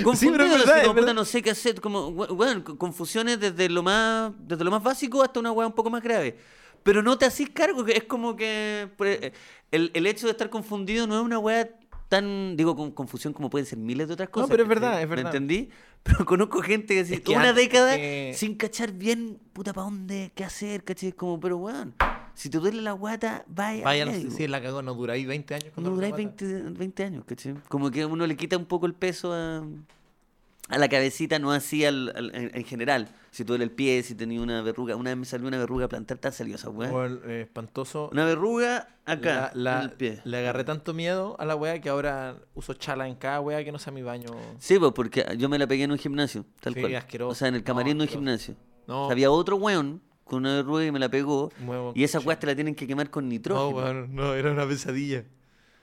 Confundido, 0.02 0.32
pero 0.32 0.44
es 0.46 0.52
así 0.54 0.58
verdad, 0.60 0.76
es 0.78 0.82
como, 0.82 0.94
puta, 0.94 1.00
verdad. 1.06 1.14
no 1.14 1.24
sé 1.24 1.42
qué 1.42 1.50
hacer, 1.50 1.80
como, 1.80 2.14
co- 2.16 2.78
confusiones 2.78 3.38
desde 3.40 3.68
lo 3.68 3.82
más, 3.82 4.32
desde 4.38 4.64
lo 4.64 4.70
más 4.70 4.82
básico 4.82 5.22
hasta 5.22 5.40
una 5.40 5.52
weá 5.52 5.66
un 5.66 5.72
poco 5.74 5.90
más 5.90 6.02
grave. 6.02 6.38
Pero 6.82 7.02
no 7.02 7.16
te 7.18 7.26
hacís 7.26 7.50
cargo, 7.50 7.84
que 7.84 7.92
es 7.92 8.04
como 8.04 8.36
que 8.36 8.88
por 8.96 9.06
e- 9.06 9.32
el, 9.70 9.90
el 9.94 10.06
hecho 10.06 10.26
de 10.26 10.32
estar 10.32 10.48
confundido 10.50 11.06
no 11.06 11.18
es 11.18 11.24
una 11.24 11.38
weá 11.38 11.68
tan, 12.08 12.56
digo, 12.56 12.76
con 12.76 12.90
confusión 12.92 13.32
como 13.32 13.50
pueden 13.50 13.66
ser 13.66 13.78
miles 13.78 14.08
de 14.08 14.14
otras 14.14 14.28
cosas. 14.28 14.48
pero 14.50 14.62
es 14.62 14.68
verdad, 14.68 15.02
es 15.02 15.08
verdad. 15.08 15.24
¿Me 15.24 15.28
entendí? 15.30 15.70
Pero 16.02 16.24
conozco 16.24 16.60
gente 16.62 16.94
que 16.94 17.00
así, 17.00 17.14
Es 17.14 17.20
que 17.20 17.32
una 17.32 17.52
década 17.52 17.96
que- 17.96 18.32
sin 18.36 18.54
cachar 18.56 18.92
bien, 18.92 19.38
puta, 19.52 19.72
¿para 19.72 19.84
dónde? 19.86 20.32
¿Qué 20.34 20.44
hacer? 20.44 20.84
¿Cachai? 20.84 21.12
Como, 21.12 21.40
pero 21.40 21.56
weón, 21.58 21.94
si 22.34 22.50
te 22.50 22.58
duele 22.58 22.82
la 22.82 22.92
guata, 22.92 23.44
vaya. 23.48 23.84
Vaya, 23.84 24.04
no 24.06 24.12
sé 24.12 24.30
si 24.30 24.46
la 24.48 24.60
cagó, 24.62 24.82
no 24.82 24.94
duráis 24.94 25.26
20 25.26 25.54
años. 25.54 25.72
con 25.74 25.84
No 25.84 25.90
duráis 25.90 26.12
guata. 26.14 26.44
20, 26.44 26.78
20 26.78 27.04
años, 27.04 27.24
¿cachai? 27.26 27.54
Como 27.68 27.90
que 27.90 28.04
uno 28.04 28.26
le 28.26 28.36
quita 28.36 28.56
un 28.56 28.66
poco 28.66 28.86
el 28.86 28.94
peso 28.94 29.32
a, 29.32 29.62
a 30.68 30.78
la 30.78 30.88
cabecita, 30.88 31.38
no 31.38 31.52
así 31.52 31.84
al, 31.84 32.12
al- 32.16 32.34
en, 32.34 32.50
en 32.54 32.64
general. 32.64 33.08
Si 33.30 33.44
te 33.44 33.48
duele 33.48 33.64
el 33.64 33.70
pie, 33.72 34.02
si 34.04 34.14
tenía 34.14 34.40
una 34.40 34.62
verruga. 34.62 34.94
Una 34.96 35.10
vez 35.10 35.16
me 35.18 35.24
salió 35.24 35.48
una 35.48 35.58
verruga 35.58 35.88
plantar, 35.88 36.18
¿te 36.18 36.28
ha 36.28 36.32
salido 36.32 36.56
esa 36.56 36.70
weá? 36.70 36.90
Weón, 36.92 37.20
eh, 37.26 37.42
espantoso. 37.42 38.08
Una 38.12 38.24
verruga 38.24 38.88
acá, 39.04 39.50
La- 39.54 39.72
la- 39.72 39.76
en 39.78 39.90
el 39.90 39.96
pie. 39.96 40.20
Le 40.24 40.38
agarré 40.38 40.62
tanto 40.64 40.94
miedo 40.94 41.34
a 41.40 41.44
la 41.44 41.56
weá 41.56 41.80
que 41.80 41.88
ahora 41.88 42.36
uso 42.54 42.74
chala 42.74 43.08
en 43.08 43.16
cada 43.16 43.40
weá 43.40 43.62
que 43.64 43.72
no 43.72 43.78
sea 43.80 43.92
mi 43.92 44.02
baño. 44.02 44.30
Sí, 44.58 44.78
pues 44.78 44.92
porque 44.94 45.26
yo 45.36 45.48
me 45.48 45.58
la 45.58 45.66
pegué 45.66 45.82
en 45.84 45.90
un 45.92 45.98
gimnasio, 45.98 46.44
tal 46.60 46.74
Sí, 46.74 46.80
cual. 46.80 46.94
asqueroso. 46.96 47.30
O 47.32 47.34
sea, 47.34 47.48
en 47.48 47.56
el 47.56 47.64
camarín 47.64 47.96
No, 47.98 48.04
de 48.04 48.08
un 48.10 48.14
gimnasio. 48.14 48.54
No, 48.86 49.02
O 49.04 49.06
sea, 49.08 49.12
había 49.12 49.30
otro 49.32 49.56
weón 49.56 50.00
con 50.24 50.38
una 50.40 50.56
verruga 50.56 50.84
y 50.84 50.90
me 50.90 50.98
la 50.98 51.08
pegó. 51.08 51.52
Y 51.94 52.04
esa 52.04 52.18
weá 52.20 52.38
te 52.38 52.46
la 52.46 52.54
tienen 52.54 52.74
que 52.74 52.86
quemar 52.86 53.10
con 53.10 53.24
no, 53.24 53.30
nitrógeno. 53.30 53.76
weón, 53.76 54.14
no, 54.14 54.34
era 54.34 54.50
una 54.50 54.66
pesadilla. 54.66 55.24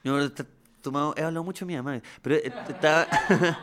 Yo 0.03 0.17
tomado, 0.81 1.13
he 1.15 1.21
hablado 1.21 1.43
mucho 1.43 1.65
de 1.65 1.67
mi 1.73 1.77
mamá, 1.77 2.01
pero 2.21 2.35
eh, 2.35 2.51
estaba... 2.67 3.07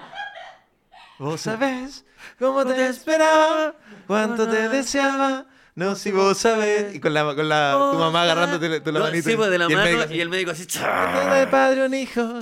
Vos 1.19 1.41
sabés 1.41 2.05
cómo 2.39 2.65
te 2.65 2.87
esperaba, 2.87 3.75
cuánto 4.07 4.49
te 4.49 4.69
deseaba. 4.69 5.47
No, 5.75 5.95
si 5.95 6.11
vos 6.11 6.37
sabés. 6.39 6.93
Y 6.95 6.99
con 7.01 7.15
la, 7.15 7.23
con 7.37 7.49
la 7.49 7.91
tu 7.93 7.99
mamá 7.99 8.23
agarrándote 8.23 8.81
tu 8.81 8.91
la 8.91 8.99
No, 8.99 9.05
manito. 9.07 9.29
Sí, 9.31 9.37
pues 9.37 9.49
de 9.49 9.59
la 9.59 9.67
y 9.67 9.73
el 9.73 9.77
mano 9.77 9.85
médico 9.87 10.03
así, 10.03 10.15
y 10.15 10.21
el 10.21 10.29
médico 10.29 10.51
así... 10.51 10.67
"Del 11.35 11.49
padre 11.49 11.87
un 11.87 11.95
hijo. 11.95 12.41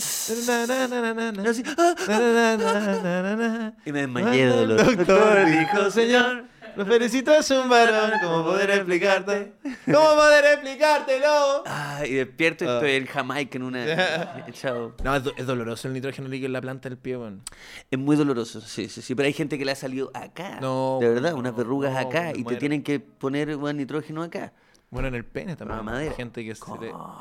Y 3.85 3.93
me 3.93 4.01
desmayé 4.01 4.47
de 4.47 4.57
dolor. 4.57 4.97
Doctor 4.97 5.45
dijo, 5.47 5.91
señor, 5.91 6.45
lo 6.77 6.87
felicito, 6.87 7.33
es 7.33 7.51
un 7.51 7.69
varón. 7.69 8.13
¿Cómo 8.23 8.45
poder 8.45 8.71
explicarte? 8.71 9.53
¿Cómo 9.87 10.15
poder 10.15 10.45
explicártelo? 10.55 11.63
Ah, 11.67 12.03
y 12.07 12.13
despierto 12.15 12.65
y 12.65 12.69
Ah. 12.69 12.75
estoy 12.75 12.91
en 12.93 13.07
Jamaica 13.07 13.57
en 13.59 13.63
una... 13.65 14.45
Chao. 14.53 14.95
No, 15.03 15.17
es, 15.17 15.25
do- 15.25 15.33
es 15.37 15.47
doloroso 15.47 15.89
el 15.89 15.95
nitrógeno 15.95 16.29
líquido 16.29 16.47
en 16.47 16.53
la 16.53 16.61
planta 16.61 16.89
del 16.89 16.99
pie, 16.99 17.17
weón. 17.17 17.43
Es 17.91 17.99
muy 17.99 18.17
doloroso, 18.17 18.61
sí, 18.61 18.89
sí, 18.89 19.03
sí. 19.03 19.15
Pero 19.15 19.27
hay 19.27 19.33
gente 19.33 19.59
que 19.59 19.65
le 19.65 19.73
ha 19.73 19.77
salido 19.77 20.11
acá. 20.15 20.59
No, 20.61 20.99
De 21.01 21.09
verdad, 21.09 21.33
no, 21.33 21.39
unas 21.39 21.57
verrugas 21.57 21.93
no, 21.93 21.99
acá. 21.99 22.23
me 22.25 22.31
Y 22.31 22.35
te 22.35 22.43
muero. 22.43 22.59
tienen 22.59 22.83
que 22.83 23.01
poner 23.01 23.57
buen 23.57 23.77
nitrógeno 23.77 24.23
acá. 24.23 24.53
Bueno, 24.91 25.09
en 25.09 25.15
el 25.17 25.25
pene 25.25 25.57
también. 25.57 25.79
La 25.79 25.83
madera. 25.83 26.11
Hay 26.11 26.17
gente 26.17 26.45
que 26.45 26.55
se 26.55 26.61
le- 26.81 26.91
¿Cómo, 26.91 27.21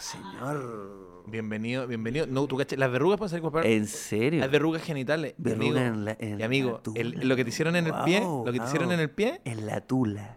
señor? 0.00 1.24
Bienvenido, 1.26 1.86
bienvenido. 1.86 2.26
No, 2.26 2.46
tú 2.46 2.56
cachas, 2.56 2.78
las 2.78 2.90
verrugas 2.90 3.18
pueden 3.18 3.30
ser 3.30 3.40
culpables. 3.42 3.70
¿En 3.70 3.86
serio? 3.86 4.42
Hay 4.42 4.48
verrugas 4.48 4.82
genitales. 4.82 5.34
Verruga 5.36 5.80
amigo, 5.80 5.94
en 5.98 6.04
la- 6.06 6.16
en 6.18 6.40
y 6.40 6.42
amigo, 6.42 6.72
la 6.72 6.82
tula. 6.82 7.00
el- 7.00 7.28
lo 7.28 7.36
que 7.36 7.44
te 7.44 7.50
hicieron 7.50 7.76
en 7.76 7.86
el 7.86 7.92
pie, 8.04 8.20
lo 8.20 8.44
que 8.52 8.58
te 8.58 8.64
hicieron 8.64 8.92
en 8.92 9.00
el 9.00 9.10
pie, 9.10 9.40
En 9.44 9.66
la 9.66 9.80
tula. 9.82 10.36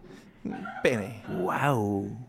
pene. 0.82 1.22
Wow. 1.40 2.26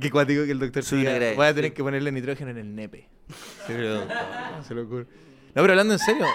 Qué 0.00 0.10
cuático 0.10 0.44
que 0.44 0.50
el 0.52 0.58
doctor 0.58 0.82
Soy 0.84 0.98
diga, 1.00 1.12
voy 1.34 1.46
a 1.46 1.54
tener 1.54 1.70
sí. 1.70 1.74
que 1.76 1.82
ponerle 1.82 2.12
nitrógeno 2.12 2.50
en 2.50 2.58
el 2.58 2.74
nepe. 2.74 3.08
Se 3.66 3.76
lo, 3.78 4.02
se 4.62 4.74
lo 4.74 4.82
ocurre. 4.82 5.06
No, 5.54 5.62
pero 5.62 5.72
hablando 5.72 5.94
en 5.94 5.98
serio, 5.98 6.26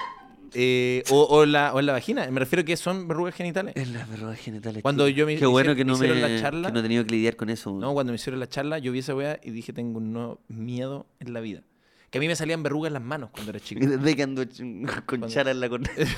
eh, 0.54 1.04
o, 1.10 1.24
o 1.24 1.46
la, 1.46 1.74
o 1.74 1.80
en 1.80 1.86
la 1.86 1.94
vagina, 1.94 2.28
me 2.32 2.40
refiero 2.40 2.64
que 2.66 2.76
son 2.78 3.08
verrugas 3.08 3.36
genitales. 3.36 3.76
En 3.78 3.94
las 3.94 4.10
verrugas 4.10 4.40
genitales. 4.40 4.82
Cuando 4.84 5.08
yo 5.08 5.26
me- 5.26 5.38
Qué 5.38 5.46
bueno 5.46 5.72
hicieron- 5.72 5.78
que 5.78 5.86
no 5.86 5.98
me 5.98 6.08
la 6.30 6.42
charla. 6.42 6.68
que 6.68 6.74
no 6.74 6.80
he 6.80 6.84
tenido 6.84 7.06
que 7.06 7.12
lidiar 7.12 7.36
con 7.36 7.50
eso. 7.50 7.72
No, 7.80 7.94
cuando 7.94 8.12
me 8.12 8.16
hicieron 8.16 8.40
la 8.40 8.48
charla, 8.50 8.78
yo 8.80 8.92
vi 8.92 9.00
esa 9.00 9.16
weá 9.16 9.40
y 9.44 9.52
dije, 9.52 9.74
tengo 9.74 9.98
un 10.00 10.14
no- 10.14 10.40
miedo 10.48 11.08
en 11.20 11.34
la 11.34 11.40
vida. 11.40 11.62
Que 12.10 12.18
a 12.18 12.22
mí 12.22 12.28
me 12.28 12.36
salían 12.36 12.62
verrugas 12.62 12.90
en 12.90 12.94
las 12.96 13.04
manos 13.04 13.30
cuando 13.32 13.52
era 13.52 13.60
chico. 13.62 13.80
Desde 13.88 14.16
que 14.16 14.24
ando 14.24 14.44
con 15.06 15.28
chara 15.28 15.52
en 15.52 15.60
la 15.62 15.70
corneta. 15.70 16.12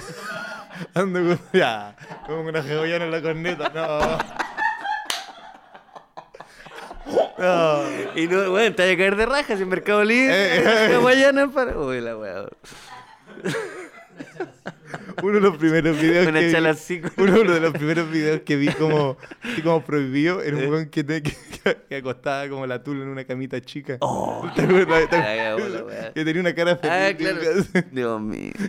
Ando 0.95 1.19
con... 1.19 1.39
Ya, 1.53 1.95
como 2.25 2.41
una 2.41 2.63
geollana 2.63 3.05
en 3.05 3.11
la 3.11 3.21
corneta, 3.21 3.71
no. 3.75 4.43
No. 7.38 7.84
y 8.15 8.27
no, 8.27 8.51
bueno, 8.51 8.75
te 8.75 8.84
vas 8.84 8.93
a 8.93 8.97
caer 8.97 9.15
de 9.15 9.25
rajas 9.25 9.59
en 9.59 9.67
Mercado 9.67 10.03
Libre. 10.03 10.57
Eh, 10.57 10.89
La 10.93 10.97
Guayana 10.99 11.47
para. 11.51 11.77
Uy, 11.77 11.99
la 12.01 12.17
weá. 12.17 12.45
Uno 15.24 15.34
de 15.36 15.41
los 15.41 15.57
primeros 15.57 15.99
videos 15.99 16.28
Una 16.28 16.39
que 16.39 16.47
vi- 16.47 17.01
uno 17.18 17.53
de 17.53 17.59
los 17.59 17.74
primeros 17.74 18.11
videos 18.11 18.41
que 18.41 18.55
vi 18.55 18.68
como, 18.74 19.18
así 19.41 19.61
como 19.61 19.84
prohibido 19.84 20.41
era 20.41 20.57
un 20.57 20.68
weón 20.68 20.89
que, 20.89 21.03
te- 21.03 21.24
que, 21.24 21.34
que 21.89 21.95
acostaba 21.95 22.47
como 22.49 22.66
la 22.68 22.84
tula 22.84 23.03
en 23.03 23.09
una 23.09 23.24
camita 23.24 23.59
chica. 23.61 23.97
Oh, 24.01 24.49
¿Te 24.55 24.61
acuerdas? 24.64 25.07
Que 26.14 26.26
tenía 26.26 26.41
una 26.41 26.53
cara 26.53 26.76
feliz. 26.78 26.93
Ah, 26.93 27.14
claro. 27.18 27.39
Dios 27.91 28.22
mío. 28.22 28.51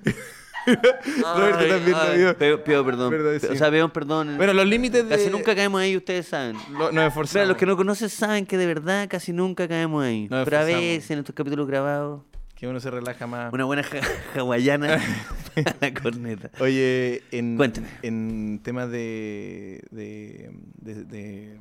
Roberto 0.67 1.59
Ay, 1.61 1.69
también 1.69 1.91
lo 1.91 2.01
ay, 2.01 2.19
vio. 2.19 2.39
Pido, 2.39 2.65
pido 2.65 2.85
perdón. 2.87 3.11
Verdad, 3.11 3.51
O 3.53 3.55
sea, 3.57 3.71
pido 3.71 3.93
perdón. 3.93 4.39
Bueno, 4.39 4.55
los 4.55 4.67
límites 4.67 5.07
de... 5.07 5.15
casi 5.15 5.29
nunca 5.29 5.55
caemos 5.55 5.79
ahí, 5.81 5.95
ustedes 5.95 6.27
saben. 6.27 6.57
Lo- 6.73 6.91
nos 6.91 7.05
esforzamos. 7.09 7.35
Mira, 7.35 7.47
los 7.47 7.57
que 7.59 7.67
no 7.67 7.77
conocen 7.77 8.09
saben 8.09 8.47
que 8.47 8.57
de 8.57 8.67
verdad 8.67 9.07
casi 9.11 9.33
nunca 9.35 9.69
caemos 9.69 10.03
ahí. 10.03 10.27
Nos 10.31 10.45
Pero 10.47 10.57
a 10.57 10.61
esforzamos. 10.63 10.81
veces 10.81 11.11
en 11.11 11.19
estos 11.19 11.35
capítulos 11.35 11.67
grabados, 11.67 12.23
Que 12.55 12.69
uno 12.69 12.79
se 12.81 12.91
relaja 12.91 13.27
más. 13.27 13.53
una 13.53 13.65
buena 13.65 13.83
ja- 13.83 14.01
hawaiana 14.37 14.95
a 15.57 15.77
la 15.81 15.95
corneta. 15.95 16.51
Oye, 16.61 17.23
en, 17.31 17.57
Cuéntame. 17.57 17.89
en 18.03 18.61
temas 18.63 18.91
de, 18.91 19.83
de, 19.91 20.51
de- 20.81 21.05
de 21.05 21.59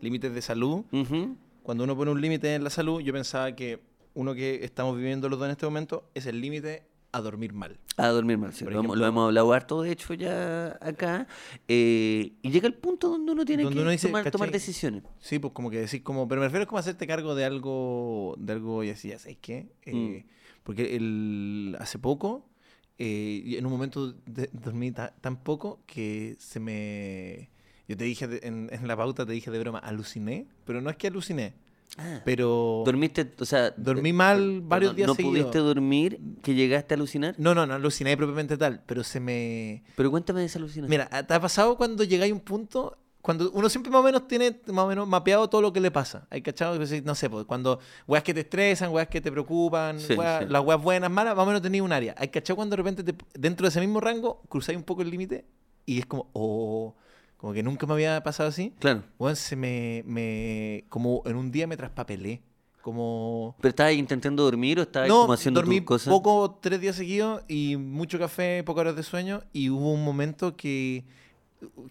límites 0.00 0.34
de 0.34 0.42
salud, 0.42 0.84
cuando 1.62 1.84
uno 1.84 1.96
pone 1.96 2.10
un 2.10 2.20
límite 2.20 2.54
en 2.54 2.64
la 2.64 2.70
salud, 2.70 3.00
yo 3.00 3.12
pensaba 3.12 3.52
que 3.54 3.80
uno 4.14 4.34
que 4.34 4.64
estamos 4.64 4.96
viviendo 4.96 5.28
los 5.28 5.38
dos 5.38 5.46
en 5.46 5.52
este 5.52 5.66
momento 5.66 6.08
es 6.14 6.26
el 6.26 6.40
límite 6.40 6.82
a 7.12 7.20
dormir 7.20 7.52
mal. 7.52 7.78
A 7.96 8.08
dormir 8.08 8.36
mal, 8.38 8.52
sí. 8.52 8.64
Lo, 8.64 8.70
hemos- 8.72 8.80
ejemplo. 8.80 8.96
lo 9.00 9.06
hemos 9.06 9.24
hablado 9.26 9.52
harto, 9.52 9.82
de 9.82 9.92
hecho, 9.92 10.12
ya 10.14 10.78
acá. 10.82 11.26
Eh, 11.68 12.32
y 12.42 12.50
llega 12.50 12.66
el 12.66 12.74
punto 12.74 13.08
donde 13.08 13.32
uno 13.32 13.44
tiene 13.44 13.62
Donde 13.62 13.76
que 13.76 13.82
uno 13.82 13.90
dice, 13.90 14.08
tomar, 14.08 14.30
tomar 14.30 14.50
decisiones. 14.50 15.02
Sí, 15.20 15.38
pues 15.38 15.52
como 15.54 15.70
que 15.70 15.78
decir, 15.80 16.02
como, 16.02 16.28
pero 16.28 16.40
me 16.40 16.46
refiero 16.46 16.66
como 16.66 16.78
hacerte 16.78 17.06
cargo 17.06 17.34
de 17.34 17.44
algo, 17.46 18.34
de 18.38 18.52
algo 18.52 18.84
y 18.84 18.90
así, 18.90 19.08
ya 19.08 19.18
sabes 19.18 19.38
qué. 19.40 19.68
Eh, 19.84 20.24
Mm. 20.26 20.36
Porque 20.62 20.96
el, 20.96 21.76
hace 21.78 21.98
poco, 21.98 22.48
eh, 22.98 23.40
y 23.44 23.56
en 23.56 23.64
un 23.66 23.72
momento 23.72 24.12
de- 24.26 24.50
dormí 24.52 24.90
ta- 24.90 25.14
tan 25.20 25.36
poco 25.42 25.80
que 25.86 26.34
se 26.40 26.58
me... 26.60 27.50
Yo 27.88 27.96
te 27.96 28.02
dije, 28.02 28.26
de- 28.26 28.40
en, 28.42 28.68
en 28.72 28.88
la 28.88 28.96
pauta 28.96 29.24
te 29.24 29.32
dije 29.32 29.50
de 29.52 29.60
broma, 29.60 29.78
aluciné, 29.78 30.48
pero 30.64 30.80
no 30.80 30.90
es 30.90 30.96
que 30.96 31.06
aluciné, 31.06 31.54
Ah. 31.98 32.20
pero... 32.24 32.82
Dormiste, 32.84 33.32
o 33.40 33.44
sea... 33.44 33.70
Dormí 33.76 34.10
eh, 34.10 34.12
mal 34.12 34.60
varios 34.62 34.94
días 34.94 35.06
¿No 35.08 35.14
seguidos. 35.14 35.38
pudiste 35.38 35.58
dormir 35.58 36.20
que 36.42 36.54
llegaste 36.54 36.94
a 36.94 36.96
alucinar? 36.96 37.34
No, 37.38 37.54
no, 37.54 37.66
no 37.66 37.74
aluciné 37.74 38.16
propiamente 38.16 38.56
tal, 38.56 38.82
pero 38.86 39.02
se 39.04 39.20
me... 39.20 39.82
Pero 39.96 40.10
cuéntame 40.10 40.40
de 40.40 40.46
esa 40.46 40.58
alucinación. 40.58 40.90
Mira, 40.90 41.08
¿te 41.26 41.34
ha 41.34 41.40
pasado 41.40 41.76
cuando 41.76 42.04
llegáis 42.04 42.32
a 42.32 42.34
un 42.34 42.40
punto? 42.40 42.98
Cuando 43.22 43.50
uno 43.52 43.68
siempre 43.68 43.90
más 43.90 44.00
o 44.02 44.04
menos 44.04 44.28
tiene 44.28 44.60
más 44.66 44.84
o 44.84 44.88
menos 44.88 45.08
mapeado 45.08 45.48
todo 45.48 45.60
lo 45.60 45.72
que 45.72 45.80
le 45.80 45.90
pasa. 45.90 46.28
Hay 46.30 46.42
cachado, 46.42 46.78
no 46.78 47.14
sé, 47.16 47.28
pues, 47.28 47.44
cuando 47.44 47.80
weas 48.06 48.22
que 48.22 48.32
te 48.32 48.40
estresan, 48.40 48.92
weas 48.92 49.08
que 49.08 49.20
te 49.20 49.32
preocupan, 49.32 49.98
Sí, 49.98 50.12
weas- 50.14 50.44
sí. 50.44 50.46
las 50.48 50.62
weas 50.64 50.80
buenas, 50.80 51.10
malas, 51.10 51.34
más 51.34 51.42
o 51.42 51.46
menos 51.46 51.60
tenéis 51.60 51.82
un 51.82 51.90
área. 51.92 52.14
Hay 52.18 52.28
cachado 52.28 52.54
cuando 52.56 52.76
de 52.76 52.82
repente 52.82 53.02
te- 53.02 53.16
dentro 53.36 53.64
de 53.64 53.70
ese 53.70 53.80
mismo 53.80 54.00
rango 54.00 54.42
cruzáis 54.48 54.78
un 54.78 54.84
poco 54.84 55.02
el 55.02 55.10
límite 55.10 55.44
y 55.86 55.98
es 55.98 56.06
como, 56.06 56.28
oh, 56.34 56.94
como 57.46 57.54
que 57.54 57.62
nunca 57.62 57.86
me 57.86 57.92
había 57.92 58.20
pasado 58.24 58.48
así. 58.48 58.72
Claro. 58.80 59.04
Weón, 59.20 59.36
se 59.36 59.54
me, 59.54 60.02
me, 60.04 60.84
como 60.88 61.22
en 61.26 61.36
un 61.36 61.52
día 61.52 61.68
me 61.68 61.76
traspapelé. 61.76 62.42
Como, 62.82 63.54
¿Pero 63.60 63.68
estabas 63.68 63.92
intentando 63.94 64.42
dormir 64.42 64.80
o 64.80 64.82
estabas 64.82 65.08
no, 65.08 65.20
como 65.20 65.32
haciendo 65.34 65.60
dormí 65.60 65.76
tus 65.78 65.86
cosas? 65.86 66.08
poco 66.12 66.58
tres 66.60 66.80
días 66.80 66.96
seguidos 66.96 67.42
y 67.46 67.76
mucho 67.76 68.18
café, 68.18 68.64
pocas 68.64 68.80
horas 68.80 68.96
de 68.96 69.04
sueño 69.04 69.42
y 69.52 69.70
hubo 69.70 69.92
un 69.92 70.02
momento 70.04 70.56
que, 70.56 71.04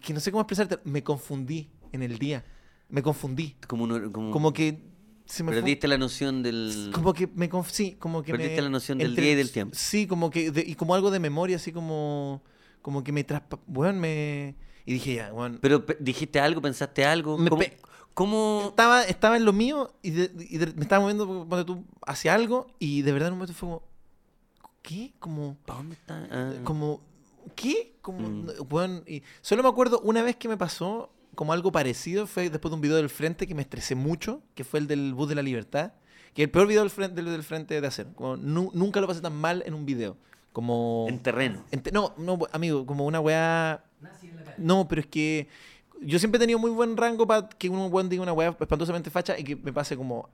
que 0.02 0.12
no 0.12 0.20
sé 0.20 0.30
cómo 0.30 0.42
expresarte, 0.42 0.78
me 0.84 1.02
confundí 1.02 1.70
en 1.92 2.02
el 2.02 2.18
día, 2.18 2.44
me 2.90 3.00
confundí, 3.02 3.56
Como, 3.66 3.84
uno- 3.84 4.12
como, 4.12 4.30
como 4.32 4.52
que 4.52 4.78
se 5.24 5.42
me 5.42 5.52
fue- 5.52 5.60
perdiste 5.62 5.88
la 5.88 5.96
noción 5.96 6.42
del... 6.42 6.90
como 6.92 7.14
que 7.14 7.28
me 7.28 7.48
conf- 7.48 7.70
sí, 7.70 7.96
como 7.98 8.22
que 8.22 8.32
Perdiste 8.32 8.56
me- 8.56 8.62
la 8.62 8.68
noción 8.68 8.98
del 8.98 9.08
entre- 9.08 9.22
día 9.24 9.32
y 9.32 9.36
del 9.36 9.50
tiempo. 9.52 9.74
Sí, 9.74 10.06
como 10.06 10.28
que 10.30 10.50
de- 10.50 10.64
y 10.66 10.74
como 10.74 10.94
algo 10.94 11.10
de 11.10 11.18
memoria, 11.18 11.56
así 11.56 11.72
como 11.72 12.42
como 12.82 13.02
que 13.02 13.10
me 13.12 13.24
traspa, 13.24 13.58
weón, 13.68 13.98
me 14.00 14.54
y 14.86 14.94
dije 14.94 15.14
ya, 15.16 15.32
weón, 15.34 15.58
Pero 15.60 15.84
pe- 15.84 15.96
dijiste 16.00 16.40
algo, 16.40 16.62
pensaste 16.62 17.04
algo. 17.04 17.36
Me 17.36 17.50
¿Cómo, 17.50 17.62
cómo- 18.14 18.64
estaba, 18.70 19.02
estaba 19.04 19.36
en 19.36 19.44
lo 19.44 19.52
mío 19.52 19.92
y, 20.02 20.10
de- 20.12 20.30
y 20.48 20.56
de- 20.58 20.72
me 20.74 20.82
estaba 20.82 21.00
moviendo 21.02 21.64
tú, 21.66 21.84
hacia 22.06 22.32
algo 22.34 22.68
y 22.78 23.02
de 23.02 23.12
verdad 23.12 23.28
en 23.28 23.32
un 23.34 23.38
momento 23.40 23.54
fue 23.58 23.68
como, 23.68 23.82
¿qué? 24.82 25.12
Como, 25.18 25.56
¿Pa' 25.66 25.74
dónde 25.74 25.94
está? 25.96 26.26
Ah. 26.30 26.52
como, 26.64 27.00
¿qué? 27.54 27.96
Como, 28.00 28.20
Mm. 28.28 28.46
no, 28.46 28.52
weón, 28.70 29.04
y 29.06 29.22
solo 29.40 29.62
me 29.62 29.68
acuerdo 29.68 30.00
una 30.00 30.22
vez 30.22 30.36
que 30.36 30.48
me 30.48 30.56
pasó 30.56 31.10
como 31.34 31.52
algo 31.52 31.70
parecido, 31.72 32.26
fue 32.26 32.48
después 32.48 32.70
de 32.70 32.76
un 32.76 32.80
video 32.80 32.96
del 32.96 33.10
frente 33.10 33.46
que 33.46 33.54
me 33.54 33.62
estresé 33.62 33.94
mucho, 33.94 34.40
que 34.54 34.64
fue 34.64 34.80
el 34.80 34.86
del 34.86 35.12
bus 35.12 35.28
de 35.28 35.34
la 35.34 35.42
libertad, 35.42 35.92
que 36.32 36.42
el 36.44 36.50
peor 36.50 36.66
video 36.66 36.82
del 36.82 36.90
frente, 36.90 37.16
del, 37.16 37.30
del 37.32 37.42
frente 37.42 37.78
de 37.80 37.86
hacer. 37.86 38.06
Como, 38.14 38.36
nu- 38.36 38.70
nunca 38.72 39.00
lo 39.00 39.06
pasé 39.06 39.20
tan 39.20 39.34
mal 39.36 39.62
en 39.66 39.74
un 39.74 39.84
video. 39.84 40.16
Como... 40.52 41.04
En 41.08 41.18
terreno. 41.18 41.64
Ente- 41.70 41.92
no, 41.92 42.14
no, 42.16 42.38
amigo, 42.52 42.86
como 42.86 43.04
una 43.04 43.20
weá 43.20 43.84
Nazi 44.00 44.28
en 44.28 44.36
la 44.36 44.42
calle. 44.44 44.56
no, 44.58 44.86
pero 44.88 45.00
es 45.00 45.06
que 45.06 45.48
yo 46.02 46.18
siempre 46.18 46.36
he 46.36 46.40
tenido 46.40 46.58
muy 46.58 46.70
buen 46.70 46.96
rango 46.96 47.26
para 47.26 47.48
que 47.48 47.68
un 47.70 47.90
weón 47.92 48.08
diga 48.10 48.22
una 48.22 48.32
weá 48.34 48.50
espantosamente 48.60 49.08
facha 49.10 49.38
y 49.38 49.44
que 49.44 49.56
me 49.56 49.72
pase 49.72 49.96
como, 49.96 50.28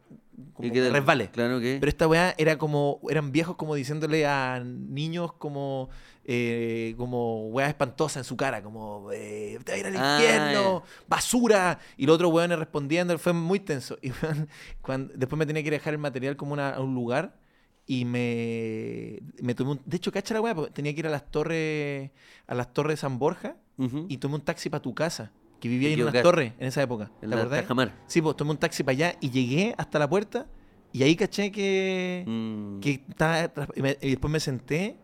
como 0.54 0.68
¿Y 0.68 0.72
que 0.72 0.90
resbale. 0.90 1.28
Claro 1.30 1.60
que... 1.60 1.76
Pero 1.78 1.88
esta 1.88 2.08
weá 2.08 2.34
era 2.36 2.58
como, 2.58 3.00
eran 3.08 3.30
viejos 3.30 3.54
como 3.54 3.76
diciéndole 3.76 4.26
a 4.26 4.60
niños 4.64 5.32
como, 5.34 5.88
eh, 6.24 6.94
como 6.96 7.46
weá 7.50 7.68
espantosa 7.68 8.18
en 8.18 8.24
su 8.24 8.36
cara, 8.36 8.60
como, 8.60 9.10
eh, 9.12 9.56
te 9.64 9.70
va 9.70 9.76
a 9.76 9.78
ir 9.78 9.86
al 9.86 9.96
Ah, 9.98 10.16
infierno, 10.18 10.82
basura. 11.06 11.78
Y 11.96 12.06
los 12.06 12.16
otros 12.16 12.32
weones 12.32 12.58
respondiendo, 12.58 13.16
fue 13.18 13.32
muy 13.32 13.60
tenso. 13.60 13.96
Y 14.02 14.10
weón, 14.10 14.48
cuando, 14.80 15.14
después 15.16 15.38
me 15.38 15.46
tenía 15.46 15.62
que 15.62 15.70
dejar 15.70 15.92
el 15.94 15.98
material 16.00 16.36
como 16.36 16.54
una- 16.54 16.70
a 16.74 16.80
un 16.80 16.92
lugar 16.94 17.36
y 17.86 18.04
me, 18.04 19.20
me 19.42 19.54
tomé 19.54 19.72
un, 19.72 19.80
de 19.84 19.96
hecho, 19.96 20.12
cacha 20.12 20.34
la 20.34 20.40
weá, 20.40 20.54
tenía 20.72 20.92
que 20.94 21.00
ir 21.00 21.06
a 21.06 21.10
las 21.10 21.30
torres, 21.30 22.10
a 22.46 22.54
las 22.54 22.72
torres 22.72 22.94
de 22.94 23.00
San 23.00 23.18
Borja 23.18 23.56
y 24.08 24.16
tomé 24.18 24.36
un 24.36 24.40
taxi 24.42 24.70
para 24.70 24.80
tu 24.80 24.94
casa, 24.94 25.32
que 25.60 25.68
vivía 25.68 25.88
ahí 25.88 25.94
en 25.94 26.02
unas 26.06 26.22
torres 26.22 26.52
en 26.60 26.68
esa 26.68 26.82
época. 26.82 27.10
¿Te 27.18 27.26
En 27.26 27.30
la 27.30 27.36
acordás? 27.36 27.62
Tajamar. 27.62 27.92
Sí, 28.06 28.22
pues 28.22 28.36
tomé 28.36 28.52
un 28.52 28.58
taxi 28.58 28.84
para 28.84 28.92
allá 28.92 29.16
y 29.20 29.30
llegué 29.30 29.74
hasta 29.76 29.98
la 29.98 30.08
puerta 30.08 30.46
y 30.92 31.02
ahí 31.02 31.16
caché 31.16 31.50
que, 31.50 32.24
Mm. 32.26 32.80
que 32.80 33.02
estaba 33.08 33.50
y 34.00 34.10
después 34.10 34.30
me 34.30 34.38
senté 34.40 34.96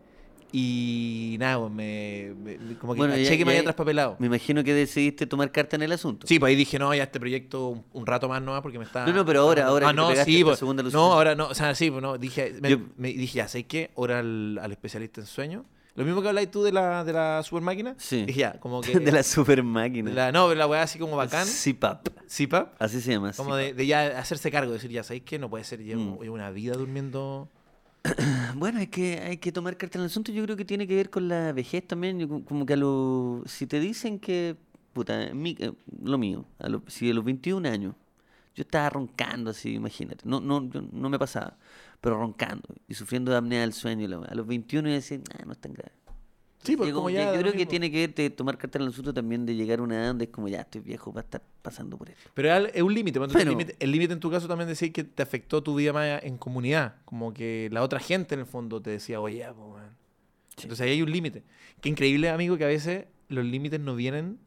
y 0.51 1.37
nada, 1.39 1.59
pues, 1.59 1.71
me, 1.71 2.33
me- 2.43 2.57
como 2.77 2.93
que 2.93 2.97
Bueno, 2.97 3.13
caché 3.13 3.23
ya- 3.25 3.37
que 3.37 3.45
me 3.45 3.51
había 3.51 3.63
traspapelado. 3.63 4.15
Me 4.19 4.27
imagino 4.27 4.63
que 4.63 4.73
decidiste 4.73 5.25
tomar 5.27 5.51
carta 5.51 5.75
en 5.75 5.83
el 5.83 5.91
asunto. 5.91 6.27
Sí, 6.27 6.39
pues 6.39 6.49
ahí 6.51 6.55
dije, 6.55 6.79
no, 6.79 6.93
ya 6.93 7.03
este 7.03 7.19
proyecto 7.19 7.67
un, 7.69 7.83
un 7.93 8.05
rato 8.05 8.27
más 8.27 8.41
no 8.41 8.51
va 8.53 8.61
porque 8.61 8.79
me 8.79 8.85
está... 8.85 9.05
No, 9.05 9.13
no, 9.13 9.25
pero 9.25 9.41
ahora- 9.41 9.65
ahora 9.67 9.89
Ah, 9.89 9.93
no, 9.93 10.13
sí, 10.15 10.43
pues, 10.43 10.59
segunda 10.59 10.83
No, 10.83 11.13
ahora 11.13 11.35
no, 11.35 11.47
o 11.47 11.53
sea, 11.55 11.73
sí, 11.75 11.89
pues 11.91 12.01
no, 12.01 12.17
dije, 12.17 12.55
me, 12.61 12.69
Yo- 12.71 12.79
me 12.97 13.09
dije, 13.13 13.37
ya, 13.37 13.47
¿sabes 13.47 13.65
qué? 13.67 13.91
Ahora 13.97 14.19
al, 14.19 14.59
al 14.61 14.71
especialista 14.71 15.21
en 15.21 15.27
sueño. 15.27 15.65
Lo 15.95 16.05
mismo 16.05 16.21
que 16.21 16.29
habláis 16.29 16.49
tú 16.49 16.63
de 16.63 16.71
la, 16.71 17.03
de 17.03 17.11
la 17.11 17.43
super 17.43 17.61
máquina. 17.61 17.93
Sí. 17.97 18.23
Dije, 18.25 18.39
ya, 18.39 18.53
como 18.59 18.79
que... 18.81 18.99
de 18.99 19.11
la 19.11 19.21
super 19.23 19.63
máquina. 19.63 20.11
la- 20.11 20.31
no, 20.31 20.47
pero 20.47 20.57
la 20.57 20.67
weá 20.67 20.83
así 20.83 20.97
como 20.97 21.17
bacán. 21.17 21.45
CPAP. 21.47 22.07
¿Cipap? 22.29 22.73
Así 22.81 23.01
se 23.01 23.11
llama. 23.11 23.33
Como 23.33 23.49
CPAP. 23.49 23.59
de, 23.59 23.73
de 23.73 23.85
ya 23.87 24.19
hacerse 24.19 24.49
cargo, 24.49 24.71
decir, 24.71 24.89
ya, 24.91 25.03
¿sabéis 25.03 25.23
qué? 25.25 25.37
No 25.39 25.49
puede 25.49 25.63
ser, 25.65 25.83
llevo, 25.83 26.19
Mm. 26.23 26.29
una 26.29 26.49
vida 26.51 26.73
durmiendo... 26.75 27.49
Bueno, 28.55 28.79
hay 28.79 28.87
que, 28.87 29.19
hay 29.19 29.37
que 29.37 29.51
tomar 29.51 29.77
carta 29.77 29.97
en 29.97 30.01
el 30.03 30.07
asunto. 30.07 30.31
Yo 30.31 30.43
creo 30.43 30.55
que 30.57 30.65
tiene 30.65 30.87
que 30.87 30.95
ver 30.95 31.09
con 31.09 31.27
la 31.27 31.51
vejez 31.53 31.85
también. 31.87 32.19
Yo 32.19 32.27
co- 32.29 32.43
como 32.45 32.65
que 32.65 32.73
a 32.73 32.77
los... 32.77 33.49
Si 33.51 33.67
te 33.67 33.79
dicen 33.79 34.19
que... 34.19 34.57
Puta, 34.93 35.33
mi- 35.33 35.55
eh, 35.59 35.73
lo 36.03 36.17
mío. 36.17 36.45
A 36.59 36.69
los, 36.69 36.81
si 36.87 37.09
a 37.09 37.13
los 37.13 37.23
21 37.23 37.65
años 37.65 37.95
yo 38.55 38.63
estaba 38.63 38.89
roncando 38.89 39.51
así, 39.51 39.75
imagínate. 39.75 40.23
No, 40.27 40.41
no, 40.41 40.69
yo- 40.69 40.83
no 40.91 41.09
me 41.09 41.19
pasaba. 41.19 41.57
Pero 42.01 42.17
roncando 42.19 42.67
y 42.87 42.93
sufriendo 42.95 43.31
de 43.31 43.37
apnea 43.37 43.61
del 43.61 43.73
sueño. 43.73 44.23
A 44.27 44.35
los 44.35 44.47
21 44.47 44.89
yo 44.89 44.95
decía, 44.95 45.19
"Ah, 45.39 45.43
no 45.45 45.53
es 45.53 45.59
tan 45.59 45.73
grave. 45.73 45.91
Sí, 46.61 46.75
Llegó- 46.75 46.97
como 46.97 47.09
ya- 47.09 47.33
yo 47.33 47.39
creo 47.39 47.53
que 47.53 47.65
tiene 47.65 47.89
que 47.89 48.07
de 48.09 48.29
tomar 48.29 48.57
carta 48.57 48.77
en 48.79 48.83
el 48.83 48.89
asunto 48.89 49.13
también 49.13 49.45
de 49.45 49.55
llegar 49.55 49.79
a 49.79 49.81
una 49.81 49.95
edad 49.95 50.07
donde 50.07 50.25
es 50.25 50.29
como 50.31 50.49
ya 50.49 50.59
estoy 50.61 50.81
viejo 50.81 51.13
para 51.13 51.23
estar 51.23 51.41
pasando 51.61 51.97
por 51.97 52.09
esto. 52.09 52.29
Pero 52.33 52.53
es 52.53 52.81
un 52.81 52.93
límite. 52.93 53.17
Bueno. 53.17 53.33
límite- 53.51 53.75
El 53.79 53.91
límite 53.91 54.11
en 54.13 54.19
tu 54.19 54.29
caso 54.29 54.47
también 54.47 54.67
decía 54.67 54.91
que 54.91 55.05
te 55.05 55.23
afectó 55.23 55.63
tu 55.63 55.73
vida 55.75 55.93
más 55.93 56.21
en 56.23 56.37
comunidad. 56.37 56.95
Como 57.05 57.33
que 57.33 57.69
la 57.71 57.81
otra 57.81 57.99
gente 57.99 58.33
en 58.35 58.41
el 58.41 58.45
fondo 58.45 58.81
te 58.81 58.89
decía, 58.89 59.21
oye, 59.21 59.37
ya, 59.37 59.53
pues, 59.53 59.67
weón". 59.69 59.89
Sí. 60.57 60.63
Entonces 60.63 60.83
ahí 60.85 60.91
hay 60.91 61.01
un 61.01 61.11
límite. 61.11 61.43
Qué 61.79 61.87
increíble, 61.87 62.29
amigo, 62.29 62.57
que 62.57 62.65
a 62.65 62.67
veces 62.67 63.05
los 63.29 63.45
límites 63.45 63.79
no 63.79 63.95
vienen 63.95 64.37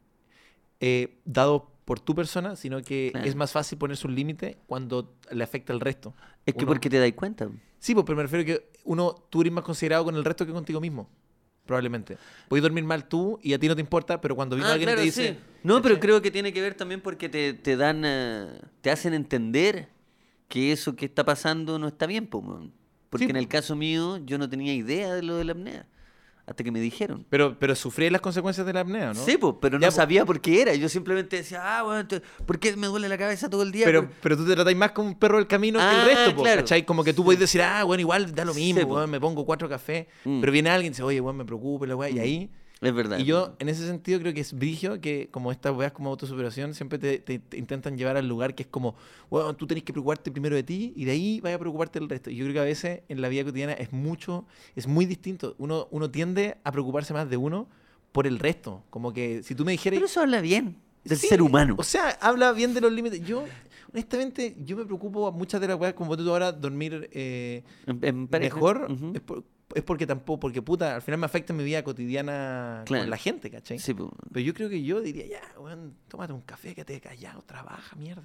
eh, 0.80 1.16
dados 1.24 1.62
por 1.84 2.00
tu 2.00 2.14
persona, 2.14 2.56
sino 2.56 2.82
que 2.82 3.10
Claro. 3.12 3.26
es 3.26 3.34
más 3.36 3.52
fácil 3.52 3.78
ponerse 3.78 4.06
un 4.06 4.14
límite 4.14 4.58
cuando 4.66 5.14
le 5.30 5.42
afecta 5.44 5.72
al 5.72 5.80
resto. 5.80 6.14
Es 6.44 6.54
que 6.54 6.64
Uno- 6.64 6.72
porque 6.72 6.90
te 6.90 6.98
das 6.98 7.12
cuenta. 7.12 7.48
Sí, 7.78 7.94
pues, 7.94 8.04
pero 8.04 8.16
me 8.16 8.22
refiero 8.24 8.44
que 8.44 8.68
uno, 8.84 9.14
tú 9.30 9.40
eres 9.40 9.52
más 9.52 9.64
considerado 9.64 10.04
con 10.04 10.14
el 10.16 10.24
resto 10.24 10.44
que 10.44 10.52
contigo 10.52 10.80
mismo. 10.80 11.08
Probablemente. 11.72 12.18
Puedes 12.48 12.62
dormir 12.62 12.84
mal 12.84 13.08
tú 13.08 13.38
y 13.42 13.54
a 13.54 13.58
ti 13.58 13.66
no 13.66 13.74
te 13.74 13.80
importa, 13.80 14.20
pero 14.20 14.36
cuando 14.36 14.56
vino 14.56 14.68
Ah, 14.68 14.72
alguien 14.72 14.88
claro, 14.88 15.00
te 15.00 15.04
dice. 15.06 15.28
sí. 15.32 15.38
No, 15.62 15.80
pero 15.80 15.98
creo 15.98 16.20
que 16.20 16.30
tiene 16.30 16.52
que 16.52 16.60
ver 16.60 16.74
también 16.74 17.00
porque 17.00 17.30
te, 17.30 17.54
te 17.54 17.76
dan, 17.78 18.02
eh, 18.04 18.60
te 18.82 18.90
hacen 18.90 19.14
entender 19.14 19.88
que 20.48 20.70
eso 20.72 20.94
que 20.94 21.06
está 21.06 21.24
pasando 21.24 21.78
no 21.78 21.88
está 21.88 22.06
bien, 22.06 22.26
po. 22.26 22.42
Porque 23.08 23.24
Sí, 23.24 23.30
en 23.30 23.36
el 23.36 23.48
caso 23.48 23.74
mío 23.74 24.18
yo 24.18 24.36
no 24.36 24.50
tenía 24.50 24.74
idea 24.74 25.14
de 25.14 25.22
lo 25.22 25.36
de 25.36 25.44
la 25.44 25.52
apnea. 25.52 25.86
Hasta 26.46 26.64
que 26.64 26.72
me 26.72 26.80
dijeron. 26.80 27.24
Pero, 27.30 27.56
pero 27.58 27.74
sufrí 27.76 28.10
las 28.10 28.20
consecuencias 28.20 28.66
de 28.66 28.72
la 28.72 28.80
apnea, 28.80 29.14
¿no? 29.14 29.24
Sí, 29.24 29.36
pues, 29.38 29.54
pero 29.60 29.78
Ya, 29.78 29.86
no 29.86 29.92
po. 29.92 29.96
sabía 29.96 30.24
por 30.26 30.40
qué 30.40 30.62
era. 30.62 30.74
Yo 30.74 30.88
simplemente 30.88 31.36
decía, 31.36 31.60
ah, 31.78 31.82
bueno, 31.84 32.00
entonces, 32.00 32.28
¿por 32.44 32.58
qué 32.58 32.76
me 32.76 32.88
duele 32.88 33.08
la 33.08 33.16
cabeza 33.16 33.48
todo 33.48 33.62
el 33.62 33.70
día? 33.72 33.84
Pero, 33.86 34.02
Por- 34.06 34.12
pero 34.20 34.36
tú 34.36 34.46
te 34.46 34.54
tratáis 34.54 34.76
más 34.76 34.90
como 34.92 35.08
un 35.08 35.14
perro 35.18 35.38
del 35.38 35.46
camino 35.46 35.78
que 35.78 35.84
Ah, 35.84 36.00
el 36.02 36.16
resto, 36.16 36.34
po, 36.36 36.42
claro. 36.42 36.62
¿cachai? 36.62 36.84
Como 36.84 37.04
que 37.04 37.12
tú 37.14 37.24
podés 37.24 37.38
decir, 37.40 37.62
ah, 37.62 37.84
bueno, 37.84 38.00
igual 38.00 38.34
da 38.34 38.44
lo 38.44 38.52
Sí, 38.54 38.72
mismo, 38.72 38.88
po. 38.88 38.94
weón, 38.96 39.10
me 39.10 39.20
pongo 39.20 39.46
cuatro 39.46 39.68
cafés. 39.68 40.06
Mm. 40.24 40.40
Pero 40.40 40.52
viene 40.52 40.70
alguien 40.70 40.90
y 40.90 40.94
dice, 40.94 41.02
oye, 41.04 41.20
weón, 41.20 41.36
me 41.36 41.44
preocupa, 41.44 41.86
la 41.86 41.94
weá, 41.96 42.10
y 42.10 42.18
ahí. 42.18 42.50
Es 42.82 42.92
verdad. 42.92 43.18
Y 43.18 43.24
yo, 43.24 43.54
en 43.60 43.68
ese 43.68 43.86
sentido, 43.86 44.18
creo 44.20 44.34
que 44.34 44.40
es 44.40 44.52
brigio 44.52 45.00
que, 45.00 45.28
como 45.30 45.52
estas 45.52 45.74
weas 45.74 45.92
como 45.92 46.10
autosuperación, 46.10 46.74
siempre 46.74 46.98
te, 46.98 47.18
te- 47.20 47.38
te 47.38 47.56
intentan 47.56 47.96
llevar 47.96 48.16
al 48.16 48.28
lugar 48.28 48.54
que 48.56 48.64
es 48.64 48.68
como, 48.68 48.96
weón, 49.30 49.56
tú 49.56 49.66
tenés 49.68 49.84
que 49.84 49.92
preocuparte 49.92 50.30
primero 50.32 50.56
de 50.56 50.64
ti 50.64 50.92
y 50.96 51.04
de 51.04 51.12
ahí 51.12 51.40
vaya 51.40 51.56
a 51.56 51.58
preocuparte 51.60 52.00
del 52.00 52.08
resto. 52.08 52.28
Y 52.30 52.36
yo 52.36 52.44
creo 52.44 52.54
que 52.54 52.60
a 52.60 52.64
veces 52.64 53.00
en 53.08 53.20
la 53.22 53.28
vida 53.28 53.44
cotidiana 53.44 53.72
es 53.74 53.92
mucho, 53.92 54.44
es 54.76 54.86
muy 54.88 55.06
distinto. 55.06 55.54
Uno, 55.58 55.86
uno 55.92 56.10
tiende 56.10 56.56
a 56.64 56.72
preocuparse 56.72 57.12
más 57.14 57.30
de 57.30 57.36
uno 57.36 57.68
por 58.10 58.26
el 58.26 58.38
resto. 58.40 58.82
Como 58.90 59.12
que 59.12 59.42
si 59.44 59.54
tú 59.54 59.64
me 59.64 59.72
dijeras. 59.72 59.96
Pero 59.98 60.06
eso 60.06 60.20
habla 60.20 60.40
bien 60.40 60.76
del 61.04 61.18
Sí, 61.18 61.28
ser 61.28 61.40
humano. 61.40 61.76
O 61.78 61.84
sea, 61.84 62.10
habla 62.20 62.50
bien 62.52 62.74
de 62.74 62.80
los 62.80 62.92
límites. 62.92 63.24
Yo, 63.24 63.44
honestamente, 63.92 64.56
yo 64.64 64.76
me 64.76 64.84
preocupo 64.84 65.26
a 65.26 65.30
muchas 65.30 65.60
de 65.60 65.68
las 65.68 65.78
weas, 65.78 65.94
como 65.94 66.16
tú 66.16 66.28
ahora, 66.30 66.52
dormir 66.52 67.08
eh, 67.12 67.62
En- 67.86 67.98
en 68.02 68.28
pareja. 68.28 68.54
mejor. 68.56 68.88
Es, 69.14 69.20
por- 69.20 69.44
es 69.74 69.82
porque 69.82 70.06
tampoco, 70.06 70.40
porque 70.40 70.62
puta, 70.62 70.94
al 70.96 71.02
final 71.02 71.18
me 71.20 71.26
afecta 71.26 71.52
en 71.52 71.56
mi 71.58 71.64
vida 71.64 71.82
cotidiana 71.82 72.82
Claro. 72.86 73.04
con 73.04 73.10
la 73.10 73.16
gente, 73.16 73.50
¿cachai? 73.50 73.78
Sí, 73.78 73.94
pues. 73.94 74.10
Pero 74.32 74.44
yo 74.44 74.54
creo 74.54 74.68
que 74.68 74.82
yo 74.82 75.00
diría, 75.00 75.26
ya, 75.26 75.60
weón, 75.60 75.94
tómate 76.08 76.32
un 76.32 76.40
café, 76.42 76.74
que 76.74 76.84
te 76.84 77.00
callado, 77.00 77.42
trabaja, 77.42 77.96
mierda. 77.96 78.22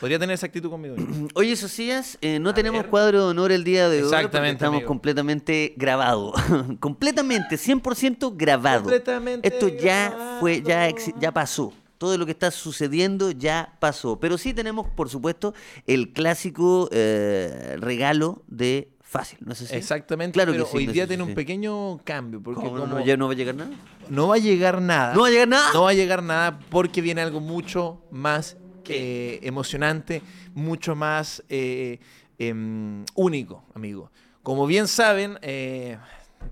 Podría 0.00 0.18
tener 0.18 0.34
esa 0.34 0.46
actitud 0.46 0.70
conmigo. 0.70 0.96
Oye, 1.34 1.56
Socias, 1.56 2.18
eh, 2.20 2.38
no 2.38 2.50
A 2.50 2.54
tenemos 2.54 2.82
ver. 2.82 2.90
cuadro 2.90 3.24
de 3.24 3.30
honor 3.30 3.52
el 3.52 3.64
día 3.64 3.88
de 3.88 3.98
hoy. 3.98 4.04
Exactamente, 4.04 4.54
Estamos 4.56 4.78
amigo. 4.78 4.88
completamente 4.88 5.74
grabados. 5.76 6.34
completamente, 6.80 7.56
100% 7.56 8.34
grabado. 8.36 8.80
Completamente 8.82 9.46
Esto 9.48 9.68
ya 9.68 10.10
grabado. 10.10 10.40
fue, 10.40 10.62
ya, 10.62 10.88
ya 11.20 11.32
pasó. 11.32 11.72
Todo 11.98 12.18
lo 12.18 12.26
que 12.26 12.32
está 12.32 12.50
sucediendo 12.50 13.30
ya 13.30 13.74
pasó. 13.80 14.20
Pero 14.20 14.36
sí 14.36 14.52
tenemos, 14.52 14.86
por 14.88 15.08
supuesto, 15.08 15.54
el 15.86 16.12
clásico 16.12 16.88
eh, 16.92 17.76
regalo 17.80 18.42
de 18.48 18.90
Fácil. 19.18 19.38
¿No 19.40 19.52
es 19.52 19.62
así? 19.62 19.74
Exactamente, 19.74 20.34
Claro 20.34 20.52
que 20.52 20.58
pero 20.58 20.70
sí, 20.70 20.76
hoy 20.78 20.86
no, 20.86 20.92
día 20.92 21.06
tiene 21.06 21.22
un 21.22 21.34
pequeño 21.34 21.98
cambio. 22.04 22.42
Porque 22.42 22.60
¿Cómo 22.62 22.80
como 22.80 22.86
no, 22.86 23.04
ya 23.04 23.16
no 23.16 23.26
va 23.26 23.32
a 23.32 23.36
llegar 23.36 23.54
nada? 23.54 23.70
no 24.08 24.28
va 24.28 24.34
a 24.36 24.38
llegar 24.38 24.80
nada. 24.80 25.14
¿No 25.14 25.22
va 25.22 25.26
a 25.26 25.30
llegar 25.30 25.48
nada? 25.48 25.72
No 25.72 25.82
va 25.82 25.90
a 25.90 25.94
llegar 25.94 26.22
nada 26.22 26.58
porque 26.70 27.00
viene 27.00 27.22
algo 27.22 27.40
mucho 27.40 28.02
más 28.10 28.56
eh, 28.88 29.40
emocionante, 29.42 30.22
mucho 30.54 30.94
más 30.94 31.42
eh, 31.48 31.98
em, 32.38 33.04
único, 33.14 33.64
amigo. 33.74 34.10
Como 34.42 34.66
bien 34.66 34.86
saben, 34.86 35.38
eh, 35.42 35.98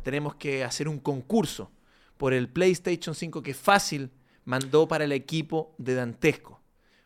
tenemos 0.03 0.35
que 0.35 0.65
hacer 0.65 0.89
un 0.89 0.99
concurso 0.99 1.71
por 2.17 2.33
el 2.33 2.49
PlayStation 2.49 3.15
5 3.15 3.43
que 3.43 3.55
Fácil 3.55 4.11
mandó 4.45 4.89
para 4.89 5.05
el 5.05 5.13
equipo 5.13 5.75
de 5.79 5.95
Dantesco. 5.95 6.61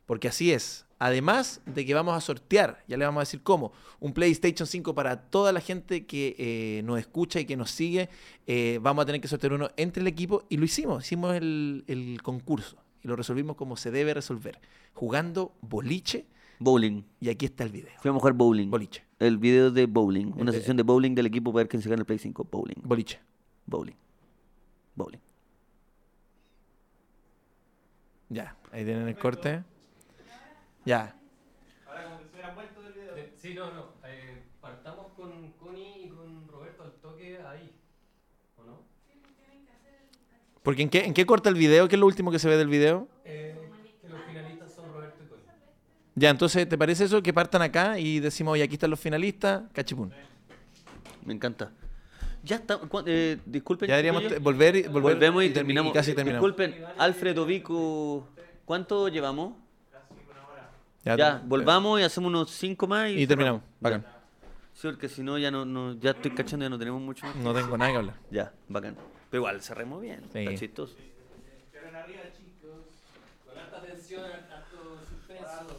Porque 0.06 0.28
así 0.28 0.52
es. 0.52 0.86
Además 1.00 1.60
de 1.64 1.86
que 1.86 1.94
vamos 1.94 2.16
a 2.16 2.20
sortear, 2.20 2.82
ya 2.88 2.96
le 2.96 3.04
vamos 3.04 3.20
a 3.20 3.22
decir 3.22 3.40
cómo, 3.42 3.72
un 4.00 4.12
PlayStation 4.12 4.66
5 4.66 4.94
para 4.96 5.20
toda 5.30 5.52
la 5.52 5.60
gente 5.60 6.06
que 6.06 6.34
eh, 6.38 6.82
nos 6.84 6.98
escucha 6.98 7.38
y 7.38 7.44
que 7.44 7.56
nos 7.56 7.70
sigue. 7.70 8.08
eh, 8.46 8.80
vamos 8.82 9.02
a 9.04 9.06
tener 9.06 9.20
que 9.20 9.28
sortear 9.28 9.52
uno 9.52 9.70
entre 9.76 10.00
el 10.00 10.08
equipo 10.08 10.44
y 10.48 10.56
lo 10.56 10.64
hicimos. 10.64 11.04
Hicimos 11.04 11.36
el, 11.36 11.84
el 11.86 12.20
concurso 12.22 12.76
y 13.04 13.06
lo 13.08 13.14
resolvimos 13.14 13.54
como 13.54 13.76
se 13.76 13.90
debe 13.92 14.12
resolver. 14.12 14.58
Jugando 14.92 15.52
boliche 15.60 16.26
Bowling. 16.58 17.04
y 17.20 17.28
aquí 17.28 17.44
está 17.46 17.62
el 17.62 17.70
video. 17.70 17.92
Fuimos 18.00 18.18
a 18.18 18.20
jugar 18.22 18.32
bowling. 18.34 18.68
Boliche. 18.68 19.04
El 19.20 19.38
video 19.38 19.70
de 19.70 19.86
bowling. 19.86 20.32
Una 20.36 20.50
de- 20.50 20.58
sesión 20.58 20.76
de 20.76 20.82
bowling 20.82 21.14
del 21.14 21.26
equipo 21.26 21.52
para 21.52 21.60
ver 21.62 21.68
quién 21.68 21.80
se 21.80 21.88
gana 21.88 22.00
el 22.00 22.06
Play 22.06 22.18
5. 22.18 22.44
Bowling. 22.50 22.74
Boliche. 22.82 23.20
Bowling. 23.66 23.94
Bowling. 24.96 25.18
Ya, 28.30 28.56
ahí 28.72 28.84
tienen 28.84 29.06
el 29.08 29.16
corte. 29.16 29.62
Ya. 30.88 31.14
Eh, 33.16 33.32
Sí, 33.36 33.52
no, 33.54 33.70
no. 33.70 33.92
eh, 34.06 34.42
partamos 34.60 35.12
con 35.14 35.52
Connie 35.52 36.04
y 36.04 36.08
con 36.08 36.48
Roberto 36.48 36.82
al 36.84 36.92
toque 36.92 37.38
ahí. 37.46 37.70
¿O 38.56 38.64
no? 38.64 38.80
Porque 40.62 40.80
¿en 40.82 40.88
qué, 40.88 41.04
¿en 41.04 41.12
qué 41.12 41.26
corta 41.26 41.50
el 41.50 41.56
video? 41.56 41.88
¿Qué 41.88 41.96
es 41.96 42.00
lo 42.00 42.06
último 42.06 42.30
que 42.30 42.38
se 42.38 42.48
ve 42.48 42.56
del 42.56 42.68
video? 42.68 43.06
Eh, 43.26 43.54
que 44.00 44.08
los 44.08 44.20
finalistas 44.24 44.72
son 44.74 44.90
Roberto 44.92 45.22
y 45.24 45.28
Connie. 45.28 45.44
Ya, 46.14 46.30
entonces, 46.30 46.66
¿te 46.66 46.78
parece 46.78 47.04
eso? 47.04 47.22
Que 47.22 47.34
partan 47.34 47.60
acá 47.60 47.98
y 47.98 48.20
decimos, 48.20 48.52
oye, 48.54 48.62
aquí 48.62 48.74
están 48.74 48.88
los 48.90 48.98
finalistas, 49.00 49.64
cachipún. 49.74 50.12
Me 51.26 51.34
encanta. 51.34 51.70
Ya 52.42 52.56
está. 52.56 52.80
eh, 53.06 53.38
disculpen. 53.44 53.88
Ya 53.90 53.96
deberíamos 53.96 54.40
volver 54.40 54.76
y 54.76 54.82
volver 54.84 55.02
Volvemos 55.14 55.44
y 55.44 55.48
termi- 55.50 55.52
terminamos. 55.54 55.92
casi 55.92 56.14
terminamos. 56.14 56.46
Disculpen, 56.48 56.82
Alfredo 56.96 57.44
Vico. 57.44 58.26
¿Cuánto 58.64 59.08
llevamos? 59.08 59.54
Ya, 61.08 61.16
Ya, 61.16 61.42
volvamos 61.44 62.00
y 62.00 62.02
hacemos 62.02 62.28
unos 62.28 62.50
cinco 62.50 62.86
más 62.86 63.08
y, 63.10 63.22
Y 63.22 63.26
terminamos. 63.26 63.62
Bacán. 63.80 64.04
Sí, 64.74 64.86
porque 64.88 65.08
si 65.08 65.22
no, 65.22 65.38
ya 65.38 65.50
no, 65.50 65.64
no, 65.64 65.94
ya 65.94 66.10
estoy 66.10 66.30
cachando, 66.32 66.64
ya 66.66 66.70
no 66.70 66.78
tenemos 66.78 67.00
mucho 67.00 67.26
más. 67.26 67.34
No 67.36 67.54
tengo 67.54 67.76
nada 67.78 67.90
que 67.90 67.96
hablar. 67.96 68.14
Ya, 68.30 68.52
bacán. 68.68 68.94
Pero 69.30 69.40
igual 69.40 69.62
cerremos 69.62 70.00
bien. 70.00 70.22
Sí. 70.32 70.40
Está 70.40 70.54
chistoso. 70.54 70.94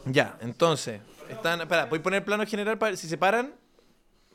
Ya, 0.06 0.36
entonces, 0.40 1.00
están, 1.28 1.60
espera, 1.60 1.86
voy 1.86 1.98
a 1.98 2.02
poner 2.02 2.24
plano 2.24 2.44
general 2.46 2.78
para 2.78 2.96
si 2.96 3.06
se 3.06 3.16
paran. 3.18 3.54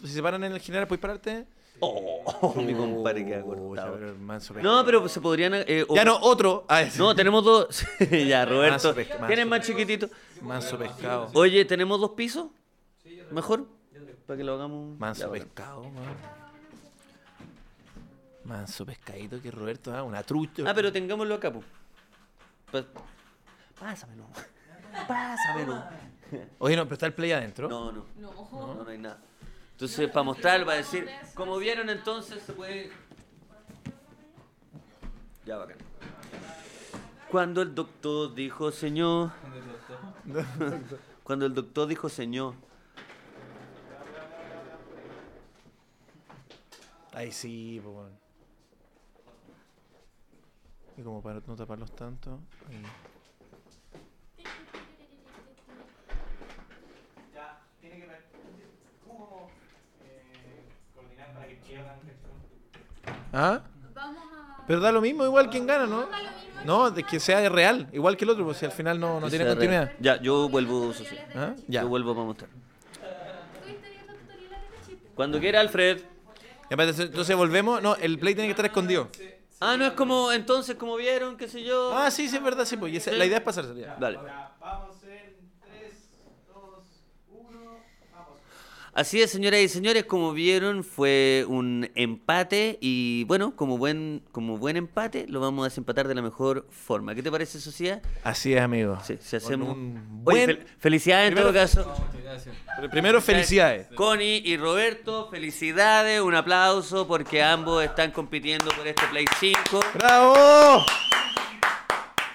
Si 0.02 0.10
se 0.10 0.22
paran 0.22 0.44
en 0.44 0.52
el 0.54 0.60
general, 0.60 0.88
¿puedes 0.88 1.02
pararte? 1.02 1.46
Oh, 1.80 2.54
mi 2.62 2.74
compadre 2.74 3.26
queda 3.26 3.44
Uy, 3.44 3.76
cortado. 3.76 3.98
No, 4.62 4.86
pero 4.86 5.08
se 5.10 5.20
podrían. 5.20 5.54
eh, 5.56 5.86
Ya 5.94 6.06
no, 6.06 6.18
otro. 6.22 6.66
Ah, 6.70 6.84
No, 6.98 7.16
tenemos 7.16 7.44
dos. 7.44 7.86
ya, 8.28 8.46
Roberto. 8.46 8.94
Manso 8.94 9.28
¿Tienes 9.28 9.48
más 9.48 9.66
chiquitito? 9.66 10.10
Manso 10.42 10.78
pescado. 10.78 11.30
Oye, 11.34 11.66
¿tenemos 11.66 12.00
dos 12.00 12.12
pisos? 12.12 12.48
¿Mejor? 13.32 13.68
Para 14.26 14.38
que 14.38 14.44
lo 14.44 14.56
hagamos. 14.56 14.98
Manso 15.00 15.32
pescado, 15.32 15.84
man. 15.90 16.16
Manso 18.44 18.86
pescadito 18.86 19.42
que 19.42 19.50
Roberto, 19.50 19.94
ah, 19.96 20.04
una 20.04 20.22
trucha. 20.24 20.64
Ah, 20.68 20.74
pero 20.74 20.92
tengámoslo 20.92 21.36
acá, 21.36 21.52
pues. 21.52 22.86
Pásamelo. 23.80 24.26
Pásamelo. 25.08 25.84
Oye, 26.60 26.76
no, 26.76 26.84
pero 26.84 26.94
está 26.94 27.06
el 27.06 27.14
play 27.14 27.32
adentro. 27.32 27.68
No, 27.68 27.92
no. 27.92 28.06
No, 28.18 28.84
no 28.84 28.90
hay 28.90 28.98
nada. 28.98 29.20
Entonces, 29.72 30.10
para 30.10 30.24
mostrar, 30.24 30.64
para 30.64 30.78
decir, 30.78 31.08
como 31.34 31.58
vieron 31.58 31.90
entonces, 31.90 32.42
se 32.44 32.54
puede... 32.54 32.92
Ya, 35.46 35.58
bacán. 35.58 35.78
Cuando 37.32 37.62
el 37.62 37.74
doctor 37.76 38.34
dijo, 38.34 38.72
señor... 38.72 39.32
Cuando 41.24 41.46
el 41.46 41.54
doctor 41.54 41.88
dijo, 41.90 42.10
señor... 42.10 42.54
Ahí 47.14 47.32
sí, 47.32 47.80
pues 47.82 47.96
bueno. 47.96 48.18
Y 50.98 51.02
como 51.02 51.22
para 51.22 51.42
no 51.48 51.56
taparlos 51.56 51.96
tanto. 51.96 52.40
ahí. 52.70 52.84
¿Ah? 63.38 63.62
Pero 64.66 64.80
da 64.80 64.92
lo 64.92 65.02
mismo 65.02 65.26
igual 65.26 65.50
quien 65.50 65.68
gana, 65.68 65.86
¿no? 65.86 66.08
No, 66.66 66.92
de 66.92 67.04
que 67.04 67.20
sea 67.20 67.48
real, 67.50 67.88
igual 67.94 68.18
que 68.18 68.26
el 68.26 68.32
otro, 68.32 68.44
pues 68.46 68.58
si 68.58 68.66
al 68.66 68.72
final 68.72 69.00
no, 69.00 69.20
no 69.20 69.30
tiene 69.30 69.46
continuidad. 69.46 69.86
real. 69.86 69.98
Ya, 70.00 70.22
yo 70.22 70.50
vuelvo. 70.50 70.92
¿Ah? 71.36 71.54
Ya. 71.68 71.82
Yo 71.82 71.88
vuelvo 71.88 72.14
para 72.14 72.26
mostrar. 72.26 72.50
Cuando 75.16 75.40
quiera, 75.40 75.62
Alfred. 75.62 76.02
Entonces 76.70 77.36
volvemos. 77.36 77.82
No, 77.82 77.96
el 77.96 78.20
play 78.20 78.34
tiene 78.36 78.48
que 78.48 78.52
estar 78.52 78.66
escondido. 78.66 79.10
Ah, 79.62 79.78
no 79.78 79.86
es 79.86 79.94
como 79.94 80.32
entonces, 80.34 80.76
como 80.76 80.96
vieron, 80.98 81.38
qué 81.38 81.48
sé 81.48 81.64
yo. 81.64 81.96
Ah, 81.98 82.12
sí, 82.12 82.28
sí, 82.28 82.36
es 82.36 82.44
verdad, 82.44 82.66
sí, 82.66 82.76
pues. 82.76 82.92
y 82.94 82.98
esa- 82.98 83.12
Sí. 83.12 83.18
La 83.18 83.26
idea 83.26 83.38
es 83.38 83.44
pasarse 83.44 83.74
ya. 83.80 83.96
Dale. 83.98 84.18
Vamos 84.60 84.96
en 85.04 85.36
3, 85.64 85.94
2, 86.54 86.84
1, 87.30 87.78
vamos. 88.14 88.40
Así 88.96 89.22
es, 89.22 89.30
señoras 89.30 89.60
y 89.60 89.68
señores, 89.68 90.06
como 90.06 90.32
vieron, 90.32 90.82
fue 90.86 91.44
un 91.50 91.92
empate 91.96 92.78
y 92.80 93.26
bueno, 93.26 93.54
como 93.54 93.78
buen, 93.78 94.24
como 94.32 94.58
buen 94.58 94.78
empate, 94.78 95.26
lo 95.28 95.42
vamos 95.42 95.64
a 95.66 95.70
desempatar 95.70 96.08
de 96.08 96.16
la 96.16 96.22
mejor 96.22 96.66
forma. 96.72 97.14
¿Qué 97.14 97.22
te 97.22 97.30
parece, 97.30 97.60
Sociedad? 97.60 98.02
Así 98.24 98.54
es, 98.54 98.62
amigo. 98.62 98.98
Sí, 99.04 99.18
si 99.20 99.36
hacemos. 99.36 99.76
un 99.76 100.22
Oye, 100.24 100.46
buen- 100.46 100.50
fel- 100.50 100.66
felicidades 100.80 101.28
en 101.30 101.36
todo 101.36 101.52
Primero- 101.52 101.68
caso. 101.68 102.06
Primero, 102.90 103.22
felicidades. 103.22 103.88
Connie 103.96 104.42
y 104.46 104.56
Roberto, 104.56 105.28
felicidades, 105.30 106.22
un 106.22 106.34
aplauso 106.34 107.06
porque 107.06 107.44
ambos 107.44 107.84
están 107.84 108.12
compitiendo 108.12 108.72
por 108.72 108.88
este 108.88 109.06
Play 109.08 109.26
5. 109.42 109.82
¡Bravo! 109.96 110.86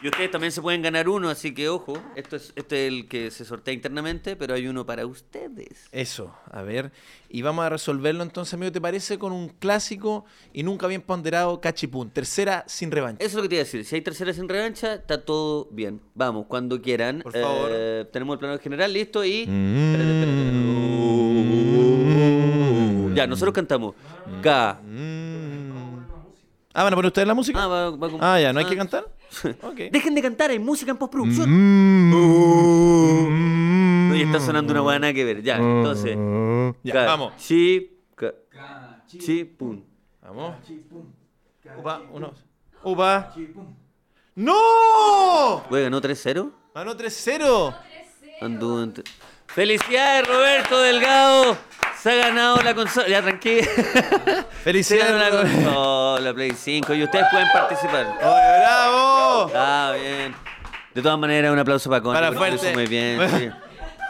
Y 0.02 0.08
ustedes 0.08 0.30
también 0.30 0.50
se 0.50 0.62
pueden 0.62 0.80
ganar 0.80 1.10
uno, 1.10 1.28
así 1.28 1.52
que 1.52 1.68
ojo, 1.68 1.92
esto 2.16 2.36
es, 2.36 2.54
este 2.56 2.86
es 2.86 2.92
el 2.92 3.06
que 3.06 3.30
se 3.30 3.44
sortea 3.44 3.74
internamente, 3.74 4.34
pero 4.34 4.54
hay 4.54 4.66
uno 4.66 4.86
para 4.86 5.04
ustedes. 5.04 5.88
Eso, 5.92 6.34
a 6.50 6.62
ver. 6.62 6.90
Y 7.28 7.42
vamos 7.42 7.66
a 7.66 7.68
resolverlo 7.68 8.22
entonces, 8.22 8.54
amigo, 8.54 8.72
¿te 8.72 8.80
parece? 8.80 9.18
Con 9.18 9.32
un 9.32 9.50
clásico 9.50 10.24
y 10.54 10.62
nunca 10.62 10.86
bien 10.86 11.02
ponderado 11.02 11.60
cachipún. 11.60 12.08
Tercera 12.08 12.64
sin 12.66 12.90
revancha. 12.90 13.22
Eso 13.22 13.32
es 13.32 13.34
lo 13.36 13.42
que 13.42 13.48
te 13.50 13.54
iba 13.56 13.60
a 13.60 13.64
decir. 13.64 13.84
Si 13.84 13.94
hay 13.94 14.00
tercera 14.00 14.32
sin 14.32 14.48
revancha, 14.48 14.94
está 14.94 15.22
todo 15.22 15.68
bien. 15.70 16.00
Vamos, 16.14 16.46
cuando 16.48 16.80
quieran. 16.80 17.20
Por 17.20 17.34
favor. 17.34 17.68
Eh, 17.70 18.06
tenemos 18.10 18.32
el 18.34 18.38
plano 18.38 18.58
general 18.58 18.90
listo 18.94 19.22
y. 19.22 19.46
Mm. 19.46 19.92
Espérate, 19.92 20.12
espérate. 20.14 20.40
Ya, 23.16 23.26
nosotros 23.26 23.54
cantamos. 23.54 23.94
Ga. 24.42 24.80
Mm. 24.82 25.98
Ah, 26.72 26.84
¿van 26.84 26.92
a 26.92 26.96
poner 26.96 27.08
ustedes 27.08 27.28
la 27.28 27.34
música? 27.34 27.62
Ah, 27.62 27.66
va- 27.66 27.90
va 27.90 28.10
con- 28.10 28.22
Ah, 28.22 28.40
ya, 28.40 28.52
¿no 28.52 28.60
hay 28.60 28.64
ah. 28.64 28.68
que 28.68 28.76
cantar? 28.76 29.04
Ok. 29.62 29.76
Dejen 29.92 30.14
de 30.14 30.22
cantar, 30.22 30.50
hay 30.50 30.58
música 30.58 30.90
en 30.90 30.96
postproducción. 30.96 31.48
Mm. 31.50 32.10
No, 34.08 34.16
y 34.16 34.22
está 34.22 34.40
sonando 34.40 34.72
una 34.72 34.80
buena 34.80 35.12
que 35.12 35.24
ver. 35.24 35.42
Ya, 35.42 35.56
entonces. 35.56 36.16
Ya, 36.82 36.94
Ga- 36.94 37.06
vamos. 37.06 37.36
Chi. 37.36 37.98
ca- 38.14 38.34
Chi, 39.06 39.44
pum. 39.44 39.82
Vamos. 40.22 40.56
Upa, 41.78 42.02
uno. 42.12 42.32
Upa. 42.82 43.34
¡No! 44.34 45.64
Ganó 45.70 46.00
3-0. 46.00 46.50
Ganó 46.74 46.96
3-0. 46.96 47.74
Anduvo 48.40 48.82
en- 48.82 48.94
Felicidades, 49.46 50.26
Roberto 50.28 50.80
Delgado. 50.80 51.56
Se 52.02 52.10
ha 52.10 52.14
ganado 52.16 52.56
la 52.62 52.74
consola. 52.74 53.08
Ya, 53.08 53.20
ganó 53.20 53.38
Felicidades. 54.64 55.14
la 55.14 55.30
consola, 55.30 56.34
Play 56.34 56.52
5. 56.52 56.94
Y 56.94 57.04
ustedes 57.04 57.26
pueden 57.30 57.48
participar. 57.52 58.06
bravo. 58.18 59.46
Está 59.48 59.92
bien. 59.92 60.34
De 60.94 61.02
todas 61.02 61.18
maneras, 61.18 61.52
un 61.52 61.58
aplauso 61.58 61.90
para 61.90 62.02
Connie. 62.02 62.20
Para 62.20 62.32
fuerte. 62.32 62.72
Muy 62.74 62.86
bien. 62.86 63.20
sí. 63.38 63.50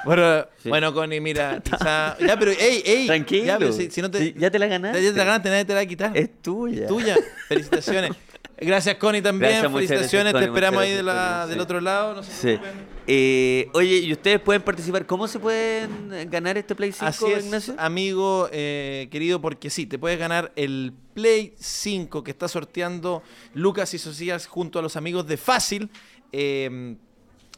Bueno, 0.04 0.46
Sí. 0.62 0.68
bueno, 0.70 0.94
Connie, 0.94 1.20
mira, 1.20 1.60
quizá... 1.64 2.16
Ya, 2.18 2.38
pero, 2.38 2.52
ey, 2.52 2.82
ey. 2.86 3.06
Tranquilo. 3.06 3.44
Ya, 3.44 3.58
pero 3.58 3.72
si, 3.72 3.90
si 3.90 4.00
no 4.00 4.10
te... 4.10 4.18
Sí, 4.18 4.34
ya 4.36 4.50
te 4.50 4.58
la 4.58 4.66
ganaste. 4.66 5.02
Ya 5.02 5.10
te 5.12 5.18
la 5.18 5.24
ganaste, 5.24 5.50
nadie 5.50 5.64
te 5.66 5.72
la 5.74 5.80
va 5.80 5.82
a 5.82 5.86
quitar. 5.86 6.16
Es 6.16 6.40
tuya. 6.40 6.86
tuya. 6.86 7.16
Felicitaciones. 7.48 8.12
Gracias, 8.60 8.96
Connie, 8.96 9.22
también. 9.22 9.52
Gracias, 9.52 9.72
Felicitaciones. 9.72 10.10
gracias, 10.10 10.26
te 10.32 10.32
Connie, 10.32 10.46
esperamos 10.48 10.78
muchas 10.80 10.90
ahí 10.90 10.96
de 10.96 11.02
la- 11.02 11.46
del 11.46 11.60
otro 11.60 11.80
lado. 11.80 12.14
No 12.16 12.22
se 12.22 12.32
Sí. 12.58 12.62
Eh, 13.06 13.68
oye, 13.72 13.96
¿y 13.98 14.12
ustedes 14.12 14.38
pueden 14.40 14.62
participar? 14.62 15.04
¿Cómo 15.06 15.26
se 15.26 15.38
pueden 15.40 16.30
ganar 16.30 16.56
este 16.58 16.74
Play 16.74 16.92
5, 16.92 17.06
Así 17.06 17.24
es, 17.26 17.44
Ignacio? 17.46 17.74
amigo 17.78 18.48
eh, 18.52 19.08
querido, 19.10 19.40
porque 19.40 19.70
sí, 19.70 19.86
te 19.86 19.98
puedes 19.98 20.18
ganar 20.18 20.52
el 20.56 20.92
Play 21.14 21.54
5 21.58 22.22
que 22.22 22.30
está 22.30 22.46
sorteando 22.48 23.22
Lucas 23.54 23.94
y 23.94 23.98
Socias 23.98 24.46
junto 24.46 24.78
a 24.78 24.82
los 24.82 24.94
amigos 24.96 25.26
de 25.26 25.36
Fácil. 25.36 25.90
eh, 26.32 26.96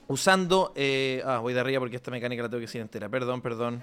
usando. 0.09 0.72
eh, 0.76 1.22
ah, 1.26 1.38
voy 1.40 1.53
de 1.53 1.61
arriba 1.61 1.80
porque 1.80 1.96
esta 1.96 2.11
mecánica 2.11 2.42
la 2.42 2.48
tengo 2.48 2.61
que 2.61 2.66
decir 2.66 2.80
entera. 2.80 3.09
Perdón, 3.09 3.40
perdón. 3.42 3.82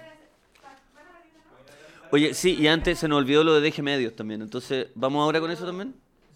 Oye, 2.12 2.34
sí, 2.34 2.56
y 2.60 2.68
antes 2.68 2.98
se 3.00 3.08
nos 3.08 3.20
olvidó 3.20 3.44
lo 3.44 3.54
de 3.54 3.62
Deje 3.62 3.82
Medios 3.84 4.16
también. 4.16 4.42
Entonces, 4.42 4.88
¿vamos 4.96 5.22
ahora 5.22 5.40
con 5.40 5.52
eso 5.52 5.66
también? 5.66 5.94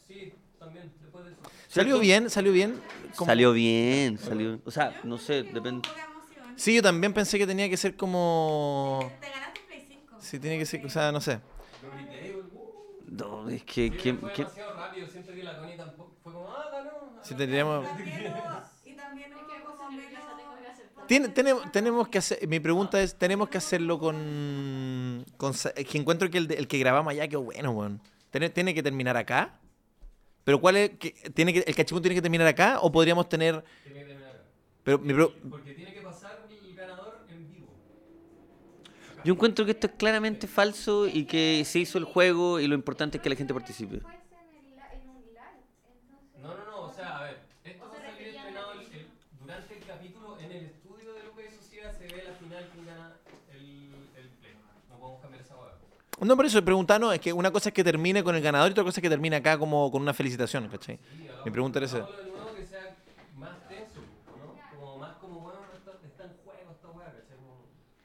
Sí, 0.07 0.31
también, 0.59 0.91
después 1.01 1.25
de 1.25 1.31
eso. 1.31 1.41
¿Salió 1.73 1.99
bien? 1.99 2.29
¿Salió 2.29 2.51
bien? 2.51 2.79
¿Cómo? 3.15 3.25
Salió 3.27 3.51
bien, 3.53 4.17
salió. 4.19 4.59
O 4.65 4.71
sea, 4.71 4.99
no 5.03 5.17
sé, 5.17 5.43
depende. 5.43 5.87
Sí, 6.55 6.75
yo 6.75 6.81
también 6.83 7.13
pensé 7.13 7.37
que 7.39 7.47
tenía 7.47 7.67
que 7.67 7.77
ser 7.77 7.95
como. 7.95 9.11
Te 9.19 9.29
ganaste 9.29 9.59
Play 9.67 9.85
5. 9.89 10.15
Sí, 10.19 10.39
tiene 10.39 10.59
que 10.59 10.65
ser. 10.65 10.85
O 10.85 10.89
sea, 10.89 11.11
no 11.11 11.19
sé. 11.19 11.39
No, 13.07 13.49
es 13.49 13.63
que. 13.63 13.89
¿quién- 13.91 14.19
fue 14.19 14.31
quién- 14.31 14.47
demasiado 14.47 14.77
rápido, 14.77 15.07
siento 15.07 15.33
que 15.33 15.43
la 15.43 15.57
Connie 15.57 15.77
tampoco 15.77 16.15
fue 16.23 16.33
como, 16.33 16.47
ah, 16.49 16.69
ganó. 16.71 17.23
Si 17.23 17.33
tendríamos. 17.35 17.87
Y 18.85 18.93
también. 18.95 19.31
Tiene- 21.07 21.29
tenemos, 21.29 21.71
tenemos 21.71 22.07
que 22.07 22.17
hacer. 22.19 22.47
Mi 22.47 22.59
pregunta 22.59 23.01
es: 23.01 23.15
¿tenemos 23.15 23.49
que 23.49 23.57
hacerlo 23.57 23.97
con. 23.99 25.25
con 25.37 25.53
que 25.53 25.97
encuentro 25.97 26.29
que 26.29 26.37
el, 26.37 26.51
el 26.51 26.67
que 26.67 26.77
grabamos 26.77 27.11
allá 27.11 27.27
quedó 27.27 27.41
bueno, 27.41 27.71
weón. 27.71 27.99
¿Tiene, 28.31 28.49
¿Tiene 28.49 28.73
que 28.73 28.81
terminar 28.83 29.17
acá? 29.17 29.59
¿Pero 30.43 30.59
cuál 30.59 30.75
es? 30.77 30.89
que- 30.97 31.11
¿tiene 31.33 31.53
que, 31.53 31.59
¿El 31.59 31.75
cachipún 31.75 32.01
tiene 32.01 32.15
que 32.15 32.21
terminar 32.21 32.47
acá? 32.47 32.79
¿O 32.81 32.91
podríamos 32.91 33.29
tener.? 33.29 33.63
Tiene 33.83 33.99
que 34.01 34.05
terminar 34.07 34.29
acá. 34.31 34.43
Pero 34.83 34.99
mi 34.99 35.13
pro- 35.13 35.33
Porque 35.49 35.73
tiene 35.73 35.93
que 35.93 36.01
pasar 36.01 36.45
el 36.49 36.75
ganador 36.75 37.25
en 37.29 37.49
vivo. 37.51 37.67
Yo 39.23 39.33
encuentro 39.33 39.63
que 39.65 39.71
esto 39.71 39.87
es 39.87 39.93
claramente 39.93 40.47
falso 40.47 41.07
y 41.07 41.25
que 41.25 41.63
se 41.65 41.79
hizo 41.79 41.97
el 41.97 42.03
juego 42.03 42.59
y 42.59 42.67
lo 42.67 42.75
importante 42.75 43.17
es 43.17 43.23
que 43.23 43.29
la 43.29 43.35
gente 43.35 43.53
participe. 43.53 44.01
No, 46.41 46.49
no, 46.57 46.65
no, 46.65 46.81
o 46.83 46.93
sea, 46.93 47.17
a 47.19 47.23
ver, 47.23 47.37
esto 47.63 47.85
va 47.87 47.97
a 47.97 48.01
salir 48.01 48.27
estrenado 48.35 48.73
el- 48.73 48.81
el- 48.93 49.07
durante 49.39 49.77
el 49.77 49.85
capítulo 49.85 50.37
en 50.39 50.51
el 50.51 50.65
estudio 50.65 51.13
de 51.13 51.23
Lucas 51.23 51.45
y 51.49 51.55
Sociedad 51.55 51.97
se 51.97 52.03
ve 52.07 52.23
la 52.27 52.33
final 52.33 52.69
quién 52.73 52.85
gana 52.85 53.13
el, 53.53 53.61
el 54.19 54.27
play. 54.41 54.53
No 54.89 54.97
podemos 54.99 55.21
cambiar 55.21 55.41
esa 55.41 55.55
hueá. 55.55 55.71
No, 56.25 56.35
por 56.35 56.45
eso 56.45 56.63
pregunta, 56.63 56.97
no, 56.99 57.11
es 57.11 57.19
que 57.19 57.33
una 57.33 57.51
cosa 57.51 57.69
es 57.69 57.73
que 57.73 57.83
termine 57.83 58.23
con 58.23 58.35
el 58.35 58.41
ganador 58.41 58.69
y 58.69 58.71
otra 58.71 58.83
cosa 58.83 58.99
es 58.99 59.01
que 59.01 59.09
termine 59.09 59.35
acá 59.35 59.57
como 59.57 59.91
con 59.91 60.01
una 60.01 60.13
felicitación, 60.13 60.67
¿cachai? 60.69 60.99
Mi 61.43 61.51
pregunta 61.51 61.79
era 61.79 61.85
esa. 61.87 62.05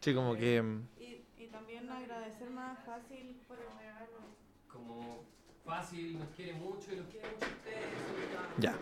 Sí, 0.00 0.14
como 0.14 0.36
que. 0.36 0.62
mm, 0.62 0.82
Y, 1.00 1.42
y 1.44 1.46
también 1.48 1.90
agradecer 1.90 2.50
más 2.50 2.78
fácil 2.84 3.36
por 3.46 3.58
el 3.58 3.64
regalo. 3.78 4.18
como 4.72 5.24
fácil, 5.66 6.18
nos 6.18 6.28
quiere 6.36 6.54
mucho 6.54 6.92
y 6.92 6.96
los 6.96 7.06
quiere 7.08 7.26
mucho 7.28 7.46
ustedes. 7.46 7.84
Ya. 8.58 8.74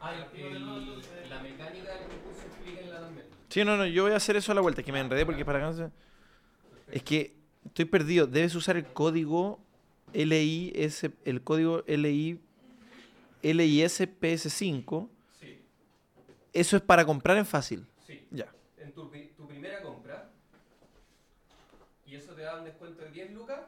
Ah, 0.00 0.12
el- 0.34 1.02
la 1.28 1.40
mecánica 1.42 1.92
del 1.92 2.06
concurso 2.08 2.42
explíquenla 2.46 3.00
también. 3.00 3.26
Sí, 3.48 3.64
no, 3.64 3.76
no, 3.76 3.86
yo 3.86 4.04
voy 4.04 4.12
a 4.12 4.16
hacer 4.16 4.36
eso 4.36 4.52
a 4.52 4.54
la 4.54 4.60
vuelta, 4.60 4.80
es 4.80 4.84
que 4.86 4.92
me 4.92 5.00
enredé 5.00 5.26
porque 5.26 5.44
para 5.44 5.58
acá 5.58 5.66
no 5.68 5.72
se- 5.74 5.90
Es 6.90 7.02
que 7.02 7.37
estoy 7.68 7.84
perdido. 7.86 8.26
Debes 8.26 8.54
usar 8.54 8.76
el 8.76 8.86
código 8.86 9.60
LIS, 10.12 11.10
el 11.24 11.42
código 11.42 11.82
LI, 11.86 12.40
LISPS5. 13.42 15.08
Sí, 15.40 15.62
Eso 16.52 16.76
es 16.76 16.82
para 16.82 17.04
comprar 17.04 17.36
en 17.36 17.46
fácil. 17.46 17.86
sí. 18.06 18.26
Ya. 18.30 18.46
En 18.78 18.92
tu, 18.92 19.10
tu 19.36 19.46
primera 19.46 19.80
compra, 19.82 20.30
y 22.06 22.14
eso 22.16 22.32
te 22.34 22.42
da 22.42 22.58
un 22.58 22.64
descuento 22.64 23.02
de 23.02 23.10
10 23.10 23.32
lucas. 23.32 23.60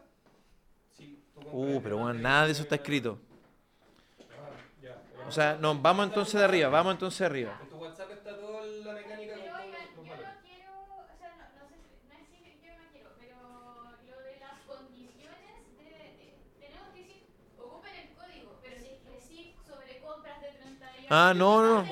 Compras 1.34 1.54
Uh, 1.54 1.80
pero 1.82 1.98
bueno, 1.98 2.14
nada 2.20 2.46
de 2.46 2.52
eso 2.52 2.62
está 2.62 2.76
19, 2.76 2.82
escrito. 2.82 3.18
Ah. 4.38 5.26
O 5.28 5.30
sea, 5.32 5.56
no, 5.60 5.78
vamos 5.78 6.06
entonces 6.06 6.34
de 6.38 6.44
arriba, 6.44 6.68
vamos 6.68 6.92
entonces 6.94 7.18
de 7.20 7.26
arriba. 7.26 7.58
En 7.62 7.68
tu 7.68 7.76
WhatsApp 7.76 8.10
está 8.12 8.36
toda 8.38 8.66
la 8.66 8.92
mecánica 8.94 9.34
con 9.34 9.42
Pero 9.42 9.54
todos 9.56 9.66
oigan, 9.66 9.82
los 9.84 9.94
yo 9.94 10.10
valores. 10.10 10.28
no 10.28 10.40
quiero, 10.42 10.72
o 11.00 11.16
sea, 11.18 11.52
no, 11.56 11.64
no 11.64 11.68
sé, 11.68 11.76
si- 11.80 12.08
no 12.08 12.14
es 12.14 12.26
si 12.28 12.36
yo 12.66 12.72
no 12.76 12.84
quiero, 12.92 13.10
pero 13.18 13.36
lo 14.10 14.16
de 14.26 14.34
las 14.40 14.56
condiciones, 14.68 15.56
de, 15.78 15.84
de- 15.84 16.36
tenemos 16.60 16.88
que 16.92 16.98
decir, 17.00 17.22
ocupen 17.58 17.94
el 17.94 18.08
código, 18.16 18.50
pero 18.62 18.76
si 18.80 18.88
es 18.90 19.00
que 19.06 19.16
sí 19.28 19.54
sobre 19.66 19.98
compras 20.00 20.40
de 20.42 20.48
31. 20.60 20.99
Ah, 21.10 21.34
no, 21.36 21.62
no, 21.62 21.84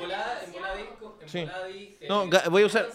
Sí. 1.26 1.38
eh, 1.40 2.06
No, 2.08 2.26
voy 2.50 2.62
a 2.62 2.66
usar- 2.66 2.86
ok. 2.86 2.92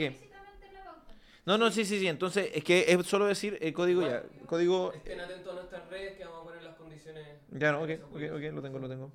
explícitamente 0.00 0.66
en 0.66 0.74
la 0.74 0.84
pauta. 0.84 1.12
No, 1.44 1.58
no, 1.58 1.70
sí, 1.70 1.84
sí, 1.84 1.98
sí. 2.00 2.08
Entonces, 2.08 2.50
es 2.54 2.64
que 2.64 2.86
es 2.88 3.06
solo 3.06 3.26
decir 3.26 3.58
el 3.60 3.72
código 3.74 4.02
ya. 4.02 4.22
Código. 4.46 4.92
Estén 4.94 5.20
atentos 5.20 5.52
a 5.52 5.56
nuestras 5.56 5.86
redes 5.88 6.16
que 6.16 6.24
vamos 6.24 6.40
a 6.40 6.44
poner 6.44 6.62
las 6.62 6.76
condiciones. 6.76 7.26
Ya, 7.50 7.72
no, 7.72 7.82
ok, 7.82 7.90
ok, 8.10 8.22
ok, 8.36 8.42
lo 8.54 8.62
tengo, 8.62 8.78
lo 8.78 8.88
tengo. 8.88 9.12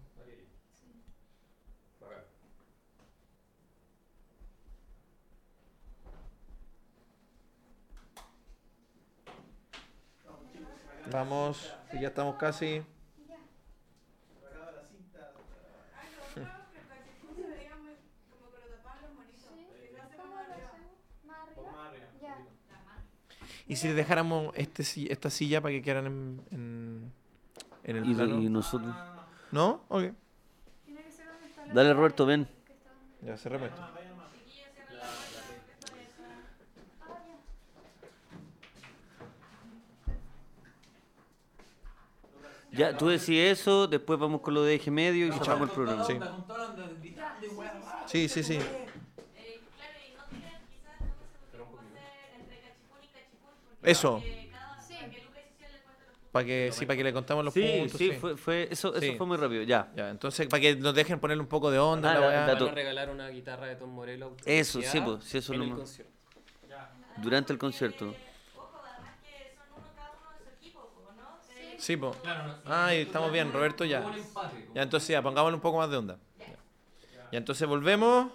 Vamos, 11.11 11.73
y 11.93 12.01
ya 12.01 12.09
estamos 12.09 12.35
casi. 12.35 12.83
Sacaba 14.43 14.71
la 14.71 14.83
cinta. 14.83 15.31
Ay, 15.99 16.09
lo 16.15 16.21
otro 16.43 16.71
que 16.71 16.79
el 16.79 16.87
cachipún 16.87 17.35
se 17.35 17.47
veía 17.57 17.75
muy 17.77 17.93
como 18.29 18.51
que 18.51 18.57
lo 18.69 18.75
tapaban 18.77 19.01
los 19.03 19.13
monitos. 19.15 19.49
Que 19.49 19.91
lo 19.97 20.03
hace 20.03 20.15
como 20.17 20.37
arriba. 20.37 20.71
Más 21.25 21.47
Un 21.49 21.55
poco 21.55 21.67
arriba. 21.69 21.81
más 21.81 21.89
arriba. 21.89 22.07
Ya. 22.21 22.35
un 22.37 22.45
poquito. 22.45 22.75
¿Y 23.69 23.75
si 23.77 23.87
le 23.87 23.93
dejáramos 23.93 24.51
este, 24.55 24.83
esta 25.13 25.29
silla 25.29 25.61
para 25.61 25.71
que 25.73 25.81
quedaran 25.81 26.07
en, 26.07 26.41
en, 26.51 27.13
en 27.83 27.95
el 27.95 28.09
Y, 28.09 28.13
plano? 28.15 28.41
y 28.41 28.49
nosotros. 28.49 28.93
¿No? 29.51 29.83
Ok. 29.87 30.05
Dale, 31.73 31.93
Roberto, 31.93 32.25
ven. 32.25 32.47
Ya. 33.21 33.35
Vayan 33.35 34.09
nomás. 34.09 34.29
Ya, 42.71 42.95
tú 42.95 43.07
decís 43.07 43.29
eso, 43.29 43.87
después 43.87 44.19
vamos 44.19 44.41
con 44.41 44.53
lo 44.53 44.63
de 44.63 44.75
eje 44.75 44.91
medio 44.91 45.25
y 45.27 45.31
cerramos 45.31 45.69
el 45.69 45.73
programa. 45.75 46.03
Sí. 46.05 46.19
Sí, 48.05 48.29
sí, 48.29 48.43
sí. 48.43 48.53
Eh, 48.55 49.59
claro, 49.75 49.97
y 50.07 50.15
no 50.15 50.23
tienen 50.29 50.61
quizás, 50.69 51.01
no 51.01 51.07
sé 51.51 51.57
por 51.57 51.79
qué 51.81 51.99
hacer 51.99 52.39
entre 52.39 52.59
cachipún 52.61 52.99
y 53.01 53.07
cachipún. 53.07 53.53
porque 53.63 53.68
Eso. 53.83 54.23
para 56.31 56.45
que 56.45 56.69
sí, 56.71 56.85
para 56.85 56.95
que 56.97 57.03
le 57.03 57.11
contamos 57.11 57.43
los 57.43 57.53
Sí, 57.53 57.61
puntos. 57.79 57.97
sí, 57.97 58.11
Fue, 58.11 58.37
fue, 58.37 58.67
eso, 58.71 58.89
eso 58.93 58.99
Sí. 59.01 59.15
fue 59.17 59.25
muy 59.25 59.35
rápido, 59.37 59.63
ya. 59.63 59.91
Ya, 59.95 60.09
entonces, 60.09 60.47
para 60.47 60.61
que 60.61 60.75
nos 60.75 60.93
dejen 60.93 61.19
ponerle 61.19 61.41
un 61.41 61.49
poco 61.49 61.71
de 61.71 61.79
onda. 61.79 62.11
Ah, 62.11 62.13
la 62.13 62.19
la- 62.45 62.53
Van 62.53 62.67
a 62.69 62.71
regalar 62.71 63.09
una 63.09 63.29
guitarra 63.29 63.65
de 63.65 63.75
Tom 63.75 63.89
Morello. 63.89 64.35
Eso, 64.45 64.81
sí, 64.83 65.01
pues, 65.01 65.23
sí, 65.23 65.39
eso 65.39 65.53
en 65.53 65.59
lo 65.59 65.65
el 65.65 65.71
más-. 65.71 66.01
Durante 67.17 67.51
el 67.51 67.57
concierto. 67.59 68.09
Ojo, 68.09 68.15
además 68.95 69.15
que 69.23 69.55
son 69.57 69.65
uno 69.75 69.87
cada 69.95 70.11
uno 70.11 70.37
de 70.37 70.43
su 70.43 70.49
equipo, 70.55 70.79
po, 70.93 71.11
¿no? 71.17 71.23
Sí. 71.41 71.75
Sí, 71.77 71.97
po. 71.97 72.11
Claro, 72.21 72.43
no, 72.45 72.55
Ay, 72.65 72.99
estamos 72.99 73.31
bien, 73.31 73.51
Roberto, 73.51 73.83
ya. 73.83 74.05
Ya, 74.75 74.83
entonces 74.83 75.09
ya, 75.09 75.21
pongámosle 75.23 75.55
un 75.55 75.61
poco 75.61 75.79
más 75.79 75.89
de 75.89 75.97
onda. 75.97 76.19
Ya, 76.39 76.45
Ya, 77.31 77.37
entonces 77.39 77.67
volvemos. 77.67 78.31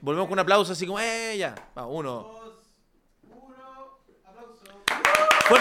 Volvemos 0.00 0.28
con 0.28 0.34
un 0.34 0.40
aplauso 0.40 0.72
así 0.72 0.86
como, 0.86 1.00
¡eh! 1.00 1.34
Ya. 1.38 1.54
Va, 1.76 1.86
uno, 1.86 2.20
aplauso. 2.20 2.58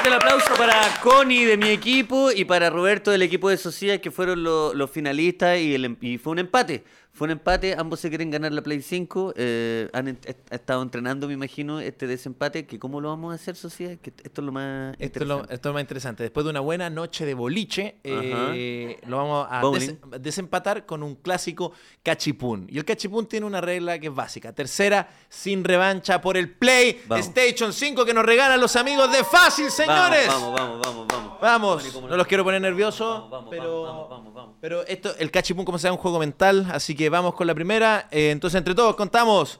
El 0.08 0.14
aplauso 0.14 0.53
para 0.58 0.82
Connie 1.03 1.43
de 1.43 1.58
mi 1.58 1.68
equipo 1.68 2.32
y 2.32 2.45
para 2.45 2.70
Roberto 2.70 3.12
del 3.12 3.24
equipo 3.24 3.49
de 3.49 3.58
Sociedad, 3.58 3.99
que 3.99 4.10
fueron 4.10 4.41
lo- 4.41 4.74
los 4.74 4.89
finalistas 4.89 5.60
y, 5.60 5.76
em- 5.76 5.97
y 5.99 6.18
fue 6.18 6.32
un 6.32 6.39
empate. 6.39 6.86
Fue 7.18 7.26
un 7.26 7.32
empate, 7.32 7.74
ambos 7.76 7.99
se 7.99 8.09
quieren 8.09 8.30
ganar 8.30 8.51
la 8.51 8.61
Play 8.61 8.80
5. 8.80 9.34
eh, 9.36 9.89
han 9.91 10.07
est- 10.09 10.30
estado 10.51 10.84
entrenando, 10.84 11.26
me 11.28 11.34
imagino, 11.34 11.80
este 11.80 12.05
desempate. 12.05 12.68
que 12.68 12.78
¿Cómo 12.78 13.01
lo 13.01 13.09
vamos 13.09 13.32
a 13.32 13.36
hacer, 13.36 13.55
Sociedad? 13.55 13.97
Que 13.97 14.11
esto 14.24 14.41
es 14.41 14.45
lo 14.45 14.51
más 14.51 14.95
Esto 14.99 15.20
es, 15.22 15.28
lo, 15.28 15.34
interesante. 15.39 15.53
esto 15.55 15.70
es 15.70 15.72
lo 15.72 15.74
más 15.74 15.82
interesante. 15.82 16.24
Después 16.24 16.43
de 16.43 16.51
una 16.51 16.59
buena 16.59 16.91
noche 16.91 17.26
de 17.26 17.34
boliche, 17.34 17.95
eh, 18.03 18.99
lo 19.07 19.18
vamos 19.18 19.47
a 19.49 19.61
des- 19.80 19.95
desempatar 20.22 20.86
con 20.86 21.01
un 21.01 21.15
clásico 21.15 21.72
cachipún. 22.03 22.68
Y 22.70 22.78
el 22.78 22.86
cachipún 22.86 23.26
tiene 23.26 23.45
una 23.47 23.61
regla 23.61 23.97
que 23.97 24.07
es 24.07 24.13
básica. 24.13 24.53
Tercera, 24.53 25.09
sin 25.28 25.63
revancha 25.63 26.22
por 26.22 26.38
el 26.38 26.51
Play 26.51 27.01
Vamos. 27.07 27.26
Station 27.28 27.74
5 27.74 28.05
que 28.05 28.13
nos 28.13 28.26
regalan 28.26 28.61
los 28.61 28.76
amigos 28.76 29.11
de 29.11 29.24
Fácil, 29.24 29.72
señores. 29.72 30.28
Vamos, 30.28 30.53
vamos, 30.53 30.82
vamos, 30.86 31.07
vamos. 31.07 31.28
Vamos, 31.41 31.78
Connie, 31.78 31.91
¿cómo 31.93 32.07
no 32.07 32.18
los 32.18 32.26
quiero 32.26 32.43
poner 32.43 32.59
nerviosos, 32.61 33.07
Vamos, 33.15 33.30
vamos, 33.32 33.47
pero, 33.51 33.84
vamos, 33.84 34.09
vamos, 34.09 34.34
vamos. 34.34 34.55
pero 34.59 34.86
esto, 34.88 35.15
el 35.20 35.30
cachipún 35.30 35.65
como 35.65 35.78
sea, 35.78 35.91
es 35.91 35.95
un 35.95 36.01
juego 36.01 36.18
mental, 36.18 36.68
así 36.72 36.95
que 36.95 37.07
vamos 37.10 37.34
con 37.34 37.47
la 37.47 37.55
primera. 37.55 38.08
Eh, 38.12 38.32
entonces, 38.32 38.58
entre 38.58 38.76
todos 38.76 38.95
contamos. 38.95 39.60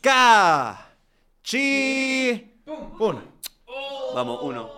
K, 0.00 0.88
chi, 1.42 2.60
pum. 2.64 3.20
Vamos, 4.14 4.38
uno. 4.42 4.70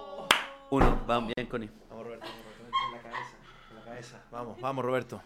Uno, 0.71 1.01
vamos, 1.07 1.33
bien, 1.35 1.49
Connie. 1.49 1.71
Vamos, 1.89 2.05
Roberto, 2.05 2.27
vamos, 2.27 2.59
Roberto, 2.59 2.77
en 2.89 2.97
la 2.97 3.03
cabeza, 3.03 3.37
en 3.71 3.77
la 3.77 3.85
cabeza. 3.85 4.23
Vamos, 4.31 4.61
vamos, 4.61 4.85
Roberto. 4.85 5.23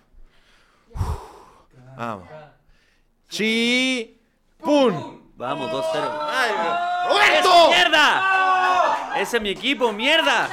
Vamos. 1.96 2.28
Chi, 3.28 4.20
pum. 4.58 5.20
Vamos, 5.36 5.70
2-0. 5.70 6.18
¡Ay, 6.30 6.50
¡Eso, 6.50 7.08
¡Roberto! 7.08 7.70
¡Mierda! 7.70 9.14
Ese 9.16 9.36
es 9.36 9.42
mi 9.42 9.50
equipo, 9.50 9.92
mierda. 9.92 10.48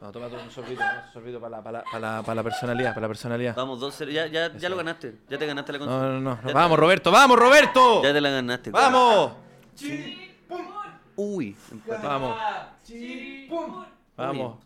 No, 0.00 0.12
toma 0.12 0.26
un 0.28 0.50
sorbito, 0.50 0.80
un 0.80 1.12
sorbito 1.12 1.40
para 1.40 1.56
la, 1.56 1.62
para, 1.62 1.78
la, 1.78 1.84
para, 1.90 1.98
la, 2.16 2.22
para 2.22 2.34
la 2.36 2.42
personalidad, 2.44 2.90
para 2.94 3.00
la 3.02 3.08
personalidad. 3.08 3.56
Vamos, 3.56 3.80
2-0. 3.80 4.10
Ya, 4.12 4.26
ya, 4.26 4.52
ya 4.56 4.68
lo 4.68 4.76
ganaste. 4.76 5.16
Ya 5.28 5.38
te 5.38 5.46
ganaste 5.46 5.72
la 5.72 5.78
No, 5.80 5.84
consola. 5.86 6.08
no, 6.12 6.20
no. 6.20 6.38
Ya 6.46 6.52
Vamos, 6.54 6.76
te- 6.76 6.80
Roberto, 6.80 7.10
vamos, 7.10 7.36
Roberto. 7.38 8.02
Ya 8.04 8.12
te 8.12 8.20
la 8.20 8.30
ganaste. 8.30 8.70
Vamos. 8.70 9.32
Uy, 11.16 11.56
empate. 11.72 12.06
Vamos, 12.06 12.36
pum. 13.48 13.84
vamos. 14.16 14.58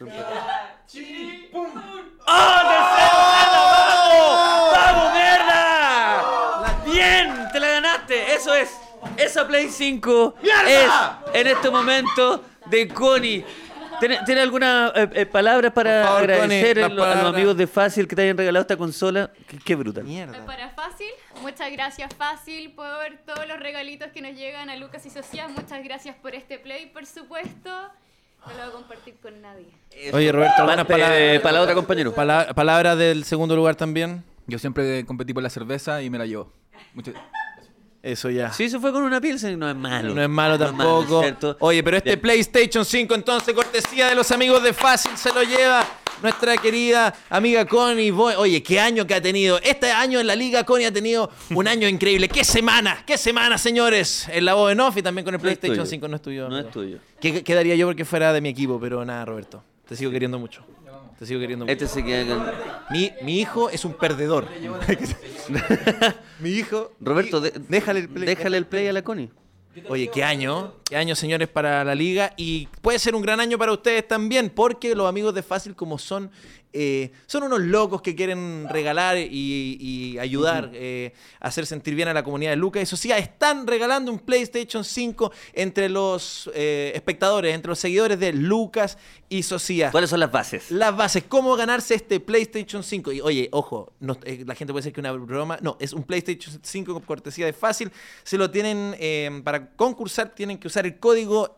Chi, 0.87 1.49
pum. 1.51 1.67
¡Vamos, 4.73 5.13
mierda! 5.15 6.83
¡Bien! 6.85 7.49
¡Te 7.53 7.59
la 7.61 7.69
ganaste! 7.69 8.35
Eso 8.35 8.55
es. 8.55 8.71
Esa 9.17 9.47
Play 9.49 9.69
5 9.69 10.35
¡Mierda! 10.43 11.21
es 11.33 11.41
en 11.41 11.47
este 11.49 11.71
momento 11.71 12.45
de 12.67 12.89
Connie. 12.89 13.45
¿Tiene, 14.09 14.19
tiene 14.27 14.41
algunas 14.43 14.93
eh, 14.97 15.09
eh, 15.15 15.27
palabras 15.27 15.73
para 15.73 16.05
favor, 16.05 16.21
agradecer 16.23 16.75
Connie, 16.77 16.85
a, 16.85 16.89
las 16.89 16.97
lo- 16.97 17.03
a 17.05 17.07
los 17.07 17.15
palabras. 17.17 17.35
amigos 17.35 17.57
de 17.57 17.67
Fácil 17.67 18.07
que 18.09 18.17
te 18.17 18.23
hayan 18.23 18.37
regalado 18.37 18.61
esta 18.63 18.77
consola? 18.77 19.31
Qué, 19.47 19.59
qué 19.59 19.75
brutal. 19.75 20.05
Mierda. 20.05 20.45
Para 20.45 20.71
Fácil, 20.71 21.07
muchas 21.41 21.71
gracias 21.73 22.15
Fácil 22.15 22.73
por 22.73 22.87
todos 23.25 23.47
los 23.47 23.59
regalitos 23.61 24.09
que 24.13 24.21
nos 24.21 24.33
llegan 24.37 24.69
a 24.71 24.77
Lucas 24.77 25.07
y 25.07 25.11
Socias. 25.11 25.51
Muchas 25.51 25.83
gracias 25.85 26.17
por 26.17 26.35
este 26.35 26.59
play, 26.59 26.87
por 26.87 27.07
supuesto. 27.07 27.71
No 28.45 28.53
lo 28.55 28.59
voy 28.59 28.69
a 28.69 28.71
compartir 28.73 29.15
con 29.23 29.41
nadie. 29.41 29.67
Oye, 30.13 30.33
Roberto, 30.33 30.55
eh, 30.63 30.85
palabras. 30.87 31.41
para 31.41 31.53
la 31.55 31.61
otra 31.63 31.75
compañero. 31.75 32.13
Pala- 32.13 32.49
Palabras 32.55 32.99
del 32.99 33.25
segundo 33.25 33.55
lugar 33.55 33.77
también. 33.77 34.25
Yo 34.49 34.59
siempre 34.59 35.07
competí 35.07 35.33
por 35.33 35.45
la 35.45 35.51
cerveza 35.51 36.03
y 36.03 36.11
me 36.11 36.19
la 36.19 36.27
llevo. 36.27 36.53
Mucho- 36.95 37.13
Eso 38.03 38.31
ya. 38.31 38.53
Si 38.53 38.65
eso 38.65 38.81
fue 38.81 38.93
con 38.93 39.05
una 39.05 39.21
Pilsen, 39.21 39.57
no 39.59 39.71
es 39.71 39.77
malo. 39.77 40.13
No 40.15 40.23
es 40.23 40.29
malo 40.29 40.59
No 40.59 40.65
es 40.65 40.73
malo, 40.73 40.99
tampoco. 40.99 41.23
¿cierto? 41.23 41.57
Oye, 41.61 41.85
pero 41.85 41.97
este 41.99 42.11
Bien. 42.11 42.21
PlayStation 42.21 42.85
5, 42.85 43.15
entonces, 43.15 43.55
cortesía 43.55 44.09
de 44.09 44.17
los 44.17 44.31
amigos 44.33 44.61
de 44.63 44.73
Fácil, 44.73 45.17
se 45.17 45.33
lo 45.33 45.43
lleva 45.45 45.87
nuestra 46.21 46.57
querida 46.57 47.15
amiga 47.31 47.65
Connie. 47.65 48.11
Boy. 48.11 48.35
Oye, 48.37 48.61
qué 48.63 48.81
año 48.81 49.07
que 49.07 49.15
ha 49.15 49.21
tenido. 49.23 49.61
Este 49.63 49.91
año 49.93 50.19
en 50.19 50.27
la 50.27 50.35
liga, 50.35 50.65
Connie 50.65 50.87
ha 50.87 50.93
tenido 50.93 51.31
un 51.55 51.69
año 51.69 51.87
increíble. 51.87 52.29
¡Qué 52.29 52.45
semana! 52.45 53.05
¡Qué 53.07 53.17
semana, 53.17 53.57
señores! 53.57 54.29
En 54.33 54.45
la 54.47 54.55
voz 54.55 54.73
en 54.73 54.81
off 54.81 54.97
y 54.97 55.03
también 55.03 55.25
con 55.25 55.35
el 55.35 55.39
No 55.39 55.43
PlayStation 55.43 55.79
tuyo. 55.79 55.87
5. 55.91 56.09
No 56.09 56.17
es 56.17 56.23
tuyo. 56.23 56.49
No 56.49 56.59
es 56.59 56.71
tuyo. 56.71 56.99
¿Qué 57.21 57.45
quedaría 57.45 57.77
yo 57.77 57.87
porque 57.87 58.05
fuera 58.05 58.33
de 58.33 58.41
mi 58.41 58.49
equipo? 58.49 58.81
Pero 58.81 59.05
nada, 59.05 59.25
Roberto. 59.25 59.63
Te 59.89 59.95
sigo 59.95 60.11
queriendo 60.11 60.39
mucho. 60.41 60.65
Te 61.23 61.27
sigo 61.27 61.39
queriendo 61.39 61.65
mucho. 61.65 61.73
Este 61.73 61.87
se 61.87 62.05
queda 62.05 62.35
con... 62.35 62.45
Mi, 62.91 63.13
mi 63.23 63.39
hijo 63.39 63.71
es 63.71 63.85
un 63.85 63.95
perdedor. 63.95 64.49
mi 66.41 66.51
hijo. 66.51 66.91
Roberto, 66.99 67.41
de- 67.41 67.53
déjale 67.69 68.01
el 68.01 68.09
play. 68.09 68.27
déjale 68.27 68.57
el 68.57 68.67
play 68.67 68.89
a 68.89 68.93
la 68.93 69.03
Connie. 69.03 69.31
Oye, 69.89 70.11
qué 70.13 70.25
año, 70.25 70.75
qué 70.85 70.97
año, 70.97 71.15
señores, 71.15 71.47
para 71.47 71.85
la 71.85 71.95
liga. 71.95 72.33
Y 72.37 72.67
puede 72.81 72.99
ser 72.99 73.15
un 73.15 73.23
gran 73.23 73.39
año 73.39 73.57
para 73.57 73.71
ustedes 73.71 74.09
también, 74.09 74.51
porque 74.51 74.97
los 74.97 75.09
amigos 75.09 75.33
de 75.33 75.45
Fácil, 75.45 75.77
como 75.77 75.97
son, 75.97 76.29
eh, 76.73 77.13
son 77.27 77.43
unos 77.45 77.61
locos 77.61 78.03
que 78.03 78.15
quieren 78.15 78.67
regalar 78.71 79.19
y, 79.19 79.77
y 79.81 80.19
ayudar 80.19 80.71
eh, 80.75 81.13
a 81.41 81.49
hacer 81.49 81.67
sentir 81.67 81.95
bien 81.95 82.09
a 82.09 82.15
la 82.15 82.23
comunidad 82.25 82.51
de 82.53 82.57
Lucas. 82.57 82.83
Eso 82.83 82.97
sí, 82.97 83.11
están 83.13 83.67
regalando 83.67 84.11
un 84.11 84.19
PlayStation 84.19 84.85
5 84.85 85.33
entre 85.53 85.89
los 85.89 86.51
eh, 86.55 86.93
espectadores, 86.95 87.55
entre 87.55 87.69
los 87.71 87.79
seguidores 87.79 88.19
de 88.19 88.33
Lucas 88.33 88.99
y 89.29 89.43
Socias. 89.43 89.91
¿Cuáles 89.93 90.11
son 90.11 90.21
las 90.21 90.31
bases? 90.33 90.71
Las 90.71 90.97
bases, 90.97 91.25
cómo 91.29 91.55
ganarse 91.57 91.95
este 91.95 92.21
PlayStation 92.21 92.83
5. 92.83 93.13
Y 93.13 93.21
oye, 93.21 93.49
ojo, 93.53 93.93
no- 94.01 94.17
eh, 94.25 94.45
la 94.47 94.55
gente 94.55 94.73
puede 94.73 94.83
decir 94.83 94.93
que 94.93 95.01
una 95.01 95.13
broma. 95.13 95.59
No, 95.63 95.77
es 95.81 95.93
un 95.93 96.03
PlayStation 96.05 96.59
5 96.63 96.93
con 96.95 97.03
cortesía 97.03 97.47
de 97.47 97.53
fácil. 97.53 97.91
Se 98.23 98.37
lo 98.39 98.51
tienen, 98.51 98.95
eh, 98.99 99.41
para 99.45 99.71
concursar, 99.75 100.35
tienen 100.35 100.59
que 100.59 100.67
usar 100.69 100.87
el 100.87 100.99
código 100.99 101.57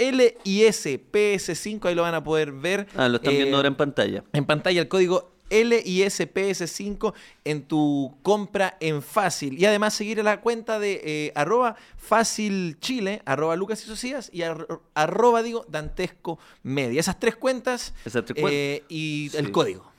eh, 0.00 0.36
LISPS5. 0.44 1.86
Ahí 1.86 1.94
lo 1.94 2.02
van 2.02 2.14
a 2.14 2.24
poder 2.24 2.52
ver. 2.52 2.86
Ah, 2.96 3.08
lo 3.08 3.16
están 3.16 3.34
Eh, 3.34 3.38
viendo 3.38 3.56
ahora 3.56 3.68
en 3.68 3.74
pantalla. 3.76 4.24
en 4.32 4.44
pantalla 4.44 4.80
el 4.80 4.88
código 4.88 5.30
LISPS5 5.50 7.12
en 7.44 7.62
tu 7.62 8.14
compra 8.22 8.76
en 8.80 9.02
Fácil. 9.02 9.58
Y 9.58 9.64
además 9.66 9.94
seguir 9.94 10.20
a 10.20 10.22
la 10.22 10.40
cuenta 10.40 10.78
de 10.78 11.00
eh, 11.04 11.32
arroba 11.34 11.74
Fácil 11.96 12.78
Chile, 12.80 13.20
arroba 13.24 13.56
Lucas 13.56 13.82
y 13.82 13.86
Socias 13.86 14.30
y 14.32 14.40
arro- 14.42 14.80
arroba, 14.94 15.42
digo, 15.42 15.64
Dantesco 15.68 16.38
Media. 16.62 17.00
Esas 17.00 17.18
tres 17.18 17.34
cuentas 17.36 17.94
Esas 18.04 18.24
tres 18.24 18.42
cuen- 18.42 18.50
eh, 18.52 18.84
y 18.88 19.28
Sí. 19.32 19.36
el 19.38 19.50
código. 19.50 19.89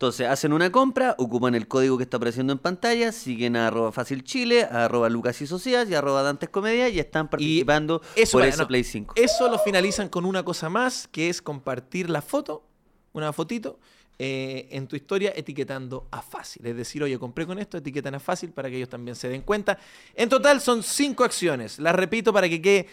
Entonces, 0.00 0.28
hacen 0.28 0.54
una 0.54 0.72
compra, 0.72 1.14
ocupan 1.18 1.54
el 1.54 1.68
código 1.68 1.98
que 1.98 2.04
está 2.04 2.16
apareciendo 2.16 2.54
en 2.54 2.58
pantalla, 2.58 3.12
siguen 3.12 3.54
a 3.54 3.66
arroba 3.66 3.92
fácil 3.92 4.24
chile, 4.24 4.64
a 4.64 4.86
arroba 4.86 5.10
lucas 5.10 5.38
y 5.42 5.46
socias 5.46 5.90
y 5.90 5.94
a 5.94 5.98
arroba 5.98 6.22
dantes 6.22 6.48
comedia 6.48 6.88
y 6.88 6.98
están 6.98 7.28
participando 7.28 8.00
Eso, 8.16 8.38
por 8.38 8.46
ese 8.46 8.56
no, 8.56 8.66
Play 8.66 8.82
5. 8.82 9.12
Eso 9.18 9.50
lo 9.50 9.58
finalizan 9.58 10.08
con 10.08 10.24
una 10.24 10.42
cosa 10.42 10.70
más, 10.70 11.06
que 11.06 11.28
es 11.28 11.42
compartir 11.42 12.08
la 12.08 12.22
foto, 12.22 12.64
una 13.12 13.30
fotito, 13.34 13.78
eh, 14.18 14.68
en 14.70 14.86
tu 14.86 14.96
historia 14.96 15.34
etiquetando 15.36 16.08
a 16.10 16.22
Fácil. 16.22 16.64
Es 16.64 16.76
decir, 16.78 17.02
oye, 17.02 17.18
compré 17.18 17.44
con 17.44 17.58
esto, 17.58 17.76
etiquetan 17.76 18.14
a 18.14 18.20
Fácil 18.20 18.52
para 18.52 18.70
que 18.70 18.76
ellos 18.76 18.88
también 18.88 19.14
se 19.16 19.28
den 19.28 19.42
cuenta. 19.42 19.78
En 20.14 20.30
total 20.30 20.62
son 20.62 20.82
cinco 20.82 21.24
acciones. 21.24 21.78
Las 21.78 21.94
repito 21.94 22.32
para 22.32 22.48
que 22.48 22.62
quede 22.62 22.86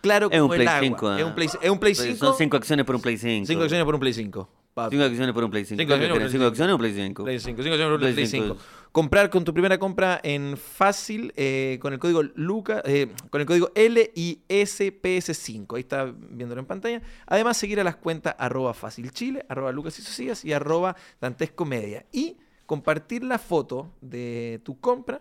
claro 0.00 0.28
Es 0.30 0.40
un 0.40 0.44
como 0.48 0.54
el 0.54 0.60
Play 0.60 0.68
agua. 0.68 0.80
5. 0.80 1.08
ah. 1.08 1.18
Es 1.20 1.26
un 1.26 1.34
Play, 1.34 1.48
es 1.60 1.70
un 1.70 1.78
Play 1.78 1.94
5. 1.94 2.16
Son 2.16 2.34
cinco 2.38 2.56
acciones 2.56 2.86
por 2.86 2.94
un 2.94 3.02
Play 3.02 3.18
5. 3.18 3.46
cinco 3.46 3.64
acciones 3.64 3.84
por 3.84 3.92
un 3.96 4.00
Play 4.00 4.14
5. 4.14 4.63
Papi. 4.74 4.96
Cinco 4.96 5.06
acciones 5.06 5.32
por 5.32 5.44
un 5.44 5.50
Play 5.50 5.64
5. 5.64 5.80
Cinco 5.80 5.94
acciones 5.94 6.16
por 6.16 6.22
un 6.22 6.30
¿Cinco 6.30 6.44
acciones 6.46 6.74
un 6.74 6.78
Play 6.78 6.94
5? 6.94 7.24
Play 7.24 7.38
5, 7.38 7.62
cinco 7.62 7.74
acciones 7.74 7.92
por 7.92 8.00
Play 8.00 8.12
Play 8.12 8.26
5. 8.26 8.46
5. 8.46 8.58
Comprar 8.92 9.30
con 9.30 9.44
tu 9.44 9.52
primera 9.52 9.78
compra 9.78 10.20
en 10.22 10.56
fácil 10.56 11.32
eh, 11.36 11.78
con 11.80 11.92
el 11.92 11.98
código 11.98 12.22
Luca, 12.22 12.82
eh, 12.84 13.08
con 13.30 13.40
el 13.40 13.46
código 13.46 13.72
LISPS5. 13.74 15.74
Ahí 15.74 15.80
está 15.80 16.12
viéndolo 16.16 16.60
en 16.60 16.66
pantalla. 16.66 17.02
Además, 17.26 17.56
seguir 17.56 17.80
a 17.80 17.84
las 17.84 17.96
cuentas 17.96 18.36
arroba 18.38 18.74
fácil 18.74 19.10
chile, 19.10 19.44
arroba 19.48 19.72
Lucas 19.72 19.98
y 19.98 20.02
Socias 20.02 20.44
y 20.44 20.52
arroba 20.52 20.94
Dantesco 21.20 21.64
Media. 21.64 22.06
Y 22.12 22.36
compartir 22.66 23.24
la 23.24 23.38
foto 23.38 23.90
de 24.00 24.60
tu 24.64 24.78
compra 24.78 25.20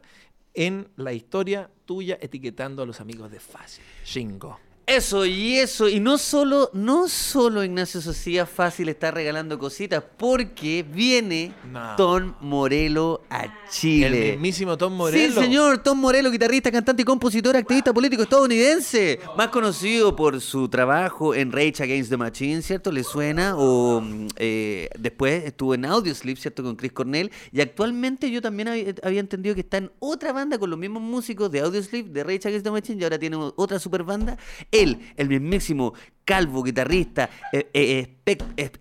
en 0.53 0.87
la 0.95 1.13
historia 1.13 1.69
tuya 1.85 2.17
etiquetando 2.21 2.83
a 2.83 2.85
los 2.85 3.01
amigos 3.01 3.31
de 3.31 3.39
Fácil. 3.39 3.83
Chingo. 4.03 4.59
Eso, 4.85 5.25
y 5.25 5.55
eso, 5.59 5.87
y 5.87 6.01
no 6.01 6.17
solo, 6.17 6.69
no 6.73 7.07
solo 7.07 7.63
Ignacio 7.63 8.01
Socias 8.01 8.49
Fácil 8.49 8.89
está 8.89 9.11
regalando 9.11 9.57
cositas, 9.57 10.03
porque 10.17 10.83
viene 10.83 11.53
No. 11.71 11.95
Tom 11.95 12.33
Morelo 12.41 13.21
a 13.29 13.45
El 13.45 13.51
Chile. 13.71 14.31
mismísimo 14.33 14.77
Tom 14.77 14.93
Morello. 14.93 15.33
Sí, 15.33 15.39
señor, 15.39 15.77
Tom 15.81 15.97
Morello, 15.99 16.29
guitarrista, 16.29 16.69
cantante 16.69 17.01
y 17.01 17.05
compositor, 17.05 17.55
activista 17.55 17.93
político 17.93 18.23
estadounidense, 18.23 19.21
más 19.37 19.47
conocido 19.47 20.17
por 20.17 20.41
su 20.41 20.67
trabajo 20.67 21.33
en 21.33 21.53
Rage 21.53 21.81
Against 21.81 22.09
the 22.09 22.17
Machine, 22.17 22.61
¿cierto? 22.61 22.91
¿Le 22.91 23.05
suena? 23.05 23.55
O 23.57 24.01
mm, 24.01 24.27
eh, 24.35 24.89
después 24.99 25.45
estuvo 25.45 25.75
en 25.75 25.85
Audioslave, 25.85 26.35
¿cierto? 26.35 26.61
Con 26.61 26.75
Chris 26.75 26.91
Cornell, 26.91 27.31
y 27.53 27.61
actualmente 27.61 28.29
yo 28.29 28.41
también 28.41 28.67
había, 28.67 28.93
había 29.01 29.21
entendido 29.21 29.55
que 29.55 29.61
está 29.61 29.77
en 29.77 29.91
otra 29.99 30.33
banda 30.33 30.57
con 30.57 30.69
los 30.69 30.77
mismos 30.77 31.01
músicos 31.01 31.49
de 31.49 31.61
Audioslave, 31.61 32.09
de 32.09 32.23
Rage 32.25 32.49
Against 32.49 32.65
the 32.65 32.71
Machine, 32.71 32.99
y 32.99 33.03
ahora 33.05 33.17
tiene 33.17 33.37
otra 33.37 33.79
super 33.79 34.03
banda. 34.03 34.37
Él, 34.73 34.99
el 35.15 35.29
mismísimo 35.29 35.93
calvo 36.25 36.63
guitarrista, 36.63 37.29
eh, 37.51 37.69
eh, 37.73 38.17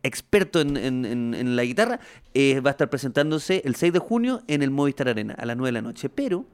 experto 0.03 0.61
en, 0.61 0.77
en- 0.77 1.05
en- 1.05 1.35
en 1.35 1.57
la 1.57 1.65
guitarra, 1.65 2.01
eh, 2.35 2.61
va 2.61 2.71
a 2.71 2.73
estar 2.73 2.89
presentándose 2.91 3.63
el 3.65 3.75
6 3.77 3.93
de 3.93 3.99
junio 3.99 4.43
en 4.49 4.63
el 4.63 4.71
Movistar 4.71 5.09
Arena 5.09 5.35
a 5.39 5.45
las 5.47 5.57
9 5.57 5.69
de 5.69 5.73
la 5.73 5.83
noche. 5.83 6.09
Pero, 6.09 6.47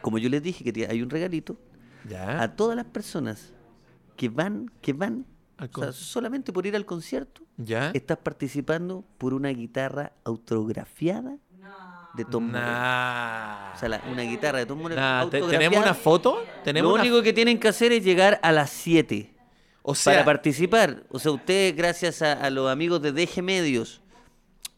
como 0.00 0.18
yo 0.18 0.28
les 0.28 0.42
dije 0.42 0.64
que 0.72 0.86
hay 0.86 1.02
un 1.02 1.10
regalito, 1.10 1.56
Ya. 2.08 2.42
a 2.42 2.56
todas 2.56 2.76
las 2.76 2.86
personas 2.86 3.52
que 4.16 4.28
van, 4.28 4.70
que 4.80 4.92
van, 4.92 5.26
o 5.58 5.80
sea, 5.82 5.92
solamente 5.92 6.52
por 6.52 6.64
ir 6.66 6.74
al 6.76 6.86
concierto, 6.86 7.42
Ya. 7.58 7.90
estás 7.92 8.18
participando 8.18 9.04
por 9.18 9.34
una 9.34 9.48
guitarra 9.50 10.12
autografiada 10.24 11.36
de 12.14 12.24
Tom 12.24 12.46
Morello. 12.46 12.64
Nah. 12.66 13.72
O 13.74 13.78
sea, 13.78 13.88
la- 13.88 14.02
una 14.10 14.22
guitarra 14.22 14.58
de 14.58 14.66
Tom 14.66 14.80
Morello 14.80 15.00
Nah. 15.00 15.28
¿Tenemos 15.30 15.78
una 15.78 15.94
foto? 15.94 16.44
¿Tenemos 16.64 16.88
Lo 16.88 16.94
una- 16.94 17.02
único 17.02 17.22
que 17.22 17.32
tienen 17.32 17.58
que 17.58 17.68
hacer 17.68 17.92
es 17.92 18.04
llegar 18.04 18.38
a 18.42 18.52
las 18.52 18.70
7 18.70 19.32
O 19.82 19.94
sea, 19.94 20.12
para 20.14 20.24
participar. 20.24 21.04
O 21.10 21.18
sea, 21.18 21.32
ustedes, 21.32 21.74
gracias 21.76 22.20
a, 22.22 22.32
a 22.32 22.50
los 22.50 22.70
amigos 22.70 23.00
de 23.02 23.12
DG 23.12 23.42
Medios, 23.42 24.00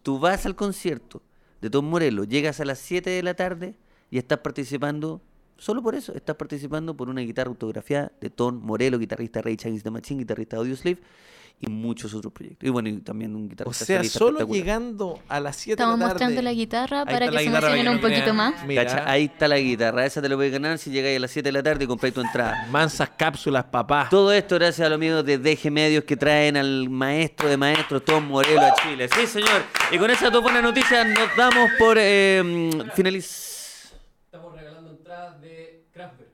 tú 0.03 0.19
vas 0.19 0.47
al 0.47 0.55
concierto 0.57 1.23
de 1.61 1.71
Tom 1.71 1.85
Morello, 1.87 2.25
llegas 2.25 2.61
a 2.61 2.65
las 2.65 2.79
7 2.79 3.09
de 3.11 3.23
la 3.23 3.35
tarde 3.35 3.75
y 4.11 4.19
estás 4.19 4.39
participando, 4.39 5.21
solo 5.57 5.81
por 5.83 5.95
eso, 5.95 6.13
estás 6.15 6.37
participando 6.37 6.95
por 6.97 7.09
una 7.09 7.21
guitarra 7.23 7.49
autografiada 7.49 8.13
de 8.21 8.31
Tom 8.31 8.61
Morello, 8.63 8.99
guitarrista 8.99 9.41
de 9.41 9.51
Rage 9.51 9.69
Against 9.69 9.85
the 9.85 9.91
Machine, 9.91 10.21
guitarrista 10.21 10.57
de 10.57 10.61
Audioslave 10.61 10.99
y 11.62 11.70
muchos 11.70 12.12
otros 12.12 12.32
proyectos. 12.32 12.66
Y 12.66 12.70
bueno, 12.70 12.89
y 12.89 12.98
también 12.98 13.34
un 13.36 13.47
o 13.47 13.48
guitarrista 13.48 13.84
sea, 13.84 13.98
solista 13.98 14.18
solo 14.18 14.47
llegando 14.47 15.20
a 15.28 15.39
las 15.39 15.56
7 15.56 15.68
de 15.68 15.72
Estamos 15.74 15.98
la 15.98 16.05
tarde. 16.06 16.14
mostrando 16.14 16.43
la 16.43 16.52
guitarra 16.52 17.05
para 17.05 17.26
que 17.26 17.30
la 17.30 17.39
se 17.40 17.47
guitarra 17.47 17.66
emocionen 17.68 17.94
un 17.94 18.01
poquito 18.01 18.34
más. 18.34 18.66
Mira, 18.66 18.84
Cacha, 18.84 19.10
Ahí 19.10 19.24
está 19.24 19.47
la 19.47 19.59
guitarra, 19.59 20.05
esa 20.05 20.20
te 20.20 20.28
lo 20.28 20.36
puedes 20.36 20.52
ganar 20.52 20.78
si 20.78 20.90
llegáis 20.90 21.16
a 21.16 21.20
las 21.20 21.30
7 21.30 21.48
de 21.48 21.52
la 21.52 21.62
tarde 21.62 21.84
y 21.84 21.86
compráis 21.86 22.14
tu 22.14 22.20
entrada. 22.20 22.66
Mansas 22.70 23.10
cápsulas, 23.16 23.64
papá. 23.64 24.09
Todo 24.10 24.32
esto 24.32 24.56
gracias 24.56 24.84
a 24.84 24.89
los 24.90 24.97
amigos 24.97 25.24
de 25.24 25.39
DG 25.39 25.70
Medios 25.70 26.02
que 26.05 26.16
traen 26.16 26.56
al 26.56 26.90
maestro 26.90 27.48
de 27.48 27.56
maestros, 27.56 28.05
Tom 28.05 28.26
Morelo, 28.26 28.62
a 28.62 28.74
Chile. 28.82 29.09
Sí, 29.14 29.26
señor. 29.26 29.62
Y 29.93 29.98
con 29.98 30.10
esas 30.10 30.32
dos 30.32 30.43
buenas 30.43 30.62
noticias 30.62 31.06
nos 31.06 31.36
damos 31.36 31.70
por 31.78 31.97
eh, 32.01 32.70
finaliz... 32.94 33.93
Estamos 34.24 34.55
regalando 34.56 34.90
entradas 34.90 35.40
de 35.40 35.84
Kraftwerk. 35.93 36.30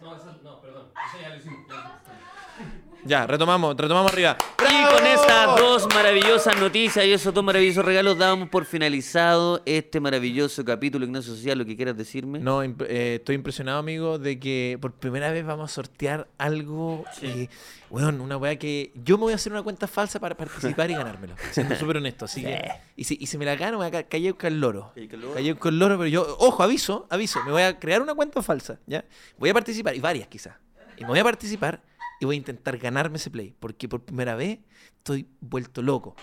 No, 0.00 0.16
eso 0.16 0.36
no, 0.42 0.60
perdón. 0.60 0.88
Eso 1.08 1.22
ya 1.22 1.28
lo 1.30 1.36
hicimos. 1.36 1.60
ya 1.68 1.74
lo 1.74 1.80
hicimos. 1.80 2.82
Ya, 3.04 3.26
retomamos, 3.26 3.76
retomamos 3.76 4.12
arriba. 4.12 4.36
Y 4.60 4.84
con 4.96 5.04
estas 5.04 5.56
dos 5.58 5.88
maravillosas 5.92 6.56
noticias 6.60 7.04
y 7.04 7.12
esos 7.12 7.34
dos 7.34 7.42
maravillosos 7.42 7.84
regalos 7.84 8.16
damos 8.16 8.48
por 8.48 8.64
finalizado 8.64 9.60
este 9.66 9.98
maravilloso 9.98 10.64
capítulo. 10.64 11.04
Ignacio 11.04 11.34
Social, 11.34 11.58
lo 11.58 11.64
que 11.64 11.76
quieras 11.76 11.96
decirme. 11.96 12.38
No, 12.38 12.62
imp- 12.64 12.86
eh, 12.88 13.16
estoy 13.16 13.34
impresionado, 13.34 13.80
amigo, 13.80 14.18
de 14.20 14.38
que 14.38 14.78
por 14.80 14.92
primera 14.92 15.32
vez 15.32 15.44
vamos 15.44 15.72
a 15.72 15.74
sortear 15.74 16.28
algo. 16.38 17.04
Sí. 17.20 17.48
bueno, 17.90 18.22
una 18.22 18.36
weá 18.36 18.56
que. 18.56 18.92
Yo 19.04 19.16
me 19.18 19.24
voy 19.24 19.32
a 19.32 19.36
hacer 19.36 19.52
una 19.52 19.62
cuenta 19.64 19.88
falsa 19.88 20.20
para 20.20 20.36
participar 20.36 20.88
y 20.88 20.94
ganármelo. 20.94 21.34
Siendo 21.50 21.74
súper 21.74 21.96
honesto. 21.96 22.26
Así 22.26 22.42
que. 22.44 22.70
Y 22.96 23.02
si, 23.02 23.18
y 23.20 23.26
si 23.26 23.36
me 23.36 23.44
la 23.44 23.56
gano, 23.56 23.72
me 23.72 23.76
voy 23.78 23.86
a 23.88 23.90
ca- 23.90 24.08
caer 24.08 24.36
con 24.36 24.46
el 24.46 24.60
loro. 24.60 24.92
¿Y 24.94 25.08
con 25.08 25.16
el 25.18 25.22
loro? 25.22 25.34
Caer 25.34 25.56
con 25.58 25.74
el 25.74 25.80
loro, 25.80 25.98
pero 25.98 26.08
yo. 26.08 26.36
Ojo, 26.38 26.62
aviso, 26.62 27.08
aviso. 27.10 27.42
Me 27.44 27.50
voy 27.50 27.62
a 27.62 27.80
crear 27.80 28.00
una 28.00 28.14
cuenta 28.14 28.42
falsa. 28.42 28.78
¿Ya? 28.86 29.04
Voy 29.38 29.50
a 29.50 29.54
participar, 29.54 29.96
y 29.96 29.98
varias 29.98 30.28
quizás. 30.28 30.54
Y 30.98 31.02
me 31.02 31.08
voy 31.08 31.18
a 31.18 31.24
participar 31.24 31.80
y 32.22 32.24
voy 32.24 32.36
a 32.36 32.38
intentar 32.38 32.78
ganarme 32.78 33.16
ese 33.16 33.30
play. 33.30 33.52
Porque 33.58 33.88
por 33.88 34.04
primera 34.04 34.36
vez 34.36 34.60
estoy 34.98 35.26
vuelto 35.40 35.82
loco. 35.82 36.14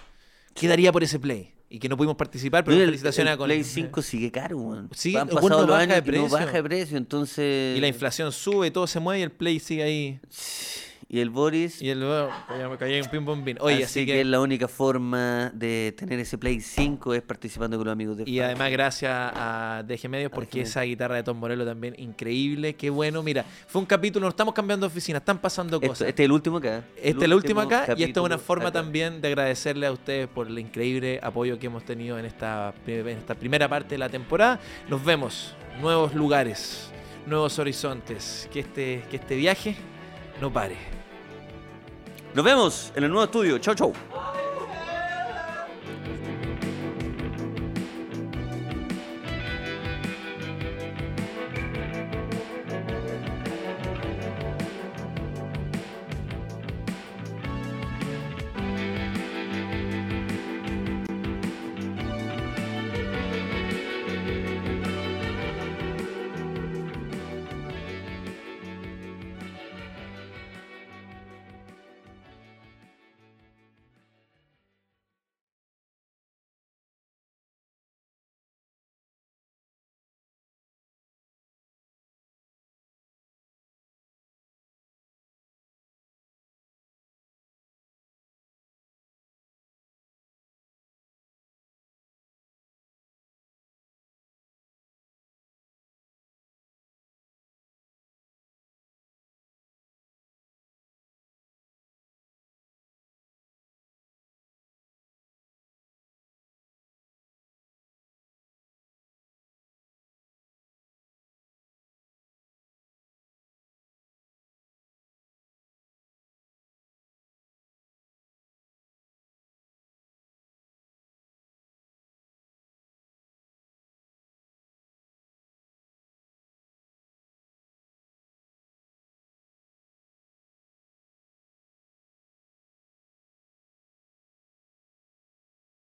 ¿Qué 0.54 0.68
daría 0.70 0.94
por 0.94 1.04
ese 1.04 1.20
play? 1.20 1.54
Y 1.70 1.78
que 1.78 1.90
no 1.90 1.98
pudimos 1.98 2.16
participar, 2.16 2.64
pero 2.64 2.78
felicitaciones 2.78 3.32
el 3.32 3.36
a 3.36 3.38
con 3.38 3.48
Play 3.48 3.64
5 3.64 4.02
sigue 4.02 4.32
caro, 4.32 4.58
weón. 4.58 4.90
Sigue- 4.96 5.20
Han 5.20 5.28
pasado 5.28 5.50
no 5.50 5.58
los 5.60 5.68
baja 5.70 5.82
años 5.84 5.94
de 5.96 5.98
y 5.98 6.02
no 6.02 6.06
precio. 6.06 6.30
baja 6.30 6.52
de 6.54 6.64
precio, 6.64 6.98
entonces... 6.98 7.78
Y 7.78 7.82
la 7.82 7.88
inflación 7.90 8.32
sube, 8.32 8.72
todo 8.72 8.88
se 8.88 9.00
mueve 9.00 9.20
y 9.20 9.24
el 9.24 9.32
play 9.32 9.60
sigue 9.60 9.84
ahí. 9.84 10.20
Y 11.12 11.22
el 11.22 11.32
Boris... 11.32 11.82
Y 11.82 11.90
el 11.90 11.98
me 12.00 12.78
caí 12.78 13.02
pom 13.26 13.44
pim. 13.44 13.58
Oye, 13.62 13.78
así, 13.78 13.84
así, 13.84 14.06
que... 14.06 14.14
que. 14.14 14.26
la 14.26 14.40
única 14.40 14.68
forma 14.68 15.52
de 15.56 15.92
tener 15.98 16.20
ese 16.20 16.38
Play 16.38 16.62
5 16.62 17.16
es 17.16 17.24
participando 17.24 17.78
con 17.78 17.88
los 17.88 17.94
amigos 17.94 18.18
de 18.18 18.30
Y 18.30 18.40
además 18.42 18.72
gracias 18.72 19.12
a 19.12 19.84
DG 19.88 20.08
Medios 20.08 20.32
porque 20.32 20.60
DG 20.60 20.68
esa 20.68 20.84
guitarra 20.84 21.16
de 21.16 21.24
Tom 21.24 21.38
Morello 21.38 21.66
también 21.66 21.96
increíble, 21.98 22.76
qué 22.76 22.92
bueno. 22.92 23.24
Mira, 23.24 23.44
fue 23.68 23.82
un 23.82 23.88
capítulo, 23.88 24.28
nos 24.28 24.34
estamos 24.34 24.54
cambiando 24.54 24.86
de 24.86 24.92
oficina, 24.92 25.18
están 25.18 25.40
pasando 25.40 25.78
Esto- 25.78 25.88
cosas. 25.88 26.10
este 26.10 26.22
es 26.22 26.26
el 26.26 26.32
último 26.32 26.58
acá. 26.58 26.84
Este 26.96 27.10
es 27.10 27.24
el 27.24 27.34
último 27.34 27.62
acá 27.62 27.88
y 27.98 28.04
esta 28.04 28.20
es 28.20 28.26
una 28.28 28.38
forma 28.38 28.66
acá. 28.66 28.74
también 28.74 29.20
de 29.20 29.30
agradecerle 29.30 29.88
a 29.88 29.92
ustedes 29.92 30.28
por 30.28 30.46
el 30.46 30.60
increíble 30.60 31.20
apoyo 31.24 31.58
que 31.58 31.66
hemos 31.66 31.84
tenido 31.86 32.20
en 32.20 32.26
esta, 32.26 32.72
en 32.86 33.08
esta 33.08 33.34
primera 33.34 33.68
parte 33.68 33.96
de 33.96 33.98
la 33.98 34.10
temporada. 34.10 34.60
Nos 34.88 35.04
vemos, 35.04 35.56
nuevos 35.82 36.14
lugares, 36.14 36.92
nuevos 37.26 37.58
horizontes. 37.58 38.48
Que 38.54 38.60
este, 38.60 39.04
que 39.10 39.18
este 39.18 39.36
viaje 39.36 39.76
no 40.40 40.54
pare. 40.54 40.99
Nos 42.34 42.46
vemos 42.46 42.92
en 42.96 43.04
el 43.04 43.10
nuevo 43.10 43.26
estudio. 43.26 43.58
Chau, 43.58 43.74
chau. 43.74 43.94